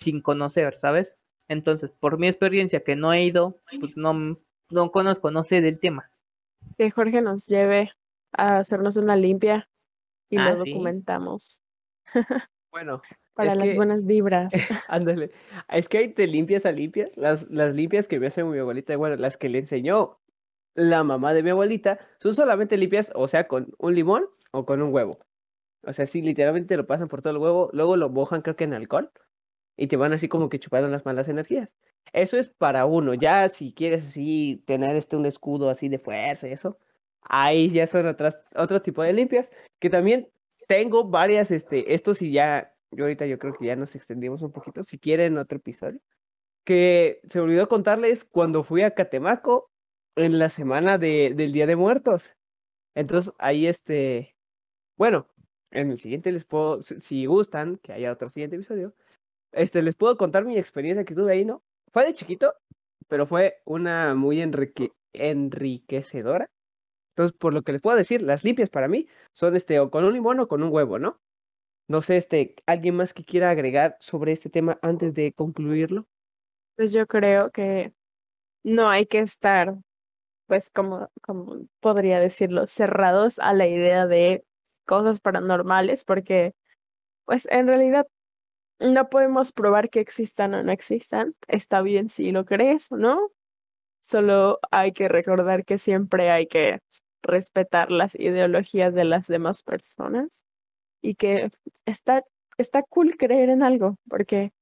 sin 0.00 0.20
conocer, 0.20 0.74
¿sabes? 0.76 1.14
Entonces, 1.48 1.92
por 1.92 2.18
mi 2.18 2.28
experiencia 2.28 2.82
que 2.82 2.96
no 2.96 3.12
he 3.12 3.24
ido, 3.24 3.60
pues 3.78 3.96
no, 3.96 4.38
no 4.70 4.90
conozco, 4.90 5.30
no 5.30 5.44
sé 5.44 5.60
del 5.60 5.78
tema 5.78 6.11
que 6.78 6.90
Jorge 6.90 7.22
nos 7.22 7.46
lleve 7.46 7.92
a 8.32 8.58
hacernos 8.58 8.96
una 8.96 9.16
limpia 9.16 9.68
y 10.30 10.38
ah, 10.38 10.50
lo 10.50 10.64
documentamos. 10.64 11.62
Bueno. 12.72 13.02
Para 13.34 13.54
las 13.54 13.74
buenas 13.76 14.06
vibras. 14.06 14.50
Ándale. 14.88 15.30
Es 15.68 15.90
que 15.90 15.98
hay 15.98 16.08
te 16.08 16.26
limpias 16.26 16.64
a 16.64 16.72
limpias. 16.72 17.14
Las, 17.16 17.50
las 17.50 17.74
limpias 17.74 18.08
que 18.08 18.18
me 18.18 18.28
hace 18.28 18.42
mi 18.44 18.58
abuelita, 18.58 18.96
bueno, 18.96 19.16
las 19.16 19.36
que 19.36 19.50
le 19.50 19.58
enseñó 19.58 20.20
la 20.74 21.04
mamá 21.04 21.34
de 21.34 21.42
mi 21.42 21.50
abuelita, 21.50 21.98
son 22.18 22.34
solamente 22.34 22.78
limpias, 22.78 23.12
o 23.14 23.28
sea, 23.28 23.46
con 23.46 23.74
un 23.76 23.94
limón 23.94 24.24
o 24.52 24.64
con 24.64 24.80
un 24.80 24.92
huevo. 24.92 25.18
O 25.82 25.92
sea, 25.92 26.06
sí, 26.06 26.22
literalmente 26.22 26.76
lo 26.78 26.86
pasan 26.86 27.08
por 27.08 27.20
todo 27.20 27.32
el 27.32 27.38
huevo, 27.38 27.68
luego 27.74 27.96
lo 27.96 28.08
mojan 28.08 28.40
creo 28.40 28.56
que 28.56 28.64
en 28.64 28.72
alcohol 28.72 29.12
y 29.76 29.86
te 29.86 29.96
van 29.96 30.12
así 30.12 30.28
como 30.28 30.48
que 30.48 30.58
chupando 30.58 30.88
las 30.88 31.04
malas 31.04 31.28
energías. 31.28 31.70
Eso 32.12 32.36
es 32.36 32.48
para 32.48 32.86
uno. 32.86 33.14
Ya 33.14 33.48
si 33.48 33.72
quieres 33.72 34.06
así 34.08 34.62
tener 34.66 34.96
este 34.96 35.16
un 35.16 35.26
escudo 35.26 35.70
así 35.70 35.88
de 35.88 35.98
fuerza 35.98 36.48
eso, 36.48 36.78
ahí 37.22 37.70
ya 37.70 37.86
son 37.86 38.06
otras, 38.06 38.42
otro 38.54 38.82
tipo 38.82 39.02
de 39.02 39.12
limpias. 39.12 39.50
Que 39.78 39.90
también 39.90 40.28
tengo 40.68 41.04
varias, 41.04 41.50
este, 41.50 41.94
esto 41.94 42.14
sí 42.14 42.32
ya, 42.32 42.74
yo 42.90 43.04
ahorita 43.04 43.26
yo 43.26 43.38
creo 43.38 43.54
que 43.54 43.66
ya 43.66 43.76
nos 43.76 43.94
extendimos 43.94 44.42
un 44.42 44.52
poquito, 44.52 44.84
si 44.84 44.98
quieren 44.98 45.38
otro 45.38 45.58
episodio. 45.58 46.00
Que 46.64 47.20
se 47.28 47.40
olvidó 47.40 47.68
contarles 47.68 48.24
cuando 48.24 48.62
fui 48.62 48.82
a 48.82 48.92
Catemaco 48.92 49.70
en 50.16 50.38
la 50.38 50.48
semana 50.50 50.98
de, 50.98 51.32
del 51.34 51.52
Día 51.52 51.66
de 51.66 51.76
Muertos. 51.76 52.34
Entonces 52.94 53.32
ahí 53.38 53.66
este, 53.66 54.36
bueno, 54.96 55.28
en 55.70 55.90
el 55.90 55.98
siguiente 55.98 56.32
les 56.32 56.44
puedo, 56.44 56.82
si 56.82 57.26
gustan, 57.26 57.78
que 57.78 57.92
haya 57.92 58.12
otro 58.12 58.28
siguiente 58.28 58.56
episodio, 58.56 58.94
este, 59.52 59.82
les 59.82 59.94
puedo 59.94 60.16
contar 60.16 60.44
mi 60.44 60.58
experiencia 60.58 61.04
que 61.04 61.14
tuve 61.14 61.32
ahí, 61.32 61.44
¿no? 61.44 61.62
Fue 61.92 62.04
de 62.04 62.14
chiquito, 62.14 62.54
pero 63.08 63.26
fue 63.26 63.60
una 63.64 64.14
muy 64.14 64.40
enriquecedora. 65.12 66.50
Entonces, 67.10 67.36
por 67.36 67.52
lo 67.52 67.62
que 67.62 67.72
les 67.72 67.82
puedo 67.82 67.96
decir, 67.96 68.22
las 68.22 68.44
limpias 68.44 68.70
para 68.70 68.88
mí 68.88 69.06
son 69.32 69.54
este, 69.54 69.78
o 69.80 69.90
con 69.90 70.04
un 70.04 70.14
limón 70.14 70.40
o 70.40 70.48
con 70.48 70.62
un 70.62 70.72
huevo, 70.72 70.98
¿no? 70.98 71.20
No 71.88 72.00
sé, 72.00 72.16
este, 72.16 72.54
¿alguien 72.66 72.96
más 72.96 73.12
que 73.12 73.24
quiera 73.24 73.50
agregar 73.50 73.96
sobre 74.00 74.32
este 74.32 74.48
tema 74.48 74.78
antes 74.82 75.12
de 75.14 75.32
concluirlo? 75.34 76.06
Pues 76.76 76.92
yo 76.92 77.06
creo 77.06 77.50
que 77.50 77.92
no 78.64 78.88
hay 78.88 79.06
que 79.06 79.18
estar, 79.18 79.74
pues, 80.46 80.70
como, 80.70 81.10
como 81.20 81.66
podría 81.80 82.18
decirlo, 82.18 82.66
cerrados 82.66 83.38
a 83.38 83.52
la 83.52 83.66
idea 83.66 84.06
de 84.06 84.44
cosas 84.86 85.20
paranormales, 85.20 86.04
porque, 86.04 86.54
pues, 87.26 87.46
en 87.50 87.66
realidad 87.66 88.06
no 88.82 89.08
podemos 89.08 89.52
probar 89.52 89.90
que 89.90 90.00
existan 90.00 90.54
o 90.54 90.62
no 90.62 90.72
existan. 90.72 91.34
Está 91.48 91.82
bien 91.82 92.08
si 92.10 92.32
lo 92.32 92.44
crees 92.44 92.90
o 92.92 92.96
no. 92.96 93.30
Solo 94.00 94.58
hay 94.70 94.92
que 94.92 95.08
recordar 95.08 95.64
que 95.64 95.78
siempre 95.78 96.30
hay 96.30 96.46
que 96.46 96.80
respetar 97.22 97.90
las 97.90 98.14
ideologías 98.16 98.92
de 98.94 99.04
las 99.04 99.28
demás 99.28 99.62
personas 99.62 100.42
y 101.00 101.14
que 101.14 101.50
está, 101.86 102.24
está 102.58 102.82
cool 102.82 103.16
creer 103.16 103.48
en 103.48 103.62
algo 103.62 103.96
porque 104.08 104.52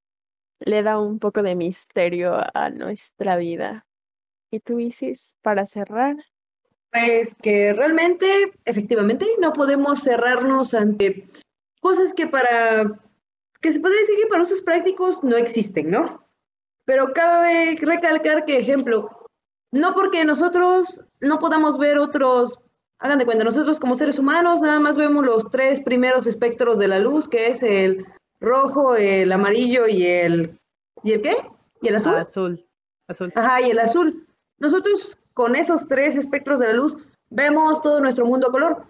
le 0.60 0.82
da 0.82 1.00
un 1.00 1.18
poco 1.18 1.42
de 1.42 1.54
misterio 1.54 2.36
a 2.54 2.68
nuestra 2.70 3.36
vida. 3.36 3.86
¿Y 4.50 4.60
tú, 4.60 4.78
Isis, 4.78 5.36
para 5.42 5.64
cerrar? 5.64 6.16
Pues 6.90 7.34
que 7.36 7.72
realmente, 7.72 8.52
efectivamente, 8.64 9.24
no 9.40 9.52
podemos 9.52 10.02
cerrarnos 10.02 10.74
ante 10.74 11.24
cosas 11.80 12.12
que 12.12 12.26
para 12.26 13.00
que 13.60 13.72
se 13.72 13.80
podría 13.80 14.00
decir 14.00 14.16
que 14.20 14.28
para 14.28 14.42
usos 14.42 14.62
prácticos 14.62 15.22
no 15.22 15.36
existen, 15.36 15.90
¿no? 15.90 16.26
Pero 16.84 17.12
cabe 17.12 17.76
recalcar 17.80 18.44
que, 18.44 18.58
ejemplo, 18.58 19.28
no 19.70 19.94
porque 19.94 20.24
nosotros 20.24 21.04
no 21.20 21.38
podamos 21.38 21.78
ver 21.78 21.98
otros, 21.98 22.58
hagan 22.98 23.18
de 23.18 23.24
cuenta, 23.24 23.44
nosotros 23.44 23.78
como 23.78 23.96
seres 23.96 24.18
humanos 24.18 24.62
nada 24.62 24.80
más 24.80 24.96
vemos 24.96 25.24
los 25.24 25.50
tres 25.50 25.80
primeros 25.80 26.26
espectros 26.26 26.78
de 26.78 26.88
la 26.88 26.98
luz, 26.98 27.28
que 27.28 27.48
es 27.48 27.62
el 27.62 28.06
rojo, 28.40 28.96
el 28.96 29.30
amarillo 29.32 29.86
y 29.86 30.06
el... 30.06 30.58
¿Y 31.02 31.12
el 31.12 31.22
qué? 31.22 31.36
¿Y 31.82 31.88
el 31.88 31.96
azul? 31.96 32.14
azul. 32.14 32.66
azul. 33.08 33.32
Ajá, 33.36 33.60
y 33.60 33.70
el 33.70 33.78
azul. 33.78 34.26
Nosotros 34.58 35.18
con 35.34 35.56
esos 35.56 35.88
tres 35.88 36.16
espectros 36.16 36.60
de 36.60 36.68
la 36.68 36.74
luz 36.74 36.96
vemos 37.30 37.80
todo 37.80 38.00
nuestro 38.00 38.26
mundo 38.26 38.48
a 38.48 38.52
color. 38.52 38.86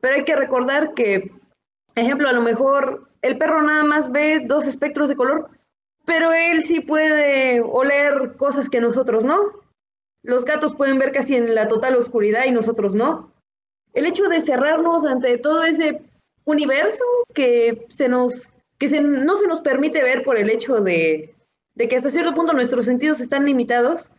Pero 0.00 0.14
hay 0.14 0.24
que 0.24 0.36
recordar 0.36 0.94
que, 0.94 1.32
ejemplo, 1.94 2.28
a 2.28 2.32
lo 2.32 2.42
mejor 2.42 3.09
el 3.22 3.38
perro 3.38 3.62
nada 3.62 3.84
más 3.84 4.10
ve 4.10 4.42
dos 4.44 4.66
espectros 4.66 5.08
de 5.08 5.16
color, 5.16 5.50
pero 6.04 6.32
él 6.32 6.62
sí 6.62 6.80
puede 6.80 7.60
oler 7.60 8.36
cosas 8.36 8.68
que 8.68 8.80
nosotros 8.80 9.24
no. 9.24 9.38
Los 10.22 10.44
gatos 10.44 10.74
pueden 10.74 10.98
ver 10.98 11.12
casi 11.12 11.36
en 11.36 11.54
la 11.54 11.68
total 11.68 11.96
oscuridad 11.96 12.44
y 12.46 12.50
nosotros 12.50 12.94
no. 12.94 13.32
El 13.92 14.06
hecho 14.06 14.28
de 14.28 14.40
cerrarnos 14.40 15.04
ante 15.04 15.38
todo 15.38 15.64
ese 15.64 16.02
universo 16.44 17.04
que 17.34 17.86
se 17.88 18.08
nos 18.08 18.52
que 18.78 18.88
no 19.00 19.36
se 19.36 19.46
nos 19.46 19.60
permite 19.60 20.02
ver 20.02 20.24
por 20.24 20.38
el 20.38 20.48
hecho 20.48 20.80
de, 20.80 21.34
de 21.74 21.88
que 21.88 21.96
hasta 21.96 22.10
cierto 22.10 22.32
punto 22.34 22.54
nuestros 22.54 22.86
sentidos 22.86 23.20
están 23.20 23.44
limitados, 23.44 24.10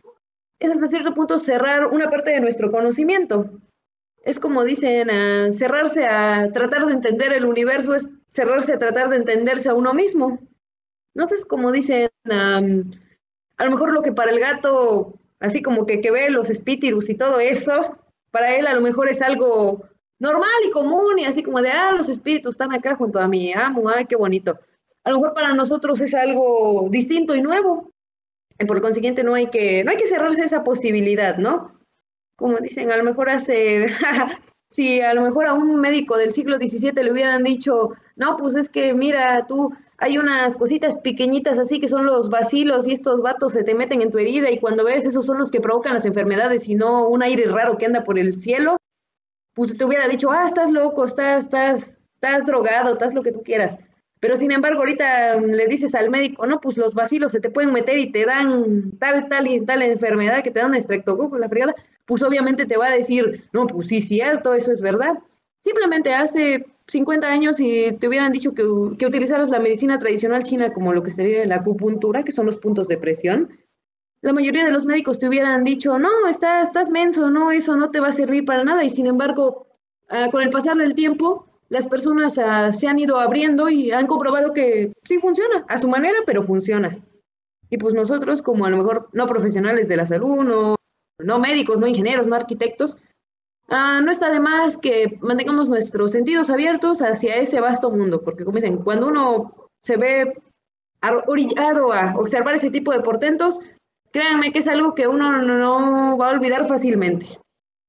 es 0.60 0.70
hasta 0.70 0.88
cierto 0.88 1.14
punto 1.14 1.40
cerrar 1.40 1.88
una 1.88 2.08
parte 2.08 2.30
de 2.30 2.40
nuestro 2.40 2.70
conocimiento. 2.70 3.50
Es 4.22 4.38
como 4.38 4.64
dicen, 4.64 5.08
cerrarse 5.52 6.06
a 6.06 6.50
tratar 6.52 6.86
de 6.86 6.92
entender 6.92 7.32
el 7.32 7.44
universo 7.44 7.94
es 7.94 8.08
cerrarse 8.28 8.72
a 8.72 8.78
tratar 8.78 9.08
de 9.08 9.16
entenderse 9.16 9.68
a 9.68 9.74
uno 9.74 9.92
mismo. 9.94 10.38
No 11.14 11.26
sé, 11.26 11.34
es 11.34 11.44
como 11.44 11.72
dicen, 11.72 12.08
a 12.24 12.60
lo 13.64 13.70
mejor 13.70 13.92
lo 13.92 14.02
que 14.02 14.12
para 14.12 14.30
el 14.30 14.40
gato, 14.40 15.14
así 15.40 15.60
como 15.62 15.86
que, 15.86 16.00
que 16.00 16.10
ve 16.10 16.30
los 16.30 16.50
espíritus 16.50 17.10
y 17.10 17.16
todo 17.16 17.40
eso, 17.40 17.98
para 18.30 18.56
él 18.56 18.66
a 18.66 18.74
lo 18.74 18.80
mejor 18.80 19.08
es 19.08 19.20
algo 19.22 19.88
normal 20.18 20.48
y 20.66 20.70
común 20.70 21.18
y 21.18 21.24
así 21.24 21.42
como 21.42 21.60
de, 21.60 21.70
ah, 21.70 21.92
los 21.92 22.08
espíritus 22.08 22.54
están 22.54 22.72
acá 22.72 22.94
junto 22.94 23.18
a 23.18 23.28
mi 23.28 23.52
amo, 23.52 23.88
ay, 23.88 24.06
qué 24.06 24.16
bonito. 24.16 24.58
A 25.04 25.10
lo 25.10 25.18
mejor 25.18 25.34
para 25.34 25.52
nosotros 25.52 26.00
es 26.00 26.14
algo 26.14 26.88
distinto 26.90 27.34
y 27.34 27.42
nuevo. 27.42 27.90
Y 28.58 28.64
por 28.66 28.80
consiguiente 28.80 29.24
no 29.24 29.34
hay 29.34 29.50
que, 29.50 29.82
no 29.82 29.90
hay 29.90 29.96
que 29.96 30.06
cerrarse 30.06 30.44
esa 30.44 30.62
posibilidad, 30.62 31.36
¿no? 31.38 31.81
Como 32.36 32.58
dicen, 32.58 32.90
a 32.90 32.96
lo 32.96 33.04
mejor 33.04 33.28
hace, 33.30 33.86
si 34.68 35.00
a 35.00 35.14
lo 35.14 35.22
mejor 35.22 35.46
a 35.46 35.54
un 35.54 35.76
médico 35.76 36.16
del 36.16 36.32
siglo 36.32 36.56
XVII 36.56 36.92
le 36.92 37.12
hubieran 37.12 37.42
dicho, 37.42 37.90
no, 38.16 38.36
pues 38.36 38.56
es 38.56 38.68
que 38.68 38.94
mira, 38.94 39.46
tú 39.46 39.72
hay 39.98 40.18
unas 40.18 40.54
cositas 40.56 40.96
pequeñitas 40.98 41.58
así 41.58 41.78
que 41.78 41.88
son 41.88 42.06
los 42.06 42.28
vacilos 42.28 42.88
y 42.88 42.92
estos 42.92 43.22
vatos 43.22 43.52
se 43.52 43.64
te 43.64 43.74
meten 43.74 44.02
en 44.02 44.10
tu 44.10 44.18
herida 44.18 44.50
y 44.50 44.58
cuando 44.58 44.84
ves 44.84 45.06
esos 45.06 45.26
son 45.26 45.38
los 45.38 45.50
que 45.50 45.60
provocan 45.60 45.94
las 45.94 46.06
enfermedades 46.06 46.68
y 46.68 46.74
no 46.74 47.06
un 47.06 47.22
aire 47.22 47.46
raro 47.46 47.78
que 47.78 47.86
anda 47.86 48.02
por 48.02 48.18
el 48.18 48.34
cielo, 48.34 48.76
pues 49.54 49.76
te 49.76 49.84
hubiera 49.84 50.08
dicho, 50.08 50.30
ah, 50.30 50.48
estás 50.48 50.70
loco, 50.70 51.04
estás, 51.04 51.44
estás, 51.44 52.00
estás 52.14 52.46
drogado, 52.46 52.94
estás 52.94 53.14
lo 53.14 53.22
que 53.22 53.32
tú 53.32 53.42
quieras. 53.42 53.76
Pero 54.22 54.38
sin 54.38 54.52
embargo, 54.52 54.78
ahorita 54.78 55.40
le 55.40 55.66
dices 55.66 55.96
al 55.96 56.08
médico, 56.08 56.46
no, 56.46 56.60
pues 56.60 56.78
los 56.78 56.94
vacilos 56.94 57.32
se 57.32 57.40
te 57.40 57.50
pueden 57.50 57.72
meter 57.72 57.98
y 57.98 58.12
te 58.12 58.24
dan 58.24 58.92
tal, 59.00 59.28
tal 59.28 59.48
y 59.48 59.60
tal 59.66 59.82
enfermedad 59.82 60.44
que 60.44 60.52
te 60.52 60.60
dan 60.60 60.76
estreptococo, 60.76 61.38
la 61.38 61.48
fregada, 61.48 61.74
pues 62.06 62.22
obviamente 62.22 62.64
te 62.64 62.76
va 62.76 62.86
a 62.86 62.94
decir, 62.94 63.42
no, 63.52 63.66
pues 63.66 63.88
sí, 63.88 64.00
cierto, 64.00 64.54
eso 64.54 64.70
es 64.70 64.80
verdad. 64.80 65.18
Simplemente 65.64 66.14
hace 66.14 66.64
50 66.86 67.26
años 67.26 67.58
y 67.58 67.96
te 67.98 68.06
hubieran 68.06 68.30
dicho 68.30 68.54
que, 68.54 68.62
que 68.96 69.06
utilizaras 69.06 69.48
la 69.48 69.58
medicina 69.58 69.98
tradicional 69.98 70.44
china 70.44 70.72
como 70.72 70.92
lo 70.92 71.02
que 71.02 71.10
sería 71.10 71.44
la 71.44 71.56
acupuntura, 71.56 72.22
que 72.22 72.30
son 72.30 72.46
los 72.46 72.58
puntos 72.58 72.86
de 72.86 72.98
presión, 72.98 73.48
la 74.20 74.32
mayoría 74.32 74.64
de 74.64 74.70
los 74.70 74.84
médicos 74.84 75.18
te 75.18 75.26
hubieran 75.26 75.64
dicho, 75.64 75.98
no, 75.98 76.28
estás, 76.28 76.68
estás 76.68 76.90
menso, 76.90 77.28
no, 77.28 77.50
eso 77.50 77.74
no 77.74 77.90
te 77.90 77.98
va 77.98 78.10
a 78.10 78.12
servir 78.12 78.44
para 78.44 78.62
nada. 78.62 78.84
Y 78.84 78.90
sin 78.90 79.08
embargo, 79.08 79.66
ah, 80.10 80.28
con 80.30 80.42
el 80.42 80.50
pasar 80.50 80.76
del 80.76 80.94
tiempo, 80.94 81.48
las 81.72 81.86
personas 81.86 82.36
ah, 82.36 82.70
se 82.70 82.86
han 82.86 82.98
ido 82.98 83.18
abriendo 83.18 83.70
y 83.70 83.92
han 83.92 84.06
comprobado 84.06 84.52
que 84.52 84.92
sí 85.04 85.18
funciona, 85.18 85.64
a 85.68 85.78
su 85.78 85.88
manera, 85.88 86.18
pero 86.26 86.44
funciona. 86.44 87.02
Y 87.70 87.78
pues 87.78 87.94
nosotros, 87.94 88.42
como 88.42 88.66
a 88.66 88.70
lo 88.70 88.76
mejor 88.76 89.08
no 89.14 89.26
profesionales 89.26 89.88
de 89.88 89.96
la 89.96 90.04
salud, 90.04 90.44
no, 90.44 90.76
no 91.18 91.38
médicos, 91.38 91.80
no 91.80 91.86
ingenieros, 91.86 92.26
no 92.26 92.36
arquitectos, 92.36 92.98
ah, 93.70 94.02
no 94.04 94.12
está 94.12 94.30
de 94.30 94.38
más 94.38 94.76
que 94.76 95.18
mantengamos 95.22 95.70
nuestros 95.70 96.12
sentidos 96.12 96.50
abiertos 96.50 97.00
hacia 97.00 97.36
ese 97.36 97.58
vasto 97.58 97.90
mundo, 97.90 98.20
porque 98.20 98.44
como 98.44 98.56
dicen, 98.56 98.76
cuando 98.76 99.06
uno 99.06 99.70
se 99.82 99.96
ve 99.96 100.42
orillado 101.26 101.90
a 101.94 102.14
observar 102.18 102.54
ese 102.56 102.70
tipo 102.70 102.92
de 102.92 103.00
portentos, 103.00 103.60
créanme 104.10 104.52
que 104.52 104.58
es 104.58 104.68
algo 104.68 104.94
que 104.94 105.08
uno 105.08 105.40
no 105.40 106.18
va 106.18 106.28
a 106.28 106.34
olvidar 106.34 106.68
fácilmente. 106.68 107.38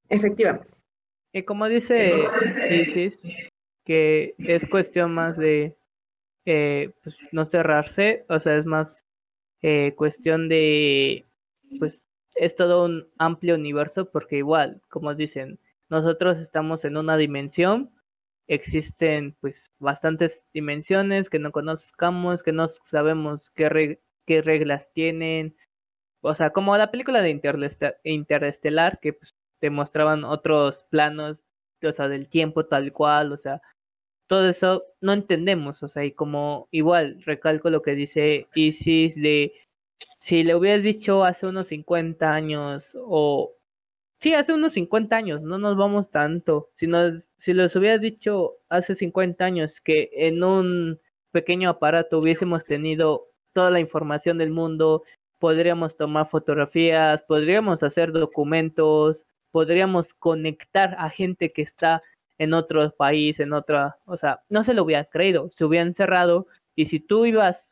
Efectivamente. 0.07 0.69
Y 1.33 1.43
como 1.43 1.67
dice 1.67 2.13
Isis, 2.69 3.25
que 3.85 4.35
es 4.37 4.67
cuestión 4.69 5.13
más 5.13 5.37
de 5.37 5.75
eh, 6.45 6.91
pues, 7.03 7.15
no 7.31 7.45
cerrarse, 7.45 8.25
o 8.29 8.39
sea, 8.39 8.57
es 8.57 8.65
más 8.65 9.05
eh, 9.61 9.93
cuestión 9.95 10.49
de, 10.49 11.25
pues, 11.79 12.01
es 12.35 12.55
todo 12.55 12.85
un 12.85 13.07
amplio 13.17 13.55
universo, 13.55 14.09
porque 14.09 14.37
igual, 14.37 14.81
como 14.89 15.13
dicen, 15.15 15.59
nosotros 15.89 16.37
estamos 16.39 16.85
en 16.85 16.97
una 16.97 17.17
dimensión, 17.17 17.91
existen 18.47 19.35
pues 19.39 19.71
bastantes 19.79 20.43
dimensiones 20.53 21.29
que 21.29 21.39
no 21.39 21.51
conozcamos, 21.51 22.43
que 22.43 22.51
no 22.51 22.67
sabemos 22.89 23.51
qué, 23.51 23.99
qué 24.25 24.41
reglas 24.41 24.89
tienen, 24.93 25.55
o 26.21 26.35
sea, 26.35 26.51
como 26.51 26.75
la 26.77 26.89
película 26.89 27.21
de 27.21 27.29
Interestelar, 28.03 28.99
que 29.01 29.13
pues, 29.13 29.35
te 29.59 29.69
mostraban 29.69 30.23
otros 30.23 30.85
planos, 30.89 31.41
o 31.83 31.91
sea, 31.91 32.07
del 32.07 32.29
tiempo 32.29 32.65
tal 32.65 32.93
cual, 32.93 33.33
o 33.33 33.37
sea, 33.37 33.61
todo 34.27 34.49
eso 34.49 34.83
no 35.01 35.13
entendemos, 35.13 35.83
o 35.83 35.87
sea, 35.87 36.05
y 36.05 36.11
como 36.13 36.67
igual 36.71 37.21
recalco 37.25 37.69
lo 37.69 37.81
que 37.81 37.95
dice 37.95 38.47
Isis 38.55 39.15
de 39.15 39.53
si 40.19 40.43
le 40.43 40.55
hubieras 40.55 40.83
dicho 40.83 41.23
hace 41.25 41.47
unos 41.47 41.67
50 41.67 42.33
años 42.33 42.85
o 42.95 43.53
sí, 44.21 44.33
hace 44.33 44.53
unos 44.53 44.73
50 44.73 45.15
años, 45.15 45.41
no 45.41 45.57
nos 45.57 45.77
vamos 45.77 46.09
tanto, 46.11 46.69
si 46.75 46.87
nos 46.87 47.23
si 47.39 47.53
les 47.53 47.75
hubieras 47.75 48.01
dicho 48.01 48.53
hace 48.69 48.95
50 48.95 49.43
años 49.43 49.81
que 49.81 50.09
en 50.13 50.43
un 50.43 50.99
pequeño 51.31 51.69
aparato 51.69 52.19
hubiésemos 52.19 52.63
tenido 52.65 53.27
toda 53.53 53.69
la 53.69 53.81
información 53.81 54.37
del 54.37 54.51
mundo, 54.51 55.03
podríamos 55.39 55.97
tomar 55.97 56.29
fotografías, 56.29 57.21
podríamos 57.23 57.83
hacer 57.83 58.13
documentos, 58.13 59.21
podríamos 59.51 60.13
conectar 60.13 60.95
a 60.97 61.09
gente 61.09 61.49
que 61.49 61.63
está 61.63 62.01
en 62.37 62.53
otro 62.53 62.91
país, 62.91 63.39
en 63.39 63.53
otra, 63.53 63.97
o 64.05 64.17
sea, 64.17 64.41
no 64.49 64.63
se 64.63 64.73
lo 64.73 64.83
hubiera 64.83 65.05
creído, 65.05 65.49
se 65.55 65.65
hubieran 65.65 65.93
cerrado 65.93 66.47
y 66.75 66.87
si 66.87 66.99
tú 66.99 67.25
ibas, 67.25 67.67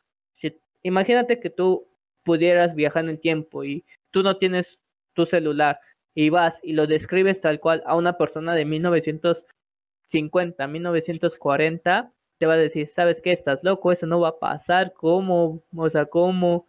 imagínate 0.82 1.40
que 1.40 1.50
tú 1.50 1.88
pudieras 2.24 2.74
viajar 2.74 3.04
en 3.04 3.10
el 3.10 3.20
tiempo 3.20 3.64
y 3.64 3.84
tú 4.10 4.22
no 4.22 4.38
tienes 4.38 4.78
tu 5.14 5.26
celular 5.26 5.80
y 6.14 6.30
vas 6.30 6.58
y 6.62 6.72
lo 6.74 6.86
describes 6.86 7.40
tal 7.40 7.60
cual 7.60 7.82
a 7.86 7.96
una 7.96 8.16
persona 8.18 8.54
de 8.54 8.64
1950, 8.64 10.66
1940, 10.66 12.12
te 12.38 12.46
va 12.46 12.54
a 12.54 12.56
decir, 12.56 12.88
¿sabes 12.88 13.20
qué? 13.22 13.32
Estás 13.32 13.60
loco, 13.62 13.92
eso 13.92 14.06
no 14.06 14.20
va 14.20 14.28
a 14.28 14.38
pasar, 14.38 14.92
¿cómo? 14.94 15.62
O 15.76 15.90
sea, 15.90 16.06
¿cómo? 16.06 16.66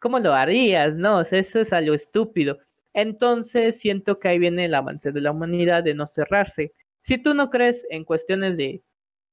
¿Cómo 0.00 0.18
lo 0.20 0.32
harías? 0.32 0.94
No, 0.94 1.20
eso 1.22 1.60
es 1.60 1.72
algo 1.72 1.94
estúpido. 1.94 2.58
Entonces 2.94 3.78
siento 3.80 4.18
que 4.18 4.28
ahí 4.28 4.38
viene 4.38 4.66
el 4.66 4.74
avance 4.74 5.12
de 5.12 5.20
la 5.20 5.32
humanidad 5.32 5.82
de 5.84 5.94
no 5.94 6.06
cerrarse. 6.06 6.72
Si 7.08 7.16
tú 7.16 7.32
no 7.32 7.48
crees 7.48 7.86
en 7.88 8.04
cuestiones 8.04 8.58
de, 8.58 8.82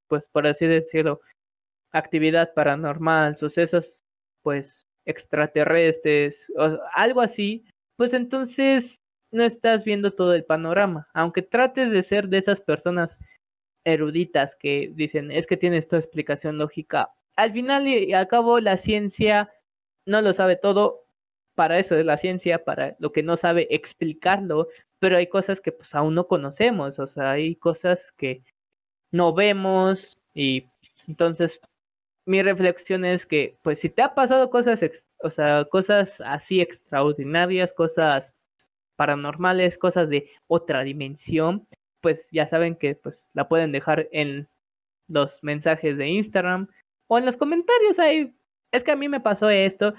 pues 0.07 0.23
por 0.31 0.47
así 0.47 0.65
decirlo, 0.65 1.19
actividad 1.91 2.53
paranormal, 2.53 3.35
sucesos, 3.35 3.93
pues 4.43 4.87
extraterrestres, 5.05 6.37
o 6.57 6.79
algo 6.93 7.19
así, 7.19 7.65
pues 7.97 8.13
entonces 8.13 8.97
no 9.31 9.43
estás 9.43 9.83
viendo 9.83 10.13
todo 10.13 10.33
el 10.33 10.45
panorama. 10.45 11.09
Aunque 11.13 11.41
trates 11.41 11.91
de 11.91 12.01
ser 12.01 12.29
de 12.29 12.37
esas 12.37 12.61
personas 12.61 13.17
eruditas 13.83 14.55
que 14.55 14.91
dicen, 14.93 15.29
es 15.29 15.45
que 15.45 15.57
tienes 15.57 15.89
tu 15.89 15.97
explicación 15.97 16.57
lógica. 16.57 17.09
Al 17.35 17.51
final 17.51 17.87
y 17.89 18.13
al 18.13 18.29
cabo, 18.29 18.61
la 18.61 18.77
ciencia 18.77 19.51
no 20.07 20.21
lo 20.21 20.31
sabe 20.31 20.55
todo, 20.55 21.01
para 21.55 21.77
eso 21.77 21.97
es 21.97 22.05
la 22.05 22.17
ciencia, 22.17 22.63
para 22.63 22.95
lo 22.99 23.11
que 23.11 23.21
no 23.21 23.35
sabe 23.35 23.67
explicarlo, 23.69 24.69
pero 25.05 25.17
hay 25.17 25.27
cosas 25.27 25.61
que 25.61 25.71
pues 25.71 25.93
aún 25.93 26.15
no 26.15 26.27
conocemos, 26.27 26.97
o 26.97 27.05
sea, 27.05 27.33
hay 27.33 27.55
cosas 27.57 28.11
que 28.17 28.41
no 29.11 29.35
vemos 29.35 30.17
y 30.33 30.65
entonces 31.07 31.59
mi 32.25 32.41
reflexión 32.41 33.05
es 33.05 33.27
que 33.27 33.55
pues 33.61 33.79
si 33.81 33.89
te 33.91 34.01
ha 34.01 34.15
pasado 34.15 34.49
cosas, 34.49 34.81
o 35.19 35.29
sea, 35.29 35.65
cosas 35.65 36.19
así 36.25 36.59
extraordinarias, 36.59 37.71
cosas 37.71 38.33
paranormales, 38.95 39.77
cosas 39.77 40.09
de 40.09 40.31
otra 40.47 40.81
dimensión, 40.81 41.67
pues 42.01 42.25
ya 42.31 42.47
saben 42.47 42.75
que 42.75 42.95
pues 42.95 43.27
la 43.35 43.47
pueden 43.47 43.71
dejar 43.71 44.07
en 44.11 44.47
los 45.07 45.37
mensajes 45.43 45.99
de 45.99 46.07
Instagram 46.07 46.67
o 47.05 47.19
en 47.19 47.27
los 47.27 47.37
comentarios 47.37 47.99
ahí 47.99 48.33
es 48.71 48.83
que 48.83 48.91
a 48.91 48.95
mí 48.95 49.07
me 49.07 49.19
pasó 49.19 49.51
esto. 49.51 49.93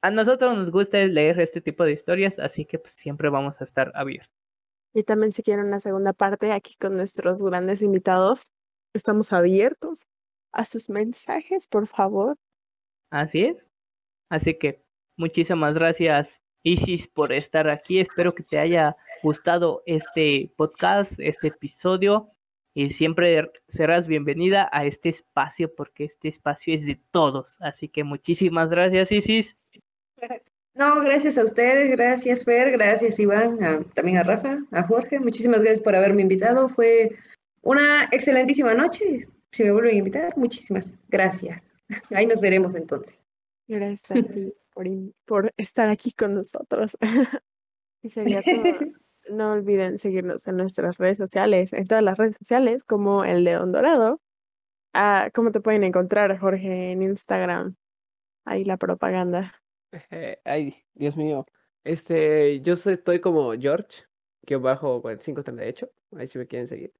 A 0.00 0.10
nosotros 0.10 0.56
nos 0.56 0.70
gusta 0.70 0.96
leer 0.96 1.40
este 1.40 1.60
tipo 1.60 1.84
de 1.84 1.92
historias, 1.92 2.38
así 2.38 2.64
que 2.64 2.78
pues, 2.78 2.94
siempre 2.94 3.28
vamos 3.28 3.60
a 3.60 3.64
estar 3.64 3.92
abiertos. 3.94 4.45
Y 4.96 5.02
también 5.02 5.34
si 5.34 5.42
quieren 5.42 5.66
una 5.66 5.78
segunda 5.78 6.14
parte 6.14 6.52
aquí 6.52 6.74
con 6.76 6.96
nuestros 6.96 7.42
grandes 7.42 7.82
invitados, 7.82 8.50
estamos 8.94 9.30
abiertos 9.30 10.06
a 10.52 10.64
sus 10.64 10.88
mensajes, 10.88 11.68
por 11.68 11.86
favor. 11.86 12.38
Así 13.10 13.44
es. 13.44 13.58
Así 14.30 14.54
que 14.58 14.82
muchísimas 15.18 15.74
gracias 15.74 16.40
Isis 16.62 17.08
por 17.08 17.34
estar 17.34 17.68
aquí. 17.68 18.00
Espero 18.00 18.32
que 18.32 18.42
te 18.42 18.58
haya 18.58 18.96
gustado 19.22 19.82
este 19.84 20.50
podcast, 20.56 21.12
este 21.18 21.48
episodio 21.48 22.30
y 22.72 22.94
siempre 22.94 23.52
serás 23.68 24.06
bienvenida 24.06 24.66
a 24.72 24.86
este 24.86 25.10
espacio 25.10 25.74
porque 25.76 26.04
este 26.04 26.28
espacio 26.28 26.74
es 26.74 26.86
de 26.86 26.98
todos. 27.10 27.54
Así 27.60 27.90
que 27.90 28.02
muchísimas 28.02 28.70
gracias, 28.70 29.12
Isis. 29.12 29.58
No, 30.76 31.00
gracias 31.00 31.38
a 31.38 31.44
ustedes, 31.44 31.90
gracias 31.90 32.44
Fer, 32.44 32.70
gracias 32.70 33.18
Iván, 33.18 33.58
también 33.94 34.18
a 34.18 34.22
Rafa, 34.22 34.58
a 34.72 34.82
Jorge. 34.82 35.18
Muchísimas 35.18 35.60
gracias 35.60 35.80
por 35.80 35.96
haberme 35.96 36.20
invitado. 36.20 36.68
Fue 36.68 37.16
una 37.62 38.04
excelentísima 38.12 38.74
noche. 38.74 39.20
Si 39.52 39.64
me 39.64 39.72
vuelven 39.72 39.94
a 39.94 39.98
invitar, 39.98 40.36
muchísimas 40.36 40.98
gracias. 41.08 41.64
Ahí 42.10 42.26
nos 42.26 42.40
veremos 42.42 42.74
entonces. 42.74 43.26
Gracias 43.66 44.10
a 44.10 44.22
ti 44.22 44.52
por, 44.74 44.86
por 45.24 45.54
estar 45.56 45.88
aquí 45.88 46.12
con 46.12 46.34
nosotros. 46.34 46.98
y 48.02 48.10
sería 48.10 48.42
todo. 48.42 48.62
no 49.30 49.52
olviden 49.52 49.96
seguirnos 49.96 50.46
en 50.46 50.58
nuestras 50.58 50.98
redes 50.98 51.16
sociales, 51.16 51.72
en 51.72 51.86
todas 51.86 52.04
las 52.04 52.18
redes 52.18 52.36
sociales, 52.36 52.84
como 52.84 53.24
el 53.24 53.44
León 53.44 53.72
Dorado. 53.72 54.20
Ah, 54.92 55.30
¿Cómo 55.32 55.52
te 55.52 55.60
pueden 55.60 55.84
encontrar, 55.84 56.38
Jorge, 56.38 56.92
en 56.92 57.00
Instagram? 57.00 57.76
Ahí 58.44 58.64
la 58.64 58.76
propaganda. 58.76 59.54
Eh, 60.10 60.40
ay, 60.44 60.74
Dios 60.94 61.16
mío. 61.16 61.46
Este, 61.84 62.60
yo 62.60 62.72
estoy 62.72 63.20
como 63.20 63.52
George, 63.52 64.04
que 64.44 64.56
bajo 64.56 65.00
4538. 65.02 65.90
Ahí 66.16 66.26
si 66.26 66.38
me 66.38 66.46
quieren 66.46 66.68
seguir. 66.68 66.92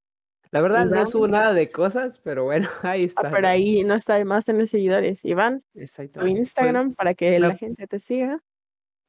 La 0.53 0.61
verdad 0.61 0.87
no 0.87 1.05
subo 1.07 1.27
nada 1.27 1.53
de 1.55 1.71
cosas, 1.71 2.21
pero 2.23 2.45
bueno, 2.45 2.69
ahí 2.83 3.03
ah, 3.03 3.07
está. 3.07 3.31
pero 3.31 3.49
ahí 3.49 3.83
no 3.83 3.95
está 3.95 4.25
más 4.25 4.49
en 4.49 4.59
los 4.59 4.71
seguidores. 4.71 5.25
Iván, 5.25 5.65
tu 6.13 6.27
Instagram 6.27 6.95
para 6.95 7.15
que 7.15 7.39
la 7.39 7.57
gente 7.57 7.87
te 7.87 7.99
siga. 7.99 8.43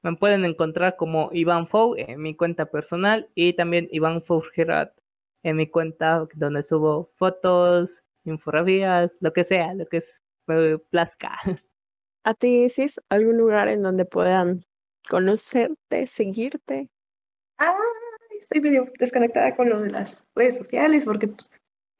Me 0.04 0.16
pueden 0.16 0.45
encontrar 0.45 0.95
como 0.95 1.30
Iván 1.34 1.68
Fou 1.68 1.95
en 1.98 2.22
mi 2.22 2.36
cuenta 2.36 2.68
personal 2.68 3.30
y 3.36 3.54
también 3.54 3.88
Iván 3.91 4.24
Fou 4.24 4.44
en 5.44 5.56
mi 5.56 5.70
cuenta 5.70 6.28
donde 6.34 6.64
subo 6.64 7.12
fotos, 7.16 7.91
infografías, 8.24 9.18
lo 9.20 9.34
que 9.34 9.44
sea, 9.44 9.74
lo 9.74 9.86
que 9.88 9.98
es 9.98 10.22
me 10.48 10.78
plazca. 10.78 11.38
¿A 12.23 12.34
ti, 12.34 12.64
Isis, 12.64 12.99
algún 13.10 13.38
lugar 13.38 13.68
en 13.68 13.84
donde 13.84 14.06
puedan 14.06 14.65
conocerte, 15.10 16.07
seguirte? 16.07 16.89
Ah, 17.57 17.76
estoy 18.38 18.61
medio 18.61 18.91
desconectada 18.99 19.56
con 19.56 19.69
lo 19.69 19.80
de 19.80 19.91
las 19.91 20.23
redes 20.35 20.57
sociales 20.57 21.06
porque 21.06 21.27
pues, 21.27 21.52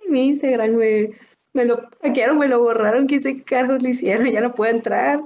mi 0.08 0.28
Instagram 0.28 0.72
me, 0.72 1.12
me 1.54 1.66
lo 1.66 1.90
hackearon, 2.02 2.38
me 2.38 2.48
lo 2.48 2.62
borraron, 2.62 3.08
quise 3.08 3.44
cargos 3.44 3.82
le 3.82 3.90
hicieron, 3.90 4.28
ya 4.28 4.42
no 4.42 4.54
puedo 4.54 4.72
entrar. 4.72 5.20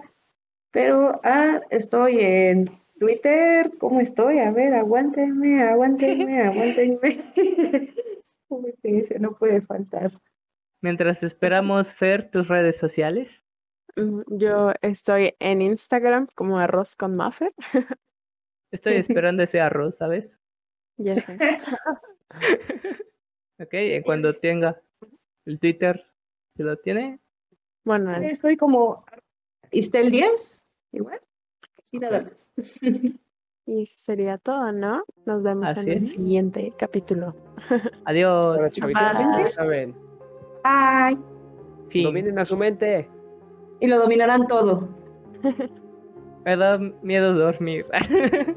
Pero 0.72 1.20
ah, 1.24 1.62
estoy 1.70 2.20
en 2.22 2.70
Twitter, 2.98 3.72
¿cómo 3.80 4.00
estoy? 4.00 4.40
A 4.40 4.52
ver, 4.52 4.74
aguántenme, 4.74 5.62
aguántenme, 5.64 6.42
aguántenme. 6.44 7.24
no 9.20 9.34
puede 9.34 9.62
faltar. 9.62 10.12
Mientras 10.82 11.22
esperamos, 11.24 11.94
Fer, 11.94 12.32
tus 12.32 12.48
redes 12.48 12.78
sociales. 12.78 13.42
Yo 14.28 14.72
estoy 14.82 15.36
en 15.40 15.62
Instagram 15.62 16.28
como 16.36 16.60
arroz 16.60 16.96
con 16.96 17.16
Maffer. 17.16 17.54
Estoy 18.72 18.94
esperando 18.96 19.44
ese 19.44 19.60
arroz, 19.60 19.96
¿sabes? 19.98 20.30
Ya 20.98 21.18
sé. 21.20 21.38
ok, 23.60 24.04
cuando 24.06 24.36
tenga 24.36 24.82
el 25.46 25.60
Twitter, 25.60 26.06
¿se 26.56 26.64
lo 26.64 26.78
tiene? 26.78 27.20
Bueno, 27.84 28.16
estoy 28.18 28.58
como 28.58 29.06
Istel 29.72 30.12
10, 30.12 30.62
igual. 30.94 31.20
Sí, 31.84 31.98
nada 31.98 32.22
más. 32.22 32.52
Y 33.66 33.86
sería 33.86 34.38
todo, 34.38 34.72
¿no? 34.72 35.04
Nos 35.26 35.44
vemos 35.44 35.76
en 35.78 35.90
el 35.90 36.06
siguiente 36.06 36.74
capítulo. 36.78 37.36
Adiós. 38.06 38.74
Bye. 38.80 39.94
Bye. 40.64 42.04
Dominen 42.04 42.40
a 42.40 42.46
su 42.46 42.58
mente. 42.58 43.08
Y 43.82 43.88
lo 43.88 44.00
dominarán 44.00 44.48
todo. 44.48 44.88
Me 46.46 46.56
da 46.56 46.80
miedo 47.02 47.34
dormir. 47.34 47.86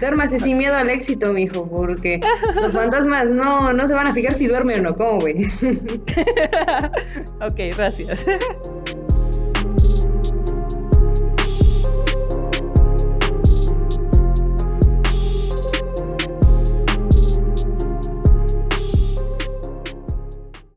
Duérmase 0.00 0.38
sin 0.38 0.58
miedo 0.58 0.74
al 0.74 0.88
éxito, 0.88 1.30
mijo, 1.32 1.68
porque 1.68 2.20
los 2.54 2.72
fantasmas 2.72 3.30
no, 3.30 3.72
no 3.72 3.86
se 3.86 3.94
van 3.94 4.06
a 4.06 4.12
fijar 4.12 4.34
si 4.34 4.46
duerme 4.46 4.76
o 4.76 4.82
no, 4.82 4.94
¿cómo, 4.94 5.18
güey? 5.20 5.44
ok, 7.42 7.76
gracias. 7.76 8.26